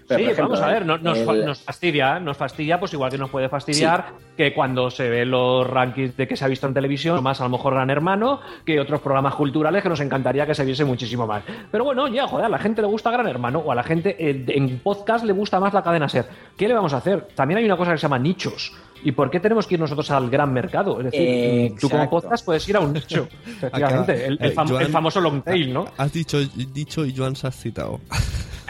Pero, 0.10 0.20
sí, 0.20 0.24
ejemplo, 0.32 0.56
vamos 0.56 0.62
a 0.62 0.68
ver, 0.68 0.86
no- 0.86 0.98
nos, 0.98 1.18
el- 1.20 1.46
nos 1.46 1.62
fastidia, 1.62 2.20
nos 2.20 2.36
fastidia, 2.36 2.80
pues 2.80 2.92
igual 2.94 3.10
que 3.12 3.18
nos 3.18 3.30
puede 3.30 3.48
fastidiar 3.48 4.08
que 4.36 4.54
cuando 4.54 4.90
se 4.90 5.10
ven 5.10 5.32
los 5.32 5.66
rankings 5.68 6.18
de 6.18 6.28
que 6.28 6.36
se 6.36 6.44
ha 6.44 6.48
visto 6.48 6.68
en 6.68 6.74
televisión, 6.74 7.22
más 7.24 7.40
a 7.40 7.44
lo 7.44 7.50
mejor 7.52 7.74
Gran 7.76 7.90
Hermano, 7.90 8.42
que 8.66 8.80
otros 8.80 9.00
programas 9.02 9.36
culturales 9.36 9.84
que 9.84 9.90
nos 9.90 10.00
encantaría 10.02 10.46
que 10.46 10.56
se 10.56 10.66
viese 10.66 10.84
muchísimo 10.86 11.28
más. 11.28 11.44
Pero 11.72 11.84
bueno, 11.84 12.08
ya, 12.08 12.28
joder, 12.28 12.46
a 12.46 12.50
la 12.50 12.58
gente 12.58 12.82
le 12.82 12.88
gusta 12.88 13.12
Gran 13.12 13.28
Hermano, 13.28 13.60
o 13.60 13.72
a 13.72 13.76
la 13.76 13.84
gente 13.84 14.16
eh, 14.20 14.46
en 14.50 14.80
podcast 14.80 15.24
le 15.26 15.34
gusta 15.34 15.60
más 15.60 15.74
la 15.74 15.84
cadena 15.84 16.10
Ser. 16.10 16.26
¿Qué 16.58 16.68
le 16.68 16.74
vamos 16.74 16.94
a 16.94 16.98
hacer? 16.98 17.28
También 17.36 17.60
hay 17.60 17.66
una 17.66 17.78
cosa 17.78 17.92
que 17.92 17.98
se 17.98 18.04
llama 18.04 18.20
nichos. 18.20 18.74
¿Y 19.02 19.14
por 19.14 19.30
qué 19.32 19.40
tenemos 19.40 19.66
que 19.66 19.76
ir 19.76 19.80
nosotros 19.80 20.12
al 20.12 20.30
gran 20.30 20.52
mercado? 20.52 20.98
Es 21.00 21.06
decir, 21.06 21.22
Eh, 21.22 21.74
tú 21.80 21.88
como 21.90 22.04
exacto. 22.04 22.22
podcast 22.22 22.46
puedes 22.46 22.68
ir 22.68 22.76
a 22.76 22.82
un 22.82 22.92
nicho, 22.92 23.28
efectivamente, 23.48 24.26
el, 24.26 24.38
el 24.42 24.52
Eh, 24.52 24.56
fam- 24.56 24.68
Joan- 24.68 24.82
el 24.82 24.88
famoso 24.90 25.22
long 25.22 25.42
tail, 25.42 25.72
¿no? 25.74 25.86
Has 25.98 26.12
dicho, 26.12 26.38
dicho 26.74 27.06
y 27.06 27.16
Joan 27.16 27.36
se 27.38 27.48
has 27.48 27.56
citado. 27.56 28.00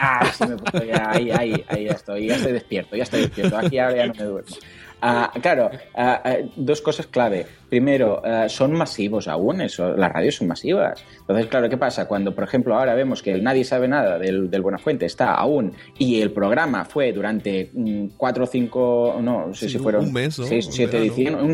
Ah, 0.00 0.32
sí 0.32 0.46
me 0.46 0.56
puedo, 0.56 0.84
ya, 0.84 1.10
ahí, 1.10 1.30
ahí, 1.30 1.64
ahí 1.68 1.84
ya 1.84 1.92
estoy, 1.92 2.26
ya 2.26 2.36
estoy 2.36 2.52
despierto, 2.52 2.96
ya 2.96 3.02
estoy 3.02 3.20
despierto. 3.20 3.58
Aquí 3.58 3.78
ahora 3.78 3.96
ya 3.96 4.06
no 4.06 4.14
me 4.14 4.24
duermo. 4.24 4.56
Ah, 5.02 5.30
claro, 5.42 5.70
ah, 5.94 6.20
ah, 6.24 6.36
dos 6.56 6.80
cosas 6.80 7.06
clave. 7.06 7.46
Primero, 7.70 8.20
ah, 8.24 8.48
son 8.48 8.72
masivos 8.72 9.28
aún, 9.28 9.60
eso, 9.62 9.96
las 9.96 10.12
radios 10.12 10.34
son 10.36 10.48
masivas. 10.48 11.02
Entonces, 11.20 11.46
claro, 11.46 11.68
¿qué 11.68 11.76
pasa? 11.78 12.06
Cuando, 12.06 12.34
por 12.34 12.44
ejemplo, 12.44 12.74
ahora 12.76 12.94
vemos 12.94 13.22
que 13.22 13.32
el 13.32 13.42
Nadie 13.42 13.64
sabe 13.64 13.88
nada 13.88 14.18
del, 14.18 14.50
del 14.50 14.60
Buenafuente 14.60 15.06
está 15.06 15.34
aún 15.34 15.72
y 15.96 16.20
el 16.20 16.32
programa 16.32 16.84
fue 16.84 17.12
durante 17.12 17.70
mm, 17.72 18.08
cuatro 18.16 18.44
o 18.44 18.46
cinco, 18.46 19.18
no, 19.22 19.46
no 19.46 19.54
sé 19.54 19.66
Sí, 19.66 19.72
si 19.74 19.78
fueron 19.78 20.04
un 20.06 20.12
mes, 20.12 20.38
¿no? 20.38 20.44
seis, 20.44 20.66
Un 20.66 20.72
siete 20.72 21.00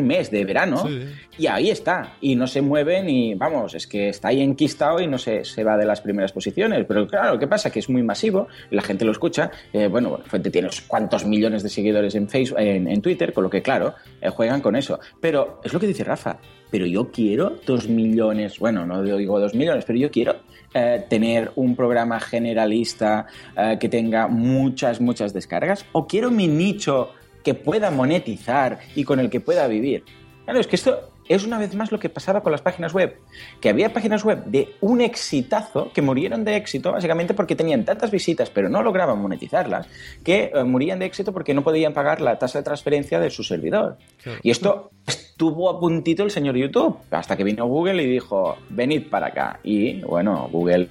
mes 0.02 0.30
de 0.30 0.44
verano, 0.44 0.78
Sí. 0.88 1.00
y 1.38 1.46
ahí 1.46 1.70
está. 1.70 2.14
Y 2.20 2.34
no 2.34 2.46
se 2.46 2.62
mueven 2.62 3.08
y, 3.08 3.34
vamos, 3.34 3.74
es 3.74 3.86
que 3.86 4.08
está 4.08 4.28
ahí 4.28 4.40
enquistado 4.40 5.00
y 5.00 5.06
no 5.06 5.18
se, 5.18 5.44
se 5.44 5.62
va 5.64 5.76
de 5.76 5.84
las 5.84 6.00
primeras 6.00 6.32
posiciones. 6.32 6.84
Pero 6.88 7.06
claro, 7.06 7.38
¿qué 7.38 7.46
pasa? 7.46 7.70
Que 7.70 7.80
es 7.80 7.90
muy 7.90 8.02
masivo, 8.02 8.48
la 8.70 8.80
gente 8.82 9.04
lo 9.04 9.12
escucha. 9.12 9.50
Eh, 9.72 9.86
bueno, 9.88 10.08
bueno, 10.10 10.24
Fuente 10.26 10.50
tiene 10.50 10.68
unos 10.68 10.80
cuantos 10.80 11.26
millones 11.26 11.62
de 11.62 11.68
seguidores 11.68 12.14
en, 12.14 12.26
Facebook, 12.28 12.58
en, 12.58 12.88
en 12.88 13.02
Twitter, 13.02 13.32
con 13.34 13.44
lo 13.44 13.50
que, 13.50 13.60
claro, 13.60 13.94
eh, 14.22 14.30
juegan 14.30 14.60
con 14.62 14.76
eso. 14.76 14.98
Pero 15.20 15.60
es 15.62 15.72
lo 15.74 15.78
que 15.80 15.86
dice 15.86 16.04
Rafa. 16.07 16.38
Pero 16.70 16.86
yo 16.86 17.11
quiero 17.11 17.57
dos 17.64 17.88
millones, 17.88 18.59
bueno, 18.59 18.84
no 18.86 19.02
digo 19.02 19.38
dos 19.38 19.54
millones, 19.54 19.84
pero 19.84 19.98
yo 19.98 20.11
quiero 20.11 20.36
eh, 20.74 21.04
tener 21.09 21.52
un 21.54 21.76
programa 21.76 22.18
generalista 22.20 23.26
eh, 23.57 23.76
que 23.78 23.88
tenga 23.88 24.26
muchas, 24.26 25.00
muchas 25.00 25.32
descargas. 25.32 25.86
O 25.92 26.07
quiero 26.07 26.30
mi 26.30 26.48
nicho 26.48 27.11
que 27.44 27.54
pueda 27.54 27.90
monetizar 27.90 28.80
y 28.94 29.04
con 29.04 29.20
el 29.20 29.30
que 29.30 29.40
pueda 29.40 29.68
vivir. 29.68 30.04
Claro, 30.44 30.61
es 30.61 30.66
que 30.66 30.76
esto 30.76 31.12
es 31.28 31.44
una 31.44 31.59
vez 31.59 31.74
más 31.74 31.92
lo 31.92 31.98
que 31.98 32.09
pasaba 32.09 32.42
con 32.42 32.52
las 32.52 32.62
páginas 32.62 32.92
web, 32.92 33.18
que 33.61 33.68
había 33.68 33.92
páginas 33.92 34.24
web 34.24 34.44
de 34.44 34.74
un 34.80 35.00
exitazo 35.00 35.90
que 35.92 36.02
murieron 36.02 36.44
de 36.44 36.57
éxito 36.57 36.92
básicamente 36.92 37.34
porque 37.34 37.57
tenían 37.57 37.84
tantas 37.84 38.11
visitas 38.11 38.50
pero 38.50 38.68
no 38.68 38.82
lograban 38.82 39.20
monetizarlas, 39.20 39.88
que 40.22 40.52
eh, 40.54 40.64
morían 40.64 40.98
de 40.98 41.07
éxito 41.07 41.32
porque 41.32 41.54
no 41.54 41.62
podían 41.62 41.92
pagar 41.92 42.20
la 42.20 42.38
tasa 42.38 42.59
de 42.59 42.64
transferencia 42.64 43.18
de 43.18 43.30
su 43.30 43.42
servidor. 43.42 43.98
Y 44.42 44.50
esto 44.50 44.90
estuvo 45.37 45.68
a 45.68 45.78
puntito 45.78 46.22
el 46.22 46.30
señor 46.30 46.57
YouTube, 46.57 46.97
hasta 47.11 47.37
que 47.37 47.45
vino 47.45 47.66
Google 47.66 48.03
y 48.03 48.07
dijo, 48.07 48.57
venid 48.70 49.11
para 49.11 49.26
acá. 49.26 49.61
Y 49.62 50.01
bueno, 50.01 50.49
Google 50.51 50.89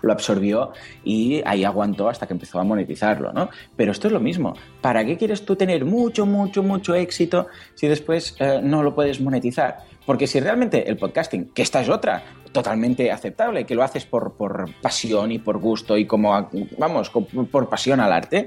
lo 0.00 0.10
absorbió 0.10 0.72
y 1.04 1.42
ahí 1.44 1.64
aguantó 1.64 2.08
hasta 2.08 2.26
que 2.26 2.32
empezó 2.32 2.58
a 2.58 2.64
monetizarlo, 2.64 3.34
¿no? 3.34 3.50
Pero 3.76 3.92
esto 3.92 4.06
es 4.06 4.14
lo 4.14 4.20
mismo. 4.20 4.54
¿Para 4.80 5.04
qué 5.04 5.18
quieres 5.18 5.44
tú 5.44 5.54
tener 5.54 5.84
mucho, 5.84 6.24
mucho, 6.24 6.62
mucho 6.62 6.94
éxito 6.94 7.48
si 7.74 7.86
después 7.86 8.34
eh, 8.38 8.58
no 8.62 8.82
lo 8.82 8.94
puedes 8.94 9.20
monetizar? 9.20 9.84
Porque 10.06 10.26
si 10.26 10.40
realmente 10.40 10.88
el 10.88 10.96
podcasting, 10.96 11.50
que 11.50 11.60
esta 11.60 11.82
es 11.82 11.90
otra, 11.90 12.24
totalmente 12.52 13.12
aceptable, 13.12 13.66
que 13.66 13.74
lo 13.74 13.82
haces 13.82 14.06
por, 14.06 14.32
por 14.32 14.64
pasión 14.80 15.30
y 15.30 15.38
por 15.38 15.58
gusto 15.58 15.98
y 15.98 16.06
como, 16.06 16.48
vamos, 16.78 17.10
por 17.10 17.68
pasión 17.68 18.00
al 18.00 18.14
arte, 18.14 18.46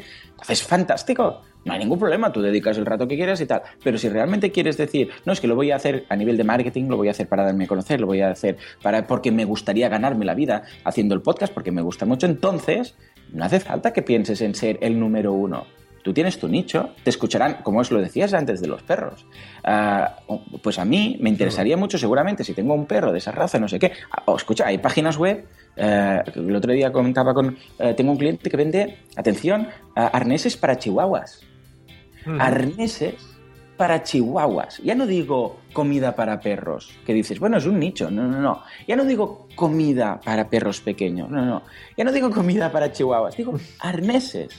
es 0.50 0.64
fantástico. 0.64 1.44
No 1.68 1.74
hay 1.74 1.80
ningún 1.80 2.00
problema, 2.00 2.32
tú 2.32 2.42
dedicas 2.42 2.78
el 2.78 2.86
rato 2.86 3.08
que 3.08 3.16
quieras 3.16 3.40
y 3.42 3.46
tal. 3.46 3.62
Pero 3.84 3.98
si 3.98 4.10
realmente 4.10 4.52
quieres 4.52 4.78
decir, 4.78 5.10
no, 5.26 5.34
es 5.34 5.40
que 5.42 5.48
lo 5.48 5.56
voy 5.56 5.72
a 5.72 5.76
hacer 5.76 6.06
a 6.10 6.16
nivel 6.16 6.38
de 6.38 6.44
marketing, 6.44 6.86
lo 6.88 6.98
voy 6.98 7.10
a 7.10 7.12
hacer 7.12 7.28
para 7.28 7.44
darme 7.44 7.66
a 7.66 7.68
conocer, 7.68 8.00
lo 8.02 8.08
voy 8.08 8.22
a 8.22 8.32
hacer 8.32 8.58
para, 8.82 9.06
porque 9.06 9.32
me 9.32 9.46
gustaría 9.46 9.90
ganarme 9.90 10.26
la 10.26 10.34
vida 10.34 10.64
haciendo 10.84 11.14
el 11.14 11.22
podcast, 11.22 11.54
porque 11.54 11.72
me 11.72 11.82
gusta 11.82 12.06
mucho, 12.06 12.26
entonces 12.26 12.96
no 13.34 13.44
hace 13.46 13.60
falta 13.60 13.92
que 13.94 14.02
pienses 14.02 14.42
en 14.42 14.56
ser 14.56 14.80
el 14.82 15.00
número 15.00 15.34
uno. 15.34 15.66
Tú 16.04 16.14
tienes 16.14 16.40
tu 16.40 16.48
nicho, 16.48 16.92
te 17.04 17.10
escucharán, 17.10 17.56
como 17.64 17.80
os 17.80 17.92
lo 17.92 18.00
decías 18.00 18.34
antes 18.34 18.62
de 18.62 18.68
los 18.68 18.82
perros. 18.82 19.26
Ah, 19.62 20.20
pues 20.64 20.80
a 20.80 20.86
mí 20.86 21.18
me 21.20 21.30
interesaría 21.30 21.76
mucho, 21.76 21.98
seguramente, 21.98 22.46
si 22.46 22.54
tengo 22.54 22.74
un 22.74 22.86
perro 22.86 23.12
de 23.12 23.18
esa 23.18 23.34
raza, 23.34 23.60
no 23.60 23.68
sé 23.68 23.78
qué. 23.78 23.92
Ah, 24.12 24.24
O 24.28 24.38
escucha, 24.38 24.66
hay 24.68 24.78
páginas 24.78 25.18
web. 25.18 25.46
eh, 25.76 26.22
el 26.34 26.56
otro 26.56 26.72
día 26.72 26.94
comentaba 26.94 27.34
con. 27.34 27.58
eh, 27.80 27.94
tengo 27.94 28.12
un 28.14 28.18
cliente 28.18 28.50
que 28.50 28.56
vende, 28.56 29.00
atención, 29.18 29.68
ah, 29.98 30.08
arneses 30.14 30.56
para 30.56 30.78
chihuahuas. 30.78 31.42
Arneses 32.40 33.16
para 33.78 34.02
chihuahuas. 34.04 34.80
Ya 34.80 34.96
no 34.96 35.06
digo 35.06 35.60
comida 35.72 36.16
para 36.16 36.40
perros, 36.40 36.90
que 37.06 37.14
dices, 37.14 37.40
bueno, 37.40 37.58
es 37.58 37.66
un 37.68 37.78
nicho. 37.80 38.10
No, 38.10 38.24
no, 38.28 38.42
no. 38.42 38.64
Ya 38.88 38.96
no 38.96 39.06
digo 39.06 39.48
comida 39.56 40.20
para 40.24 40.50
perros 40.50 40.82
pequeños. 40.82 41.30
No, 41.30 41.46
no. 41.46 41.62
Ya 41.96 42.04
no 42.04 42.12
digo 42.12 42.32
comida 42.32 42.72
para 42.72 42.92
chihuahuas. 42.92 43.38
Digo 43.38 43.54
arneses. 43.80 44.50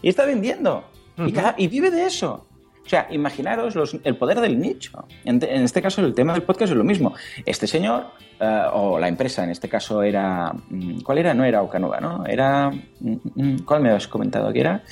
Y 0.00 0.08
está 0.10 0.24
vendiendo. 0.26 0.84
y, 1.18 1.32
cada- 1.32 1.54
y 1.58 1.66
vive 1.66 1.90
de 1.90 2.06
eso. 2.06 2.44
O 2.84 2.88
sea, 2.88 3.06
imaginaros 3.10 3.74
los- 3.74 3.96
el 4.04 4.16
poder 4.16 4.40
del 4.40 4.58
nicho. 4.58 5.06
En, 5.24 5.40
te- 5.40 5.54
en 5.54 5.62
este 5.64 5.82
caso, 5.82 6.00
el 6.00 6.14
tema 6.14 6.32
del 6.32 6.42
podcast 6.44 6.70
es 6.70 6.78
lo 6.78 6.84
mismo. 6.84 7.12
Este 7.44 7.66
señor, 7.66 8.06
eh, 8.40 8.62
o 8.72 8.98
la 8.98 9.08
empresa, 9.08 9.42
en 9.44 9.50
este 9.50 9.68
caso 9.68 10.02
era. 10.02 10.52
mm, 10.70 11.00
¿Cuál 11.00 11.18
era? 11.18 11.34
No 11.34 11.44
era 11.44 11.60
Ocanuga, 11.62 12.00
¿no? 12.00 12.24
Era. 12.24 12.70
mm, 12.70 13.16
mm, 13.34 13.58
¿Cuál 13.66 13.82
me 13.82 13.90
has 13.90 14.06
comentado 14.08 14.50
que 14.52 14.60
era? 14.60 14.82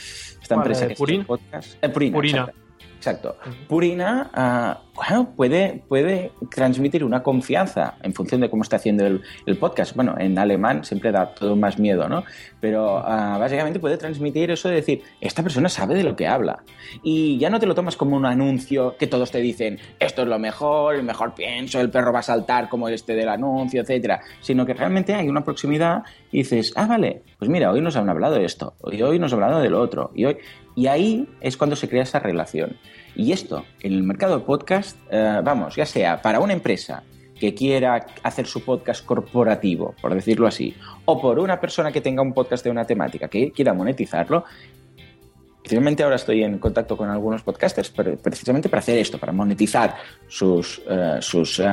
Esta 0.47 0.55
¿Cuál, 0.55 0.67
empresa 0.69 0.87
que 0.87 1.25
podcast. 1.25 1.75
Eh, 1.83 1.89
Purina. 1.89 2.15
Purina. 2.15 2.53
Exacto. 3.07 3.37
Purina, 3.69 4.31
ah, 4.35 4.81
bueno, 4.95 5.33
puede, 5.37 5.85
puede 5.89 6.33
transmitir 6.51 7.05
una 7.05 7.23
confianza 7.23 7.95
en 8.03 8.13
función 8.13 8.41
de 8.41 8.51
cómo 8.51 8.63
está 8.63 8.77
haciendo 8.77 9.07
el, 9.07 9.23
el 9.47 9.57
podcast. 9.59 9.95
Bueno, 9.95 10.17
en 10.19 10.37
alemán 10.39 10.85
siempre 10.85 11.13
da 11.13 11.35
todo 11.35 11.55
más 11.55 11.79
miedo, 11.79 12.09
¿no? 12.09 12.25
Pero 12.61 12.99
ah, 12.99 13.37
básicamente 13.39 13.79
puede 13.79 13.97
transmitir 13.97 14.51
eso 14.51 14.69
de 14.69 14.77
decir, 14.77 15.03
esta 15.21 15.43
persona 15.43 15.69
sabe 15.69 15.95
de 15.95 16.03
lo 16.03 16.17
que 16.17 16.27
habla. 16.27 16.65
Y 17.03 17.39
ya 17.39 17.49
no 17.49 17.61
te 17.61 17.67
lo 17.67 17.75
tomas 17.75 17.97
como 17.97 18.17
un 18.17 18.27
anuncio 18.27 18.97
que 18.97 19.07
todos 19.07 19.31
te 19.31 19.39
dicen, 19.39 19.79
esto 20.01 20.23
es 20.23 20.29
lo 20.29 20.39
mejor, 20.39 20.97
el 20.97 21.05
mejor 21.05 21.35
pienso, 21.35 21.81
el 21.81 21.91
perro 21.91 22.13
va 22.13 22.21
a 22.21 22.23
saltar 22.23 22.69
como 22.69 22.89
este 22.89 23.15
del 23.15 23.29
anuncio, 23.29 23.83
etcétera. 23.83 24.21
Sino 24.41 24.67
que 24.67 24.75
realmente 24.75 25.15
hay 25.15 25.29
una 25.29 25.45
proximidad 25.45 26.03
y 26.33 26.39
dices, 26.39 26.73
ah, 26.75 26.87
vale, 26.87 27.23
pues 27.39 27.49
mira, 27.49 27.71
hoy 27.71 27.81
nos 27.81 27.97
han 27.97 28.09
hablado 28.09 28.35
de 28.35 28.45
esto, 28.45 28.75
y 28.91 29.01
hoy 29.03 29.19
nos 29.19 29.33
han 29.33 29.43
hablado 29.43 29.63
de 29.63 29.71
lo 29.71 29.81
otro, 29.81 30.11
y 30.15 30.25
hoy... 30.25 30.37
Y 30.77 30.87
ahí 30.87 31.29
es 31.41 31.57
cuando 31.57 31.75
se 31.75 31.89
crea 31.89 32.05
esa 32.05 32.21
relación. 32.21 32.77
Y 33.17 33.33
esto, 33.33 33.65
en 33.81 33.95
el 33.95 34.03
mercado 34.05 34.45
podcast, 34.45 34.97
eh, 35.11 35.41
vamos, 35.43 35.75
ya 35.75 35.87
sea 35.87 36.23
para 36.23 36.39
una 36.39 36.53
empresa 36.53 37.03
que 37.41 37.55
quiera 37.55 38.07
hacer 38.23 38.47
su 38.47 38.65
podcast 38.65 39.05
corporativo, 39.05 39.95
por 40.01 40.15
decirlo 40.15 40.47
así, 40.47 40.75
o 41.07 41.21
por 41.21 41.39
una 41.39 41.59
persona 41.61 41.91
que 41.91 42.01
tenga 42.01 42.23
un 42.23 42.33
podcast 42.33 42.63
de 42.63 42.71
una 42.71 42.85
temática 42.85 43.27
que 43.29 43.51
quiera 43.51 43.73
monetizarlo, 43.75 44.45
Finalmente 45.69 46.05
ahora 46.05 46.15
estoy 46.15 46.45
en 46.45 46.59
contacto 46.59 46.97
con 46.97 47.11
algunos 47.11 47.43
podcasters 47.43 47.91
pre- 47.91 48.17
precisamente 48.17 48.69
para 48.69 48.79
hacer 48.79 48.99
esto, 48.99 49.19
para 49.19 49.33
monetizar 49.33 49.97
sus, 50.29 50.81
eh, 50.89 51.17
sus 51.21 51.59
eh, 51.59 51.65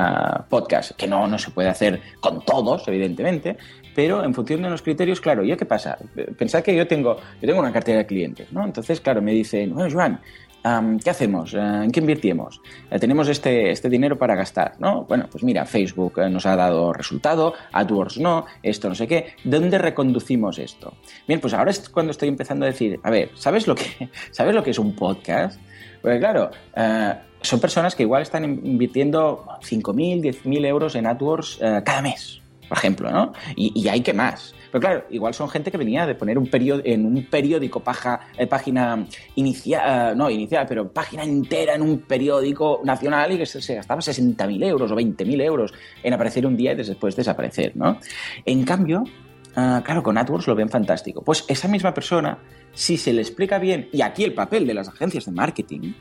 podcasts, 0.49 0.95
que 0.97 1.05
no, 1.05 1.27
no 1.27 1.37
se 1.37 1.51
puede 1.51 1.69
hacer 1.69 2.01
con 2.19 2.43
todos, 2.43 2.87
evidentemente, 2.87 3.55
pero 3.95 4.23
en 4.23 4.33
función 4.33 4.61
de 4.61 4.69
los 4.69 4.81
criterios, 4.81 5.21
claro, 5.21 5.43
¿yo 5.43 5.57
qué 5.57 5.65
pasa? 5.65 5.97
Pensad 6.37 6.63
que 6.63 6.75
yo 6.75 6.87
tengo, 6.87 7.17
yo 7.41 7.47
tengo 7.47 7.59
una 7.59 7.71
cartera 7.71 7.99
de 7.99 8.05
clientes, 8.05 8.51
¿no? 8.51 8.65
Entonces, 8.65 9.01
claro, 9.01 9.21
me 9.21 9.31
dicen, 9.31 9.73
bueno, 9.73 9.89
Joan, 9.91 10.19
am, 10.63 10.99
¿qué 10.99 11.09
hacemos? 11.09 11.53
Eh, 11.53 11.57
¿En 11.57 11.91
qué 11.91 11.99
invirtimos? 11.99 12.61
Eh, 12.89 12.99
tenemos 12.99 13.27
este, 13.27 13.71
este 13.71 13.89
dinero 13.89 14.17
para 14.17 14.35
gastar, 14.35 14.75
¿no? 14.79 15.05
Bueno, 15.05 15.27
pues 15.31 15.43
mira, 15.43 15.65
Facebook 15.65 16.19
eh, 16.19 16.29
nos 16.29 16.45
ha 16.45 16.55
dado 16.55 16.93
resultado, 16.93 17.53
AdWords 17.71 18.17
no, 18.19 18.45
esto 18.63 18.89
no 18.89 18.95
sé 18.95 19.07
qué. 19.07 19.35
¿Dónde 19.43 19.77
reconducimos 19.77 20.57
esto? 20.57 20.95
Bien, 21.27 21.39
pues 21.39 21.53
ahora 21.53 21.71
es 21.71 21.89
cuando 21.89 22.11
estoy 22.11 22.29
empezando 22.29 22.65
a 22.65 22.69
decir, 22.69 22.99
a 23.03 23.11
ver, 23.11 23.29
¿sabes 23.35 23.67
lo 23.67 23.75
que, 23.75 24.09
¿sabes 24.31 24.55
lo 24.55 24.63
que 24.63 24.71
es 24.71 24.79
un 24.79 24.95
podcast? 24.95 25.59
Porque 26.01 26.19
claro, 26.19 26.51
son 27.41 27.59
personas 27.61 27.95
que 27.95 28.03
igual 28.03 28.23
están 28.23 28.43
invirtiendo 28.43 29.45
5.000, 29.61 30.21
10.000 30.21 30.65
euros 30.65 30.95
en 30.95 31.07
AdWords 31.07 31.59
cada 31.85 32.01
mes. 32.01 32.42
Por 32.67 32.77
ejemplo, 32.77 33.11
¿no? 33.11 33.33
Y, 33.55 33.87
hay 33.87 34.01
que 34.01 34.13
más. 34.13 34.53
Pero 34.71 34.81
claro, 34.81 35.05
igual 35.11 35.33
son 35.33 35.49
gente 35.49 35.69
que 35.69 35.77
venía 35.77 36.05
de 36.05 36.15
poner 36.15 36.37
un 36.37 36.47
periódico, 36.47 36.87
en 36.87 37.05
un 37.05 37.25
periódico 37.25 37.81
paja, 37.81 38.21
eh, 38.37 38.47
página 38.47 39.05
inicial, 39.35 40.17
no 40.17 40.29
inicial, 40.29 40.65
pero 40.67 40.91
página 40.91 41.23
entera 41.23 41.75
en 41.75 41.83
un 41.83 41.99
periódico 41.99 42.81
nacional 42.83 43.31
y 43.33 43.37
que 43.37 43.45
se, 43.45 43.61
se 43.61 43.75
gastaba 43.75 44.01
60.000 44.01 44.65
euros 44.65 44.91
o 44.91 44.95
20.000 44.95 45.41
euros 45.43 45.73
en 46.01 46.13
aparecer 46.13 46.45
un 46.45 46.57
día 46.57 46.71
y 46.71 46.75
después 46.75 47.15
desaparecer, 47.15 47.75
¿no? 47.75 47.99
En 48.45 48.63
cambio, 48.63 49.03
ah, 49.55 49.81
claro, 49.85 50.01
con 50.01 50.17
AdWords 50.17 50.47
lo 50.47 50.55
ven 50.55 50.69
fantástico. 50.69 51.21
Pues 51.21 51.45
esa 51.47 51.67
misma 51.67 51.93
persona, 51.93 52.39
si 52.73 52.97
se 52.97 53.13
le 53.13 53.21
explica 53.21 53.59
bien, 53.59 53.89
y 53.91 54.01
aquí 54.01 54.23
el 54.23 54.33
papel 54.33 54.65
de 54.65 54.73
las 54.73 54.87
agencias 54.87 55.25
de 55.25 55.31
marketing, 55.31 55.81
eh, 55.81 55.93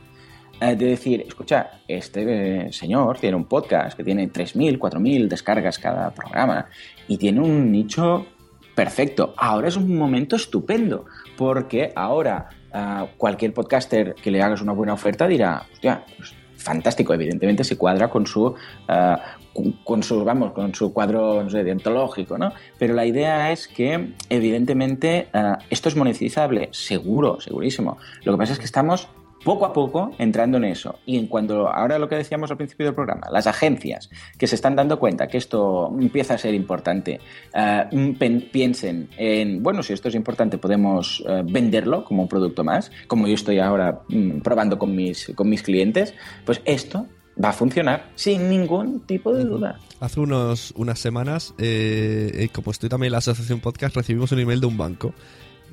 de 0.69 0.87
decir, 0.87 1.25
escucha, 1.27 1.81
este 1.89 2.67
eh, 2.67 2.73
señor 2.73 3.19
tiene 3.19 3.37
un 3.37 3.47
podcast 3.47 3.97
que 3.97 4.05
tiene 4.05 4.31
3.000, 4.31 4.79
4.000 4.79 5.29
descargas 5.29 5.79
cada 5.79 6.11
programa 6.15 6.67
y 7.09 7.17
tiene 7.17 7.41
un 7.41 7.71
nicho 7.73 8.27
perfecto. 8.75 9.35
Ahora 9.37 9.69
es 9.69 9.77
un 9.77 9.97
momento 9.97 10.37
estupendo 10.37 11.07
porque 11.37 11.93
ahora 11.97 12.49
ah, 12.73 13.07
cualquier 13.17 13.53
podcaster 13.53 14.15
que 14.15 14.31
le 14.31 14.41
hagas 14.41 14.63
una 14.63 14.73
buena 14.73 14.95
oferta 14.95 15.27
dirá, 15.27 15.67
hostia, 15.73 16.05
pues 16.17 16.35
fantástico, 16.57 17.13
evidentemente 17.13 17.65
se 17.65 17.77
cuadra 17.77 18.09
con 18.09 18.27
su, 18.27 18.55
ah, 18.87 19.37
con, 19.85 20.03
su, 20.03 20.25
vamos, 20.25 20.53
con 20.53 20.75
su 20.75 20.93
cuadro 20.93 21.43
no 21.43 21.51
sé, 21.51 21.65
deontológico, 21.65 22.39
¿no? 22.39 22.53
Pero 22.79 22.95
la 22.95 23.05
idea 23.05 23.51
es 23.51 23.67
que, 23.67 24.15
evidentemente, 24.29 25.29
esto 25.69 25.89
es 25.89 25.97
monetizable, 25.97 26.69
seguro, 26.71 27.41
segurísimo. 27.41 27.99
Lo 28.23 28.33
que 28.33 28.39
pasa 28.39 28.53
es 28.53 28.59
que 28.61 28.65
estamos 28.65 29.09
poco 29.45 29.67
a 29.67 29.73
poco 29.73 30.13
entrando 30.19 30.59
en 30.59 30.65
eso. 30.65 30.99
Y 31.07 31.19
en 31.19 31.27
cuanto 31.27 31.69
ahora 31.69 31.99
lo 31.99 32.09
que 32.09 32.17
decíamos 32.17 32.51
al 32.51 32.57
principio 32.57 32.87
del 32.87 32.95
programa, 32.95 33.29
las 33.31 33.47
agencias 33.47 34.11
que 34.39 34.47
se 34.47 34.55
están 34.55 34.77
dando 34.77 34.99
cuenta 34.99 35.27
que 35.27 35.39
esto 35.39 35.89
empieza 35.99 36.35
a 36.35 36.39
ser 36.39 36.55
importante, 36.55 37.21
eh, 37.55 38.41
piensen 38.51 39.09
en, 39.17 39.63
bueno, 39.63 39.83
si 39.83 39.93
esto 39.93 40.09
es 40.09 40.15
importante, 40.15 40.59
podemos 40.59 41.23
eh, 41.27 41.43
venderlo 41.45 42.05
como 42.05 42.23
un 42.23 42.29
producto 42.29 42.65
más, 42.65 42.91
como 43.07 43.27
yo 43.27 43.35
estoy 43.35 43.59
ahora 43.59 44.03
mm, 44.09 44.41
probando 44.41 44.79
con 44.79 44.95
mis, 44.95 45.33
con 45.35 45.49
mis 45.49 45.63
clientes, 45.63 46.15
pues 46.45 46.61
esto 46.65 47.07
va 47.43 47.49
a 47.49 47.53
funcionar 47.53 48.11
sin 48.15 48.49
ningún 48.51 49.01
tipo 49.01 49.33
de 49.33 49.45
duda. 49.45 49.79
Hace 50.01 50.21
unos, 50.21 50.73
unas 50.77 50.99
semanas, 50.99 51.55
eh, 51.59 52.49
como 52.53 52.71
estoy 52.71 52.89
también 52.89 53.09
en 53.09 53.13
la 53.13 53.19
asociación 53.19 53.61
podcast, 53.61 53.97
recibimos 53.97 54.33
un 54.33 54.41
email 54.41 54.61
de 54.61 54.67
un 54.67 54.77
banco 54.77 55.15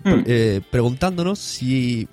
Hmm. 0.03 0.23
eh, 0.25 0.61
preguntándonos 0.71 1.39
si 1.39 2.07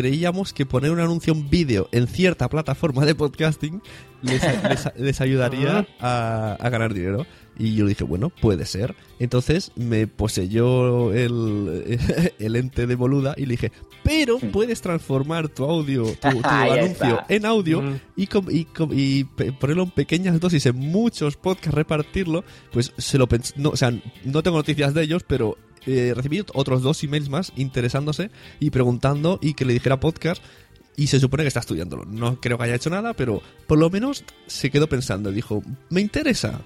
creíamos 0.00 0.52
que 0.52 0.66
poner 0.66 0.90
un 0.90 1.00
anuncio 1.00 1.32
en 1.32 1.48
vídeo 1.48 1.88
en 1.90 2.06
cierta 2.06 2.50
plataforma 2.50 3.06
de 3.06 3.14
podcasting 3.14 3.80
les, 4.20 4.42
les- 4.42 4.92
les 4.94 5.20
ayudaría 5.22 5.86
a, 6.00 6.58
a 6.60 6.68
ganar 6.68 6.92
dinero. 6.92 7.24
Y 7.58 7.74
yo 7.74 7.86
dije, 7.86 8.04
bueno, 8.04 8.28
puede 8.28 8.66
ser. 8.66 8.94
Entonces 9.18 9.72
me 9.76 10.06
poseyó 10.06 11.14
el, 11.14 11.98
el 12.38 12.56
ente 12.56 12.86
de 12.86 12.94
boluda 12.94 13.32
y 13.38 13.46
le 13.46 13.52
dije, 13.52 13.72
pero 14.04 14.38
puedes 14.38 14.82
transformar 14.82 15.48
tu 15.48 15.64
audio, 15.64 16.04
tu, 16.20 16.28
anuncio 16.44 17.22
en 17.30 17.46
audio 17.46 17.80
Mm. 17.80 17.94
y, 18.16 18.26
com- 18.26 18.46
y, 18.50 18.64
com- 18.66 18.90
y 18.92 19.24
ponerlo 19.24 19.84
en 19.84 19.90
pequeñas 19.92 20.38
dosis 20.38 20.66
en 20.66 20.76
muchos 20.76 21.36
podcasts, 21.38 21.72
repartirlo, 21.74 22.44
pues 22.72 22.92
se 22.98 23.16
lo 23.16 23.26
pens- 23.26 23.54
no, 23.56 23.70
o 23.70 23.76
sea, 23.76 23.90
no 24.24 24.42
tengo 24.42 24.58
noticias 24.58 24.92
de 24.92 25.02
ellos, 25.04 25.24
pero 25.26 25.56
eh, 25.86 26.12
recibí 26.14 26.44
otros 26.54 26.82
dos 26.82 27.02
emails 27.02 27.28
más 27.28 27.52
interesándose 27.56 28.30
y 28.60 28.70
preguntando 28.70 29.38
y 29.40 29.54
que 29.54 29.64
le 29.64 29.72
dijera 29.72 30.00
podcast 30.00 30.42
y 30.96 31.08
se 31.08 31.20
supone 31.20 31.44
que 31.44 31.48
está 31.48 31.60
estudiándolo. 31.60 32.04
No 32.04 32.40
creo 32.40 32.58
que 32.58 32.64
haya 32.64 32.74
hecho 32.74 32.90
nada, 32.90 33.14
pero 33.14 33.42
por 33.66 33.78
lo 33.78 33.90
menos 33.90 34.24
se 34.46 34.70
quedó 34.70 34.88
pensando, 34.88 35.30
dijo, 35.30 35.62
me 35.90 36.00
interesa. 36.00 36.60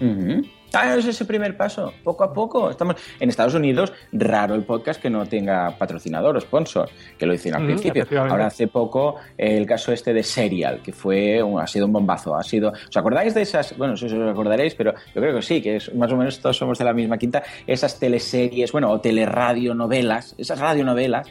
Ujú. 0.00 0.42
Ah, 0.72 0.94
es 0.96 1.06
ese 1.06 1.24
primer 1.24 1.56
paso, 1.56 1.94
poco 2.04 2.24
a 2.24 2.32
poco. 2.34 2.68
Estamos 2.70 2.96
en 3.20 3.30
Estados 3.30 3.54
Unidos, 3.54 3.92
raro 4.12 4.54
el 4.54 4.64
podcast 4.64 5.00
que 5.00 5.08
no 5.08 5.24
tenga 5.24 5.70
patrocinador 5.78 6.36
o 6.36 6.40
sponsor, 6.40 6.90
que 7.16 7.24
lo 7.24 7.32
hicieron 7.32 7.62
al 7.62 7.66
principio. 7.68 8.04
Ahora 8.32 8.46
hace 8.46 8.66
poco 8.66 9.14
el 9.38 9.64
caso 9.64 9.92
este 9.92 10.12
de 10.12 10.22
Serial, 10.22 10.82
que 10.82 10.92
fue 10.92 11.42
un- 11.42 11.60
ha 11.60 11.66
sido 11.66 11.86
un 11.86 11.92
bombazo, 11.92 12.34
ha 12.36 12.42
sido. 12.42 12.72
¿Os 12.72 12.96
acordáis 12.96 13.32
de 13.32 13.42
esas? 13.42 13.78
Bueno, 13.78 13.92
no 13.92 13.96
sé 13.96 14.08
si 14.08 14.16
os 14.16 14.30
acordaréis, 14.30 14.74
pero 14.74 14.92
yo 15.14 15.20
creo 15.22 15.36
que 15.36 15.42
sí, 15.42 15.62
que 15.62 15.76
es 15.76 15.94
más 15.94 16.12
o 16.12 16.16
menos 16.16 16.40
todos 16.40 16.56
somos 16.58 16.76
de 16.78 16.84
la 16.84 16.92
misma 16.92 17.16
quinta. 17.16 17.42
Esas 17.66 17.98
teleseries, 17.98 18.70
bueno, 18.72 18.90
o 18.90 19.00
teleradionovelas, 19.00 20.34
esas 20.36 20.58
radionovelas 20.58 21.26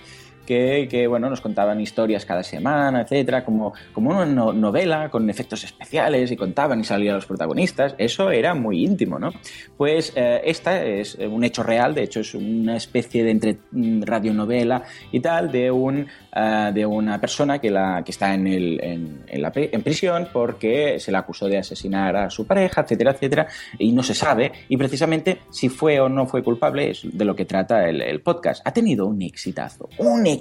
que, 0.45 1.07
bueno, 1.07 1.29
nos 1.29 1.41
contaban 1.41 1.81
historias 1.81 2.25
cada 2.25 2.43
semana, 2.43 3.01
etcétera, 3.01 3.43
como, 3.43 3.73
como 3.93 4.11
una 4.11 4.25
no- 4.25 4.53
novela 4.53 5.09
con 5.09 5.29
efectos 5.29 5.63
especiales 5.63 6.31
y 6.31 6.35
contaban 6.37 6.79
y 6.79 6.83
salían 6.83 7.15
los 7.15 7.25
protagonistas. 7.25 7.95
Eso 7.97 8.31
era 8.31 8.53
muy 8.53 8.83
íntimo, 8.85 9.19
¿no? 9.19 9.31
Pues 9.77 10.13
eh, 10.15 10.41
esta 10.45 10.83
es 10.83 11.15
un 11.15 11.43
hecho 11.43 11.63
real, 11.63 11.93
de 11.95 12.03
hecho 12.03 12.19
es 12.21 12.33
una 12.35 12.77
especie 12.77 13.23
de 13.23 13.31
entre 13.31 13.57
mm, 13.71 14.03
radionovela 14.03 14.83
y 15.11 15.19
tal 15.19 15.51
de 15.51 15.71
un 15.71 16.07
eh, 16.35 16.71
de 16.73 16.85
una 16.85 17.19
persona 17.19 17.59
que 17.59 17.71
la 17.71 18.01
que 18.03 18.11
está 18.11 18.33
en 18.33 18.47
el 18.47 18.79
en 18.81 19.81
prisión 19.81 20.27
porque 20.31 20.99
se 20.99 21.11
la 21.11 21.19
acusó 21.19 21.47
de 21.47 21.57
asesinar 21.57 22.15
a 22.15 22.29
su 22.29 22.45
pareja, 22.45 22.81
etcétera, 22.81 23.11
etcétera, 23.11 23.47
y 23.79 23.91
no 23.91 24.03
se 24.03 24.13
sabe 24.13 24.51
y 24.69 24.77
precisamente 24.77 25.39
si 25.49 25.69
fue 25.69 25.99
o 25.99 26.09
no 26.09 26.25
fue 26.25 26.43
culpable 26.43 26.91
es 26.91 27.01
de 27.03 27.25
lo 27.25 27.35
que 27.35 27.45
trata 27.45 27.87
el, 27.87 28.01
el 28.01 28.21
podcast. 28.21 28.61
Ha 28.65 28.71
tenido 28.73 29.05
un 29.07 29.21
exitazo, 29.21 29.89
un 29.97 30.25
exitazo, 30.27 30.34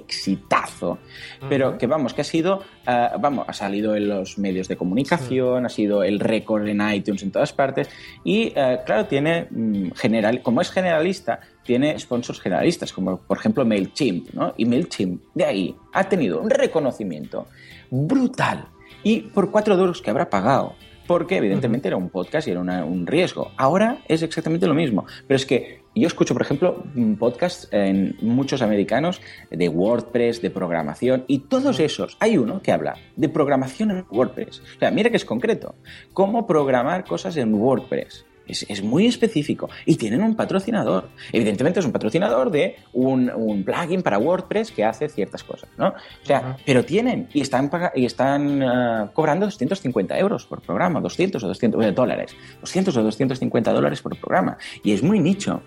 pero 1.48 1.78
que 1.78 1.86
vamos, 1.86 2.14
que 2.14 2.22
ha 2.22 2.24
sido, 2.24 2.62
eh, 2.86 3.08
vamos, 3.20 3.44
ha 3.48 3.52
salido 3.52 3.94
en 3.96 4.08
los 4.08 4.38
medios 4.38 4.68
de 4.68 4.76
comunicación, 4.76 5.66
ha 5.66 5.68
sido 5.68 6.02
el 6.02 6.20
récord 6.20 6.66
en 6.66 6.80
iTunes 6.90 7.22
en 7.22 7.30
todas 7.30 7.52
partes 7.52 7.88
y 8.24 8.52
eh, 8.54 8.80
claro, 8.84 9.06
tiene 9.06 9.46
mm, 9.50 9.92
general, 9.92 10.42
como 10.42 10.60
es 10.60 10.70
generalista, 10.70 11.40
tiene 11.64 11.98
sponsors 11.98 12.40
generalistas, 12.40 12.92
como 12.92 13.18
por 13.18 13.38
ejemplo 13.38 13.64
MailChimp, 13.64 14.30
¿no? 14.34 14.54
Y 14.56 14.66
MailChimp 14.66 15.22
de 15.34 15.44
ahí 15.44 15.76
ha 15.92 16.08
tenido 16.08 16.40
un 16.40 16.50
reconocimiento 16.50 17.46
brutal 17.90 18.68
y 19.02 19.20
por 19.20 19.50
cuatro 19.50 19.74
euros 19.74 20.02
que 20.02 20.10
habrá 20.10 20.28
pagado. 20.28 20.74
Porque 21.06 21.36
evidentemente 21.36 21.88
era 21.88 21.96
un 21.96 22.08
podcast 22.08 22.48
y 22.48 22.52
era 22.52 22.60
una- 22.60 22.84
un 22.84 23.06
riesgo. 23.06 23.52
Ahora 23.56 23.98
es 24.08 24.22
exactamente 24.22 24.66
lo 24.66 24.74
mismo. 24.74 25.04
Pero 25.26 25.36
es 25.36 25.44
que 25.44 25.82
yo 25.94 26.06
escucho, 26.06 26.34
por 26.34 26.42
ejemplo, 26.42 26.82
mm, 26.94 27.14
podcasts 27.14 27.68
en 27.70 28.16
muchos 28.22 28.62
americanos 28.62 29.20
de 29.50 29.68
WordPress, 29.68 30.40
de 30.42 30.50
programación, 30.50 31.24
y 31.28 31.40
todos 31.40 31.78
esos, 31.78 32.16
hay 32.20 32.38
uno 32.38 32.62
que 32.62 32.72
habla 32.72 32.96
de 33.16 33.28
programación 33.28 33.90
en 33.90 34.04
WordPress. 34.10 34.60
O 34.76 34.78
sea, 34.80 34.90
mira 34.90 35.10
que 35.10 35.16
es 35.16 35.24
concreto. 35.24 35.74
Cómo 36.12 36.46
programar 36.46 37.04
cosas 37.04 37.36
en 37.36 37.54
WordPress. 37.54 38.24
Es, 38.46 38.66
es 38.68 38.82
muy 38.82 39.06
específico. 39.06 39.68
Y 39.86 39.96
tienen 39.96 40.22
un 40.22 40.36
patrocinador. 40.36 41.08
Evidentemente 41.32 41.80
es 41.80 41.86
un 41.86 41.92
patrocinador 41.92 42.50
de 42.50 42.76
un, 42.92 43.30
un 43.30 43.64
plugin 43.64 44.02
para 44.02 44.18
WordPress 44.18 44.70
que 44.70 44.84
hace 44.84 45.08
ciertas 45.08 45.42
cosas, 45.42 45.68
¿no? 45.78 45.88
O 45.88 46.26
sea, 46.26 46.56
pero 46.64 46.84
tienen 46.84 47.28
y 47.32 47.40
están, 47.40 47.70
y 47.94 48.04
están 48.04 48.62
ah, 48.62 49.10
cobrando 49.12 49.46
250 49.46 50.18
euros 50.18 50.46
por 50.46 50.60
programa, 50.60 51.00
200 51.00 51.42
o 51.42 51.48
200 51.48 51.84
eh, 51.84 51.92
dólares. 51.92 52.36
200 52.60 52.96
o 52.96 53.02
250 53.02 53.72
dólares 53.72 54.02
por 54.02 54.18
programa. 54.18 54.58
Y 54.82 54.92
es 54.92 55.02
muy 55.02 55.20
nicho. 55.20 55.62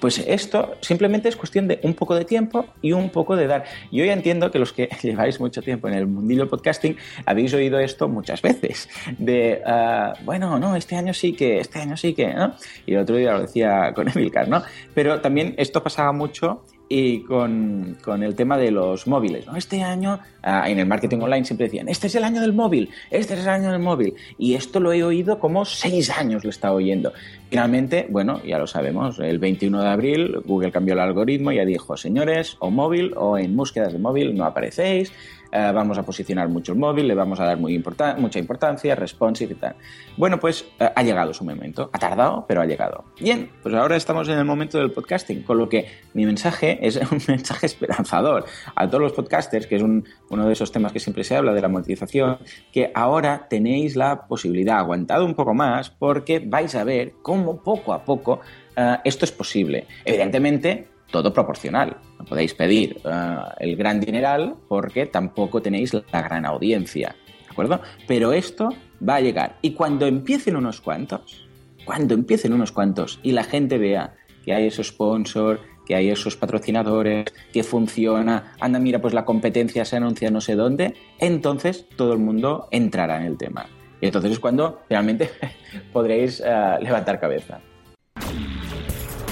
Pues 0.00 0.18
esto 0.18 0.76
simplemente 0.80 1.28
es 1.28 1.36
cuestión 1.36 1.68
de 1.68 1.80
un 1.82 1.94
poco 1.94 2.14
de 2.14 2.24
tiempo 2.24 2.66
y 2.80 2.92
un 2.92 3.10
poco 3.10 3.36
de 3.36 3.46
dar. 3.46 3.64
Yo 3.90 4.04
ya 4.04 4.12
entiendo 4.12 4.50
que 4.50 4.58
los 4.58 4.72
que 4.72 4.88
lleváis 5.02 5.40
mucho 5.40 5.62
tiempo 5.62 5.88
en 5.88 5.94
el 5.94 6.06
mundillo 6.06 6.48
podcasting 6.48 6.96
habéis 7.26 7.54
oído 7.54 7.78
esto 7.78 8.08
muchas 8.08 8.42
veces. 8.42 8.88
De, 9.18 9.62
ah, 9.66 10.14
bueno, 10.24 10.58
no, 10.58 10.76
este 10.76 10.96
año 10.96 11.14
sí 11.14 11.32
que, 11.32 11.60
este 11.60 11.80
año 11.80 11.96
sí 11.96 12.14
que, 12.14 12.32
¿no? 12.34 12.54
Y 12.86 12.94
el 12.94 13.00
otro 13.00 13.16
día 13.16 13.32
lo 13.32 13.42
decía 13.42 13.92
con 13.94 14.08
Emilcar, 14.08 14.48
¿no? 14.48 14.62
Pero 14.94 15.20
también 15.20 15.54
esto 15.58 15.82
pasaba 15.82 16.12
mucho 16.12 16.64
y 16.94 17.20
con, 17.20 17.96
con 18.04 18.22
el 18.22 18.34
tema 18.34 18.58
de 18.58 18.70
los 18.70 19.06
móviles. 19.06 19.46
Este 19.56 19.82
año, 19.82 20.20
ah, 20.42 20.68
en 20.68 20.78
el 20.78 20.86
marketing 20.86 21.20
online 21.20 21.42
siempre 21.42 21.64
decían, 21.64 21.88
este 21.88 22.08
es 22.08 22.14
el 22.16 22.24
año 22.24 22.42
del 22.42 22.52
móvil, 22.52 22.90
este 23.10 23.32
es 23.32 23.40
el 23.40 23.48
año 23.48 23.72
del 23.72 23.80
móvil. 23.80 24.14
Y 24.36 24.56
esto 24.56 24.78
lo 24.78 24.92
he 24.92 25.02
oído 25.02 25.38
como 25.38 25.64
seis 25.64 26.10
años 26.10 26.44
lo 26.44 26.50
he 26.50 26.52
estado 26.52 26.74
oyendo. 26.74 27.14
Finalmente, 27.48 28.06
bueno, 28.10 28.42
ya 28.44 28.58
lo 28.58 28.66
sabemos, 28.66 29.18
el 29.20 29.38
21 29.38 29.82
de 29.82 29.88
abril 29.88 30.36
Google 30.44 30.70
cambió 30.70 30.92
el 30.92 31.00
algoritmo 31.00 31.50
y 31.50 31.56
ya 31.56 31.64
dijo, 31.64 31.96
señores, 31.96 32.56
o 32.58 32.70
móvil 32.70 33.14
o 33.16 33.38
en 33.38 33.56
búsquedas 33.56 33.94
de 33.94 33.98
móvil 33.98 34.36
no 34.36 34.44
aparecéis, 34.44 35.14
eh, 35.52 35.70
vamos 35.74 35.98
a 35.98 36.02
posicionar 36.02 36.48
mucho 36.48 36.72
el 36.72 36.78
móvil, 36.78 37.06
le 37.06 37.14
vamos 37.14 37.38
a 37.38 37.44
dar 37.44 37.58
mucha 37.58 38.38
importancia, 38.38 38.94
responsive 38.94 39.52
y 39.52 39.56
tal. 39.56 39.76
Bueno, 40.16 40.40
pues 40.40 40.64
eh, 40.80 40.88
ha 40.94 41.02
llegado 41.02 41.32
su 41.34 41.44
momento. 41.44 41.90
Ha 41.92 41.98
tardado, 41.98 42.44
pero 42.48 42.62
ha 42.62 42.66
llegado. 42.66 43.04
Bien, 43.20 43.50
pues 43.62 43.74
ahora 43.74 43.96
estamos 43.96 44.28
en 44.28 44.38
el 44.38 44.44
momento 44.44 44.78
del 44.78 44.90
podcasting, 44.90 45.42
con 45.42 45.58
lo 45.58 45.68
que 45.68 45.86
mi 46.14 46.24
mensaje 46.26 46.78
es 46.86 46.96
un 47.12 47.20
mensaje 47.28 47.66
esperanzador 47.66 48.44
a 48.74 48.86
todos 48.88 49.00
los 49.02 49.12
podcasters, 49.12 49.66
que 49.66 49.76
es 49.76 49.82
un- 49.82 50.04
uno 50.30 50.46
de 50.46 50.52
esos 50.54 50.72
temas 50.72 50.92
que 50.92 51.00
siempre 51.00 51.22
se 51.24 51.36
habla 51.36 51.52
de 51.52 51.60
la 51.60 51.68
monetización, 51.68 52.38
que 52.72 52.90
ahora 52.94 53.46
tenéis 53.50 53.94
la 53.96 54.26
posibilidad, 54.26 54.78
aguantado 54.78 55.24
un 55.26 55.34
poco 55.34 55.52
más, 55.54 55.90
porque 55.90 56.40
vais 56.40 56.74
a 56.74 56.84
ver 56.84 57.12
cómo 57.22 57.62
poco 57.62 57.92
a 57.92 58.04
poco 58.04 58.40
eh, 58.76 58.96
esto 59.04 59.24
es 59.26 59.32
posible. 59.32 59.86
Evidentemente, 60.04 60.88
todo 61.10 61.32
proporcional. 61.32 61.96
Podéis 62.28 62.54
pedir 62.54 63.00
eh, 63.04 63.36
el 63.60 63.76
gran 63.76 64.00
dineral 64.00 64.54
porque 64.68 65.06
tampoco 65.06 65.62
tenéis 65.62 65.94
la 65.94 66.22
gran 66.22 66.46
audiencia. 66.46 67.14
¿De 67.44 67.50
acuerdo? 67.50 67.80
Pero 68.06 68.32
esto 68.32 68.68
va 69.06 69.16
a 69.16 69.20
llegar. 69.20 69.58
Y 69.62 69.72
cuando 69.72 70.06
empiecen 70.06 70.56
unos 70.56 70.80
cuantos, 70.80 71.48
cuando 71.84 72.14
empiecen 72.14 72.52
unos 72.52 72.72
cuantos 72.72 73.20
y 73.22 73.32
la 73.32 73.44
gente 73.44 73.78
vea 73.78 74.14
que 74.44 74.54
hay 74.54 74.66
esos 74.66 74.88
sponsors, 74.88 75.60
que 75.86 75.94
hay 75.94 76.10
esos 76.10 76.36
patrocinadores, 76.36 77.26
que 77.52 77.62
funciona, 77.62 78.54
anda, 78.60 78.78
mira, 78.78 79.00
pues 79.00 79.14
la 79.14 79.24
competencia 79.24 79.84
se 79.84 79.96
anuncia 79.96 80.30
no 80.30 80.40
sé 80.40 80.54
dónde, 80.54 80.94
entonces 81.18 81.86
todo 81.96 82.12
el 82.12 82.18
mundo 82.18 82.68
entrará 82.70 83.18
en 83.18 83.26
el 83.26 83.36
tema. 83.36 83.66
Y 84.00 84.06
entonces 84.06 84.32
es 84.32 84.40
cuando 84.40 84.82
realmente 84.88 85.30
podréis 85.92 86.42
eh, 86.44 86.76
levantar 86.80 87.20
cabeza. 87.20 87.60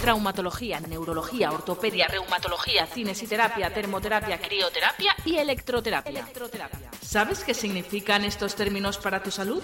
Traumatología, 0.01 0.81
neurología, 0.81 1.53
ortopedia, 1.53 2.09
reumatología, 2.09 2.87
cinesiterapia, 2.87 3.73
termoterapia, 3.73 4.41
crioterapia 4.41 5.15
y 5.27 5.37
electroterapia. 5.37 6.25
¿Sabes 7.03 7.45
qué 7.45 7.53
significan 7.53 8.25
estos 8.25 8.55
términos 8.55 8.97
para 8.97 9.23
tu 9.23 9.31
salud? 9.31 9.63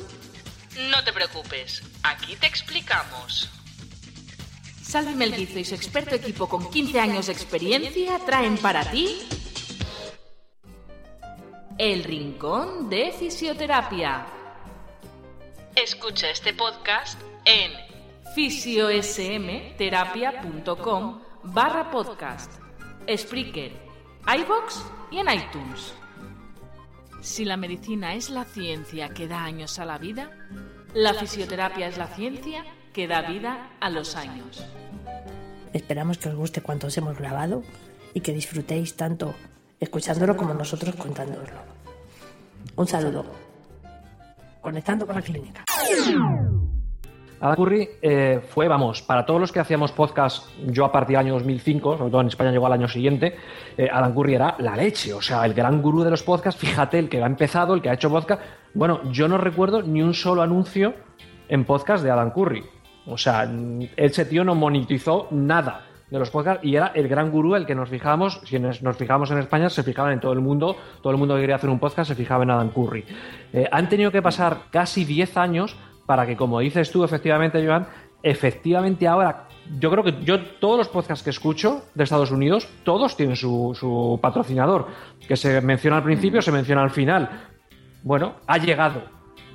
No 0.90 1.02
te 1.04 1.12
preocupes, 1.14 1.82
aquí 2.02 2.36
te 2.36 2.46
explicamos. 2.46 3.50
Salvi 4.82 5.14
Melguizo 5.14 5.58
y 5.58 5.64
su 5.64 5.74
experto 5.74 6.14
equipo 6.14 6.48
con 6.48 6.70
15 6.70 7.00
años 7.00 7.26
de 7.26 7.32
experiencia 7.32 8.18
traen 8.26 8.58
para 8.58 8.84
ti 8.90 9.26
El 11.78 12.04
Rincón 12.04 12.90
de 12.90 13.10
Fisioterapia. 13.18 14.26
Escucha 15.74 16.28
este 16.28 16.52
podcast 16.52 17.18
en 17.46 17.85
fisiosmterapia.com 18.36 21.18
barra 21.42 21.90
podcast, 21.90 22.52
Spreaker, 23.08 23.72
iBox 24.40 24.84
y 25.10 25.20
en 25.20 25.32
iTunes. 25.32 25.94
Si 27.22 27.46
la 27.46 27.56
medicina 27.56 28.12
es 28.12 28.28
la 28.28 28.44
ciencia 28.44 29.08
que 29.08 29.26
da 29.26 29.42
años 29.42 29.78
a 29.78 29.86
la 29.86 29.96
vida, 29.96 30.30
la 30.92 31.14
fisioterapia 31.14 31.88
es 31.88 31.96
la 31.96 32.08
ciencia 32.08 32.62
que 32.92 33.08
da 33.08 33.22
vida 33.22 33.70
a 33.80 33.88
los 33.88 34.16
años. 34.16 34.62
Esperamos 35.72 36.18
que 36.18 36.28
os 36.28 36.34
guste 36.34 36.60
cuanto 36.60 36.88
os 36.88 36.98
hemos 36.98 37.16
grabado 37.16 37.62
y 38.12 38.20
que 38.20 38.34
disfrutéis 38.34 38.96
tanto 38.96 39.34
escuchándolo 39.80 40.36
como 40.36 40.52
nosotros 40.52 40.94
contándolo. 40.96 41.46
Un 42.76 42.86
saludo. 42.86 43.24
Conectando 44.60 45.06
con 45.06 45.16
la 45.16 45.22
clínica. 45.22 45.64
Alan 47.40 47.56
Curry 47.56 47.88
eh, 48.00 48.40
fue, 48.48 48.66
vamos, 48.66 49.02
para 49.02 49.26
todos 49.26 49.40
los 49.40 49.52
que 49.52 49.60
hacíamos 49.60 49.92
podcast, 49.92 50.48
yo 50.66 50.84
a 50.84 50.92
partir 50.92 51.16
del 51.16 51.26
año 51.26 51.34
2005, 51.34 51.98
sobre 51.98 52.10
todo 52.10 52.20
en 52.22 52.28
España 52.28 52.50
llegó 52.50 52.66
al 52.66 52.72
año 52.72 52.88
siguiente, 52.88 53.36
eh, 53.76 53.88
Alan 53.92 54.14
Curry 54.14 54.34
era 54.34 54.56
la 54.58 54.74
leche, 54.74 55.12
o 55.12 55.20
sea, 55.20 55.44
el 55.44 55.52
gran 55.52 55.82
gurú 55.82 56.02
de 56.02 56.10
los 56.10 56.22
podcasts, 56.22 56.58
fíjate, 56.60 56.98
el 56.98 57.08
que 57.08 57.22
ha 57.22 57.26
empezado, 57.26 57.74
el 57.74 57.82
que 57.82 57.90
ha 57.90 57.94
hecho 57.94 58.10
podcast. 58.10 58.40
Bueno, 58.72 59.00
yo 59.12 59.28
no 59.28 59.36
recuerdo 59.36 59.82
ni 59.82 60.02
un 60.02 60.14
solo 60.14 60.42
anuncio 60.42 60.94
en 61.48 61.64
podcast 61.64 62.02
de 62.02 62.10
Alan 62.10 62.30
Curry. 62.30 62.64
O 63.06 63.18
sea, 63.18 63.48
ese 63.96 64.24
tío 64.24 64.42
no 64.42 64.54
monetizó 64.54 65.28
nada 65.30 65.82
de 66.10 66.18
los 66.18 66.30
podcasts 66.30 66.64
y 66.64 66.76
era 66.76 66.92
el 66.94 67.08
gran 67.08 67.30
gurú 67.30 67.56
el 67.56 67.66
que 67.66 67.74
nos 67.74 67.88
fijábamos, 67.88 68.40
si 68.44 68.58
nos 68.58 68.96
fijamos 68.96 69.30
en 69.30 69.38
España, 69.38 69.68
se 69.68 69.82
fijaban 69.82 70.12
en 70.12 70.20
todo 70.20 70.32
el 70.32 70.40
mundo, 70.40 70.76
todo 71.02 71.12
el 71.12 71.18
mundo 71.18 71.34
que 71.34 71.40
quería 71.40 71.56
hacer 71.56 71.70
un 71.70 71.78
podcast 71.78 72.08
se 72.08 72.14
fijaba 72.14 72.44
en 72.44 72.50
Alan 72.50 72.70
Curry. 72.70 73.04
Eh, 73.52 73.68
han 73.70 73.88
tenido 73.88 74.10
que 74.10 74.22
pasar 74.22 74.58
casi 74.70 75.04
10 75.04 75.36
años 75.36 75.76
para 76.06 76.26
que, 76.26 76.36
como 76.36 76.60
dices 76.60 76.90
tú, 76.90 77.04
efectivamente, 77.04 77.64
Joan, 77.64 77.86
efectivamente 78.22 79.06
ahora, 79.06 79.48
yo 79.78 79.90
creo 79.90 80.04
que 80.04 80.24
yo 80.24 80.40
todos 80.58 80.78
los 80.78 80.88
podcasts 80.88 81.22
que 81.22 81.30
escucho 81.30 81.84
de 81.94 82.04
Estados 82.04 82.30
Unidos, 82.30 82.68
todos 82.84 83.16
tienen 83.16 83.36
su, 83.36 84.18
patrocinador, 84.22 84.86
que 85.26 85.36
se 85.36 85.60
menciona 85.60 85.98
al 85.98 86.02
principio, 86.02 86.40
se 86.42 86.52
menciona 86.52 86.82
al 86.82 86.90
final. 86.90 87.28
Bueno, 88.02 88.34
ha 88.46 88.58
llegado. 88.58 89.02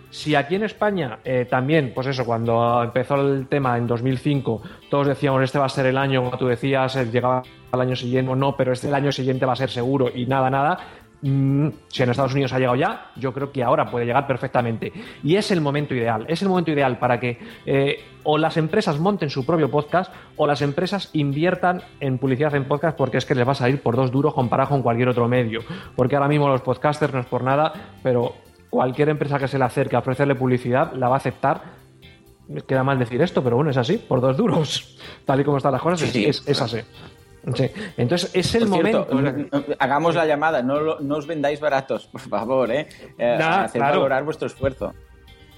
Si 0.10 0.36
aquí 0.36 0.56
en 0.56 0.64
España 0.64 1.20
eh, 1.24 1.48
también, 1.50 1.94
pues 1.96 2.08
eso, 2.08 2.26
cuando 2.26 2.84
empezó 2.84 3.16
el 3.16 3.48
tema 3.48 3.78
en 3.78 3.88
2005, 3.88 4.62
todos 4.90 5.08
decíamos 5.08 5.42
este 5.42 5.58
va 5.58 5.66
a 5.66 5.70
ser 5.70 5.86
el 5.86 5.98
año, 5.98 6.22
como 6.22 6.38
tú 6.38 6.48
decías, 6.48 6.96
llegaba 7.12 7.44
al 7.72 7.82
año 7.82 7.96
siguiente 7.96 8.30
o 8.30 8.36
no, 8.36 8.58
pero 8.58 8.74
este 8.74 8.90
el 8.90 8.96
año 8.96 9.14
siguiente 9.14 9.46
va 9.46 9.54
a 9.54 9.56
ser 9.56 9.70
seguro 9.70 10.12
y 10.14 10.26
nada, 10.26 10.50
nada, 10.50 10.80
Mm, 11.24 11.68
si 11.88 12.02
en 12.02 12.10
Estados 12.10 12.34
Unidos 12.34 12.52
ha 12.54 12.58
llegado 12.58 12.76
ya, 12.76 13.12
yo 13.16 13.32
creo 13.32 13.52
que 13.52 13.64
ahora 13.64 13.86
puede 13.86 14.06
llegar 14.06 14.26
perfectamente. 14.26 14.92
Y 15.24 15.36
es 15.36 15.52
el 15.52 15.62
momento 15.62 15.94
ideal, 15.94 16.26
es 16.28 16.42
el 16.42 16.50
momento 16.50 16.72
ideal 16.72 16.98
para 16.98 17.20
que 17.20 17.38
eh, 17.66 18.00
o 18.24 18.38
las 18.38 18.58
empresas 18.58 19.00
monten 19.00 19.30
su 19.30 19.46
propio 19.46 19.70
podcast 19.70 20.12
o 20.36 20.48
las 20.48 20.62
empresas 20.62 21.10
inviertan 21.14 21.82
en 22.00 22.18
publicidad 22.18 22.56
en 22.56 22.66
podcast 22.66 22.98
porque 22.98 23.18
es 23.18 23.26
que 23.26 23.36
les 23.36 23.48
va 23.48 23.52
a 23.52 23.56
salir 23.56 23.82
por 23.82 23.96
dos 23.96 24.12
duros 24.12 24.34
comparado 24.34 24.70
con 24.70 24.82
cualquier 24.82 25.10
otro 25.10 25.28
medio. 25.28 25.62
Porque 25.96 26.16
ahora 26.16 26.28
mismo 26.28 26.48
los 26.48 26.62
podcasters 26.62 27.14
no 27.14 27.20
es 27.20 27.28
por 27.28 27.44
nada, 27.44 27.72
pero 28.02 28.34
cualquier 28.70 29.10
empresa 29.10 29.38
que 29.38 29.48
se 29.48 29.60
le 29.60 29.66
acerque 29.66 29.96
a 29.96 30.00
ofrecerle 30.00 30.36
publicidad 30.36 30.94
la 30.94 31.08
va 31.08 31.16
a 31.16 31.18
aceptar. 31.18 31.82
Queda 32.68 32.84
mal 32.84 32.98
decir 33.00 33.22
esto, 33.22 33.44
pero 33.44 33.56
bueno, 33.56 33.72
es 33.72 33.78
así, 33.78 33.98
por 33.98 34.20
dos 34.22 34.36
duros. 34.36 34.98
Tal 35.26 35.40
y 35.40 35.44
como 35.44 35.58
están 35.58 35.72
las 35.72 35.82
cosas, 35.82 36.16
es, 36.16 36.44
es 36.46 36.62
así. 36.62 36.80
Sí. 37.56 37.70
Entonces 37.98 38.30
es 38.34 38.56
el 38.56 38.68
momento. 38.68 39.08
hagamos 39.80 40.16
la 40.16 40.26
llamada, 40.26 40.62
no, 40.62 41.00
no, 41.00 41.16
os 41.16 41.26
vendáis 41.26 41.60
baratos, 41.60 42.08
por 42.08 42.22
favor, 42.22 42.72
¿eh? 42.72 42.88
eh 43.18 43.38
valorar 43.76 44.24
vuestro 44.24 44.48
esfuerzo. 44.48 44.94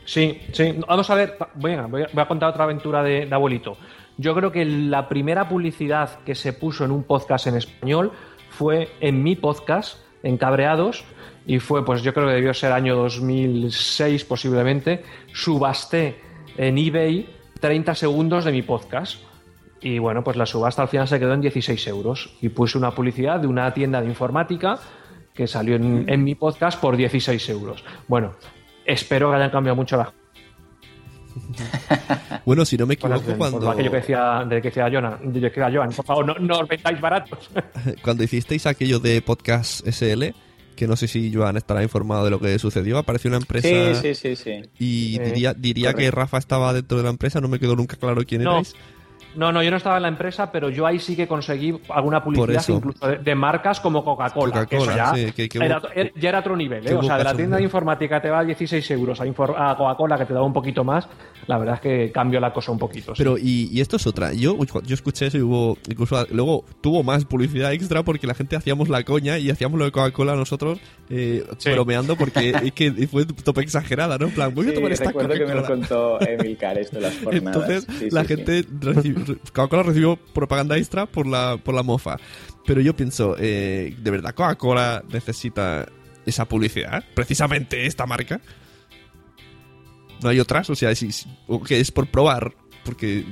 Sí, 0.06 0.42
sí. 0.52 0.76
Vamos 0.88 1.10
a 1.10 1.16
ver, 1.16 1.38
voy 1.56 1.74
a, 1.74 1.86
voy 1.86 2.04
a 2.04 2.28
contar 2.28 2.50
otra 2.50 2.66
aventura 2.66 3.04
de, 3.04 3.26
de, 3.26 3.36
abuelito. 3.36 3.78
Yo 4.18 4.36
creo 4.36 4.52
que 4.52 4.66
la 4.66 5.08
primera 5.08 5.48
publicidad 5.48 6.20
que 6.26 6.36
se 6.36 6.54
puso 6.54 6.86
en 6.86 6.92
un 6.92 7.04
podcast 7.04 7.48
en 7.48 7.56
español 7.56 8.12
fue 8.50 8.90
en 9.00 9.24
mi 9.24 9.36
podcast, 9.36 9.98
en 10.22 10.38
Cabreados, 10.38 11.04
y 11.46 11.60
fue, 11.60 11.84
pues 11.84 12.02
yo 12.02 12.14
creo 12.14 12.28
que 12.28 12.34
debió 12.34 12.54
ser 12.54 12.72
año 12.72 12.96
2006 12.96 14.24
posiblemente. 14.26 15.04
Subasté 15.34 16.20
en 16.58 16.78
eBay 16.78 17.30
30 17.60 17.96
segundos 17.96 18.46
de 18.46 18.52
mi 18.52 18.62
podcast 18.62 19.18
y 19.84 20.00
bueno, 20.00 20.24
pues 20.24 20.38
la 20.38 20.46
subasta 20.46 20.82
al 20.82 20.88
final 20.88 21.08
se 21.10 21.20
quedó 21.20 21.34
en 21.34 21.42
16 21.42 21.88
euros. 21.88 22.30
Y 22.42 22.50
puse 22.50 22.78
una 22.78 22.92
publicidad 22.92 23.40
de 23.40 23.48
una 23.48 23.72
tienda 23.74 24.02
de 24.02 24.08
informática 24.08 24.80
que 25.34 25.46
salió 25.46 25.76
en, 25.76 26.24
mi 26.24 26.36
podcast 26.36 26.80
por 26.80 26.96
16 26.96 27.50
euros. 27.50 27.84
Bueno, 28.08 28.34
espero 28.86 29.30
que 29.30 29.36
hayan 29.36 29.50
cambiado 29.50 29.76
mucho 29.76 29.98
las 29.98 30.10
bueno, 32.46 32.64
si 32.64 32.78
no 32.78 32.86
me 32.86 32.94
equivoco, 32.94 33.36
cuando. 33.40 33.68
aquello 33.68 33.90
que 33.90 33.98
decía, 33.98 34.46
de 34.48 34.62
que 34.62 34.70
decía 34.70 35.72
Joan, 35.74 35.90
por 35.90 36.06
favor, 36.06 36.40
no, 36.40 36.60
os 36.60 36.68
vendáis 36.68 37.02
baratos. 37.02 37.50
cuando 38.04 38.24
hicisteis 38.24 38.68
aquello 38.68 39.00
de 39.00 39.20
Podcast 39.24 39.86
SL, 39.88 40.26
que 40.76 40.88
no 40.88 40.96
sé 40.96 41.08
si 41.08 41.34
Joan 41.34 41.58
estará 41.58 41.82
informado 41.82 42.26
de 42.26 42.30
lo 42.30 42.40
que 42.40 42.60
sucedió, 42.60 43.00
apareció 43.00 43.30
una 43.30 43.38
empresa. 43.38 43.68
Sí, 43.96 44.14
sí, 44.14 44.36
sí. 44.36 44.36
sí. 44.36 44.70
Y 44.78 45.18
diría, 45.18 45.56
diría 45.56 45.96
que 45.96 46.12
Rafa 46.12 46.38
estaba 46.38 46.72
dentro 46.72 47.00
de 47.00 47.04
la 47.04 47.10
empresa, 47.10 47.42
no 47.42 47.48
me 47.48 47.58
quedó 47.58 47.76
nunca 47.76 47.98
claro 47.98 48.22
quién 48.28 48.44
no. 48.44 48.52
erais. 48.52 48.76
No, 49.36 49.52
no, 49.52 49.64
yo 49.64 49.72
no 49.72 49.78
estaba 49.78 49.98
en 49.98 50.04
la 50.04 50.08
empresa, 50.08 50.52
pero 50.52 50.70
yo 50.70 50.86
ahí 50.86 51.00
sí 51.00 51.16
que 51.16 51.28
conseguí 51.28 51.80
alguna 51.90 52.24
publicidad 52.24 52.64
incluso 52.68 53.08
de, 53.08 53.36
marcas 53.36 53.80
como 53.80 54.04
Coca-Cola. 54.04 54.68
ya, 54.70 55.14
era, 55.66 55.82
ya, 56.16 56.30
era, 56.30 56.40
otro 56.40 56.56
nivel, 56.56 56.88
¿eh? 56.88 56.94
O 56.94 57.04
sea, 57.04 57.18
de 57.18 57.24
la 57.24 57.36
tienda 57.36 57.58
de 57.58 57.64
informática 57.64 58.22
te 58.22 58.30
va 58.30 58.40
a 58.40 58.44
16 58.44 58.92
euros 58.92 59.20
a, 59.22 59.26
Coca-Cola 59.76 60.18
que 60.18 60.26
te 60.26 60.34
da 60.34 60.42
un 60.42 60.54
poquito 60.54 60.84
más, 60.84 61.08
la 61.48 61.58
verdad 61.58 61.76
es 61.76 61.82
que 61.82 62.12
cambió 62.12 62.40
la 62.40 62.54
cosa 62.54 62.72
un 62.72 62.80
poquito. 62.80 63.14
Pero, 63.18 63.38
y, 63.38 63.82
esto 63.82 63.98
es 63.98 64.08
otra. 64.08 64.34
Yo, 64.34 64.58
yo 64.84 64.94
escuché 64.94 65.28
eso 65.28 65.38
y 65.38 65.42
hubo, 65.42 65.78
incluso 65.90 66.26
luego 66.32 66.64
tuvo 66.82 67.04
más 67.04 67.26
publicidad 67.26 67.74
extra 67.74 68.04
porque 68.04 68.28
la 68.28 68.34
gente 68.34 68.56
hacíamos 68.56 68.90
la 68.90 69.04
coña 69.04 69.38
y 69.38 69.50
hacíamos 69.50 69.78
lo 69.80 69.86
de 69.86 69.92
Coca-Cola 69.92 70.36
nosotros 70.36 70.80
eh, 71.10 71.44
bromeando 71.66 72.16
porque 72.16 72.50
es 72.64 72.72
que 72.74 72.92
fue 73.08 73.26
tope 73.26 73.62
exagerada, 73.62 74.18
¿no? 74.18 74.28
En 74.28 74.34
plan, 74.34 74.54
voy 74.54 74.70
a 74.70 74.74
tomar 74.74 74.92
esta 74.92 75.06
recuerdo 75.06 75.34
que 75.34 75.46
me 75.46 75.56
lo 75.56 75.66
contó 75.66 76.22
Emilcar 76.22 76.78
esto 76.78 77.00
las 77.00 77.18
jornadas. 77.24 77.56
Entonces, 77.56 78.14
la 78.14 78.24
gente 78.26 78.64
Coca-Cola 79.26 79.84
recibió 79.84 80.16
propaganda 80.16 80.78
extra 80.78 81.06
por 81.06 81.28
la, 81.28 81.58
por 81.58 81.74
la 81.74 81.84
mofa. 81.84 82.18
Pero 82.66 82.82
yo 82.82 82.96
pienso, 82.96 83.36
eh, 83.40 83.96
¿de 83.98 84.12
verdad 84.12 84.34
Coca-Cola 84.34 85.04
necesita 85.12 85.88
esa 86.26 86.46
publicidad? 86.46 87.04
Precisamente 87.14 87.86
esta 87.86 88.06
marca. 88.06 88.42
No 90.22 90.30
hay 90.30 90.40
otras, 90.40 90.70
o 90.70 90.76
sea, 90.76 90.94
que 91.68 91.80
es 91.80 91.92
por 91.92 92.08
probar, 92.08 92.54
porque 92.86 93.26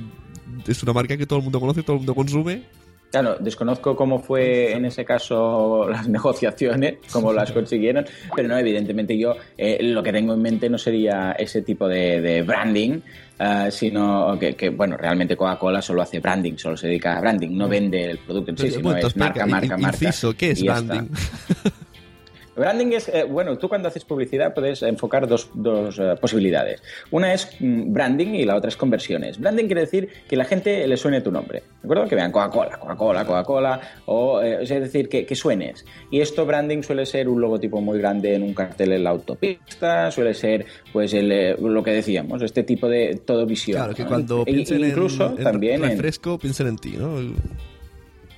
es 0.66 0.82
una 0.82 0.92
marca 0.92 1.16
que 1.16 1.26
todo 1.26 1.38
el 1.38 1.44
mundo 1.44 1.60
conoce, 1.60 1.82
todo 1.82 1.94
el 1.94 2.00
mundo 2.00 2.14
consume. 2.14 2.64
Claro, 3.12 3.36
desconozco 3.38 3.94
cómo 3.94 4.20
fue 4.20 4.72
en 4.72 4.86
ese 4.86 5.04
caso 5.04 5.86
las 5.90 6.08
negociaciones, 6.08 6.94
cómo 7.12 7.30
las 7.30 7.52
consiguieron, 7.60 8.06
pero 8.34 8.48
no, 8.48 8.56
evidentemente 8.56 9.16
yo 9.18 9.36
eh, 9.56 9.78
lo 9.82 10.02
que 10.02 10.12
tengo 10.12 10.32
en 10.32 10.40
mente 10.40 10.70
no 10.70 10.78
sería 10.78 11.32
ese 11.32 11.60
tipo 11.60 11.86
de, 11.86 12.42
branding, 12.42 13.00
eh, 13.38 13.68
sino 13.70 14.38
que, 14.38 14.70
bueno, 14.70 14.96
realmente 14.96 15.36
Coca-Cola 15.36 15.82
solo 15.82 16.00
hace 16.00 16.20
branding, 16.20 16.56
solo 16.56 16.74
se 16.74 16.86
dedica 16.86 17.18
a 17.18 17.20
branding, 17.20 17.50
no 17.50 17.68
vende 17.68 18.02
el 18.12 18.18
producto 18.18 18.50
en 18.52 18.58
sí, 18.58 18.70
sino 18.70 18.96
es 18.96 19.14
marca, 19.14 19.44
marca, 19.44 19.76
marca. 19.76 20.10
¿qué 20.38 20.50
es 20.52 20.62
branding? 20.62 21.08
Branding 22.54 22.88
es, 22.92 23.08
eh, 23.08 23.24
bueno, 23.24 23.56
tú 23.56 23.68
cuando 23.68 23.88
haces 23.88 24.04
publicidad 24.04 24.52
puedes 24.54 24.82
enfocar 24.82 25.26
dos, 25.26 25.50
dos 25.54 25.98
eh, 25.98 26.14
posibilidades. 26.20 26.82
Una 27.10 27.32
es 27.32 27.48
mm, 27.60 27.92
branding 27.92 28.28
y 28.34 28.44
la 28.44 28.56
otra 28.56 28.68
es 28.68 28.76
conversiones. 28.76 29.38
Branding 29.40 29.64
quiere 29.66 29.80
decir 29.82 30.08
que 30.28 30.36
la 30.36 30.44
gente 30.44 30.86
le 30.86 30.96
suene 30.96 31.20
tu 31.22 31.30
nombre, 31.32 31.60
¿de 31.60 31.86
acuerdo? 31.86 32.06
Que 32.06 32.14
vean 32.14 32.30
Coca-Cola, 32.30 32.78
Coca-Cola, 32.78 33.24
Coca-Cola, 33.24 33.80
o 34.06 34.42
eh, 34.42 34.58
es 34.62 34.68
decir, 34.68 35.08
que, 35.08 35.24
que 35.24 35.34
suenes. 35.34 35.84
Y 36.10 36.20
esto 36.20 36.44
branding 36.44 36.82
suele 36.82 37.06
ser 37.06 37.28
un 37.28 37.40
logotipo 37.40 37.80
muy 37.80 37.98
grande 37.98 38.34
en 38.34 38.42
un 38.42 38.52
cartel 38.54 38.92
en 38.92 39.04
la 39.04 39.10
autopista, 39.10 40.10
suele 40.10 40.34
ser, 40.34 40.66
pues, 40.92 41.14
el, 41.14 41.32
eh, 41.32 41.56
lo 41.58 41.82
que 41.82 41.92
decíamos, 41.92 42.42
este 42.42 42.62
tipo 42.64 42.88
de 42.88 43.20
todo 43.24 43.46
visión. 43.46 43.78
Claro, 43.78 43.94
que 43.94 44.02
¿no? 44.02 44.08
cuando 44.08 44.42
E- 44.42 44.52
piensen 44.52 44.84
incluso 44.84 45.26
en, 45.30 45.38
en 45.38 45.44
también 45.44 45.82
en- 45.84 45.90
refresco, 45.90 46.38
piensen 46.38 46.66
en 46.66 46.76
ti, 46.76 46.94
¿no? 46.98 47.16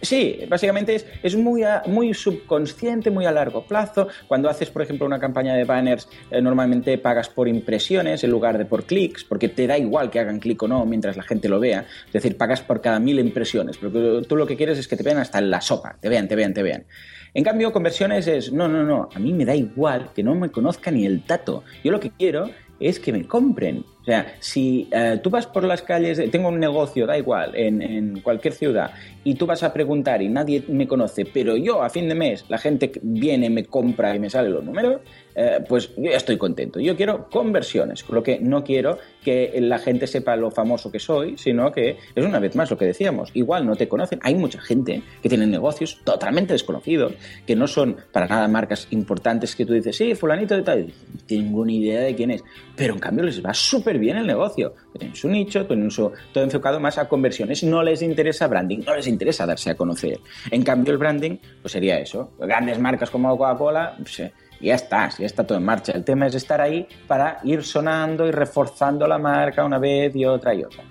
Sí, 0.05 0.41
básicamente 0.49 0.95
es, 0.95 1.07
es 1.23 1.35
muy, 1.37 1.63
a- 1.63 1.83
muy 1.87 2.13
subconsciente, 2.15 3.11
muy 3.11 3.27
a 3.27 3.33
largo 3.33 3.65
plazo. 3.67 4.09
Cuando 4.29 4.49
haces, 4.49 4.71
por 4.71 4.83
ejemplo, 4.83 5.07
una 5.07 5.19
campaña 5.19 5.55
de 5.55 5.65
banners, 5.65 6.09
eh, 6.31 6.41
normalmente 6.43 6.99
pagas 6.99 7.29
por 7.29 7.49
impresiones 7.49 8.23
en 8.23 8.31
lugar 8.31 8.59
de 8.59 8.67
por 8.67 8.85
clics, 8.85 9.25
porque 9.25 9.49
te 9.49 9.67
da 9.67 9.79
igual 9.79 10.11
que 10.11 10.21
hagan 10.21 10.41
clic 10.41 10.63
o 10.63 10.69
no 10.69 10.85
mientras 10.85 11.17
la 11.17 11.23
gente 11.23 11.49
lo 11.49 11.59
vea. 11.59 11.87
Es 12.07 12.13
decir, 12.13 12.37
pagas 12.37 12.61
por 12.63 12.81
cada 12.81 13.01
mil 13.01 13.19
impresiones, 13.19 13.79
porque 13.79 14.23
tú 14.29 14.37
lo 14.37 14.47
que 14.47 14.57
quieres 14.57 14.79
es 14.79 14.87
que 14.89 14.97
te 14.97 15.03
vean 15.03 15.19
hasta 15.19 15.39
en 15.39 15.51
la 15.51 15.61
sopa, 15.61 15.97
te 16.01 16.09
vean, 16.09 16.29
te 16.29 16.37
vean, 16.37 16.53
te 16.55 16.63
vean. 16.63 16.85
En 17.33 17.43
cambio, 17.43 17.73
conversiones 17.73 18.27
es, 18.29 18.53
no, 18.53 18.69
no, 18.69 18.85
no, 18.85 19.09
a 19.13 19.19
mí 19.19 19.33
me 19.33 19.45
da 19.45 19.57
igual 19.57 20.11
que 20.15 20.23
no 20.23 20.35
me 20.35 20.51
conozca 20.51 20.91
ni 20.91 21.05
el 21.07 21.23
tato. 21.25 21.65
Yo 21.83 21.91
lo 21.91 21.99
que 21.99 22.11
quiero 22.11 22.51
es 22.79 23.01
que 23.01 23.13
me 23.13 23.27
compren. 23.27 23.85
O 24.05 24.07
sea, 24.07 24.35
si 24.39 24.87
eh, 24.91 25.19
tú 25.23 25.31
vas 25.31 25.47
por 25.47 25.65
las 25.65 25.81
calles, 25.81 26.21
tengo 26.31 26.49
un 26.49 26.61
negocio, 26.61 27.07
da 27.07 27.17
igual, 27.17 27.55
en, 27.55 27.81
en 27.81 28.21
cualquier 28.21 28.53
ciudad, 28.53 28.91
y 29.25 29.35
tú 29.35 29.47
vas 29.47 29.63
a 29.63 29.73
preguntar 29.73 30.21
y 30.21 30.29
nadie 30.29 30.63
me 30.69 30.87
conoce, 30.87 31.25
pero 31.25 31.57
yo 31.57 31.83
a 31.83 31.89
fin 31.89 32.11
de 32.11 32.15
mes 32.15 32.45
la 32.51 32.59
gente 32.59 32.93
viene, 33.01 33.49
me 33.49 33.65
compra 33.65 34.15
y 34.15 34.19
me 34.19 34.29
sale 34.29 34.51
los 34.51 34.63
números, 34.63 35.01
eh, 35.35 35.65
pues 35.69 35.91
yo 35.97 36.11
ya 36.11 36.17
estoy 36.17 36.37
contento. 36.37 36.81
Yo 36.81 36.97
quiero 36.97 37.29
conversiones, 37.29 38.05
con 38.05 38.17
lo 38.17 38.23
que 38.23 38.39
no 38.39 38.63
quiero 38.63 38.99
que 39.23 39.53
la 39.61 39.79
gente 39.79 40.07
sepa 40.07 40.37
lo 40.37 40.51
famoso 40.51 40.91
que 40.91 40.99
soy, 40.99 41.37
sino 41.39 41.73
que 41.73 41.97
es 42.15 42.25
una 42.25 42.39
vez 42.39 42.55
más 42.55 42.71
lo 42.71 42.79
que 42.79 42.85
decíamos. 42.85 43.31
Igual 43.35 43.67
no 43.67 43.75
te 43.75 43.89
conocen. 43.89 44.21
Hay 44.23 44.35
mucha 44.35 44.61
gente 44.61 45.03
que 45.23 45.29
tiene 45.29 45.47
negocios 45.47 46.01
totalmente 46.05 46.53
desconocidos, 46.53 47.15
que 47.47 47.57
no 47.57 47.67
son 47.67 47.97
para 48.13 48.27
nada 48.27 48.47
marcas 48.49 48.87
importantes 48.91 49.57
que 49.57 49.67
tú 49.67 49.73
dices, 49.73 49.97
sí, 49.97 50.15
fulanito 50.15 50.55
de 50.55 50.63
tal. 50.63 50.93
Tengo 51.27 51.65
ni 51.65 51.79
idea 51.79 52.01
de 52.01 52.15
quién 52.15 52.31
es. 52.31 52.45
Pero 52.77 52.95
en 52.95 53.01
cambio 53.01 53.25
les 53.25 53.45
va 53.45 53.55
súper 53.55 53.99
bien 53.99 54.17
el 54.17 54.27
negocio. 54.27 54.75
Tienen 54.97 55.17
su 55.17 55.29
nicho, 55.29 55.67
tienen 55.67 55.91
su, 55.91 56.13
todo 56.33 56.45
enfocado 56.45 56.79
más 56.79 56.99
a 56.99 57.09
conversiones. 57.09 57.63
No 57.65 57.83
les 57.83 58.03
interesa 58.03 58.47
branding, 58.47 58.81
no 58.87 58.95
les 58.95 59.07
interesa 59.07 59.47
darse 59.47 59.71
a 59.71 59.75
conocer. 59.75 60.19
En 60.51 60.63
cambio 60.63 60.93
el 60.93 60.99
branding, 60.99 61.37
pues 61.63 61.73
sería 61.73 61.99
eso. 61.99 62.33
Grandes 62.39 62.79
marcas 62.79 63.11
como 63.11 63.37
Coca-Cola, 63.37 63.97
pues, 63.99 64.23
ya 64.65 64.75
está, 64.75 65.09
ya 65.11 65.27
está 65.27 65.45
todo 65.45 65.59
en 65.59 65.65
marcha. 65.65 65.93
El 65.93 66.05
tema 66.05 66.27
es 66.27 66.35
estar 66.35 66.61
ahí 66.61 66.87
para 67.07 67.41
ir 67.45 67.63
sonando 67.63 68.27
y 68.27 68.31
reforzando 68.31 69.07
la 69.07 69.19
marca 69.19 69.65
una 69.65 69.79
vez 69.79 70.15
y 70.17 70.25
otra 70.25 70.55
y 70.55 70.65
otra. 70.65 70.85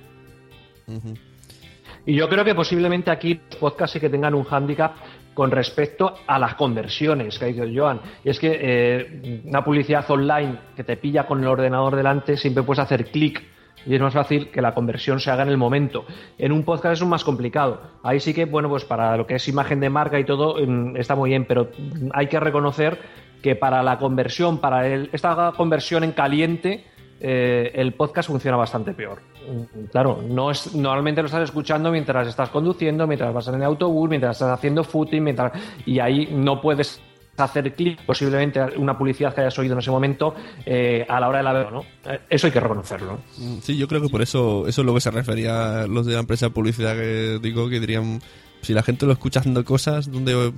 Y 2.05 2.15
yo 2.15 2.27
creo 2.29 2.43
que 2.43 2.55
posiblemente 2.55 3.11
aquí 3.11 3.39
los 3.49 3.59
podcasts 3.59 3.93
sí 3.93 3.99
que 3.99 4.09
tengan 4.09 4.35
un 4.35 4.43
hándicap 4.43 4.95
con 5.33 5.49
respecto 5.49 6.15
a 6.27 6.37
las 6.37 6.55
conversiones 6.55 7.39
que 7.39 7.45
ha 7.45 7.47
dicho 7.47 7.65
Joan. 7.73 8.01
Y 8.23 8.29
es 8.29 8.39
que 8.39 8.59
eh, 8.61 9.41
una 9.45 9.63
publicidad 9.63 10.09
online 10.09 10.59
que 10.75 10.83
te 10.83 10.97
pilla 10.97 11.25
con 11.25 11.39
el 11.41 11.47
ordenador 11.47 11.95
delante, 11.95 12.37
siempre 12.37 12.63
puedes 12.63 12.79
hacer 12.79 13.05
clic 13.05 13.43
y 13.85 13.95
es 13.95 14.01
más 14.01 14.13
fácil 14.13 14.49
que 14.49 14.61
la 14.61 14.73
conversión 14.73 15.19
se 15.19 15.29
haga 15.31 15.43
en 15.43 15.49
el 15.49 15.57
momento. 15.57 16.05
En 16.37 16.51
un 16.51 16.63
podcast 16.63 16.93
es 16.93 17.01
un 17.01 17.09
más 17.09 17.23
complicado. 17.23 17.81
Ahí 18.03 18.19
sí 18.19 18.33
que, 18.33 18.45
bueno, 18.45 18.69
pues 18.69 18.85
para 18.85 19.17
lo 19.17 19.27
que 19.27 19.35
es 19.35 19.47
imagen 19.47 19.79
de 19.79 19.89
marca 19.89 20.19
y 20.19 20.23
todo, 20.23 20.55
mm, 20.65 20.95
está 20.97 21.15
muy 21.15 21.31
bien, 21.31 21.45
pero 21.45 21.69
hay 22.13 22.27
que 22.27 22.39
reconocer 22.39 22.99
que 23.43 23.55
para 23.55 23.83
la 23.83 23.99
conversión, 23.99 24.57
para 24.57 24.87
el- 24.87 25.09
esta 25.13 25.53
conversión 25.55 26.03
en 26.03 26.13
caliente, 26.13 26.85
eh, 27.19 27.71
el 27.75 27.93
podcast 27.93 28.29
funciona 28.29 28.57
bastante 28.57 28.93
peor. 28.93 29.21
Mm, 29.47 29.85
Claro, 29.91 30.23
no 30.27 30.49
es, 30.49 30.73
normalmente 30.73 31.21
lo 31.21 31.27
estás 31.27 31.43
escuchando 31.43 31.91
mientras 31.91 32.27
estás 32.27 32.49
conduciendo, 32.49 33.05
mientras 33.05 33.31
vas 33.33 33.47
en 33.49 33.55
el 33.55 33.63
autobús, 33.63 34.09
mientras 34.09 34.37
estás 34.37 34.49
haciendo 34.57 34.83
footing, 34.83 35.23
mientras, 35.23 35.51
y 35.85 35.99
ahí 35.99 36.29
no 36.31 36.59
puedes 36.59 36.99
hacer 37.37 37.73
clic, 37.73 37.99
posiblemente 38.05 38.61
una 38.77 38.95
publicidad 38.97 39.33
que 39.33 39.41
hayas 39.41 39.57
oído 39.57 39.73
en 39.73 39.79
ese 39.79 39.89
momento 39.91 40.35
eh, 40.65 41.05
a 41.09 41.19
la 41.19 41.27
hora 41.29 41.39
de 41.39 41.43
la 41.43 41.53
ver, 41.53 41.71
¿no? 41.71 41.81
Eh, 42.05 42.19
Eso 42.29 42.47
hay 42.47 42.53
que 42.53 42.59
reconocerlo. 42.59 43.19
Mm, 43.37 43.57
Sí, 43.61 43.77
yo 43.77 43.87
creo 43.87 44.01
que 44.01 44.09
por 44.09 44.21
eso 44.21 44.67
eso 44.67 44.81
es 44.81 44.85
lo 44.85 44.93
que 44.93 45.01
se 45.01 45.11
refería 45.11 45.85
los 45.87 46.05
de 46.05 46.13
la 46.13 46.19
empresa 46.19 46.45
de 46.47 46.51
publicidad 46.51 46.93
que 46.95 47.39
digo 47.41 47.67
que 47.69 47.79
dirían 47.79 48.21
si 48.61 48.73
la 48.73 48.83
gente 48.83 49.05
lo 49.05 49.11
escucha 49.13 49.39
haciendo 49.39 49.65
cosas 49.65 50.11
donde 50.11 50.53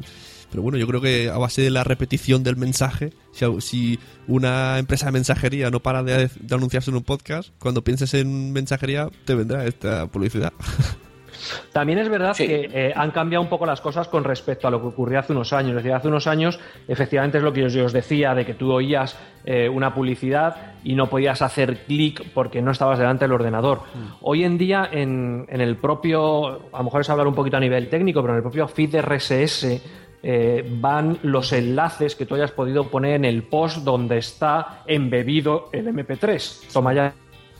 pero 0.55 0.63
bueno, 0.63 0.77
yo 0.77 0.87
creo 0.87 1.01
que 1.01 1.29
a 1.29 1.37
base 1.37 1.61
de 1.61 1.69
la 1.69 1.83
repetición 1.83 2.41
del 2.41 2.55
mensaje, 2.55 3.11
si, 3.33 3.45
si 3.59 3.99
una 4.25 4.79
empresa 4.79 5.07
de 5.07 5.11
mensajería 5.11 5.69
no 5.69 5.81
para 5.81 6.01
de, 6.01 6.29
de 6.39 6.55
anunciarse 6.55 6.91
en 6.91 6.95
un 6.95 7.03
podcast, 7.03 7.49
cuando 7.59 7.83
pienses 7.83 8.13
en 8.13 8.53
mensajería 8.53 9.09
te 9.25 9.35
vendrá 9.35 9.65
esta 9.65 10.07
publicidad. 10.07 10.53
También 11.73 11.99
es 11.99 12.09
verdad 12.09 12.35
que 12.35 12.69
eh, 12.73 12.93
han 12.95 13.11
cambiado 13.11 13.43
un 13.43 13.49
poco 13.49 13.65
las 13.65 13.81
cosas 13.81 14.07
con 14.07 14.23
respecto 14.23 14.67
a 14.67 14.71
lo 14.71 14.79
que 14.79 14.87
ocurría 14.87 15.19
hace 15.19 15.33
unos 15.33 15.53
años. 15.53 15.71
Es 15.71 15.77
decir, 15.77 15.93
hace 15.93 16.07
unos 16.07 16.27
años, 16.27 16.59
efectivamente, 16.87 17.37
es 17.37 17.43
lo 17.43 17.53
que 17.53 17.69
yo 17.69 17.85
os 17.85 17.93
decía, 17.93 18.33
de 18.33 18.45
que 18.45 18.53
tú 18.53 18.71
oías 18.71 19.17
eh, 19.43 19.69
una 19.69 19.93
publicidad 19.93 20.75
y 20.83 20.95
no 20.95 21.07
podías 21.07 21.41
hacer 21.41 21.85
clic 21.85 22.23
porque 22.33 22.61
no 22.61 22.71
estabas 22.71 22.99
delante 22.99 23.25
del 23.25 23.33
ordenador. 23.33 23.81
Hoy 24.21 24.43
en 24.43 24.57
día, 24.57 24.87
en, 24.91 25.45
en 25.49 25.61
el 25.61 25.77
propio, 25.77 26.69
a 26.73 26.77
lo 26.77 26.83
mejor 26.85 27.01
es 27.01 27.09
hablar 27.09 27.27
un 27.27 27.35
poquito 27.35 27.57
a 27.57 27.59
nivel 27.59 27.89
técnico, 27.89 28.21
pero 28.21 28.33
en 28.33 28.37
el 28.37 28.43
propio 28.43 28.67
feed 28.67 28.95
RSS 29.01 30.04
eh, 30.27 30.67
van 30.67 31.19
los 31.21 31.53
enlaces 31.53 32.15
que 32.15 32.25
tú 32.25 32.33
hayas 32.33 32.49
podido 32.49 32.89
poner 32.89 33.13
en 33.13 33.25
el 33.25 33.43
post 33.43 33.83
donde 33.83 34.17
está 34.17 34.81
embebido 34.87 35.69
el 35.71 35.85
MP3. 35.85 36.71
Toma 36.73 36.95
ya 36.95 37.13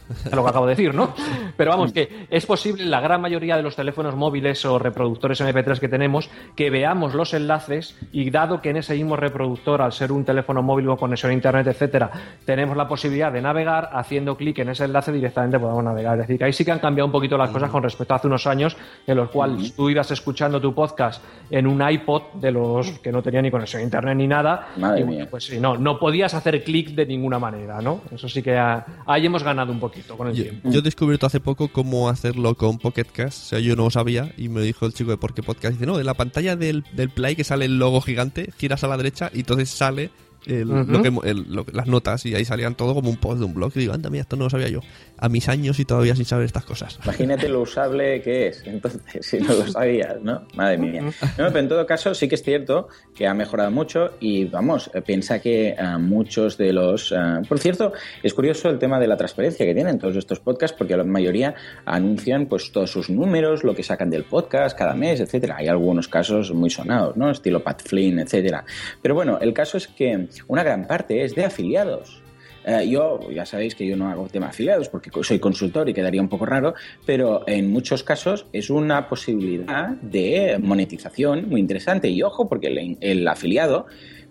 lo 0.32 0.44
que 0.44 0.50
acabo 0.50 0.66
de 0.66 0.76
decir, 0.76 0.94
¿no? 0.94 1.14
Pero 1.58 1.72
vamos, 1.72 1.92
que 1.92 2.28
es 2.30 2.46
posible 2.46 2.84
en 2.84 2.92
la 2.92 3.02
gran 3.02 3.22
mayoría 3.22 3.58
de 3.58 3.64
los 3.64 3.76
teléfonos 3.76 4.16
móviles 4.16 4.64
o 4.66 4.78
reproductores 4.78 5.42
MP3 5.42 5.80
que 5.80 5.90
tenemos 5.90 6.30
que 6.56 6.70
veamos 6.70 7.14
los 7.14 7.34
enlaces 7.34 7.98
y 8.12 8.30
dado 8.30 8.62
que 8.62 8.70
en 8.70 8.78
ese 8.78 8.96
mismo 8.96 9.16
reproductor, 9.16 9.82
al 9.82 9.92
ser 9.92 10.12
un 10.12 10.24
teléfono 10.26 10.62
móvil 10.62 10.86
con 10.88 10.98
conexión 10.98 11.32
a 11.32 11.34
internet, 11.34 11.68
etcétera, 11.68 12.12
tenemos 12.46 12.78
la 12.78 12.88
posibilidad 12.88 13.32
de 13.32 13.42
navegar, 13.42 13.90
haciendo 13.94 14.38
clic 14.38 14.60
en 14.60 14.70
ese 14.70 14.86
enlace 14.86 15.12
directamente 15.12 15.60
podemos 15.60 15.84
navegar. 15.84 16.14
Es 16.20 16.28
decir, 16.28 16.38
que 16.38 16.46
ahí 16.46 16.54
sí 16.54 16.64
que 16.64 16.72
han 16.72 16.80
cambiado 16.80 17.08
un 17.08 17.12
poquito 17.12 17.38
las 17.38 17.50
cosas 17.50 17.70
con 17.70 17.84
respecto 17.84 18.14
a 18.14 18.18
hace 18.18 18.28
unos 18.28 18.46
años 18.48 18.78
en 19.08 19.18
los 19.18 19.30
cuales 19.30 19.76
tú 19.76 19.90
ibas 19.90 20.10
escuchando 20.12 20.62
tu 20.62 20.74
podcast 20.74 21.24
en 21.50 21.68
un 21.68 21.88
iPod 21.88 22.34
de 22.36 22.52
los 22.52 23.00
que 23.00 23.12
no 23.12 23.22
tenía 23.22 23.42
ni 23.42 23.52
conexión 23.52 23.82
a 23.82 23.84
internet 23.84 24.18
ni 24.18 24.28
nada. 24.28 24.68
Madre 24.78 25.02
y 25.02 25.04
mía. 25.04 25.28
pues 25.30 25.46
sí, 25.46 25.60
no, 25.60 25.78
no 25.78 26.00
podías 26.00 26.34
hacer 26.34 26.64
clic 26.64 26.90
de 26.90 27.06
ninguna 27.06 27.40
manera, 27.40 27.82
¿no? 27.82 28.02
Eso 28.12 28.28
sí 28.30 28.42
que 28.42 28.58
ah, 28.58 28.86
ahí 29.06 29.26
hemos 29.26 29.44
ganado 29.44 29.72
un 29.72 29.80
poquito 29.80 29.95
con 30.18 30.28
el 30.28 30.36
Yo, 30.36 30.44
tiempo. 30.44 30.72
yo 30.72 30.80
he 30.80 30.82
descubierto 30.82 31.26
hace 31.26 31.40
poco 31.40 31.68
cómo 31.70 32.10
hacerlo 32.10 32.56
con 32.56 32.78
Pocket 32.78 33.06
Cast. 33.06 33.44
O 33.44 33.46
sea, 33.50 33.60
yo 33.60 33.76
no 33.76 33.84
lo 33.86 33.90
sabía 33.92 34.34
y 34.38 34.50
me 34.50 34.62
dijo 34.62 34.86
el 34.86 34.94
chico 34.94 35.12
de 35.12 35.18
Por 35.18 35.34
qué 35.34 35.44
Podcast. 35.44 35.74
Dice, 35.74 35.86
no, 35.86 36.00
en 36.00 36.06
la 36.06 36.14
pantalla 36.14 36.56
del, 36.56 36.84
del 36.94 37.10
Play 37.10 37.36
que 37.36 37.44
sale 37.44 37.66
el 37.66 37.80
logo 37.80 38.02
gigante, 38.02 38.52
giras 38.58 38.84
a 38.84 38.88
la 38.88 38.98
derecha 38.98 39.30
y 39.34 39.40
entonces 39.40 39.70
sale 39.70 40.10
el- 40.48 40.68
lo 40.68 41.02
que- 41.02 41.30
el- 41.30 41.46
lo- 41.54 41.66
las 41.72 41.88
notas 41.88 42.26
y 42.26 42.36
ahí 42.36 42.46
salían 42.46 42.76
todo 42.76 42.94
como 42.94 43.10
un 43.10 43.18
post 43.18 43.40
de 43.40 43.46
un 43.46 43.54
blog. 43.54 43.72
Y 43.76 43.80
digo, 43.82 43.94
anda, 43.94 44.10
mira, 44.10 44.22
esto 44.22 44.36
no 44.36 44.46
lo 44.46 44.50
sabía 44.50 44.70
yo. 44.70 44.80
A 45.18 45.30
mis 45.30 45.48
años 45.50 45.80
y 45.80 45.86
todavía 45.86 46.16
sin 46.16 46.26
saber 46.26 46.46
estas 46.46 46.66
cosas. 46.66 47.00
Imagínate 47.04 47.48
lo 47.50 47.62
usable 47.62 48.22
que 48.22 48.48
es, 48.48 48.64
entonces, 48.66 49.02
si 49.22 49.40
no 49.40 49.54
lo 49.54 49.68
sabías, 49.72 50.22
¿no? 50.22 50.44
Madre 50.56 50.78
mía. 50.78 51.02
No, 51.04 51.12
pero 51.48 51.60
en 51.60 51.68
todo 51.70 51.86
caso, 51.86 52.14
sí 52.14 52.28
que 52.28 52.36
es 52.36 52.44
cierto 52.44 52.88
que 53.16 53.28
ha 53.28 53.34
mejorado 53.34 53.72
mucho 53.72 54.12
y 54.20 54.46
vamos, 54.46 54.90
eh, 54.94 55.02
piensa 55.02 55.40
que 55.40 55.70
eh, 55.70 55.98
muchos 56.00 56.58
de 56.58 56.74
los. 56.74 57.12
eh, 57.12 57.16
por 57.48 57.60
cierto, 57.60 57.94
es 58.24 58.34
curioso 58.34 58.70
el 58.70 58.78
tema 58.80 59.00
de 59.00 59.08
la 59.08 59.18
transparencia 59.18 59.66
que 59.66 59.74
tienen 59.74 60.00
todos 60.00 60.16
estos 60.16 60.40
podcasts, 60.40 60.76
porque 60.78 60.96
la 60.98 61.04
mayoría 61.04 61.56
anuncian 61.86 62.48
pues 62.48 62.72
todos 62.72 62.92
sus 62.92 63.10
números, 63.10 63.64
lo 63.64 63.74
que 63.76 63.84
sacan 63.84 64.10
del 64.10 64.24
podcast 64.24 64.78
cada 64.78 64.94
mes, 64.94 65.20
etcétera. 65.20 65.56
Hay 65.58 65.68
algunos 65.68 66.08
casos 66.08 66.52
muy 66.54 66.70
sonados, 66.70 67.16
¿no? 67.16 67.32
Estilo 67.32 67.64
Pat 67.64 67.82
Flynn, 67.84 68.20
etcétera. 68.20 68.66
Pero 69.02 69.16
bueno, 69.16 69.38
el 69.40 69.54
caso 69.54 69.78
es 69.78 69.88
que 69.88 70.28
una 70.48 70.64
gran 70.64 70.88
parte 70.88 71.24
es 71.24 71.36
de 71.36 71.46
afiliados. 71.46 72.22
Eh, 72.66 72.90
yo, 72.90 73.20
ya 73.32 73.46
sabéis 73.46 73.76
que 73.76 73.86
yo 73.86 73.96
no 73.96 74.10
hago 74.10 74.28
tema 74.28 74.48
afiliados 74.48 74.90
porque 74.90 75.12
soy 75.22 75.38
consultor 75.38 75.88
y 75.88 75.94
quedaría 75.94 76.22
un 76.22 76.30
poco 76.30 76.48
raro, 76.48 76.74
pero 77.06 77.44
en 77.48 77.72
muchos 77.72 78.04
casos 78.04 78.48
es 78.54 78.72
una 78.72 79.08
posibilidad 79.08 79.90
de 79.90 80.58
monetización 80.60 81.48
muy 81.48 81.60
interesante. 81.60 82.10
Y 82.10 82.24
ojo, 82.24 82.50
porque 82.50 82.68
el, 82.68 82.98
el 83.02 83.28
afiliado 83.28 83.86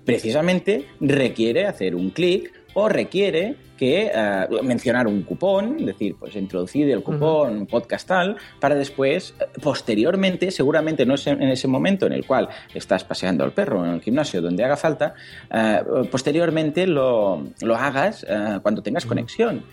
precisamente 0.05 0.87
requiere 1.01 1.67
hacer 1.67 1.95
un 1.95 2.11
clic 2.11 2.53
o 2.75 2.89
requiere 2.89 3.57
que 3.77 4.11
eh, 4.15 4.47
mencionar 4.63 5.07
un 5.07 5.23
cupón, 5.23 5.85
decir, 5.85 6.17
pues 6.19 6.37
introducir 6.37 6.91
el 6.91 7.03
cupón 7.03 7.67
podcast 7.67 8.07
tal, 8.07 8.37
para 8.61 8.75
después, 8.75 9.35
eh, 9.41 9.47
posteriormente, 9.61 10.51
seguramente 10.51 11.05
no 11.05 11.15
es 11.15 11.27
en 11.27 11.43
ese 11.43 11.67
momento 11.67 12.07
en 12.07 12.13
el 12.13 12.27
cual 12.27 12.49
estás 12.73 13.05
paseando 13.05 13.45
al 13.45 13.53
perro 13.53 13.85
en 13.85 13.95
el 13.95 14.01
gimnasio, 14.01 14.41
donde 14.41 14.65
haga 14.65 14.77
falta, 14.77 15.15
eh, 15.51 15.83
posteriormente 16.11 16.87
lo, 16.87 17.49
lo 17.63 17.77
hagas 17.77 18.27
cuando 18.63 18.83
tengas 18.83 19.07
conexión. 19.07 19.65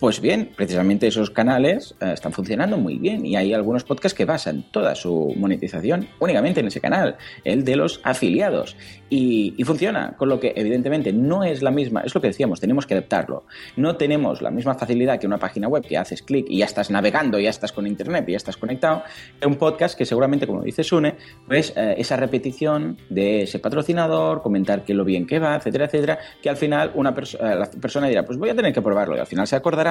Pues 0.00 0.20
bien, 0.20 0.50
precisamente 0.56 1.06
esos 1.06 1.30
canales 1.30 1.94
eh, 2.00 2.10
están 2.14 2.32
funcionando 2.32 2.76
muy 2.76 2.98
bien 2.98 3.24
y 3.24 3.36
hay 3.36 3.54
algunos 3.54 3.84
podcasts 3.84 4.16
que 4.16 4.24
basan 4.24 4.64
toda 4.72 4.96
su 4.96 5.32
monetización 5.36 6.08
únicamente 6.18 6.58
en 6.60 6.66
ese 6.66 6.80
canal, 6.80 7.16
el 7.44 7.64
de 7.64 7.76
los 7.76 8.00
afiliados. 8.02 8.76
Y, 9.08 9.54
funciona, 9.64 10.16
con 10.16 10.28
lo 10.28 10.40
que 10.40 10.52
evidentemente 10.56 11.12
no 11.12 11.44
es 11.44 11.62
la 11.62 11.70
misma, 11.70 12.00
es 12.00 12.12
lo 12.12 12.20
que 12.20 12.26
decíamos, 12.26 12.58
tenemos 12.58 12.86
que 12.86 12.94
adaptarlo. 12.94 13.44
No 13.76 13.96
tenemos 13.96 14.42
la 14.42 14.50
misma 14.50 14.74
facilidad 14.74 15.20
que 15.20 15.28
una 15.28 15.38
página 15.38 15.68
web 15.68 15.84
que 15.86 15.96
haces 15.96 16.22
clic 16.22 16.46
y 16.48 16.58
ya 16.58 16.64
estás 16.64 16.90
navegando, 16.90 17.38
ya 17.38 17.50
estás 17.50 17.70
con 17.70 17.86
internet, 17.86 18.24
ya 18.26 18.36
estás 18.36 18.56
conectado, 18.56 19.04
que 19.40 19.46
un 19.46 19.54
podcast 19.54 19.96
que 19.96 20.04
seguramente, 20.04 20.48
como 20.48 20.62
dice 20.62 20.82
Sune, 20.82 21.14
pues 21.46 21.72
eh, 21.76 21.94
esa 21.96 22.16
repetición 22.16 22.98
de 23.08 23.42
ese 23.42 23.60
patrocinador, 23.60 24.42
comentar 24.42 24.84
que 24.84 24.92
lo 24.92 25.04
bien 25.04 25.26
que 25.26 25.38
va, 25.38 25.54
etcétera, 25.54 25.84
etcétera, 25.84 26.18
que 26.42 26.50
al 26.50 26.56
final 26.56 26.90
una 26.96 27.10
eh, 27.10 27.36
la 27.40 27.70
persona 27.80 28.08
dirá, 28.08 28.24
pues 28.24 28.36
voy 28.36 28.50
a 28.50 28.56
tener 28.56 28.72
que 28.72 28.82
probarlo 28.82 29.16
y 29.16 29.20
al 29.20 29.26
final 29.26 29.46
se 29.46 29.54
acordará 29.54 29.83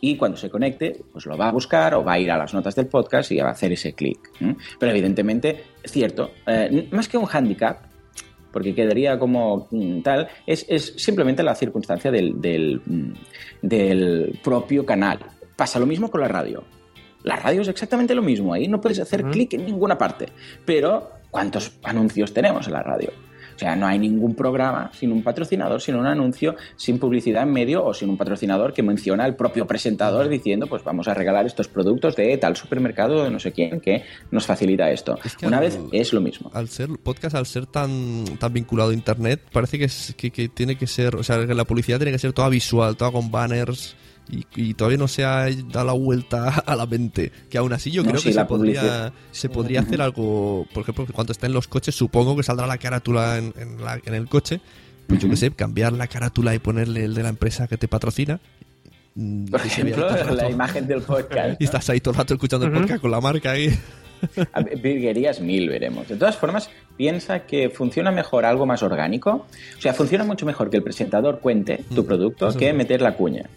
y 0.00 0.16
cuando 0.16 0.36
se 0.36 0.50
conecte, 0.50 1.02
pues 1.12 1.26
lo 1.26 1.36
va 1.36 1.48
a 1.48 1.52
buscar 1.52 1.94
o 1.94 2.04
va 2.04 2.14
a 2.14 2.18
ir 2.18 2.30
a 2.30 2.38
las 2.38 2.54
notas 2.54 2.74
del 2.74 2.86
podcast 2.86 3.30
y 3.32 3.38
va 3.38 3.48
a 3.48 3.52
hacer 3.52 3.72
ese 3.72 3.94
clic. 3.94 4.30
Pero 4.78 4.92
evidentemente, 4.92 5.64
es 5.82 5.90
cierto, 5.90 6.32
eh, 6.46 6.88
más 6.92 7.08
que 7.08 7.18
un 7.18 7.26
handicap, 7.30 7.82
porque 8.52 8.74
quedaría 8.74 9.18
como 9.18 9.68
mm, 9.70 10.00
tal, 10.02 10.28
es, 10.46 10.64
es 10.68 10.94
simplemente 10.96 11.42
la 11.42 11.54
circunstancia 11.54 12.10
del, 12.10 12.40
del, 12.40 12.80
mm, 12.84 13.12
del 13.62 14.38
propio 14.42 14.86
canal. 14.86 15.18
Pasa 15.56 15.78
lo 15.78 15.86
mismo 15.86 16.10
con 16.10 16.20
la 16.20 16.28
radio. 16.28 16.64
La 17.24 17.36
radio 17.36 17.62
es 17.62 17.68
exactamente 17.68 18.14
lo 18.14 18.22
mismo, 18.22 18.54
ahí 18.54 18.68
no 18.68 18.80
puedes 18.80 19.00
hacer 19.00 19.24
clic 19.24 19.54
en 19.54 19.66
ninguna 19.66 19.98
parte. 19.98 20.26
Pero, 20.64 21.10
¿cuántos 21.30 21.78
anuncios 21.82 22.32
tenemos 22.32 22.68
en 22.68 22.74
la 22.74 22.82
radio? 22.82 23.10
O 23.58 23.60
sea, 23.60 23.74
no 23.74 23.88
hay 23.88 23.98
ningún 23.98 24.36
programa 24.36 24.88
sin 24.94 25.10
un 25.10 25.24
patrocinador, 25.24 25.82
sin 25.82 25.96
un 25.96 26.06
anuncio, 26.06 26.54
sin 26.76 27.00
publicidad 27.00 27.42
en 27.42 27.52
medio 27.52 27.84
o 27.84 27.92
sin 27.92 28.08
un 28.08 28.16
patrocinador 28.16 28.72
que 28.72 28.84
menciona 28.84 29.24
al 29.24 29.34
propio 29.34 29.66
presentador 29.66 30.28
diciendo, 30.28 30.68
pues 30.68 30.84
vamos 30.84 31.08
a 31.08 31.14
regalar 31.14 31.44
estos 31.44 31.66
productos 31.66 32.14
de 32.14 32.36
tal 32.38 32.54
supermercado 32.54 33.24
de 33.24 33.30
no 33.30 33.40
sé 33.40 33.50
quién 33.50 33.80
que 33.80 34.04
nos 34.30 34.46
facilita 34.46 34.88
esto. 34.92 35.18
que 35.40 35.48
Una 35.48 35.56
al- 35.58 35.64
vez 35.64 35.78
es 35.90 36.12
lo 36.12 36.20
mismo. 36.20 36.52
Al 36.54 36.68
ser 36.68 36.88
podcast, 37.02 37.34
al 37.34 37.46
ser 37.46 37.66
tan, 37.66 38.24
tan 38.38 38.52
vinculado 38.52 38.90
a 38.90 38.94
internet, 38.94 39.40
parece 39.52 39.76
que, 39.76 39.86
es- 39.86 40.14
que, 40.16 40.30
que 40.30 40.48
tiene 40.48 40.76
que 40.76 40.86
ser, 40.86 41.16
o 41.16 41.24
sea, 41.24 41.44
que 41.44 41.52
la 41.54 41.64
publicidad 41.64 41.98
tiene 41.98 42.12
que 42.12 42.20
ser 42.20 42.32
toda 42.32 42.48
visual, 42.48 42.96
toda 42.96 43.10
con 43.10 43.28
banners 43.32 43.96
y, 44.30 44.46
y 44.56 44.74
todavía 44.74 44.98
no 44.98 45.08
se 45.08 45.24
ha 45.24 45.46
dado 45.72 45.86
la 45.86 45.92
vuelta 45.92 46.48
a 46.66 46.76
la 46.76 46.86
mente. 46.86 47.32
Que 47.50 47.58
aún 47.58 47.72
así 47.72 47.90
yo 47.90 48.02
No, 48.02 48.10
creo 48.10 48.20
sí, 48.20 48.28
que 48.28 48.34
se 48.34 48.44
podría, 48.44 48.80
publicidad. 48.80 49.12
se 49.32 49.48
podría 49.48 49.80
hacer 49.80 50.00
algo, 50.02 50.66
por 50.72 50.82
ejemplo, 50.82 51.06
que 51.06 51.12
cuando 51.12 51.32
está 51.32 51.46
en 51.46 51.52
los 51.52 51.68
coches, 51.68 51.94
supongo 51.94 52.36
que 52.36 52.42
saldrá 52.42 52.66
la 52.66 52.78
carátula 52.78 53.38
en, 53.38 53.54
en 53.56 53.82
la- 53.84 54.00
en 54.04 54.14
el 54.14 54.28
coche. 54.28 54.60
Pues 55.06 55.20
yo 55.20 55.30
qué 55.30 55.36
sé, 55.36 55.50
cambiar 55.52 55.92
la 55.94 56.06
carátula 56.06 56.54
y 56.54 56.58
ponerle 56.58 57.04
el 57.04 57.14
de 57.14 57.22
la 57.22 57.30
empresa 57.30 57.66
que 57.66 57.78
te 57.78 57.88
patrocina. 57.88 58.40
Mm, 59.14 59.46
Por 59.46 59.60
vea 59.62 59.66
ejemplo, 59.66 60.08
la 60.34 60.50
imagen 60.50 60.86
del 60.86 61.00
podcast. 61.02 61.56
Y 61.60 61.64
estás 61.64 61.88
ahí 61.88 62.00
todo 62.00 62.12
el 62.12 62.18
rato 62.18 62.34
escuchando 62.34 62.66
el 62.66 62.72
podcast 62.72 63.00
con 63.00 63.10
la 63.10 63.20
marca 63.20 63.52
ahí. 63.52 63.70
Virguerías 64.82 65.40
mil 65.40 65.68
veremos. 65.68 66.08
De 66.08 66.16
todas 66.16 66.36
formas, 66.36 66.70
piensa 66.96 67.40
que 67.46 67.70
funciona 67.70 68.10
mejor 68.10 68.44
algo 68.44 68.66
más 68.66 68.82
orgánico. 68.82 69.46
O 69.76 69.80
sea, 69.80 69.92
funciona 69.94 70.24
mucho 70.24 70.44
mejor 70.46 70.68
que 70.70 70.76
el 70.76 70.82
presentador 70.82 71.40
cuente 71.40 71.84
tu 71.94 72.04
producto 72.04 72.52
que 72.56 72.72
meter 72.72 73.00
la 73.02 73.14
cuña. 73.14 73.48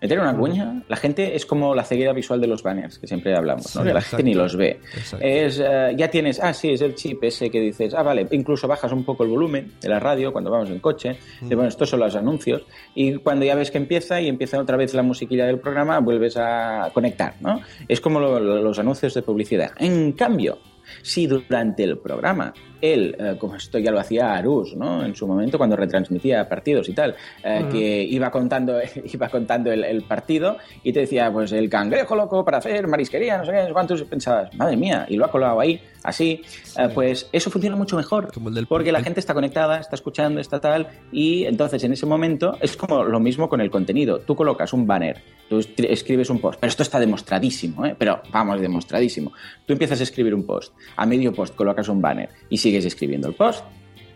Meter 0.00 0.20
una 0.20 0.36
cuña, 0.36 0.82
la 0.88 0.96
gente 0.96 1.36
es 1.36 1.46
como 1.46 1.74
la 1.74 1.84
ceguera 1.84 2.12
visual 2.12 2.40
de 2.40 2.46
los 2.46 2.62
banners, 2.62 2.98
que 2.98 3.06
siempre 3.06 3.34
hablamos, 3.34 3.74
¿no? 3.74 3.82
Sí, 3.82 3.88
que 3.88 3.94
la 3.94 4.00
exacto. 4.00 4.16
gente 4.18 4.30
ni 4.30 4.34
los 4.34 4.56
ve. 4.56 4.80
Exacto. 4.96 5.24
Es, 5.26 5.58
eh, 5.64 5.94
ya 5.96 6.08
tienes, 6.10 6.38
ah, 6.42 6.52
sí, 6.52 6.70
es 6.70 6.80
el 6.82 6.94
chip 6.94 7.22
ese 7.24 7.50
que 7.50 7.60
dices, 7.60 7.94
ah, 7.94 8.02
vale, 8.02 8.26
incluso 8.32 8.68
bajas 8.68 8.92
un 8.92 9.04
poco 9.04 9.24
el 9.24 9.30
volumen 9.30 9.72
de 9.80 9.88
la 9.88 9.98
radio 10.00 10.32
cuando 10.32 10.50
vamos 10.50 10.68
en 10.70 10.78
coche. 10.80 11.16
Mm. 11.40 11.48
de, 11.48 11.54
bueno, 11.54 11.68
estos 11.68 11.88
son 11.88 12.00
los 12.00 12.14
anuncios. 12.16 12.64
Y 12.94 13.14
cuando 13.16 13.44
ya 13.44 13.54
ves 13.54 13.70
que 13.70 13.78
empieza 13.78 14.20
y 14.20 14.28
empieza 14.28 14.58
otra 14.60 14.76
vez 14.76 14.92
la 14.94 15.02
musiquilla 15.02 15.46
del 15.46 15.58
programa, 15.58 15.98
vuelves 16.00 16.36
a 16.36 16.90
conectar, 16.92 17.34
¿no? 17.40 17.60
Es 17.88 18.00
como 18.00 18.20
lo- 18.20 18.38
lo- 18.38 18.62
los 18.62 18.78
anuncios 18.78 19.14
de 19.14 19.22
publicidad. 19.22 19.70
En 19.86 20.10
cambio, 20.14 20.58
si 21.02 21.28
durante 21.28 21.84
el 21.84 21.96
programa 21.98 22.52
él, 22.80 23.16
eh, 23.18 23.36
como 23.38 23.56
esto 23.56 23.78
ya 23.78 23.90
lo 23.90 23.98
hacía 24.00 24.34
Arús, 24.34 24.74
¿no? 24.76 25.04
En 25.04 25.14
su 25.14 25.26
momento, 25.26 25.58
cuando 25.58 25.76
retransmitía 25.76 26.48
partidos 26.48 26.88
y 26.88 26.92
tal, 26.94 27.14
eh, 27.44 27.66
que 27.70 28.02
iba 28.04 28.30
contando, 28.30 28.78
iba 29.12 29.28
contando 29.28 29.70
el, 29.72 29.84
el 29.84 30.02
partido 30.02 30.56
y 30.82 30.92
te 30.92 31.00
decía, 31.00 31.32
pues 31.32 31.52
el 31.52 31.68
cangrejo 31.68 32.14
loco 32.16 32.44
para 32.44 32.58
hacer 32.58 32.86
marisquería, 32.86 33.38
no 33.38 33.44
sé 33.44 33.52
qué, 33.52 33.72
cuántos, 33.72 34.02
pensabas, 34.04 34.54
madre 34.54 34.76
mía, 34.76 35.06
y 35.08 35.16
lo 35.16 35.24
ha 35.24 35.30
colado 35.30 35.58
ahí, 35.60 35.80
así, 36.02 36.42
eh, 36.78 36.88
pues 36.94 37.28
eso 37.32 37.50
funciona 37.50 37.76
mucho 37.76 37.96
mejor, 37.96 38.30
porque 38.68 38.92
la 38.92 39.02
gente 39.02 39.20
está 39.20 39.34
conectada, 39.34 39.78
está 39.78 39.96
escuchando, 39.96 40.40
está 40.40 40.60
tal, 40.60 40.86
y 41.12 41.44
entonces 41.44 41.82
en 41.84 41.92
ese 41.92 42.06
momento 42.06 42.56
es 42.60 42.76
como 42.76 43.04
lo 43.04 43.20
mismo 43.20 43.48
con 43.48 43.60
el 43.60 43.70
contenido, 43.70 44.18
tú 44.20 44.34
colocas 44.36 44.72
un 44.72 44.86
banner, 44.86 45.22
tú 45.48 45.58
escri- 45.58 45.88
escribes 45.90 46.30
un 46.30 46.40
post, 46.40 46.58
pero 46.60 46.68
esto 46.68 46.82
está 46.82 46.98
demostradísimo, 47.00 47.84
¿eh? 47.86 47.94
pero 47.98 48.20
vamos, 48.30 48.60
demostradísimo, 48.60 49.32
tú 49.66 49.72
empiezas 49.72 50.00
a 50.00 50.02
escribir 50.02 50.34
un 50.34 50.44
post, 50.44 50.72
a 50.96 51.06
medio 51.06 51.32
post 51.32 51.54
colocas 51.54 51.88
un 51.88 52.00
banner 52.00 52.28
y 52.48 52.58
sigues 52.66 52.84
escribiendo 52.84 53.28
el 53.28 53.34
post, 53.34 53.64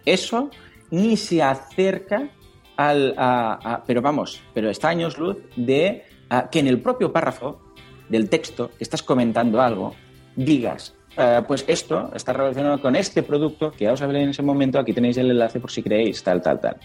eso 0.05 0.51
ni 0.91 1.17
se 1.17 1.41
acerca 1.41 2.29
al... 2.77 3.15
pero 3.87 4.03
vamos, 4.03 4.43
pero 4.53 4.71
está 4.71 4.89
años 4.89 5.19
luz 5.19 5.37
de 5.55 6.03
que 6.51 6.59
en 6.59 6.67
el 6.67 6.81
propio 6.83 7.13
párrafo 7.13 7.61
del 8.09 8.29
texto 8.29 8.73
que 8.77 8.83
estás 8.83 9.05
comentando 9.05 9.61
algo, 9.61 9.95
digas, 10.35 10.97
eh, 11.17 11.43
pues 11.47 11.65
esto 11.67 12.11
está 12.15 12.33
relacionado 12.33 12.81
con 12.81 12.95
este 12.95 13.23
producto 13.23 13.73
que 13.73 13.85
ya 13.85 13.93
os 13.93 14.03
hablé 14.03 14.23
en 14.23 14.31
ese 14.31 14.43
momento, 14.43 14.79
aquí 14.79 14.93
tenéis 14.93 15.17
el 15.17 15.31
enlace 15.31 15.59
por 15.59 15.71
si 15.71 15.83
queréis, 15.83 16.23
tal, 16.23 16.41
tal, 16.41 16.61
tal. 16.61 16.77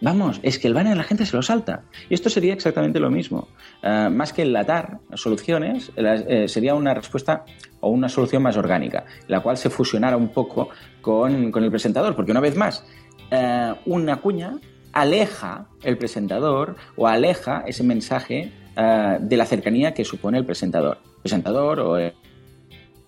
Vamos, 0.00 0.40
es 0.42 0.58
que 0.58 0.68
el 0.68 0.74
banner 0.74 0.96
la 0.96 1.02
gente 1.04 1.26
se 1.26 1.36
lo 1.36 1.42
salta. 1.42 1.82
Y 2.08 2.14
esto 2.14 2.30
sería 2.30 2.54
exactamente 2.54 2.98
lo 2.98 3.10
mismo. 3.10 3.48
Eh, 3.82 4.08
más 4.10 4.32
que 4.32 4.42
enlatar 4.42 5.00
soluciones, 5.14 5.92
eh, 5.96 6.48
sería 6.48 6.74
una 6.74 6.94
respuesta 6.94 7.44
o 7.80 7.90
una 7.90 8.08
solución 8.08 8.42
más 8.42 8.56
orgánica, 8.56 9.04
la 9.28 9.40
cual 9.40 9.58
se 9.58 9.68
fusionara 9.68 10.16
un 10.16 10.28
poco 10.28 10.70
con, 11.02 11.52
el 11.54 11.70
presentador, 11.70 12.16
porque 12.16 12.30
una 12.30 12.40
vez 12.40 12.56
más, 12.56 12.84
una 13.84 14.16
cuña 14.20 14.58
aleja 14.92 15.66
el 15.82 15.98
presentador 15.98 16.76
o 16.96 17.06
aleja 17.06 17.64
ese 17.66 17.82
mensaje 17.82 18.52
de 19.20 19.36
la 19.36 19.44
cercanía 19.44 19.92
que 19.92 20.04
supone 20.04 20.38
el 20.38 20.46
presentador. 20.46 20.98
Presentador 21.20 21.80
o 21.80 21.98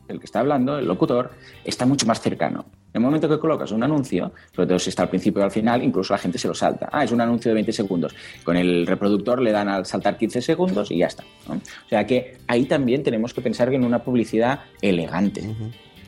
el 0.09 0.19
que 0.19 0.27
está 0.27 0.41
hablando, 0.41 0.79
el 0.79 0.87
locutor, 0.87 1.31
está 1.65 1.87
mucho 1.87 2.07
más 2.07 2.21
cercano. 2.21 2.67
En 2.93 3.03
el 3.03 3.07
momento 3.07 3.29
que 3.29 3.39
colocas 3.39 3.71
un 3.73 3.83
anuncio, 3.83 4.33
sobre 4.55 4.69
todo 4.69 4.79
si 4.79 4.89
está 4.91 5.03
al 5.03 5.11
principio 5.11 5.41
y 5.41 5.45
al 5.45 5.51
final, 5.51 5.83
incluso 5.83 6.15
la 6.15 6.19
gente 6.19 6.39
se 6.39 6.49
lo 6.49 6.55
salta. 6.55 6.89
Ah, 6.91 7.05
es 7.05 7.13
un 7.13 7.21
anuncio 7.21 7.51
de 7.51 7.55
20 7.57 7.73
segundos. 7.73 8.15
Con 8.43 8.57
el 8.57 8.87
reproductor 8.87 9.41
le 9.43 9.53
dan 9.53 9.69
al 9.69 9.85
saltar 9.85 10.17
15 10.17 10.41
segundos 10.41 10.91
y 10.91 10.99
ya 10.99 11.07
está. 11.09 11.25
¿no? 11.49 11.55
O 11.57 11.89
sea 11.91 12.07
que 12.07 12.39
ahí 12.47 12.65
también 12.65 13.03
tenemos 13.03 13.35
que 13.35 13.43
pensar 13.43 13.73
en 13.75 13.85
una 13.85 14.03
publicidad 14.03 14.61
elegante. 14.81 15.55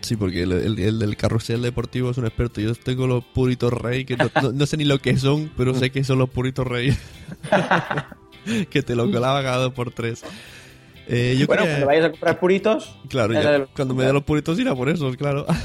Sí, 0.01 0.17
porque 0.17 0.45
el, 0.45 0.53
el- 0.53 0.79
el 0.79 0.99
del 1.01 1.17
carrusel 1.17 1.61
deportivo 1.61 2.11
es 2.11 2.19
un 2.19 2.25
experto. 2.27 2.61
Yo 2.61 2.73
tengo 2.75 3.07
los 3.07 3.25
puritos 3.25 3.73
rey, 3.73 4.05
que 4.05 4.17
no, 4.17 4.31
no- 4.43 4.53
no 4.53 4.65
sé 4.67 4.77
ni 4.77 4.85
lo 4.85 4.99
que 5.01 5.17
son, 5.19 5.51
pero 5.57 5.75
sé 5.75 5.91
que 5.91 6.05
son 6.05 6.19
los 6.21 6.31
puritos 6.31 6.67
rey. 6.67 6.97
que 8.71 8.83
te 8.83 8.95
lo 8.97 9.11
colaba 9.11 9.43
cada 9.43 9.57
dos 9.59 9.73
por 9.75 9.91
tres. 9.93 10.23
Eh, 11.09 11.37
yo 11.39 11.47
bueno, 11.47 11.63
quería- 11.63 11.75
cuando 11.77 11.87
vayas 11.87 12.05
a 12.05 12.11
comprar 12.11 12.39
puritos, 12.39 12.97
Claro, 13.09 13.33
ya 13.33 13.67
cuando 13.75 13.95
me 13.95 14.05
dé 14.05 14.13
los 14.13 14.25
puritos 14.25 14.59
irá 14.59 14.75
por 14.75 14.89
esos, 14.89 15.17
claro. 15.17 15.47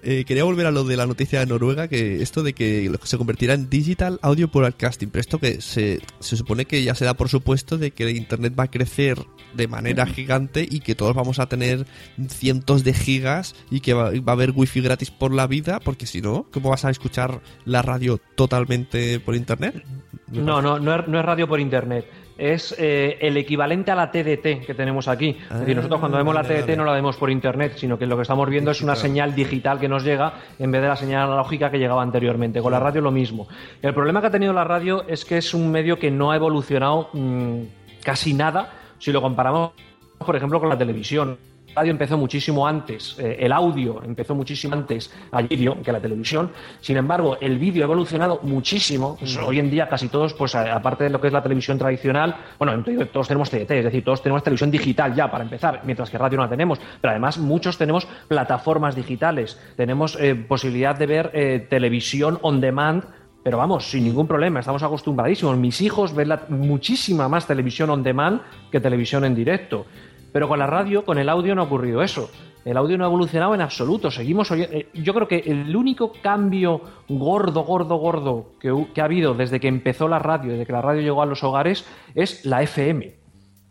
Eh, 0.00 0.24
quería 0.24 0.44
volver 0.44 0.64
a 0.66 0.70
lo 0.70 0.84
de 0.84 0.96
la 0.96 1.06
noticia 1.08 1.40
de 1.40 1.46
Noruega, 1.46 1.88
que 1.88 2.22
esto 2.22 2.44
de 2.44 2.52
que 2.52 2.88
se 3.02 3.18
convertirá 3.18 3.54
en 3.54 3.68
digital 3.68 4.20
audio 4.22 4.46
broadcasting, 4.46 5.10
pero 5.10 5.20
esto 5.20 5.40
que 5.40 5.60
se, 5.60 6.00
se 6.20 6.36
supone 6.36 6.66
que 6.66 6.84
ya 6.84 6.94
se 6.94 7.04
da 7.04 7.14
por 7.14 7.28
supuesto 7.28 7.78
de 7.78 7.90
que 7.90 8.08
Internet 8.12 8.54
va 8.56 8.64
a 8.64 8.70
crecer 8.70 9.18
de 9.54 9.66
manera 9.66 10.06
gigante 10.06 10.66
y 10.70 10.80
que 10.80 10.94
todos 10.94 11.16
vamos 11.16 11.40
a 11.40 11.48
tener 11.48 11.84
cientos 12.28 12.84
de 12.84 12.94
gigas 12.94 13.56
y 13.72 13.80
que 13.80 13.92
va, 13.92 14.10
va 14.10 14.22
a 14.28 14.32
haber 14.32 14.52
wifi 14.52 14.80
gratis 14.80 15.10
por 15.10 15.34
la 15.34 15.48
vida, 15.48 15.80
porque 15.80 16.06
si 16.06 16.20
no, 16.22 16.46
¿cómo 16.52 16.70
vas 16.70 16.84
a 16.84 16.90
escuchar 16.90 17.40
la 17.64 17.82
radio 17.82 18.20
totalmente 18.36 19.18
por 19.18 19.34
Internet? 19.34 19.82
No, 20.30 20.62
no, 20.62 20.78
no 20.78 20.94
es, 20.94 21.08
no 21.08 21.18
es 21.18 21.24
radio 21.24 21.48
por 21.48 21.58
internet. 21.58 22.06
Es 22.38 22.74
eh, 22.78 23.18
el 23.20 23.36
equivalente 23.36 23.90
a 23.90 23.96
la 23.96 24.10
TDT 24.10 24.64
que 24.64 24.74
tenemos 24.76 25.08
aquí. 25.08 25.36
es 25.50 25.60
decir, 25.60 25.76
nosotros 25.76 26.00
cuando 26.00 26.16
vemos 26.18 26.34
la 26.34 26.44
TDT 26.44 26.60
vale. 26.60 26.76
no 26.76 26.84
la 26.84 26.92
vemos 26.92 27.16
por 27.16 27.30
internet, 27.30 27.74
sino 27.76 27.98
que 27.98 28.06
lo 28.06 28.16
que 28.16 28.22
estamos 28.22 28.48
viendo 28.48 28.70
es 28.70 28.80
una 28.80 28.94
señal 28.94 29.34
digital 29.34 29.80
que 29.80 29.88
nos 29.88 30.04
llega 30.04 30.34
en 30.58 30.70
vez 30.70 30.80
de 30.80 30.88
la 30.88 30.96
señal 30.96 31.24
analógica 31.24 31.70
que 31.70 31.78
llegaba 31.78 32.02
anteriormente. 32.02 32.62
Con 32.62 32.72
la 32.72 32.80
radio 32.80 33.00
lo 33.00 33.10
mismo. 33.10 33.48
El 33.82 33.92
problema 33.92 34.20
que 34.20 34.28
ha 34.28 34.30
tenido 34.30 34.52
la 34.52 34.64
radio 34.64 35.04
es 35.08 35.24
que 35.24 35.38
es 35.38 35.52
un 35.52 35.70
medio 35.70 35.98
que 35.98 36.10
no 36.10 36.30
ha 36.30 36.36
evolucionado 36.36 37.10
mm, 37.12 37.62
casi 38.02 38.34
nada 38.34 38.72
si 38.98 39.12
lo 39.12 39.20
comparamos, 39.20 39.72
por 40.18 40.36
ejemplo, 40.36 40.60
con 40.60 40.68
la 40.68 40.78
televisión. 40.78 41.38
Radio 41.78 41.92
empezó 41.92 42.18
muchísimo 42.18 42.66
antes, 42.66 43.16
eh, 43.20 43.36
el 43.38 43.52
audio 43.52 44.02
empezó 44.04 44.34
muchísimo 44.34 44.74
antes 44.74 45.14
al 45.30 45.46
vídeo 45.46 45.80
que 45.80 45.92
la 45.92 46.00
televisión. 46.00 46.50
Sin 46.80 46.96
embargo, 46.96 47.36
el 47.40 47.56
vídeo 47.56 47.84
ha 47.84 47.86
evolucionado 47.86 48.40
muchísimo. 48.42 49.14
Pues, 49.16 49.36
hoy 49.36 49.60
en 49.60 49.70
día 49.70 49.88
casi 49.88 50.08
todos, 50.08 50.34
pues 50.34 50.56
a- 50.56 50.74
aparte 50.74 51.04
de 51.04 51.10
lo 51.10 51.20
que 51.20 51.28
es 51.28 51.32
la 51.32 51.40
televisión 51.40 51.78
tradicional, 51.78 52.34
bueno, 52.58 52.82
todos 53.12 53.28
tenemos 53.28 53.48
TDT, 53.48 53.70
es 53.78 53.84
decir, 53.84 54.02
todos 54.02 54.20
tenemos 54.22 54.42
televisión 54.42 54.72
digital 54.72 55.14
ya 55.14 55.30
para 55.30 55.44
empezar, 55.44 55.82
mientras 55.84 56.10
que 56.10 56.18
radio 56.18 56.38
no 56.38 56.42
la 56.44 56.50
tenemos. 56.50 56.80
Pero 57.00 57.12
además 57.12 57.38
muchos 57.38 57.78
tenemos 57.78 58.08
plataformas 58.26 58.96
digitales, 58.96 59.56
tenemos 59.76 60.16
eh, 60.20 60.34
posibilidad 60.34 60.98
de 60.98 61.06
ver 61.06 61.30
eh, 61.32 61.64
televisión 61.70 62.40
on 62.42 62.60
demand 62.60 63.04
Pero 63.44 63.56
vamos, 63.56 63.88
sin 63.88 64.02
ningún 64.04 64.26
problema, 64.26 64.58
estamos 64.60 64.82
acostumbradísimos. 64.82 65.56
Mis 65.56 65.80
hijos 65.80 66.12
ven 66.12 66.28
la- 66.28 66.42
muchísima 66.48 67.28
más 67.28 67.46
televisión 67.46 67.88
on 67.88 68.02
demand 68.02 68.40
que 68.70 68.80
televisión 68.80 69.24
en 69.24 69.34
directo. 69.34 69.86
Pero 70.32 70.48
con 70.48 70.58
la 70.58 70.66
radio, 70.66 71.04
con 71.04 71.18
el 71.18 71.28
audio 71.28 71.54
no 71.54 71.62
ha 71.62 71.64
ocurrido 71.64 72.02
eso. 72.02 72.30
El 72.64 72.76
audio 72.76 72.98
no 72.98 73.04
ha 73.04 73.06
evolucionado 73.06 73.54
en 73.54 73.62
absoluto. 73.62 74.10
Seguimos 74.10 74.50
oye- 74.50 74.68
eh, 74.70 74.88
Yo 74.94 75.14
creo 75.14 75.26
que 75.26 75.38
el 75.46 75.74
único 75.74 76.12
cambio 76.22 76.82
gordo, 77.08 77.62
gordo, 77.62 77.96
gordo 77.96 78.52
que, 78.60 79.00
ha 79.00 79.04
habido 79.04 79.32
desde 79.34 79.58
que 79.58 79.68
empezó 79.68 80.06
la 80.06 80.18
radio, 80.18 80.52
desde 80.52 80.66
que 80.66 80.72
la 80.72 80.82
radio 80.82 81.00
llegó 81.00 81.22
a 81.22 81.26
los 81.26 81.42
hogares, 81.44 81.86
es 82.14 82.44
la 82.44 82.62
FM. 82.62 83.14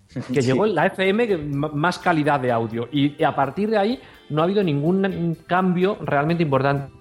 Que 0.34 0.42
Sí. 0.42 0.48
llegó 0.48 0.66
la 0.66 0.88
FM 0.88 1.38
más 1.74 2.00
calidad 2.00 2.40
de 2.40 2.52
audio. 2.52 2.88
Y 2.92 3.22
a 3.24 3.36
partir 3.36 3.70
de 3.70 3.78
ahí 3.78 4.00
no 4.30 4.42
ha 4.42 4.46
habido 4.46 4.64
ningún 4.64 5.38
cambio 5.46 5.98
realmente 6.02 6.42
importante. 6.44 6.92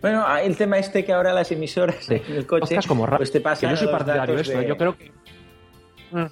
Bueno, 0.00 0.24
ah, 0.26 0.42
el 0.42 0.56
tema 0.56 0.78
este 0.78 1.04
que 1.04 1.12
ahora 1.12 1.32
las 1.32 1.52
emisoras 1.52 2.10
en 2.10 2.22
el 2.28 2.46
coche, 2.46 2.60
Podcast 2.74 2.88
como 2.88 3.06
ra- 3.06 3.18
pues 3.18 3.30
te 3.30 3.40
que 3.42 3.68
yo 3.68 3.76
soy 3.76 3.88
partidario 3.88 4.34
de 4.34 4.42
esto. 4.42 4.62
Yo 4.62 4.76
creo 4.76 4.96
que. 4.96 5.12
Mm. 6.10 6.26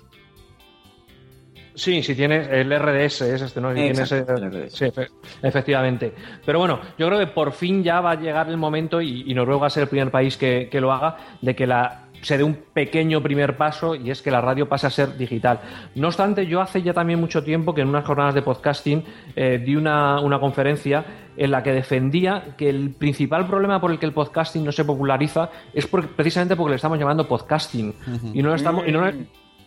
Sí, 1.80 2.02
si 2.02 2.14
tienes 2.14 2.46
el 2.48 2.70
RDS, 2.78 3.22
es 3.22 3.40
este, 3.40 3.58
¿no? 3.60 3.70
Si 3.70 3.76
tienes, 3.76 4.00
Exacto, 4.00 4.34
eh, 4.34 4.36
el 4.36 4.50
RDS. 4.66 4.72
sí, 4.76 4.84
efe- 4.84 5.08
efectivamente. 5.42 6.12
Pero 6.44 6.58
bueno, 6.58 6.78
yo 6.98 7.06
creo 7.06 7.18
que 7.18 7.26
por 7.28 7.52
fin 7.52 7.82
ya 7.82 8.00
va 8.02 8.10
a 8.12 8.14
llegar 8.20 8.48
el 8.50 8.58
momento, 8.58 9.00
y, 9.00 9.24
y 9.26 9.32
Noruega 9.34 9.62
va 9.62 9.66
a 9.68 9.70
ser 9.70 9.84
el 9.84 9.88
primer 9.88 10.10
país 10.10 10.36
que, 10.36 10.68
que 10.70 10.78
lo 10.80 10.92
haga, 10.92 11.16
de 11.40 11.56
que 11.56 11.66
la 11.66 12.04
se 12.20 12.36
dé 12.36 12.44
un 12.44 12.54
pequeño 12.74 13.22
primer 13.22 13.56
paso 13.56 13.94
y 13.94 14.10
es 14.10 14.20
que 14.20 14.30
la 14.30 14.42
radio 14.42 14.68
pase 14.68 14.86
a 14.86 14.90
ser 14.90 15.16
digital. 15.16 15.58
No 15.94 16.08
obstante, 16.08 16.46
yo 16.46 16.60
hace 16.60 16.82
ya 16.82 16.92
también 16.92 17.18
mucho 17.18 17.42
tiempo 17.42 17.74
que 17.74 17.80
en 17.80 17.88
unas 17.88 18.04
jornadas 18.04 18.34
de 18.34 18.42
podcasting 18.42 19.02
eh, 19.34 19.58
di 19.64 19.74
una, 19.74 20.20
una 20.20 20.38
conferencia 20.38 21.02
en 21.34 21.50
la 21.50 21.62
que 21.62 21.72
defendía 21.72 22.54
que 22.58 22.68
el 22.68 22.90
principal 22.90 23.46
problema 23.46 23.80
por 23.80 23.90
el 23.90 23.98
que 23.98 24.04
el 24.04 24.12
podcasting 24.12 24.62
no 24.66 24.70
se 24.70 24.84
populariza 24.84 25.48
es 25.72 25.86
precisamente 25.86 26.56
porque 26.56 26.70
le 26.72 26.76
estamos 26.76 26.98
llamando 26.98 27.26
podcasting 27.26 27.94
y 28.34 28.42
no 28.42 28.50
le 28.50 28.56
estamos, 28.56 28.86
y 28.86 28.92
no 28.92 29.00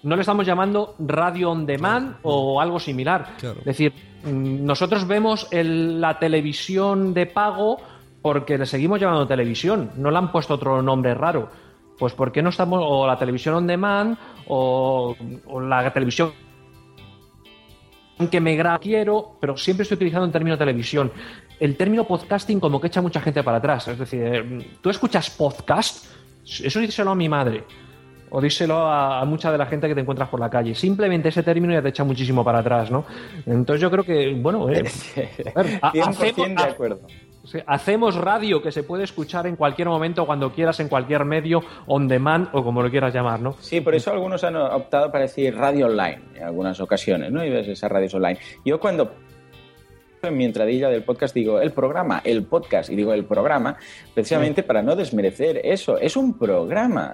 no 0.04 0.16
le 0.16 0.22
estamos 0.22 0.46
llamando 0.46 0.96
radio 1.00 1.52
on 1.52 1.66
demand 1.66 2.18
o 2.24 2.60
algo 2.62 2.80
similar. 2.80 3.36
Es 3.60 3.66
decir, 3.66 3.94
mm, 4.24 4.66
nosotros 4.66 5.08
vemos 5.08 5.48
el- 5.52 6.00
la 6.02 6.20
televisión 6.20 7.14
de 7.14 7.26
pago 7.26 7.78
porque 8.22 8.58
le 8.58 8.66
seguimos 8.66 9.00
llamando 9.00 9.28
televisión, 9.28 9.92
no 9.98 10.12
le 10.12 10.18
han 10.18 10.32
puesto 10.32 10.54
otro 10.54 10.82
nombre 10.82 11.14
raro. 11.14 11.50
Pues 11.98 12.14
¿por 12.14 12.32
qué 12.32 12.42
no 12.42 12.50
estamos, 12.50 12.82
o 12.84 13.06
la 13.08 13.18
televisión 13.18 13.56
on 13.56 13.68
demand, 13.68 14.18
o, 14.48 15.16
o 15.48 15.60
la 15.62 15.92
televisión 15.94 16.32
que 18.32 18.40
me 18.40 18.56
gra 18.56 18.78
quiero, 18.80 19.38
pero 19.42 19.58
siempre 19.58 19.84
estoy 19.84 19.96
utilizando 19.96 20.26
el 20.26 20.32
término 20.32 20.58
televisión. 20.58 21.12
El 21.60 21.76
término 21.76 22.06
podcasting 22.06 22.60
como 22.60 22.80
que 22.80 22.88
echa 22.88 23.02
mucha 23.02 23.20
gente 23.22 23.44
para 23.44 23.58
atrás. 23.58 23.88
Es 23.88 24.00
decir, 24.00 24.22
eh, 24.24 24.78
tú 24.82 24.90
escuchas 24.90 25.30
podcast, 25.32 26.06
eso 26.46 26.80
díselo 26.80 27.12
a 27.12 27.16
mi 27.16 27.28
madre. 27.28 27.64
O 28.36 28.42
díselo 28.42 28.78
a, 28.80 29.22
a 29.22 29.26
mucha 29.26 29.52
de 29.52 29.58
la 29.60 29.66
gente 29.68 29.88
que 29.88 29.94
te 29.96 30.02
encuentras 30.02 30.28
por 30.28 30.40
la 30.40 30.50
calle. 30.50 30.74
Simplemente 30.76 31.30
ese 31.30 31.44
término 31.44 31.72
ya 31.72 31.82
te 31.84 31.90
echa 31.90 32.04
muchísimo 32.04 32.44
para 32.44 32.60
atrás, 32.60 32.90
¿no? 32.90 33.06
Entonces 33.46 33.80
yo 33.82 33.92
creo 33.92 34.04
que, 34.04 34.34
bueno, 34.34 34.68
eh, 34.72 34.84
a 35.56 35.62
ver, 35.64 35.80
ha- 35.82 35.92
100% 35.94 36.10
hacemos- 36.10 36.64
de 36.66 36.70
acuerdo. 36.72 37.00
Sí, 37.46 37.60
hacemos 37.68 38.16
radio 38.16 38.62
que 38.62 38.72
se 38.72 38.84
puede 38.84 39.04
escuchar 39.04 39.46
en 39.48 39.58
cualquier 39.58 39.90
momento, 39.90 40.26
cuando 40.26 40.52
quieras, 40.54 40.80
en 40.80 40.88
cualquier 40.88 41.26
medio, 41.26 41.62
on 41.88 42.08
demand 42.08 42.48
o 42.54 42.64
como 42.64 42.82
lo 42.82 42.90
quieras 42.90 43.14
llamar, 43.14 43.42
¿no? 43.42 43.54
Sí, 43.60 43.82
por 43.82 43.94
eso 43.96 44.12
algunos 44.12 44.44
han 44.46 44.56
optado 44.56 45.12
para 45.12 45.24
decir 45.26 45.54
radio 45.56 45.88
online 45.88 46.22
en 46.36 46.44
algunas 46.44 46.80
ocasiones, 46.80 47.32
¿no? 47.32 47.44
Y 47.44 47.50
ves 47.50 47.68
esas 47.68 47.92
radios 47.92 48.14
online. 48.16 48.40
Yo 48.64 48.80
cuando 48.80 49.14
en 50.22 50.38
mi 50.38 50.46
entradilla 50.46 50.90
del 50.90 51.04
podcast 51.04 51.36
digo 51.36 51.60
el 51.60 51.72
programa, 51.74 52.22
el 52.24 52.44
podcast, 52.46 52.90
y 52.90 52.96
digo 52.96 53.14
el 53.14 53.26
programa, 53.26 53.76
precisamente 54.14 54.64
para 54.64 54.82
no 54.82 54.96
desmerecer 54.96 55.60
eso. 55.66 55.98
Es 55.98 56.16
un 56.16 56.38
programa. 56.38 57.14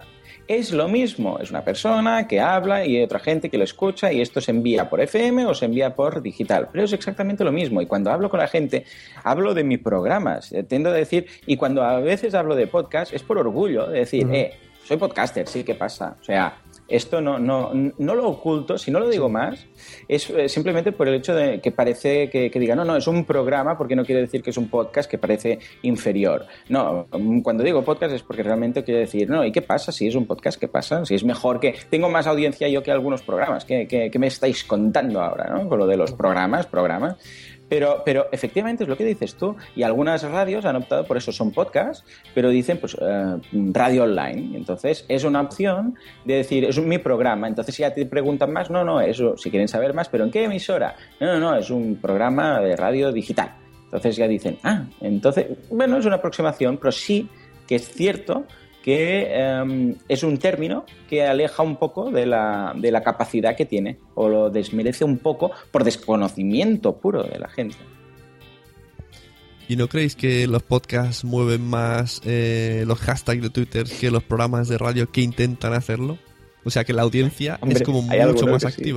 Es 0.50 0.72
lo 0.72 0.88
mismo, 0.88 1.38
es 1.38 1.52
una 1.52 1.64
persona 1.64 2.28
que 2.28 2.40
habla 2.40 2.84
y 2.84 2.98
hay 2.98 3.04
otra 3.04 3.20
gente 3.20 3.52
que 3.52 3.58
lo 3.60 3.64
escucha 3.64 4.12
y 4.12 4.20
esto 4.20 4.42
se 4.42 4.50
envía 4.50 4.90
por 4.90 5.00
FM 5.00 5.46
o 5.46 5.54
se 5.54 5.66
envía 5.66 5.94
por 5.94 6.24
digital, 6.24 6.70
pero 6.72 6.86
es 6.86 6.92
exactamente 6.92 7.44
lo 7.44 7.52
mismo 7.52 7.84
y 7.84 7.86
cuando 7.86 8.10
hablo 8.10 8.32
con 8.32 8.40
la 8.40 8.48
gente 8.48 8.84
hablo 9.24 9.54
de 9.54 9.64
mis 9.64 9.78
programas, 9.78 10.52
Eh, 10.52 10.64
tiendo 10.64 10.90
a 10.90 10.94
decir, 10.94 11.28
y 11.46 11.56
cuando 11.56 11.84
a 11.84 12.00
veces 12.00 12.34
hablo 12.34 12.56
de 12.56 12.66
podcast 12.66 13.14
es 13.14 13.22
por 13.22 13.38
orgullo, 13.38 13.86
de 13.86 14.00
decir, 14.00 14.28
eh, 14.34 14.54
soy 14.84 14.98
podcaster, 14.98 15.48
sí, 15.48 15.64
¿qué 15.64 15.76
pasa? 15.76 16.18
O 16.20 16.24
sea, 16.24 16.58
esto 16.90 17.22
no, 17.22 17.40
no, 17.40 17.72
no 17.98 18.16
lo 18.16 18.28
oculto, 18.28 18.78
si 18.78 18.92
no 18.92 19.00
lo 19.00 19.10
digo 19.10 19.30
más, 19.30 19.66
es 20.08 20.30
eh, 20.30 20.50
simplemente 20.50 20.92
por 20.92 21.08
el 21.08 21.16
hecho 21.16 21.36
de 21.36 21.60
que 21.62 21.72
parece 21.72 22.30
que, 22.30 22.50
que 22.52 22.60
diga, 22.60 22.76
no, 22.76 22.86
no, 22.86 22.96
es 22.98 23.08
un 23.08 23.26
programa, 23.26 23.78
porque 23.78 23.96
no 23.96 24.04
quiere 24.06 24.22
decir 24.22 24.42
que 24.44 24.50
es 24.50 24.58
un 24.58 24.70
podcast 24.70 25.10
que 25.10 25.18
parece 25.18 25.60
inferior. 25.84 26.46
No, 26.70 27.08
mm, 27.12 27.42
cuando 27.42 27.64
digo 27.64 27.84
podcast 27.84 28.14
es 28.14 28.24
porque 28.24 28.44
realmente 28.44 28.84
quiere 28.84 29.02
decir, 29.02 29.30
no, 29.30 29.46
¿y 29.46 29.52
qué 29.52 29.62
pasa 29.62 29.92
si 29.92 30.08
es 30.08 30.16
un 30.16 30.26
podcast? 30.26 30.60
¿Qué 30.60 30.68
pasa? 30.68 31.06
Si 31.06 31.16
es 31.16 31.24
mejor 31.24 31.60
que... 31.60 31.76
Tengo 31.90 32.10
más 32.10 32.28
audiencia 32.28 32.68
yo 32.70 32.84
que 32.84 32.92
algunos 32.92 33.22
programas. 33.22 33.66
¿Qué, 33.66 33.88
qué- 33.88 34.10
qué 34.12 34.20
me 34.20 34.28
estáis 34.28 34.64
contando 34.64 35.22
ahora, 35.22 35.50
no? 35.54 35.68
Con 35.70 35.80
lo 35.80 35.88
de 35.88 35.98
los 35.98 36.12
programas, 36.14 36.66
programas. 36.68 37.16
Pero, 37.70 38.02
pero 38.04 38.28
efectivamente 38.32 38.84
es 38.84 38.90
lo 38.90 38.98
que 38.98 39.06
dices 39.06 39.36
tú. 39.36 39.56
Y 39.76 39.84
algunas 39.84 40.24
radios 40.24 40.66
han 40.66 40.76
optado 40.76 41.06
por 41.06 41.18
eso, 41.18 41.32
son 41.32 41.52
podcasts, 41.52 42.04
pero 42.34 42.50
dicen 42.50 42.80
pues 42.80 42.98
eh, 43.00 43.38
radio 43.72 44.04
online. 44.04 44.58
Entonces 44.58 45.06
es 45.08 45.24
una 45.24 45.42
opción 45.42 45.96
de 46.26 46.36
decir, 46.36 46.66
es 46.66 46.80
mi 46.80 46.98
programa. 46.98 47.48
Entonces 47.48 47.76
si 47.76 47.82
ya 47.82 47.94
te 47.94 48.06
preguntan 48.06 48.52
más, 48.52 48.70
no, 48.70 48.84
no, 48.84 49.00
eso, 49.00 49.38
si 49.38 49.50
quieren 49.50 49.68
saber 49.68 49.94
más, 49.94 50.10
pero 50.10 50.24
¿en 50.24 50.32
qué 50.32 50.44
emisora? 50.44 50.96
No, 51.20 51.28
no, 51.28 51.40
no, 51.40 51.56
es 51.56 51.70
un 51.70 51.98
programa 51.98 52.60
de 52.60 52.76
radio 52.76 53.12
digital. 53.12 53.54
Entonces 53.86 54.16
ya 54.16 54.28
dicen, 54.28 54.58
ah, 54.64 54.86
entonces, 55.02 55.48
bueno, 55.72 55.98
es 55.98 56.06
una 56.06 56.18
aproximación, 56.18 56.78
pero 56.78 56.92
sí 56.92 57.28
que 57.68 57.76
es 57.76 57.88
cierto 57.88 58.46
que 58.84 59.28
eh, 59.30 59.96
es 60.08 60.24
un 60.24 60.38
término 60.38 60.86
que 61.10 61.26
aleja 61.26 61.64
un 61.64 61.78
poco 61.78 62.12
de 62.12 62.26
la, 62.26 62.74
de 62.76 62.92
la 62.92 63.04
capacidad 63.04 63.56
que 63.56 63.66
tiene 63.66 63.98
o 64.16 64.30
lo 64.30 64.50
desmerece 64.50 65.04
un 65.04 65.18
poco 65.18 65.52
por 65.72 65.84
desconocimiento 65.84 66.98
puro 66.98 67.24
de 67.24 67.40
la 67.40 67.50
gente. 67.50 67.78
¿Y 69.68 69.76
no 69.76 69.88
creéis 69.88 70.16
que 70.16 70.48
los 70.48 70.64
podcasts 70.64 71.24
mueven 71.24 71.62
más 71.62 72.22
eh, 72.26 72.84
los 72.88 72.98
hashtags 73.00 73.44
de 73.44 73.50
Twitter 73.52 73.86
que 73.86 74.10
los 74.10 74.24
programas 74.24 74.68
de 74.68 74.80
radio 74.80 75.12
que 75.12 75.22
intentan 75.22 75.74
hacerlo? 75.74 76.18
O 76.64 76.72
sea, 76.72 76.84
que 76.84 76.94
la 76.94 77.04
audiencia 77.04 77.60
Hombre, 77.62 77.78
es 77.78 77.84
como 77.84 78.02
mucho 78.02 78.48
más 78.48 78.66
que 78.66 78.84
sí. 78.84 78.94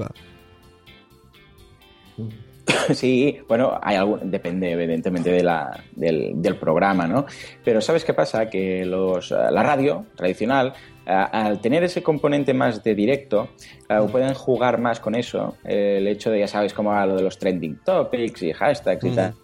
Sí, 2.94 3.39
bueno, 3.48 3.78
hay 3.82 3.97
algún, 3.97 4.30
depende 4.30 4.70
evidentemente 4.72 5.30
de 5.30 5.43
la, 5.43 5.82
del, 5.94 6.32
del 6.36 6.56
programa, 6.56 7.06
¿no? 7.06 7.26
Pero 7.64 7.80
¿sabes 7.80 8.05
qué 8.05 8.14
pasa? 8.14 8.48
Que 8.48 8.84
los, 8.84 9.30
eh, 9.32 9.36
la 9.51 9.62
radio 9.62 10.06
tradicional, 10.16 10.72
eh, 11.06 11.10
al 11.10 11.60
tener 11.60 11.84
ese 11.84 12.02
componente 12.02 12.55
más 12.55 12.82
de 12.82 12.94
directo, 12.94 13.48
eh, 13.89 13.98
pueden 14.10 14.34
jugar 14.34 14.78
más 14.78 15.01
con 15.01 15.14
eso. 15.14 15.56
el 15.64 16.06
hecho 16.06 16.30
de, 16.30 16.40
ya 16.40 16.48
sabes, 16.48 16.74
como 16.74 16.93
lo 17.06 17.16
de 17.16 17.22
los 17.22 17.39
trending 17.39 17.80
topics 17.84 18.43
y 18.43 18.52
hashtags 18.52 19.05
y 19.05 19.10
tal. 19.10 19.34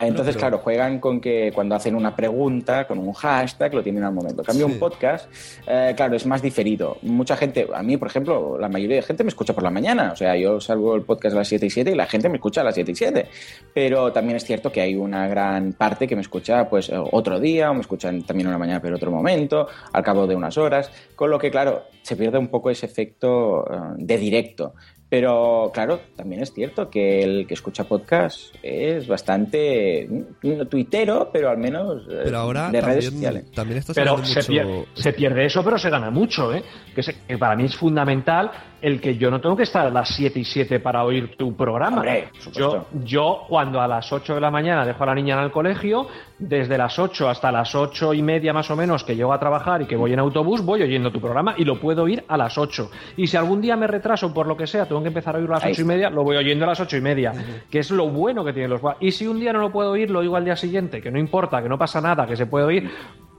Entonces, 0.00 0.34
pero- 0.34 0.40
claro, 0.40 0.58
juegan 0.58 0.98
con 0.98 1.20
que 1.20 1.50
cuando 1.54 1.74
hacen 1.76 1.94
una 1.94 2.14
pregunta, 2.16 2.86
con 2.86 2.98
un 2.98 3.12
hashtag, 3.12 3.72
lo 3.74 3.82
tienen 3.82 4.02
al 4.04 4.12
momento. 4.12 4.42
En 4.42 4.46
cambio, 4.46 4.66
Sí. 4.66 4.72
un 4.72 4.78
podcast, 4.78 5.28
eh, 5.66 5.92
claro, 5.96 6.16
es 6.16 6.26
más 6.26 6.42
diferido. 6.42 6.98
Mucha 7.02 7.36
gente, 7.36 7.66
a 7.72 7.82
mí, 7.82 7.96
por 7.96 8.08
ejemplo, 8.08 8.58
la 8.58 8.68
mayoría 8.68 8.96
de 8.96 9.02
gente 9.02 9.22
me 9.24 9.28
escucha 9.28 9.52
por 9.54 9.62
la 9.62 9.70
mañana. 9.70 10.10
O 10.12 10.16
sea, 10.16 10.36
yo 10.36 10.60
salgo 10.60 10.94
el 10.96 11.02
podcast 11.02 11.34
a 11.34 11.38
las 11.38 11.48
7 11.48 11.66
y 11.66 11.70
7 11.70 11.92
y 11.92 11.94
la 11.94 12.06
gente 12.06 12.28
me 12.28 12.36
escucha 12.36 12.60
a 12.60 12.64
las 12.64 12.74
7 12.74 12.92
y 12.92 12.94
7. 12.94 13.26
Pero 13.72 14.12
también 14.12 14.36
es 14.36 14.44
cierto 14.44 14.70
que 14.72 14.80
hay 14.80 14.96
una 14.96 15.28
gran 15.28 15.72
parte 15.72 16.06
que 16.08 16.16
me 16.16 16.22
escucha 16.22 16.68
pues 16.68 16.88
eh, 16.88 16.94
otro 17.12 17.38
día, 17.40 17.70
o 17.70 17.74
me 17.74 17.80
escuchan 17.80 18.22
también 18.24 18.48
una 18.48 18.58
mañana, 18.58 18.80
pero 18.80 18.96
otro 18.96 19.10
momento, 19.10 19.68
al 19.92 20.02
cabo 20.02 20.26
de 20.26 20.34
unas 20.34 20.58
horas. 20.58 20.90
Con 21.14 21.30
lo 21.30 21.38
que, 21.38 21.50
claro, 21.50 21.84
se 22.02 22.16
pierde 22.16 22.38
un 22.38 22.48
poco 22.48 22.68
ese 22.70 22.86
efecto 22.86 23.64
eh, 23.72 23.76
de 23.98 24.18
directo. 24.18 24.74
Pero 25.16 25.70
claro, 25.72 26.00
también 26.16 26.42
es 26.42 26.52
cierto 26.52 26.90
que 26.90 27.22
el 27.22 27.46
que 27.46 27.54
escucha 27.54 27.84
podcast 27.84 28.52
es 28.64 29.06
bastante 29.06 30.08
mm, 30.42 30.66
tuitero, 30.68 31.30
pero 31.32 31.50
al 31.50 31.58
menos 31.58 32.02
eh, 32.10 32.22
Pero 32.24 32.38
ahora 32.38 32.68
de 32.72 32.80
redes 32.80 33.04
también, 33.04 33.12
sociales. 33.12 33.50
también 33.52 33.82
Pero 33.94 34.24
se, 34.24 34.34
mucho... 34.40 34.48
pierde, 34.50 34.84
se 34.94 35.12
pierde 35.12 35.44
eso, 35.46 35.62
pero 35.62 35.78
se 35.78 35.88
gana 35.88 36.10
mucho, 36.10 36.52
¿eh? 36.52 36.64
Que, 36.96 37.04
se- 37.04 37.14
que 37.28 37.38
para 37.38 37.54
mí 37.54 37.64
es 37.66 37.76
fundamental 37.76 38.50
el 38.80 39.00
que 39.00 39.16
yo 39.16 39.30
no 39.30 39.40
tengo 39.40 39.56
que 39.56 39.62
estar 39.62 39.86
a 39.86 39.90
las 39.90 40.08
7 40.10 40.38
y 40.38 40.44
7 40.44 40.80
para 40.80 41.04
oír 41.04 41.36
tu 41.36 41.56
programa. 41.56 41.98
Hombre, 41.98 42.28
yo, 42.52 42.86
yo, 43.04 43.44
cuando 43.48 43.80
a 43.80 43.88
las 43.88 44.12
8 44.12 44.34
de 44.34 44.40
la 44.40 44.50
mañana 44.50 44.84
dejo 44.84 45.02
a 45.02 45.06
la 45.06 45.14
niña 45.14 45.36
en 45.38 45.44
el 45.44 45.50
colegio, 45.50 46.06
desde 46.38 46.76
las 46.76 46.98
8 46.98 47.28
hasta 47.28 47.50
las 47.50 47.74
8 47.74 48.14
y 48.14 48.22
media 48.22 48.52
más 48.52 48.70
o 48.70 48.76
menos 48.76 49.04
que 49.04 49.16
llego 49.16 49.32
a 49.32 49.38
trabajar 49.38 49.82
y 49.82 49.86
que 49.86 49.96
voy 49.96 50.12
en 50.12 50.18
autobús, 50.18 50.62
voy 50.62 50.82
oyendo 50.82 51.10
tu 51.10 51.20
programa 51.20 51.54
y 51.56 51.64
lo 51.64 51.80
puedo 51.80 52.02
oír 52.02 52.24
a 52.28 52.36
las 52.36 52.58
8. 52.58 52.90
Y 53.16 53.26
si 53.26 53.36
algún 53.36 53.60
día 53.60 53.76
me 53.76 53.86
retraso 53.86 54.32
por 54.32 54.46
lo 54.46 54.56
que 54.56 54.66
sea, 54.66 54.86
tengo 54.86 55.02
que 55.02 55.08
empezar 55.08 55.34
a 55.34 55.38
oírlo 55.38 55.54
a 55.54 55.58
las 55.58 55.64
Ahí 55.64 55.72
8 55.72 55.82
y 55.82 55.84
media, 55.84 56.10
lo 56.10 56.22
voy 56.22 56.36
oyendo 56.36 56.64
a 56.64 56.68
las 56.68 56.80
8 56.80 56.96
y 56.96 57.00
media, 57.00 57.32
que 57.70 57.78
es 57.78 57.90
lo 57.90 58.08
bueno 58.08 58.44
que 58.44 58.52
tienen 58.52 58.70
los... 58.70 58.80
Y 59.00 59.12
si 59.12 59.26
un 59.26 59.40
día 59.40 59.52
no 59.52 59.60
lo 59.60 59.72
puedo 59.72 59.92
oír, 59.92 60.10
lo 60.10 60.20
oigo 60.20 60.36
al 60.36 60.44
día 60.44 60.56
siguiente, 60.56 61.00
que 61.00 61.10
no 61.10 61.18
importa, 61.18 61.62
que 61.62 61.68
no 61.68 61.78
pasa 61.78 62.00
nada, 62.00 62.26
que 62.26 62.36
se 62.36 62.46
puede 62.46 62.66
oír 62.66 62.90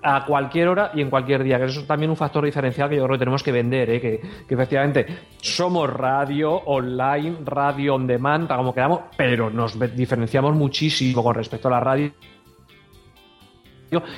a 0.08 0.24
cualquier 0.24 0.68
hora 0.68 0.92
y 0.94 1.02
en 1.02 1.10
cualquier 1.10 1.44
día, 1.44 1.58
que 1.58 1.66
eso 1.66 1.80
es 1.80 1.88
también 1.88 2.12
un 2.12 2.16
factor 2.16 2.46
diferencial 2.46 2.88
que 2.88 2.96
yo 2.96 3.04
creo 3.06 3.16
que 3.16 3.20
tenemos 3.20 3.42
que 3.42 3.52
vender, 3.52 3.90
¿eh? 3.90 4.00
que, 4.00 4.22
que 4.48 4.54
efectivamente 4.54 5.06
somos 5.42 5.90
radio 5.92 6.52
online, 6.52 7.38
radio 7.44 7.96
on 7.96 8.06
demand, 8.06 8.48
como 8.48 8.72
queramos, 8.72 9.00
pero 9.18 9.50
nos 9.50 9.78
diferenciamos 9.96 10.56
muchísimo 10.56 11.24
con 11.24 11.34
respecto 11.34 11.70
a 11.70 11.72
la 11.72 11.80
radio 11.80 12.12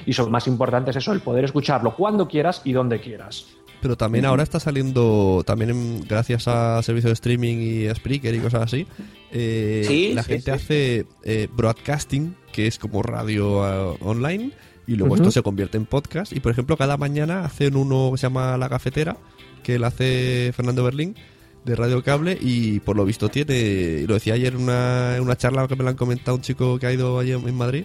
y 0.06 0.14
lo 0.14 0.30
más 0.30 0.48
importante 0.48 0.92
es 0.92 0.98
eso, 0.98 1.14
el 1.14 1.22
poder 1.22 1.46
escucharlo 1.46 1.96
cuando 1.96 2.28
quieras 2.28 2.62
y 2.66 2.74
donde 2.74 3.00
quieras. 3.00 3.46
Pero 3.80 3.96
también 3.96 4.26
ahora 4.26 4.42
está 4.44 4.60
saliendo, 4.60 5.44
también 5.46 5.70
en- 5.70 6.02
gracias 6.02 6.48
a 6.48 6.82
servicios 6.82 7.12
de 7.12 7.14
streaming 7.14 7.58
y 7.58 7.88
a 7.88 7.94
Spreaker 7.96 8.34
y 8.34 8.40
cosas 8.40 8.64
así, 8.64 8.88
eh, 9.32 9.84
Sí, 9.88 10.14
la 10.16 10.24
sí, 10.24 10.32
gente 10.32 10.46
sí. 10.46 10.52
hace 10.52 11.06
eh, 11.24 11.48
broadcasting, 11.54 12.36
que 12.52 12.66
es 12.66 12.80
como 12.80 13.04
radio 13.04 13.64
ah, 13.64 13.94
online, 14.02 14.52
y 14.88 14.96
luego 14.96 15.16
esto 15.16 15.32
se 15.32 15.44
convierte 15.44 15.78
en 15.78 15.86
podcast. 15.86 16.32
Y 16.34 16.40
por 16.40 16.52
ejemplo, 16.52 16.78
cada 16.78 16.98
mañana 16.98 17.44
hacen 17.44 17.76
uno 17.76 18.10
que 18.12 18.18
se 18.18 18.24
llama 18.24 18.58
La 18.58 18.70
Cafetera, 18.70 19.18
que 19.62 19.78
lo 19.78 19.86
hace 19.86 20.52
Fernando 20.56 20.84
Berlín, 20.84 21.16
de 21.66 21.76
Radio 21.76 22.02
Cable, 22.02 22.38
y 22.40 22.80
por 22.80 22.96
lo 22.96 23.04
visto 23.04 23.30
tiene, 23.30 24.06
lo 24.08 24.14
decía 24.14 24.36
ayer 24.36 24.54
en 24.54 24.62
una, 24.62 25.18
una 25.22 25.36
charla 25.36 25.68
que 25.68 25.76
me 25.76 25.84
lo 25.84 25.90
han 25.90 25.98
comentado 25.98 26.38
un 26.38 26.42
chico 26.42 26.80
que 26.80 26.88
ha 26.88 26.94
ido 26.94 27.20
allí 27.20 27.34
en 27.34 27.56
Madrid, 27.56 27.84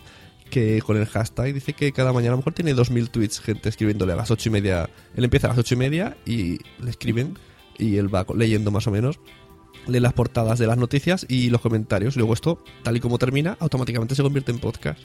que 0.48 0.80
con 0.82 0.96
el 0.96 1.06
hashtag 1.06 1.52
dice 1.52 1.72
que 1.72 1.92
cada 1.92 2.12
mañana 2.12 2.30
a 2.30 2.34
lo 2.34 2.36
mejor 2.38 2.52
tiene 2.52 2.74
2.000 2.74 3.10
tweets, 3.10 3.40
gente 3.40 3.68
escribiéndole 3.68 4.12
a 4.12 4.16
las 4.16 4.30
ocho 4.30 4.48
y 4.50 4.52
media. 4.52 4.88
Él 5.16 5.24
empieza 5.24 5.48
a 5.48 5.50
las 5.50 5.58
ocho 5.58 5.74
y 5.74 5.78
media 5.78 6.16
y 6.24 6.58
le 6.78 6.90
escriben 6.90 7.38
y 7.78 7.96
él 7.96 8.14
va 8.14 8.24
leyendo 8.36 8.70
más 8.70 8.86
o 8.86 8.90
menos. 8.90 9.18
Lee 9.88 9.98
las 9.98 10.12
portadas 10.12 10.58
de 10.58 10.66
las 10.66 10.76
noticias 10.76 11.26
y 11.28 11.50
los 11.50 11.60
comentarios. 11.60 12.14
Y 12.14 12.18
luego 12.18 12.34
esto, 12.34 12.62
tal 12.84 12.96
y 12.96 13.00
como 13.00 13.18
termina, 13.18 13.56
automáticamente 13.58 14.14
se 14.14 14.22
convierte 14.22 14.52
en 14.52 14.58
podcast. 14.58 15.00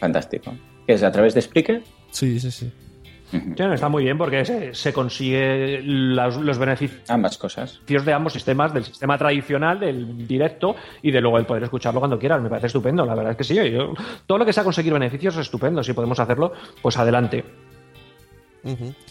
Fantástico. 0.00 0.54
¿Qué 0.88 0.94
es 0.94 1.02
a 1.02 1.12
través 1.12 1.34
de 1.34 1.42
Spreaker? 1.42 1.82
Sí, 2.12 2.40
sí, 2.40 2.50
sí. 2.50 2.72
Sí, 3.30 3.38
está 3.74 3.90
muy 3.90 4.04
bien 4.04 4.16
porque 4.16 4.42
se, 4.46 4.74
se 4.74 4.90
consigue 4.90 5.82
los, 5.82 6.38
los 6.38 6.56
beneficios 6.56 7.02
Ambas 7.10 7.36
cosas. 7.36 7.78
de 7.86 8.12
ambos 8.14 8.32
sistemas, 8.32 8.72
del 8.72 8.84
sistema 8.84 9.18
tradicional, 9.18 9.78
del 9.80 10.26
directo 10.26 10.76
y 11.02 11.10
de 11.10 11.20
luego 11.20 11.36
el 11.36 11.44
poder 11.44 11.64
escucharlo 11.64 12.00
cuando 12.00 12.18
quieras. 12.18 12.40
Me 12.40 12.48
parece 12.48 12.68
estupendo, 12.68 13.04
la 13.04 13.14
verdad 13.14 13.32
es 13.32 13.36
que 13.36 13.44
sí. 13.44 13.54
yo- 13.70 13.92
todo 14.24 14.38
lo 14.38 14.46
que 14.46 14.54
sea 14.54 14.64
conseguir 14.64 14.94
beneficios 14.94 15.34
es 15.34 15.42
estupendo. 15.42 15.84
Si 15.84 15.92
podemos 15.92 16.18
hacerlo, 16.18 16.54
pues 16.80 16.96
adelante. 16.96 17.44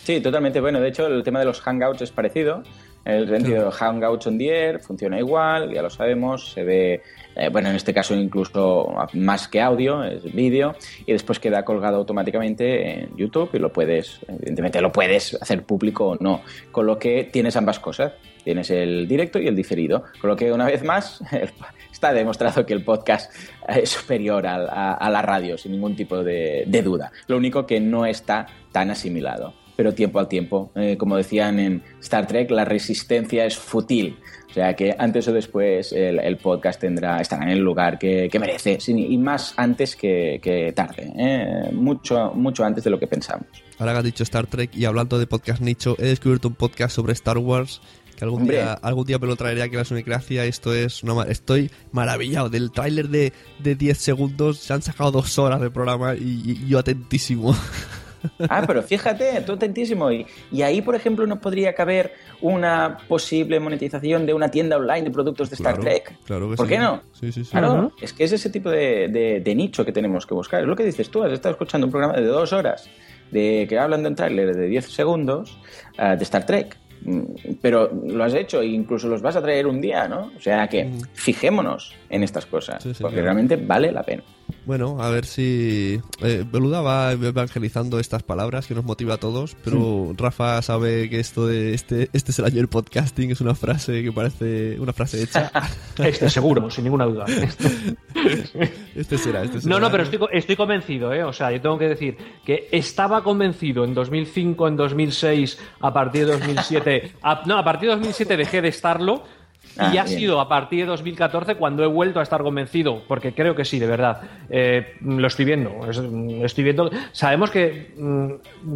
Sí, 0.04 0.20
totalmente. 0.20 0.60
Bueno, 0.62 0.80
de 0.80 0.90
hecho, 0.90 1.06
el 1.06 1.22
tema 1.22 1.38
de 1.40 1.46
los 1.46 1.62
hangouts 1.62 2.02
es 2.02 2.10
parecido. 2.12 2.64
El 3.06 3.28
sentido 3.30 3.66
de 3.66 3.72
hangouts 3.72 4.26
on 4.26 4.40
the 4.40 4.50
air 4.50 4.80
funciona 4.80 5.20
igual, 5.20 5.72
ya 5.72 5.84
lo 5.84 5.92
sabemos. 5.92 6.52
Se 6.54 6.64
ve, 6.64 7.04
eh, 7.38 7.50
bueno, 7.52 7.70
en 7.70 7.76
este 7.76 7.94
caso 7.94 8.16
incluso 8.16 8.88
más 9.14 9.48
que 9.48 9.62
audio, 9.62 10.04
es 10.04 10.24
vídeo. 10.34 10.76
Y 11.06 11.12
después 11.14 11.40
queda 11.40 11.64
colgado 11.64 11.98
automáticamente 11.98 13.04
en 13.04 13.16
YouTube 13.18 13.50
y 13.54 13.60
lo 13.60 13.72
puedes, 13.72 14.20
evidentemente, 14.28 14.82
lo 14.82 14.92
puedes 14.92 15.36
hacer 15.42 15.64
público 15.64 16.10
o 16.10 16.16
no. 16.20 16.42
Con 16.72 16.86
lo 16.86 16.98
que 16.98 17.24
tienes 17.32 17.56
ambas 17.56 17.80
cosas. 17.80 18.14
Tienes 18.44 18.70
el 18.72 19.08
directo 19.10 19.40
y 19.40 19.48
el 19.48 19.56
diferido. 19.58 20.04
Con 20.22 20.30
lo 20.30 20.36
que, 20.38 20.52
una 20.54 20.66
vez 20.66 20.82
más, 20.84 21.22
está 21.92 22.14
demostrado 22.14 22.66
que 22.66 22.74
el 22.74 22.84
podcast 22.84 23.30
es 23.68 23.90
superior 23.90 24.48
al- 24.48 24.70
a, 24.70 24.94
a 24.94 25.10
la 25.10 25.22
radio, 25.22 25.58
sin 25.58 25.74
ningún 25.74 25.96
tipo 25.98 26.24
de, 26.24 26.64
de 26.66 26.82
duda. 26.82 27.12
Lo 27.28 27.36
único 27.36 27.66
que 27.66 27.82
no 27.82 28.06
está 28.06 28.48
tan 28.72 28.90
asimilado. 28.90 29.54
Pero 29.76 29.94
tiempo 29.94 30.18
al 30.18 30.28
tiempo, 30.28 30.72
eh, 30.76 30.98
como 30.98 31.18
decían 31.18 31.60
en 31.60 31.84
Star 32.00 32.26
Trek, 32.26 32.50
la 32.50 32.66
resistencia 32.66 33.46
es 33.46 33.58
fútil. 33.58 34.18
O 34.58 34.60
sea 34.60 34.76
que 34.76 34.96
antes 34.98 35.28
o 35.28 35.34
después 35.34 35.94
el, 35.94 36.18
el 36.18 36.38
podcast 36.38 36.82
tendrá, 36.82 37.22
estará 37.22 37.44
en 37.44 37.50
el 37.52 37.60
lugar 37.60 38.00
que, 38.00 38.28
que 38.28 38.40
merece, 38.40 38.80
y 38.88 39.16
más 39.20 39.54
antes 39.56 39.96
que, 39.96 40.40
que 40.42 40.72
tarde. 40.74 41.14
eh, 41.16 41.70
Mucho, 41.74 42.32
mucho 42.34 42.66
antes 42.66 42.84
de 42.84 42.90
lo 42.90 42.98
que 42.98 43.06
pensamos. 43.06 43.46
Ahora 43.78 43.92
que 43.92 43.98
has 44.00 44.04
dicho 44.06 44.24
Star 44.24 44.48
Trek 44.48 44.72
y 44.76 44.86
hablando 44.86 45.20
de 45.20 45.28
podcast 45.28 45.62
nicho, 45.62 45.96
he 46.00 46.06
descubierto 46.06 46.48
un 46.48 46.56
podcast 46.56 46.96
sobre 46.96 47.14
Star 47.14 47.38
Wars 47.38 47.82
que 48.16 48.26
algún 48.26 48.42
Hombre. 48.42 48.58
día, 48.58 48.74
algún 48.74 49.06
día 49.06 49.20
me 49.20 49.28
lo 49.28 49.36
traeré 49.36 49.62
aquí 49.62 49.76
a 49.76 49.78
la 49.78 49.86
Sunecracia. 49.86 50.44
Esto 50.46 50.74
es 50.74 51.04
estoy 51.30 51.70
maravillado 51.92 52.50
del 52.50 52.72
tráiler 52.72 53.10
de, 53.10 53.34
de 53.60 53.76
10 53.76 53.96
segundos. 53.96 54.58
Se 54.58 54.74
han 54.74 54.82
sacado 54.82 55.12
dos 55.12 55.38
horas 55.38 55.62
de 55.62 55.70
programa 55.70 56.16
y, 56.16 56.42
y 56.64 56.68
yo 56.68 56.80
atentísimo. 56.80 57.56
Ah, 58.50 58.64
pero 58.66 58.82
fíjate, 58.84 59.42
tú 59.46 59.54
atentísimo. 59.54 60.12
Y, 60.12 60.26
y 60.52 60.62
ahí, 60.62 60.82
por 60.82 60.96
ejemplo, 60.96 61.26
no 61.28 61.40
podría 61.40 61.74
caber 61.74 62.14
una 62.42 62.98
posible 63.08 63.60
monetización 63.60 64.26
de 64.26 64.34
una 64.34 64.50
tienda 64.50 64.78
online 64.78 65.04
de 65.04 65.12
productos 65.12 65.50
de 65.50 65.56
Star 65.56 65.76
Claro, 65.76 65.90
Trek. 65.90 66.18
claro 66.26 66.50
que 66.50 66.56
¿Por 66.56 66.68
sí. 66.68 66.74
qué 66.74 66.80
no? 66.80 67.02
Sí, 67.14 67.32
sí, 67.32 67.44
sí. 67.44 67.52
Claro, 67.52 67.92
es 68.02 68.14
que 68.14 68.24
es 68.24 68.32
ese 68.32 68.50
tipo 68.50 68.70
de, 68.70 69.08
de- 69.10 69.40
de 69.42 69.56
nicho 69.56 69.84
que 69.86 69.92
tenemos 69.92 70.26
que 70.26 70.34
buscar. 70.34 70.62
Es 70.62 70.68
lo 70.68 70.76
que 70.76 70.84
dices 70.84 71.10
tú, 71.10 71.24
has 71.24 71.32
estado 71.32 71.54
escuchando 71.54 71.86
un 71.88 71.92
programa 71.92 72.14
de 72.16 72.26
dos 72.26 72.54
horas 72.54 72.90
de 73.32 73.66
que 73.68 73.78
hablan 73.78 74.04
de 74.04 74.10
un 74.10 74.16
tráiler 74.16 74.56
de 74.56 74.68
10 74.68 74.86
segundos 74.92 75.58
ah, 75.98 76.16
de 76.16 76.24
Star 76.24 76.46
Trek. 76.46 76.78
Mm, 77.02 77.22
Pero 77.62 77.92
lo 78.08 78.24
has 78.24 78.34
hecho 78.34 78.62
e 78.62 78.68
incluso 78.68 79.08
los 79.08 79.22
vas 79.22 79.36
a 79.36 79.42
traer 79.42 79.68
un 79.68 79.80
día, 79.82 80.08
¿no? 80.08 80.32
O 80.36 80.40
sea 80.42 80.68
que 80.68 80.90
fijémonos 81.14 81.94
en 82.10 82.24
estas 82.24 82.46
cosas, 82.46 82.82
Sí, 82.82 82.94
sí, 82.94 83.02
porque 83.02 83.16
claro. 83.18 83.26
realmente 83.34 83.56
vale 83.58 83.92
la 83.92 84.02
pena. 84.04 84.24
Bueno, 84.66 85.02
a 85.02 85.10
ver 85.10 85.26
si 85.26 86.00
eh, 86.22 86.46
Beluda 86.52 86.82
va 86.82 87.12
evangelizando 87.14 88.00
estas 88.00 88.24
palabras 88.24 88.68
que 88.68 88.76
nos 88.76 88.84
motiva 88.84 89.14
a 89.16 89.18
todos, 89.18 89.56
pero 89.64 90.14
Rafa 90.18 90.62
sabe 90.62 91.10
que 91.10 91.20
esto 91.20 91.48
de 91.48 91.74
este 91.74 92.10
este 92.14 92.32
es 92.32 92.40
el 92.40 92.46
año 92.46 92.56
del 92.58 92.68
podcasting 92.68 93.32
es 93.32 93.40
una 93.42 93.56
frase 93.56 94.04
que 94.04 94.12
parece 94.12 94.78
una 94.80 94.94
frase 94.94 95.24
hecha. 95.24 95.52
Este 95.98 96.30
seguro, 96.30 96.70
sin 96.70 96.84
ninguna 96.84 97.06
duda. 97.06 97.26
este 98.96 99.18
será, 99.18 99.44
este 99.44 99.62
será. 99.62 99.74
No, 99.76 99.80
no, 99.80 99.90
pero 99.92 100.04
estoy, 100.04 100.20
co- 100.20 100.30
estoy 100.30 100.56
convencido, 100.56 101.14
¿eh? 101.14 101.24
O 101.24 101.34
sea, 101.34 101.52
yo 101.52 101.60
tengo 101.62 101.78
que 101.78 101.88
decir 101.90 102.18
que 102.46 102.68
estaba 102.72 103.24
convencido 103.24 103.84
en 103.84 103.94
2005, 103.94 104.68
en 104.68 104.76
2006, 104.78 105.58
a 105.80 105.94
partir 105.94 106.26
de 106.28 106.34
2007. 106.34 107.14
a- 107.22 107.42
no, 107.46 107.58
a 107.58 107.64
partir 107.64 107.90
de 107.90 107.96
2007 107.96 108.38
dejé 108.38 108.62
de 108.62 108.68
estarlo. 108.70 109.24
Ah, 109.80 109.92
y 109.94 109.98
ha 110.00 110.06
bien. 110.06 110.18
sido 110.20 110.42
a 110.42 110.50
partir 110.50 110.82
de 110.82 110.86
2014 110.88 111.56
cuando 111.56 111.84
he 111.84 111.88
vuelto 111.88 112.20
a 112.20 112.24
estar 112.24 112.42
convencido, 112.42 113.04
porque 113.08 113.34
creo 113.36 113.54
que 113.54 113.64
sí, 113.64 113.78
de 113.78 113.86
verdad. 113.86 114.22
Eh, 114.50 114.96
lo 115.02 115.28
estoy 115.28 115.46
viendo, 115.46 115.88
es- 115.88 116.02
estoy 116.46 116.64
viendo. 116.64 116.90
Sabemos 117.12 117.52
que 117.52 117.94
mm, 117.96 118.32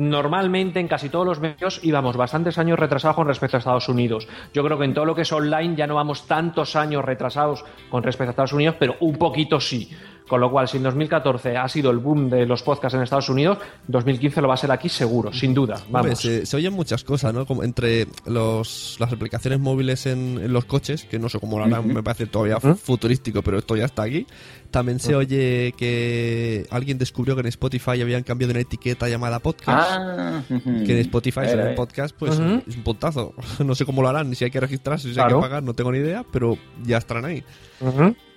normalmente 0.09 0.79
en 0.79 0.87
casi 0.87 1.09
todos 1.09 1.25
los 1.25 1.39
medios 1.39 1.79
íbamos 1.83 2.17
bastantes 2.17 2.57
años 2.57 2.77
retrasados 2.79 3.15
con 3.15 3.27
respecto 3.27 3.57
a 3.57 3.59
Estados 3.59 3.89
Unidos. 3.89 4.27
Yo 4.53 4.63
creo 4.63 4.77
que 4.77 4.85
en 4.85 4.93
todo 4.93 5.05
lo 5.05 5.15
que 5.15 5.21
es 5.23 5.31
online 5.31 5.75
ya 5.75 5.87
no 5.87 5.95
vamos 5.95 6.27
tantos 6.27 6.75
años 6.75 7.03
retrasados 7.03 7.63
con 7.89 8.03
respecto 8.03 8.29
a 8.29 8.31
Estados 8.31 8.53
Unidos, 8.53 8.75
pero 8.79 8.95
un 8.99 9.15
poquito 9.17 9.59
sí. 9.59 9.89
Con 10.31 10.39
lo 10.39 10.49
cual, 10.49 10.65
si 10.65 10.77
en 10.77 10.83
2014 10.83 11.57
ha 11.57 11.67
sido 11.67 11.91
el 11.91 11.97
boom 11.97 12.29
de 12.29 12.45
los 12.45 12.63
podcasts 12.63 12.95
en 12.95 13.03
Estados 13.03 13.27
Unidos, 13.27 13.57
2015 13.89 14.39
lo 14.41 14.47
va 14.47 14.53
a 14.53 14.57
ser 14.57 14.71
aquí 14.71 14.87
seguro, 14.87 15.33
sin 15.33 15.53
duda. 15.53 15.75
Hombre, 15.87 15.91
Vamos. 15.91 16.19
se, 16.19 16.45
se 16.45 16.55
oyen 16.55 16.71
muchas 16.71 17.03
cosas, 17.03 17.33
¿no? 17.33 17.45
Como 17.45 17.63
entre 17.65 18.07
los, 18.25 18.95
las 18.97 19.11
aplicaciones 19.11 19.59
móviles 19.59 20.05
en, 20.05 20.39
en 20.41 20.53
los 20.53 20.63
coches, 20.63 21.03
que 21.03 21.19
no 21.19 21.27
sé 21.27 21.37
cómo 21.37 21.59
lo 21.59 21.65
harán, 21.65 21.85
me 21.85 22.01
parece 22.01 22.27
todavía 22.27 22.61
futurístico, 22.61 23.41
pero 23.41 23.57
esto 23.57 23.75
ya 23.75 23.83
está 23.83 24.03
aquí. 24.03 24.25
También 24.71 25.01
se 25.01 25.15
oye 25.15 25.73
que 25.77 26.65
alguien 26.71 26.97
descubrió 26.97 27.35
que 27.35 27.41
en 27.41 27.47
Spotify 27.47 27.99
habían 28.01 28.23
cambiado 28.23 28.51
una 28.51 28.61
etiqueta 28.61 29.09
llamada 29.09 29.39
podcast. 29.39 29.91
Ah. 29.91 30.43
Que 30.47 30.93
en 30.93 30.97
Spotify 30.99 31.41
se 31.47 31.57
ve 31.57 31.73
podcast, 31.73 32.15
pues 32.17 32.39
es 32.39 32.39
un 32.39 32.83
puntazo. 32.85 33.33
No 33.65 33.75
sé 33.75 33.85
cómo 33.85 34.01
lo 34.01 34.07
harán, 34.07 34.29
ni 34.29 34.35
si 34.37 34.45
hay 34.45 34.51
que 34.51 34.61
registrarse, 34.61 35.03
si 35.03 35.09
hay 35.09 35.15
Claro. 35.25 35.39
que 35.39 35.41
pagar, 35.41 35.61
no 35.61 35.73
tengo 35.73 35.91
ni 35.91 35.97
idea, 35.97 36.23
pero 36.31 36.57
ya 36.85 36.99
estarán 36.99 37.25
ahí. 37.25 37.43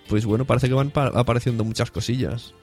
Pues 0.09 0.25
bueno, 0.27 0.45
parece 0.45 0.69
que 0.69 0.75
van 0.75 0.91
pa- 0.91 1.13
apareciendo 1.15 1.65
muchas 1.65 1.91
cosillas. 1.91 2.55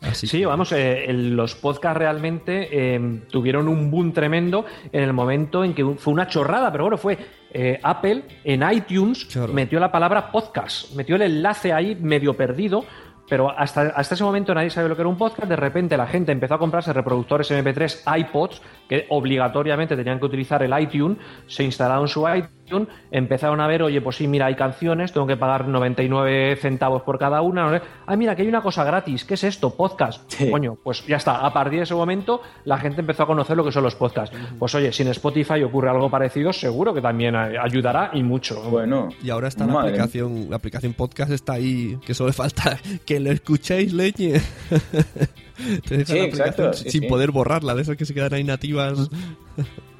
Así 0.00 0.26
Sí, 0.26 0.40
que- 0.40 0.46
vamos, 0.46 0.72
eh, 0.72 1.04
el- 1.06 1.36
los 1.36 1.54
podcasts 1.54 1.96
realmente 1.96 2.68
eh, 2.72 3.20
tuvieron 3.30 3.68
un 3.68 3.88
boom 3.90 4.12
tremendo 4.12 4.64
en 4.92 5.02
el 5.04 5.12
momento 5.12 5.62
en 5.62 5.74
que 5.74 5.84
fue 5.96 6.12
una 6.12 6.26
chorrada, 6.26 6.72
pero 6.72 6.84
bueno, 6.84 6.98
fue 6.98 7.16
eh, 7.54 7.78
Apple 7.82 8.24
en 8.44 8.62
iTunes 8.72 9.28
metió 9.52 9.78
la 9.78 9.92
palabra 9.92 10.32
podcast, 10.32 10.92
metió 10.96 11.16
el 11.16 11.22
enlace 11.22 11.72
ahí 11.72 11.94
medio 11.94 12.34
perdido. 12.34 12.84
Pero 13.28 13.48
hasta, 13.56 13.82
hasta 13.94 14.14
ese 14.14 14.24
momento 14.24 14.52
nadie 14.52 14.68
sabía 14.68 14.88
lo 14.88 14.96
que 14.96 15.00
era 15.02 15.08
un 15.08 15.16
podcast. 15.16 15.48
De 15.48 15.56
repente 15.56 15.96
la 15.96 16.06
gente 16.06 16.32
empezó 16.32 16.54
a 16.54 16.58
comprarse 16.58 16.92
reproductores 16.92 17.50
MP3 17.50 18.02
iPods 18.18 18.60
que 18.88 19.06
obligatoriamente 19.08 19.96
tenían 19.96 20.18
que 20.18 20.26
utilizar 20.26 20.62
el 20.62 20.78
iTunes. 20.78 21.16
Se 21.46 21.62
instalaron 21.62 22.08
su 22.08 22.28
iTunes, 22.28 22.50
empezaron 23.10 23.60
a 23.60 23.66
ver, 23.66 23.82
oye, 23.82 24.00
pues 24.00 24.16
sí, 24.16 24.26
mira, 24.26 24.46
hay 24.46 24.54
canciones, 24.54 25.12
tengo 25.12 25.26
que 25.26 25.36
pagar 25.36 25.68
99 25.68 26.56
centavos 26.56 27.02
por 27.02 27.18
cada 27.18 27.42
una. 27.42 27.64
no 27.64 27.78
sé. 27.78 27.82
Ah, 28.06 28.16
mira, 28.16 28.34
que 28.34 28.42
hay 28.42 28.48
una 28.48 28.62
cosa 28.62 28.84
gratis. 28.84 29.24
¿Qué 29.24 29.34
es 29.34 29.44
esto? 29.44 29.74
Podcast. 29.74 30.32
Coño, 30.50 30.76
pues 30.82 31.06
ya 31.06 31.16
está. 31.16 31.44
A 31.44 31.52
partir 31.52 31.78
de 31.78 31.84
ese 31.84 31.94
momento 31.94 32.42
la 32.64 32.78
gente 32.78 33.00
empezó 33.00 33.24
a 33.24 33.26
conocer 33.26 33.56
lo 33.56 33.64
que 33.64 33.72
son 33.72 33.82
los 33.82 33.94
podcasts. 33.94 34.36
Pues 34.58 34.74
oye, 34.74 34.92
si 34.92 35.02
en 35.02 35.08
Spotify 35.08 35.62
ocurre 35.62 35.90
algo 35.90 36.10
parecido, 36.10 36.52
seguro 36.52 36.92
que 36.94 37.00
también 37.00 37.34
eh, 37.34 37.56
ayudará 37.60 38.10
y 38.12 38.22
mucho. 38.22 38.62
Bueno. 38.62 39.08
Y 39.22 39.30
ahora 39.30 39.48
está 39.48 39.66
la 39.66 39.72
Madre 39.74 39.90
aplicación, 39.90 40.46
la 40.50 40.56
aplicación 40.56 40.94
podcast 40.94 41.30
está 41.32 41.54
ahí, 41.54 41.98
que 42.04 42.14
solo 42.14 42.28
le 42.28 42.34
falta 42.34 42.78
que 43.04 43.20
lo 43.20 43.30
escuchéis, 43.30 43.92
leñe. 43.92 44.40
Sí, 45.84 45.94
la 45.94 46.00
exacto, 46.00 46.22
aplicación 46.24 46.74
sí, 46.74 46.90
sin 46.90 47.02
sí. 47.02 47.06
poder 47.06 47.30
borrarla, 47.30 47.74
de 47.74 47.82
esas 47.82 47.96
que 47.96 48.04
se 48.04 48.14
quedan 48.14 48.34
ahí 48.34 48.42
nativas. 48.42 49.10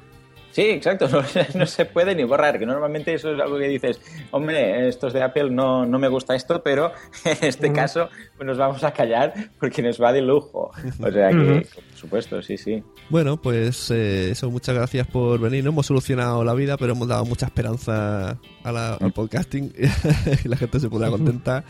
Sí, 0.53 0.61
exacto, 0.61 1.09
no, 1.11 1.21
no 1.55 1.65
se 1.65 1.83
puede 1.85 2.15
ni 2.15 2.23
borrar, 2.23 2.57
que 2.59 2.65
normalmente 2.65 3.13
eso 3.13 3.33
es 3.33 3.41
algo 3.41 3.57
que 3.57 3.67
dices, 3.67 3.99
hombre, 4.31 4.87
estos 4.87 5.11
de 5.11 5.21
Apple 5.23 5.49
no, 5.49 5.85
no 5.85 5.97
me 5.99 6.07
gusta 6.07 6.35
esto, 6.35 6.61
pero 6.63 6.91
en 7.25 7.37
este 7.41 7.73
caso 7.73 8.07
pues 8.37 8.45
nos 8.47 8.57
vamos 8.57 8.83
a 8.83 8.91
callar 8.93 9.33
porque 9.59 9.81
nos 9.81 9.99
va 10.01 10.13
de 10.13 10.21
lujo. 10.21 10.71
O 11.01 11.11
sea 11.11 11.29
que, 11.31 11.67
por 11.73 11.95
supuesto, 11.97 12.41
sí, 12.43 12.57
sí. 12.57 12.83
Bueno, 13.09 13.37
pues 13.41 13.89
eh, 13.91 14.29
eso, 14.31 14.49
muchas 14.51 14.75
gracias 14.75 15.07
por 15.07 15.39
venir. 15.39 15.63
No 15.63 15.71
hemos 15.71 15.87
solucionado 15.87 16.43
la 16.43 16.53
vida, 16.53 16.77
pero 16.77 16.93
hemos 16.93 17.07
dado 17.07 17.25
mucha 17.25 17.47
esperanza 17.47 18.37
a 18.63 18.71
la- 18.71 18.93
al 18.95 19.11
podcasting 19.11 19.73
y 20.45 20.47
la 20.47 20.55
gente 20.57 20.79
se 20.79 20.87
pondrá 20.89 21.09
contenta. 21.09 21.63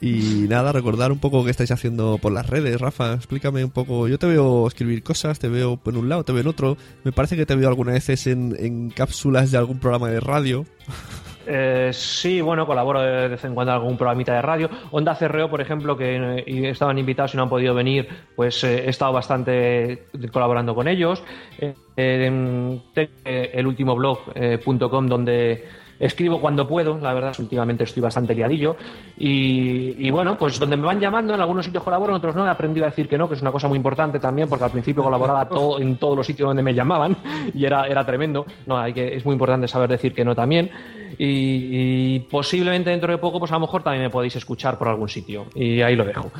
Y 0.00 0.46
nada, 0.48 0.72
recordar 0.72 1.10
un 1.10 1.18
poco 1.18 1.44
qué 1.44 1.50
estáis 1.50 1.70
haciendo 1.70 2.18
por 2.18 2.32
las 2.32 2.48
redes, 2.48 2.80
Rafa. 2.80 3.14
Explícame 3.14 3.64
un 3.64 3.70
poco. 3.70 4.08
Yo 4.08 4.18
te 4.18 4.26
veo 4.26 4.66
escribir 4.66 5.02
cosas, 5.02 5.38
te 5.38 5.48
veo 5.48 5.80
en 5.86 5.96
un 5.96 6.08
lado, 6.08 6.24
te 6.24 6.32
veo 6.32 6.42
en 6.42 6.48
otro. 6.48 6.76
Me 7.04 7.12
parece 7.12 7.36
que 7.36 7.46
te 7.46 7.56
veo 7.56 7.68
algunas 7.68 7.94
veces 7.94 8.26
en, 8.26 8.54
en 8.58 8.90
cápsulas 8.90 9.50
de 9.50 9.58
algún 9.58 9.78
programa 9.78 10.08
de 10.10 10.20
radio. 10.20 10.66
Eh, 11.48 11.90
sí, 11.92 12.40
bueno, 12.40 12.66
colaboro 12.66 13.00
de 13.00 13.28
vez 13.28 13.44
en 13.44 13.54
cuando 13.54 13.72
en 13.72 13.78
algún 13.78 13.96
programita 13.96 14.34
de 14.34 14.42
radio. 14.42 14.68
Onda 14.90 15.14
Cerreo, 15.14 15.48
por 15.48 15.60
ejemplo, 15.60 15.96
que 15.96 16.16
eh, 16.16 16.70
estaban 16.70 16.98
invitados 16.98 17.34
y 17.34 17.36
no 17.36 17.44
han 17.44 17.48
podido 17.48 17.74
venir, 17.74 18.08
pues 18.34 18.64
eh, 18.64 18.84
he 18.84 18.90
estado 18.90 19.12
bastante 19.12 20.06
colaborando 20.32 20.74
con 20.74 20.88
ellos. 20.88 21.22
Eh, 21.58 21.74
eh, 21.96 23.50
el 23.54 23.66
último 23.66 23.94
blog.com 23.94 25.06
donde 25.06 25.64
escribo 25.98 26.40
cuando 26.40 26.66
puedo, 26.66 26.98
la 26.98 27.14
verdad, 27.14 27.34
últimamente 27.38 27.84
estoy 27.84 28.02
bastante 28.02 28.34
liadillo. 28.34 28.76
Y, 29.16 29.94
y 29.98 30.10
bueno, 30.10 30.36
pues 30.36 30.58
donde 30.58 30.76
me 30.76 30.86
van 30.86 31.00
llamando, 31.00 31.34
en 31.34 31.40
algunos 31.40 31.64
sitios 31.64 31.82
colaboro, 31.82 32.12
en 32.12 32.18
otros 32.18 32.34
no, 32.34 32.46
he 32.46 32.50
aprendido 32.50 32.86
a 32.86 32.90
decir 32.90 33.08
que 33.08 33.18
no, 33.18 33.28
que 33.28 33.34
es 33.34 33.42
una 33.42 33.52
cosa 33.52 33.68
muy 33.68 33.76
importante 33.76 34.18
también, 34.18 34.48
porque 34.48 34.64
al 34.64 34.70
principio 34.70 35.02
colaboraba 35.02 35.48
todo, 35.48 35.80
en 35.80 35.96
todos 35.96 36.16
los 36.16 36.26
sitios 36.26 36.48
donde 36.48 36.62
me 36.62 36.74
llamaban 36.74 37.16
y 37.54 37.64
era, 37.64 37.86
era 37.86 38.04
tremendo. 38.04 38.46
No, 38.66 38.78
hay 38.78 38.92
que, 38.92 39.16
es 39.16 39.24
muy 39.24 39.32
importante 39.32 39.68
saber 39.68 39.88
decir 39.90 40.14
que 40.14 40.24
no 40.24 40.34
también. 40.34 40.70
Y, 41.18 42.16
y 42.16 42.20
posiblemente 42.20 42.90
dentro 42.90 43.10
de 43.10 43.18
poco, 43.18 43.38
pues 43.38 43.50
a 43.52 43.54
lo 43.54 43.60
mejor 43.60 43.82
también 43.82 44.04
me 44.04 44.10
podéis 44.10 44.36
escuchar 44.36 44.78
por 44.78 44.88
algún 44.88 45.08
sitio. 45.08 45.46
Y 45.54 45.80
ahí 45.80 45.96
lo 45.96 46.04
dejo. 46.04 46.30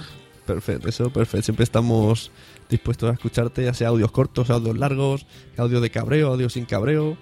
Perfecto, 0.46 0.88
eso, 0.88 1.10
perfecto. 1.10 1.46
Siempre 1.46 1.64
estamos 1.64 2.30
dispuestos 2.68 3.10
a 3.10 3.12
escucharte, 3.14 3.64
ya 3.64 3.74
sea 3.74 3.88
audios 3.88 4.12
cortos, 4.12 4.48
audios 4.50 4.78
largos, 4.78 5.26
audio 5.56 5.80
de 5.80 5.90
cabreo, 5.90 6.28
audio 6.28 6.48
sin 6.48 6.64
cabreo, 6.64 7.16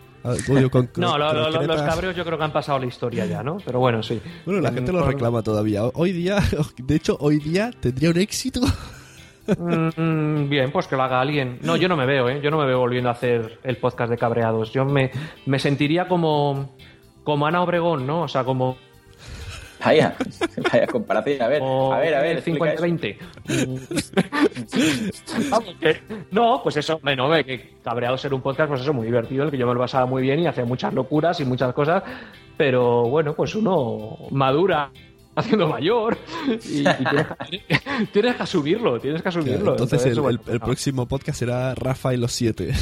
con. 0.70 0.90
No, 0.96 1.18
lo- 1.18 1.50
los 1.50 1.82
cabreos 1.82 2.16
yo 2.16 2.24
creo 2.24 2.38
que 2.38 2.44
han 2.44 2.52
pasado 2.52 2.78
la 2.78 2.86
historia 2.86 3.26
ya, 3.26 3.42
¿no? 3.42 3.58
Pero 3.64 3.78
bueno, 3.78 4.02
sí. 4.02 4.20
Bueno, 4.46 4.60
la 4.60 4.72
gente 4.72 4.92
lo 4.92 5.04
reclama 5.04 5.42
todavía. 5.42 5.84
Hoy 5.84 6.12
día, 6.12 6.38
de 6.78 6.94
hecho, 6.96 7.16
hoy 7.20 7.38
día 7.38 7.70
tendría 7.80 8.10
un 8.10 8.18
éxito. 8.18 8.60
Mm, 9.46 10.48
bien, 10.48 10.72
pues 10.72 10.86
que 10.86 10.96
lo 10.96 11.02
haga 11.02 11.20
alguien. 11.20 11.58
No, 11.62 11.76
yo 11.76 11.88
no 11.88 11.96
me 11.96 12.06
veo, 12.06 12.28
¿eh? 12.30 12.40
Yo 12.42 12.50
no 12.50 12.58
me 12.58 12.66
veo 12.66 12.78
volviendo 12.78 13.10
a 13.10 13.12
hacer 13.12 13.60
el 13.62 13.76
podcast 13.76 14.10
de 14.10 14.16
cabreados. 14.16 14.72
Yo 14.72 14.84
me, 14.86 15.10
me 15.46 15.58
sentiría 15.58 16.08
como, 16.08 16.74
como 17.24 17.46
Ana 17.46 17.62
Obregón, 17.62 18.06
¿no? 18.06 18.22
O 18.22 18.28
sea, 18.28 18.44
como 18.44 18.78
Vaya, 19.84 20.16
vaya 20.72 20.86
comparación. 20.86 21.42
A 21.42 21.48
ver, 21.48 21.60
o 21.62 21.92
a 21.92 21.98
ver, 21.98 22.14
a 22.14 22.20
ver. 22.22 22.30
el 22.32 22.38
explica 22.38 22.72
eso. 22.74 22.84
50-20. 22.84 23.16
Vamos, 25.50 25.74
que- 25.80 26.00
no, 26.30 26.60
pues 26.62 26.76
eso, 26.76 26.98
bueno, 27.02 27.28
que 27.44 27.74
cabreado 27.82 28.16
ser 28.18 28.32
un 28.34 28.40
podcast, 28.42 28.68
pues 28.68 28.80
eso, 28.80 28.92
muy 28.92 29.06
divertido, 29.06 29.44
el 29.44 29.50
que 29.50 29.58
yo 29.58 29.66
me 29.66 29.74
lo 29.74 29.80
pasaba 29.80 30.06
muy 30.06 30.22
bien 30.22 30.40
y 30.40 30.46
hacía 30.46 30.64
muchas 30.64 30.92
locuras 30.94 31.38
y 31.40 31.44
muchas 31.44 31.72
cosas, 31.74 32.02
pero 32.56 33.02
bueno, 33.04 33.34
pues 33.34 33.54
uno 33.54 34.16
madura 34.30 34.90
haciendo 35.36 35.66
mayor 35.68 36.16
y, 36.48 36.80
y 36.80 36.84
tienes, 36.84 37.26
que, 37.26 38.06
tienes 38.12 38.36
que 38.36 38.42
asumirlo, 38.42 39.00
tienes 39.00 39.20
que 39.22 39.28
asumirlo. 39.28 39.72
Entonces, 39.72 40.06
el, 40.06 40.20
bueno, 40.20 40.40
el- 40.46 40.52
el 40.54 40.60
próximo 40.60 41.06
podcast 41.06 41.38
será 41.40 41.74
Rafa 41.74 42.14
y 42.14 42.16
los 42.16 42.32
siete. 42.32 42.72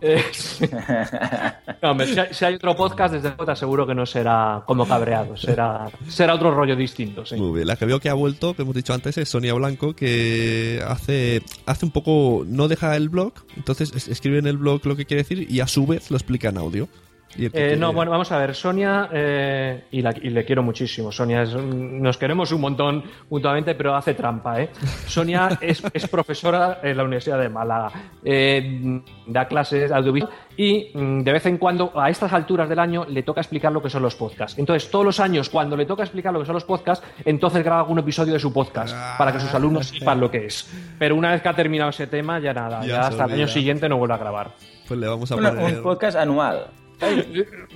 Si, 2.32 2.44
hay, 2.44 2.54
otro 2.54 2.76
podcast, 2.76 3.14
desde 3.14 3.30
te 3.30 3.50
aseguro 3.50 3.86
que 3.86 3.94
no 3.94 4.06
será 4.06 4.62
como 4.66 4.86
cabreado, 4.86 5.36
será, 5.36 5.90
será 6.08 6.34
otro 6.34 6.52
rollo 6.52 6.76
distinto. 6.76 7.24
Muy 7.36 7.56
bien, 7.56 7.66
la 7.66 7.76
que 7.76 7.86
veo 7.86 8.00
que 8.00 8.08
ha 8.08 8.14
vuelto, 8.14 8.54
que 8.54 8.62
hemos 8.62 8.74
dicho 8.74 8.94
antes, 8.94 9.16
es 9.18 9.28
Sonia 9.28 9.54
Blanco, 9.54 9.94
que 9.94 10.82
hace, 10.86 11.42
hace 11.66 11.86
un 11.86 11.92
poco, 11.92 12.44
no 12.46 12.68
deja 12.68 12.96
el 12.96 13.08
blog, 13.08 13.32
entonces 13.56 13.92
es- 13.94 14.08
escribe 14.08 14.38
en 14.38 14.46
el 14.46 14.58
blog 14.58 14.84
lo 14.86 14.96
que 14.96 15.06
quiere 15.06 15.22
decir 15.22 15.46
y 15.50 15.60
a 15.60 15.66
su 15.66 15.86
vez 15.86 16.10
lo 16.10 16.16
explica 16.16 16.48
en 16.48 16.58
audio. 16.58 16.88
Eh, 17.36 17.50
quiere- 17.50 17.76
no, 17.76 17.92
bueno, 17.92 18.10
vamos 18.10 18.32
a 18.32 18.38
ver, 18.38 18.54
Sonia, 18.54 19.08
eh, 19.12 19.84
y, 19.90 20.00
la- 20.02 20.14
y 20.20 20.30
le 20.30 20.44
quiero 20.44 20.62
muchísimo. 20.62 21.12
Sonia, 21.12 21.42
es- 21.42 21.54
nos 21.54 22.16
queremos 22.16 22.50
un 22.52 22.60
montón 22.62 23.04
mutuamente, 23.28 23.74
pero 23.74 23.94
hace 23.94 24.14
trampa, 24.14 24.60
¿eh? 24.62 24.70
Sonia 25.06 25.48
es, 25.60 25.82
es 25.92 26.08
profesora 26.08 26.80
en 26.82 26.96
la 26.96 27.04
Universidad 27.04 27.38
de 27.38 27.48
Málaga, 27.48 27.90
eh, 28.24 29.02
da 29.26 29.46
clases 29.46 29.92
audiovisual 29.92 30.32
y 30.56 30.90
mm, 30.94 31.20
de 31.22 31.32
vez 31.32 31.46
en 31.46 31.58
cuando, 31.58 31.92
a 31.94 32.08
estas 32.10 32.32
alturas 32.32 32.68
del 32.68 32.78
año, 32.78 33.04
le 33.08 33.22
toca 33.22 33.40
explicar 33.42 33.70
lo 33.72 33.82
que 33.82 33.90
son 33.90 34.02
los 34.02 34.16
podcasts. 34.16 34.58
Entonces, 34.58 34.90
todos 34.90 35.04
los 35.04 35.20
años, 35.20 35.48
cuando 35.50 35.76
le 35.76 35.84
toca 35.86 36.02
explicar 36.02 36.32
lo 36.32 36.40
que 36.40 36.46
son 36.46 36.54
los 36.54 36.64
podcasts, 36.64 37.06
entonces 37.24 37.62
graba 37.62 37.82
algún 37.82 37.98
episodio 37.98 38.32
de 38.32 38.40
su 38.40 38.52
podcast 38.52 38.96
para 39.18 39.32
que 39.32 39.38
sus 39.40 39.52
alumnos 39.54 39.86
sepan 39.88 40.18
lo 40.18 40.30
que 40.30 40.46
es. 40.46 40.68
Pero 40.98 41.14
una 41.14 41.30
vez 41.32 41.42
que 41.42 41.48
ha 41.48 41.54
terminado 41.54 41.90
ese 41.90 42.06
tema, 42.06 42.40
ya 42.40 42.52
nada, 42.54 42.84
Ya 42.84 43.02
hasta 43.06 43.26
el 43.26 43.32
año 43.32 43.48
siguiente 43.48 43.88
no 43.88 43.98
vuelve 43.98 44.14
a 44.14 44.18
grabar. 44.18 44.50
Pues 44.88 44.98
le 44.98 45.06
vamos 45.06 45.30
a 45.30 45.34
Bueno, 45.34 45.50
poner... 45.50 45.76
un 45.76 45.82
podcast 45.82 46.16
anual. 46.16 46.66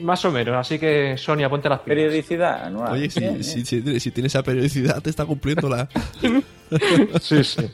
Más 0.01 0.25
o 0.25 0.31
menos, 0.33 0.57
así 0.57 0.79
que 0.79 1.17
Sonia, 1.17 1.49
ponte 1.49 1.69
las 1.69 1.81
pilas. 1.81 1.97
Periodicidad 1.97 2.65
anual. 2.65 2.93
Oye, 2.93 3.09
si, 3.11 3.21
Bien, 3.21 3.45
si, 3.45 3.65
si- 3.65 4.01
si 4.01 4.11
tiene 4.11 4.27
esa 4.27 4.43
periodicidad, 4.43 5.01
te 5.03 5.11
está 5.11 5.25
cumpliéndola. 5.25 5.89
Sí, 7.21 7.45
sí. 7.45 7.71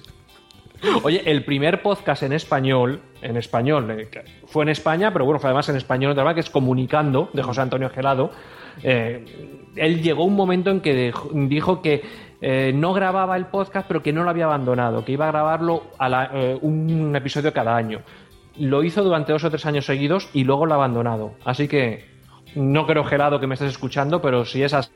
Oye, 1.02 1.22
el 1.24 1.44
primer 1.44 1.82
podcast 1.82 2.22
en 2.24 2.32
español, 2.32 3.00
en 3.22 3.36
español, 3.36 3.90
eh, 3.90 4.08
fue 4.46 4.64
en 4.64 4.68
España, 4.70 5.12
pero 5.12 5.24
bueno, 5.24 5.38
fue 5.40 5.48
además 5.50 5.68
en 5.68 5.76
español, 5.76 6.12
otra 6.12 6.24
vez, 6.24 6.34
que 6.34 6.40
es 6.40 6.50
Comunicando, 6.50 7.30
de 7.32 7.42
José 7.42 7.60
Antonio 7.60 7.90
Gelado. 7.90 8.30
Eh, 8.82 9.68
él 9.76 10.02
llegó 10.02 10.24
un 10.24 10.34
momento 10.34 10.70
en 10.70 10.80
que 10.80 10.94
dejó- 10.94 11.30
dijo 11.32 11.80
que 11.82 12.02
eh, 12.40 12.72
no 12.74 12.92
grababa 12.92 13.36
el 13.36 13.46
podcast, 13.46 13.86
pero 13.88 14.02
que 14.02 14.12
no 14.12 14.22
lo 14.22 14.30
había 14.30 14.44
abandonado, 14.44 15.04
que 15.04 15.12
iba 15.12 15.26
a 15.28 15.32
grabarlo 15.32 15.84
a 15.98 16.08
la- 16.08 16.30
eh, 16.32 16.58
un 16.60 17.14
episodio 17.16 17.52
cada 17.52 17.76
año. 17.76 18.00
Lo 18.58 18.82
hizo 18.82 19.02
durante 19.02 19.32
dos 19.32 19.44
o 19.44 19.50
tres 19.50 19.64
años 19.66 19.86
seguidos 19.86 20.28
y 20.32 20.44
luego 20.44 20.66
lo 20.66 20.72
ha 20.72 20.76
abandonado. 20.76 21.34
Así 21.44 21.68
que 21.68 22.04
no 22.54 22.86
creo, 22.86 23.04
Gelado, 23.04 23.40
que 23.40 23.46
me 23.46 23.54
estés 23.54 23.70
escuchando, 23.70 24.20
pero 24.20 24.44
si 24.44 24.62
es 24.62 24.74
así, 24.74 24.90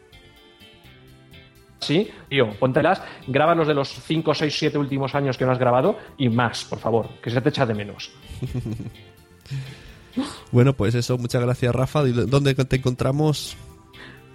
Sí, 1.83 2.09
tío, 2.29 2.49
póntelas, 2.61 3.03
graba 3.27 3.57
los 3.57 3.67
de 3.67 3.75
los 3.75 3.89
5, 3.89 4.35
6, 4.35 4.57
7 4.57 4.79
últimos 4.79 5.17
años 5.17 5.37
que 5.37 5.45
no 5.45 5.51
has 5.51 5.59
grabado 5.59 5.97
y 6.17 6.29
más, 6.29 6.65
por 6.65 6.79
favor, 6.79 7.09
que 7.21 7.29
se 7.29 7.41
te 7.41 7.49
echa 7.49 7.67
de 7.67 7.75
menos. 7.75 8.13
bueno, 10.53 10.75
pues 10.75 10.95
eso, 10.95 11.19
muchas 11.19 11.43
gracias, 11.43 11.75
Rafa. 11.75 12.07
¿Y 12.07 12.13
¿Dónde 12.13 12.55
te 12.55 12.77
encontramos? 12.77 13.57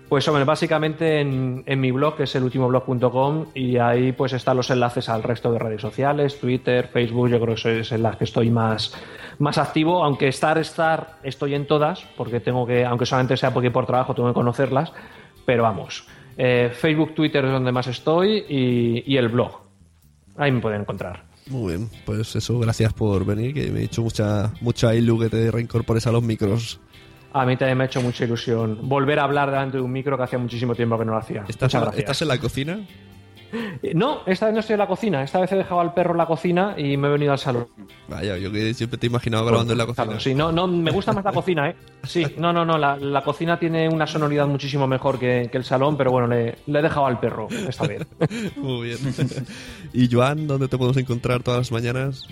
Pues 0.09 0.25
hombre, 0.29 0.45
básicamente 0.45 1.19
en, 1.19 1.63
en 1.65 1.81
mi 1.81 1.91
blog, 1.91 2.15
que 2.15 2.23
es 2.23 2.35
el 2.35 2.43
ultimoblog.com, 2.43 3.47
y 3.53 3.77
ahí 3.77 4.13
pues 4.13 4.31
están 4.31 4.55
los 4.55 4.69
enlaces 4.69 5.09
al 5.09 5.21
resto 5.21 5.51
de 5.51 5.59
redes 5.59 5.81
sociales, 5.81 6.39
Twitter, 6.39 6.87
Facebook, 6.87 7.29
yo 7.29 7.41
creo 7.41 7.55
que 7.55 7.81
es 7.81 7.91
en 7.91 8.03
las 8.03 8.15
que 8.15 8.23
estoy 8.23 8.49
más, 8.49 8.93
más 9.39 9.57
activo, 9.57 10.05
aunque 10.05 10.29
estar, 10.29 10.57
estar, 10.57 11.17
estoy 11.23 11.55
en 11.55 11.67
todas, 11.67 12.05
porque 12.15 12.39
tengo 12.39 12.65
que, 12.65 12.85
aunque 12.85 13.05
solamente 13.05 13.35
sea 13.35 13.53
porque 13.53 13.69
por 13.69 13.85
trabajo 13.85 14.15
tengo 14.15 14.29
que 14.29 14.33
conocerlas, 14.33 14.93
pero 15.45 15.63
vamos, 15.63 16.07
eh, 16.37 16.71
Facebook, 16.73 17.13
Twitter 17.13 17.43
es 17.43 17.51
donde 17.51 17.73
más 17.73 17.87
estoy 17.87 18.45
y, 18.47 19.03
y 19.13 19.17
el 19.17 19.27
blog. 19.27 19.59
Ahí 20.37 20.51
me 20.53 20.61
pueden 20.61 20.81
encontrar. 20.81 21.25
Muy 21.49 21.75
bien, 21.75 21.89
pues 22.05 22.35
eso, 22.35 22.59
gracias 22.59 22.93
por 22.93 23.25
venir, 23.25 23.53
que 23.53 23.71
me 23.71 23.79
ha 23.79 23.83
hecho 23.83 24.01
mucha, 24.01 24.53
mucha 24.61 24.95
ilu 24.95 25.19
que 25.19 25.29
te 25.29 25.51
reincorpores 25.51 26.07
a 26.07 26.11
los 26.11 26.23
micros. 26.23 26.79
A 27.33 27.45
mí 27.45 27.55
también 27.57 27.77
me 27.77 27.83
ha 27.83 27.87
hecho 27.87 28.01
mucha 28.01 28.23
ilusión 28.25 28.79
volver 28.89 29.19
a 29.19 29.23
hablar 29.23 29.51
delante 29.51 29.77
de 29.77 29.83
un 29.83 29.91
micro 29.91 30.17
que 30.17 30.23
hacía 30.23 30.39
muchísimo 30.39 30.73
tiempo 30.75 30.97
que 30.97 31.05
no 31.05 31.11
lo 31.11 31.17
hacía. 31.19 31.43
¿Estás, 31.47 31.73
en 31.73 31.79
la, 31.81 31.85
gracias. 31.87 32.03
¿Estás 32.03 32.21
en 32.21 32.27
la 32.29 32.37
cocina? 32.39 32.79
Eh, 33.81 33.93
No, 33.95 34.21
esta 34.25 34.47
vez 34.47 34.53
no 34.55 34.59
estoy 34.59 34.73
en 34.73 34.79
la 34.79 34.87
cocina. 34.87 35.23
Esta 35.23 35.39
vez 35.39 35.51
he 35.51 35.55
dejado 35.55 35.79
al 35.79 35.93
perro 35.93 36.11
en 36.11 36.17
la 36.17 36.25
cocina 36.25 36.73
y 36.77 36.97
me 36.97 37.07
he 37.07 37.11
venido 37.11 37.31
al 37.31 37.37
salón. 37.39 37.67
Vaya, 38.07 38.37
yo 38.37 38.51
que 38.51 38.73
siempre 38.73 38.97
te 38.97 39.07
he 39.07 39.09
imaginado 39.09 39.45
grabando 39.45 39.73
en 39.73 39.77
la 39.77 39.85
cocina. 39.85 40.05
Salón, 40.05 40.19
Sí, 40.21 40.33
no, 40.35 40.51
no, 40.51 40.67
me 40.67 40.91
gusta 40.91 41.13
más 41.13 41.23
la 41.23 41.31
cocina, 41.31 41.69
¿eh? 41.69 41.75
Sí, 42.03 42.25
no, 42.37 42.51
no, 42.51 42.65
no, 42.65 42.77
la, 42.77 42.97
la 42.97 43.23
cocina 43.23 43.57
tiene 43.59 43.87
una 43.87 44.07
sonoridad 44.07 44.47
muchísimo 44.47 44.87
mejor 44.87 45.19
que, 45.19 45.49
que 45.51 45.57
el 45.57 45.63
salón, 45.63 45.95
pero 45.97 46.11
bueno, 46.11 46.27
le, 46.27 46.57
le 46.65 46.79
he 46.79 46.81
dejado 46.81 47.05
al 47.05 47.19
perro 47.19 47.47
esta 47.49 47.87
vez. 47.87 48.05
Muy 48.57 48.87
bien. 48.87 48.97
y 49.93 50.09
Joan, 50.13 50.47
¿dónde 50.47 50.67
te 50.67 50.77
podemos 50.77 50.97
encontrar 50.97 51.43
todas 51.43 51.59
las 51.59 51.71
mañanas? 51.71 52.27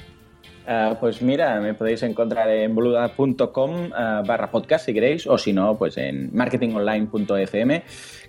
Ah, 0.68 0.98
pues 1.00 1.22
mira, 1.22 1.60
me 1.60 1.76
podéis 1.76 2.02
encontrar 2.02 2.50
en 2.50 2.74
boluda.com 2.74 3.92
ah, 3.94 4.24
barra 4.26 4.50
podcast 4.50 4.86
si 4.86 4.94
queréis, 4.94 5.28
o 5.28 5.38
si 5.38 5.54
no, 5.54 5.78
pues 5.78 5.96
en 5.98 6.36
marketingonline.fm, 6.36 7.84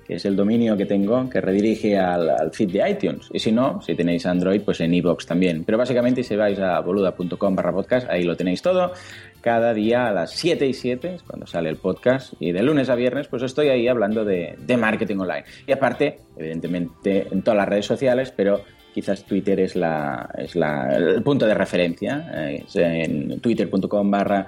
que 0.06 0.14
es 0.14 0.24
el 0.26 0.36
dominio 0.36 0.76
que 0.76 0.84
tengo 0.84 1.30
que 1.30 1.40
redirige 1.40 1.96
al, 1.98 2.52
feed 2.52 2.72
de 2.72 2.90
iTunes. 2.90 3.28
Y 3.32 3.38
si 3.38 3.52
no, 3.52 3.80
si 3.80 3.94
tenéis 3.94 4.26
Android, 4.26 4.60
pues 4.60 4.80
en 4.80 4.92
iVoox 4.92 5.24
también. 5.24 5.64
Pero 5.64 5.78
básicamente 5.78 6.22
si 6.22 6.36
vais 6.36 6.58
a 6.58 6.78
boluda.com 6.80 7.56
barra 7.56 7.72
podcast, 7.72 8.10
ahí 8.10 8.24
lo 8.24 8.36
tenéis 8.36 8.60
todo. 8.60 8.92
Cada 9.40 9.72
día 9.72 10.08
a 10.08 10.12
las 10.12 10.32
7 10.32 10.66
y 10.66 10.74
7 10.74 11.14
es 11.14 11.22
cuando 11.22 11.46
sale 11.46 11.70
el 11.70 11.76
podcast. 11.76 12.34
Y 12.38 12.52
de 12.52 12.62
lunes 12.62 12.90
a 12.90 12.96
viernes, 12.96 13.28
pues 13.28 13.44
estoy 13.44 13.68
ahí 13.68 13.88
hablando 13.88 14.26
de, 14.26 14.56
de 14.58 14.76
marketing 14.76 15.16
online. 15.16 15.44
Y 15.66 15.72
aparte, 15.72 16.18
evidentemente, 16.36 17.28
en 17.30 17.40
todas 17.40 17.56
las 17.56 17.68
redes 17.68 17.86
sociales, 17.86 18.30
pero 18.36 18.60
quizás 18.96 19.24
Twitter 19.24 19.60
es, 19.60 19.76
la, 19.76 20.26
es 20.38 20.56
la, 20.56 20.96
el 20.96 21.22
punto 21.22 21.44
de 21.44 21.52
referencia. 21.52 22.30
eh, 22.32 22.64
es 22.66 22.74
en 22.76 23.38
twitter.com 23.42 24.10
barra 24.10 24.46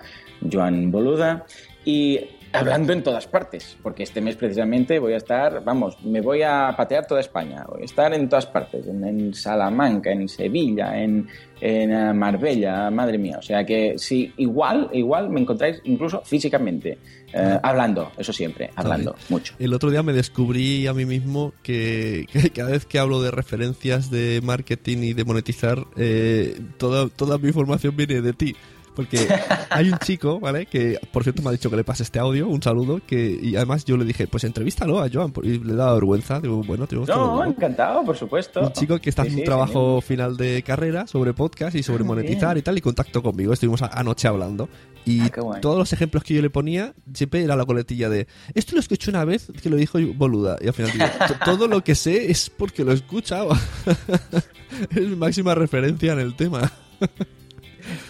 Joan 0.50 0.90
Boluda. 0.90 1.44
Y 1.84 2.18
hablando 2.52 2.92
en 2.92 3.02
todas 3.02 3.26
partes, 3.26 3.76
porque 3.82 4.02
este 4.02 4.20
mes 4.20 4.36
precisamente 4.36 4.98
voy 4.98 5.12
a 5.12 5.18
estar, 5.18 5.62
vamos, 5.64 5.96
me 6.04 6.20
voy 6.20 6.42
a 6.42 6.74
patear 6.76 7.06
toda 7.06 7.20
España, 7.20 7.64
voy 7.68 7.82
a 7.82 7.84
estar 7.84 8.12
en 8.14 8.28
todas 8.28 8.46
partes, 8.46 8.86
en, 8.86 9.04
en 9.04 9.34
Salamanca, 9.34 10.10
en 10.10 10.28
Sevilla, 10.28 10.98
en, 10.98 11.28
en 11.60 11.92
eh, 11.92 12.12
Marbella, 12.12 12.90
madre 12.90 13.18
mía, 13.18 13.36
o 13.38 13.42
sea 13.42 13.64
que 13.64 13.94
sí, 13.98 14.32
igual, 14.38 14.88
igual 14.92 15.30
me 15.30 15.40
encontráis 15.40 15.80
incluso 15.84 16.22
físicamente, 16.24 16.98
eh, 17.32 17.58
hablando, 17.62 18.12
eso 18.16 18.32
siempre, 18.32 18.70
hablando 18.74 19.14
mucho. 19.28 19.54
El 19.58 19.74
otro 19.74 19.90
día 19.90 20.02
me 20.02 20.12
descubrí 20.12 20.86
a 20.86 20.94
mí 20.94 21.04
mismo 21.04 21.52
que, 21.62 22.26
que 22.32 22.50
cada 22.50 22.70
vez 22.70 22.86
que 22.86 22.98
hablo 22.98 23.20
de 23.20 23.30
referencias 23.30 24.10
de 24.10 24.40
marketing 24.42 24.98
y 24.98 25.12
de 25.12 25.24
monetizar, 25.24 25.84
eh, 25.96 26.58
toda, 26.78 27.08
toda 27.08 27.38
mi 27.38 27.48
información 27.48 27.96
viene 27.96 28.22
de 28.22 28.32
ti. 28.32 28.56
Porque 28.98 29.28
hay 29.70 29.90
un 29.92 29.98
chico, 30.00 30.40
¿vale? 30.40 30.66
Que 30.66 30.98
por 31.12 31.22
cierto 31.22 31.40
me 31.40 31.50
ha 31.50 31.52
dicho 31.52 31.70
que 31.70 31.76
le 31.76 31.84
pase 31.84 32.02
este 32.02 32.18
audio, 32.18 32.48
un 32.48 32.60
saludo, 32.60 33.00
que 33.06 33.38
y 33.40 33.54
además 33.54 33.84
yo 33.84 33.96
le 33.96 34.04
dije, 34.04 34.26
pues 34.26 34.42
entrevístalo 34.42 34.98
a 35.00 35.08
Joan, 35.08 35.32
y 35.44 35.60
le 35.60 35.74
da 35.76 35.94
vergüenza. 35.94 36.40
Digo, 36.40 36.60
bueno, 36.64 36.88
tengo 36.88 37.06
No, 37.06 37.44
encantado, 37.44 38.04
por 38.04 38.16
supuesto. 38.16 38.60
Un 38.60 38.72
chico 38.72 38.98
que 38.98 39.08
está 39.10 39.22
Sí, 39.22 39.28
haciendo 39.28 39.42
un 39.42 39.44
sí, 39.44 39.46
trabajo 39.46 40.00
final 40.00 40.36
de 40.36 40.64
carrera 40.64 41.06
sobre 41.06 41.32
podcast 41.32 41.76
y 41.76 41.84
sobre 41.84 42.02
Ah, 42.02 42.06
monetizar 42.08 42.58
y 42.58 42.62
tal, 42.62 42.76
y 42.76 42.80
contacto 42.80 43.22
conmigo. 43.22 43.52
Estuvimos 43.52 43.82
anoche 43.82 44.26
hablando. 44.26 44.68
Y 45.04 45.20
Ah, 45.22 45.30
todos 45.62 45.78
los 45.78 45.92
ejemplos 45.92 46.24
que 46.24 46.34
yo 46.34 46.42
le 46.42 46.50
ponía, 46.50 46.92
siempre 47.14 47.44
era 47.44 47.54
la 47.54 47.64
coletilla 47.66 48.08
de 48.08 48.26
esto 48.54 48.74
lo 48.74 48.80
escuché 48.80 49.10
una 49.10 49.24
vez 49.24 49.46
que 49.62 49.70
lo 49.70 49.76
dijo 49.76 49.98
boluda. 50.16 50.56
Y 50.60 50.66
al 50.66 50.74
final 50.74 50.90
digo, 50.92 51.04
"To- 51.28 51.34
todo 51.44 51.68
lo 51.68 51.84
que 51.84 51.94
sé 51.94 52.32
es 52.32 52.50
porque 52.50 52.82
lo 52.84 52.90
he 52.90 52.94
escuchado. 52.94 53.50
es 54.90 55.08
mi 55.08 55.14
máxima 55.14 55.54
referencia 55.54 56.12
en 56.14 56.18
el 56.18 56.34
tema. 56.34 56.72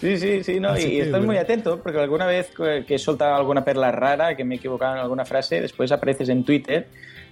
Sí, 0.01 0.17
sí, 0.17 0.43
sí, 0.43 0.59
no, 0.59 0.69
Así 0.69 0.87
y 0.87 0.91
que, 0.91 0.97
estás 0.99 1.11
bueno. 1.11 1.27
muy 1.27 1.37
atento 1.37 1.81
porque 1.81 1.99
alguna 1.99 2.25
vez 2.25 2.51
que 2.55 2.83
que 2.87 2.95
he 2.95 2.99
soltado 2.99 3.35
alguna 3.35 3.63
perla 3.63 3.91
rara, 3.91 4.35
que 4.35 4.43
me 4.43 4.55
he 4.55 4.57
equivocado 4.57 4.95
en 4.95 5.01
alguna 5.01 5.25
frase, 5.25 5.61
después 5.61 5.91
apareces 5.91 6.29
en 6.29 6.43
Twitter, 6.43 6.87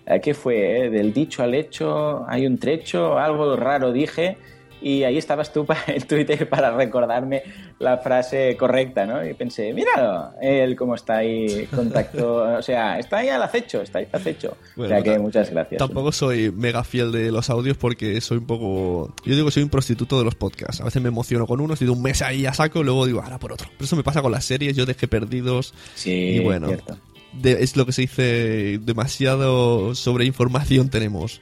eh, 0.05 0.19
¿qué 0.21 0.33
fue? 0.33 0.85
eh? 0.85 0.89
Del 0.89 1.13
dicho 1.13 1.43
al 1.43 1.53
hecho 1.55 2.25
hay 2.27 2.45
un 2.47 2.57
trecho, 2.57 3.17
algo 3.17 3.55
raro 3.55 3.91
dije, 3.91 4.37
y 4.81 5.03
ahí 5.03 5.17
estabas 5.17 5.51
tú 5.51 5.65
en 5.87 6.01
Twitter 6.03 6.47
para 6.47 6.75
recordarme 6.75 7.43
la 7.79 7.97
frase 7.97 8.55
correcta, 8.57 9.05
¿no? 9.05 9.25
Y 9.25 9.33
pensé, 9.33 9.73
míralo, 9.73 10.31
él 10.41 10.75
cómo 10.75 10.95
está 10.95 11.17
ahí, 11.17 11.67
contacto, 11.73 12.35
o 12.57 12.61
sea, 12.61 12.99
está 12.99 13.17
ahí 13.17 13.29
al 13.29 13.41
acecho, 13.43 13.81
está 13.81 13.99
ahí 13.99 14.07
al 14.11 14.19
acecho. 14.21 14.55
o 14.75 14.87
sea 14.87 15.01
que 15.01 15.17
muchas 15.19 15.49
gracias. 15.51 15.79
Tampoco 15.79 16.11
soy 16.11 16.51
mega 16.51 16.83
fiel 16.83 17.11
de 17.11 17.31
los 17.31 17.49
audios 17.49 17.77
porque 17.77 18.19
soy 18.21 18.37
un 18.37 18.45
poco. 18.45 19.13
Yo 19.25 19.33
digo 19.35 19.45
que 19.47 19.51
soy 19.51 19.63
un 19.63 19.69
prostituto 19.69 20.17
de 20.19 20.25
los 20.25 20.35
podcasts. 20.35 20.81
A 20.81 20.85
veces 20.85 21.01
me 21.01 21.09
emociono 21.09 21.45
con 21.47 21.59
uno, 21.59 21.73
estoy 21.73 21.87
de 21.87 21.93
un 21.93 22.01
mes 22.01 22.21
ahí 22.21 22.45
a 22.45 22.53
saco 22.53 22.79
y 22.81 22.83
luego 22.83 23.05
digo, 23.05 23.21
ahora 23.21 23.39
por 23.39 23.51
otro. 23.53 23.67
Pero 23.73 23.85
eso 23.85 23.95
me 23.95 24.03
pasa 24.03 24.21
con 24.21 24.31
las 24.31 24.45
series, 24.45 24.75
yo 24.75 24.85
dejé 24.85 25.07
perdidos. 25.07 25.73
Sí, 25.95 26.11
y 26.11 26.39
bueno, 26.39 26.67
cierto. 26.67 26.97
de- 27.33 27.63
es 27.63 27.75
lo 27.75 27.85
que 27.85 27.91
se 27.91 28.01
dice, 28.01 28.79
demasiado 28.81 29.93
sobreinformación 29.95 30.89
tenemos. 30.89 31.41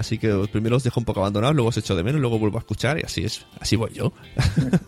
Así 0.00 0.16
que 0.16 0.32
primero 0.50 0.76
os 0.76 0.82
dejo 0.82 0.98
un 0.98 1.04
poco 1.04 1.20
abandonados, 1.20 1.54
luego 1.54 1.68
os 1.68 1.76
echo 1.76 1.94
de 1.94 2.02
menos, 2.02 2.22
luego 2.22 2.38
vuelvo 2.38 2.56
a 2.56 2.60
escuchar 2.60 2.98
y 2.98 3.02
así 3.02 3.22
es, 3.22 3.44
así 3.60 3.76
voy 3.76 3.92
yo. 3.92 4.14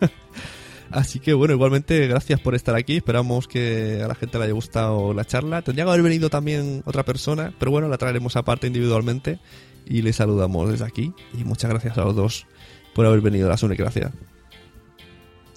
Así 0.91 1.21
que 1.21 1.33
bueno, 1.33 1.55
igualmente 1.55 2.07
gracias 2.07 2.39
por 2.39 2.55
estar 2.55 2.75
aquí. 2.75 2.99
Esperamos 2.99 3.49
que 3.49 4.03
a 4.05 4.09
la 4.09 4.15
gente 4.15 4.37
le 4.37 4.45
haya 4.45 4.53
gustado 4.53 5.15
la 5.15 5.25
charla. 5.25 5.63
Tendría 5.63 5.87
que 5.87 5.91
haber 5.91 6.03
venido 6.03 6.29
también 6.29 6.83
otra 6.85 7.03
persona, 7.03 7.55
pero 7.59 7.71
bueno, 7.71 7.89
la 7.89 7.97
traeremos 7.97 8.37
aparte 8.37 8.67
individualmente 8.67 9.39
y 9.87 10.03
le 10.03 10.13
saludamos 10.13 10.71
desde 10.71 10.85
aquí. 10.85 11.15
Y 11.33 11.45
muchas 11.45 11.71
gracias 11.71 11.97
a 11.97 12.05
los 12.05 12.15
dos 12.15 12.47
por 12.95 13.07
haber 13.07 13.23
venido 13.23 13.47
a 13.47 13.51
la 13.51 13.57
Sune, 13.57 13.75
gracias. 13.75 14.13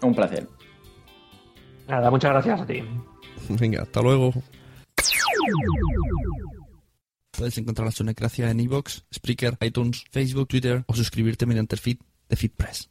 Un 0.01 0.15
placer. 0.15 0.47
Nada, 1.89 2.09
muchas 2.09 2.31
gracias 2.31 2.61
a 2.61 2.65
ti. 2.65 2.81
Venga, 3.49 3.81
hasta 3.81 4.01
luego. 4.01 4.33
Puedes 7.37 7.57
encontrar 7.57 7.85
la 7.85 7.91
Sunecracia 7.91 8.49
en 8.49 8.59
iVoox, 8.59 9.01
Spreaker, 9.13 9.57
iTunes, 9.61 10.05
Facebook, 10.11 10.47
Twitter 10.47 10.83
o 10.87 10.95
suscribirte 10.95 11.45
mediante 11.45 11.75
el 11.75 11.81
feed 11.81 11.97
de 12.29 12.35
FeedPress. 12.35 12.89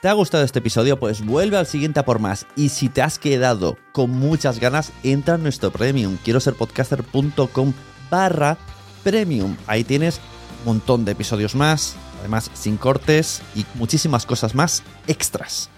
¿Te 0.00 0.08
ha 0.08 0.12
gustado 0.14 0.44
este 0.44 0.60
episodio? 0.60 0.98
Pues 0.98 1.24
vuelve 1.24 1.58
al 1.58 1.66
siguiente 1.66 2.00
a 2.00 2.06
por 2.06 2.20
más. 2.20 2.46
Y 2.56 2.70
si 2.70 2.88
te 2.88 3.02
has 3.02 3.18
quedado 3.18 3.76
con 3.92 4.10
muchas 4.10 4.58
ganas, 4.58 4.92
entra 5.02 5.34
en 5.34 5.42
nuestro 5.42 5.70
premium. 5.70 6.16
Quiero 6.24 6.40
ser 6.40 6.54
podcaster.com 6.54 7.74
barra 8.10 8.56
premium. 9.04 9.56
Ahí 9.66 9.84
tienes 9.84 10.20
un 10.60 10.64
montón 10.66 11.04
de 11.04 11.12
episodios 11.12 11.54
más, 11.54 11.96
además 12.20 12.50
sin 12.54 12.78
cortes 12.78 13.42
y 13.54 13.66
muchísimas 13.74 14.24
cosas 14.24 14.54
más 14.54 14.82
extras. 15.06 15.68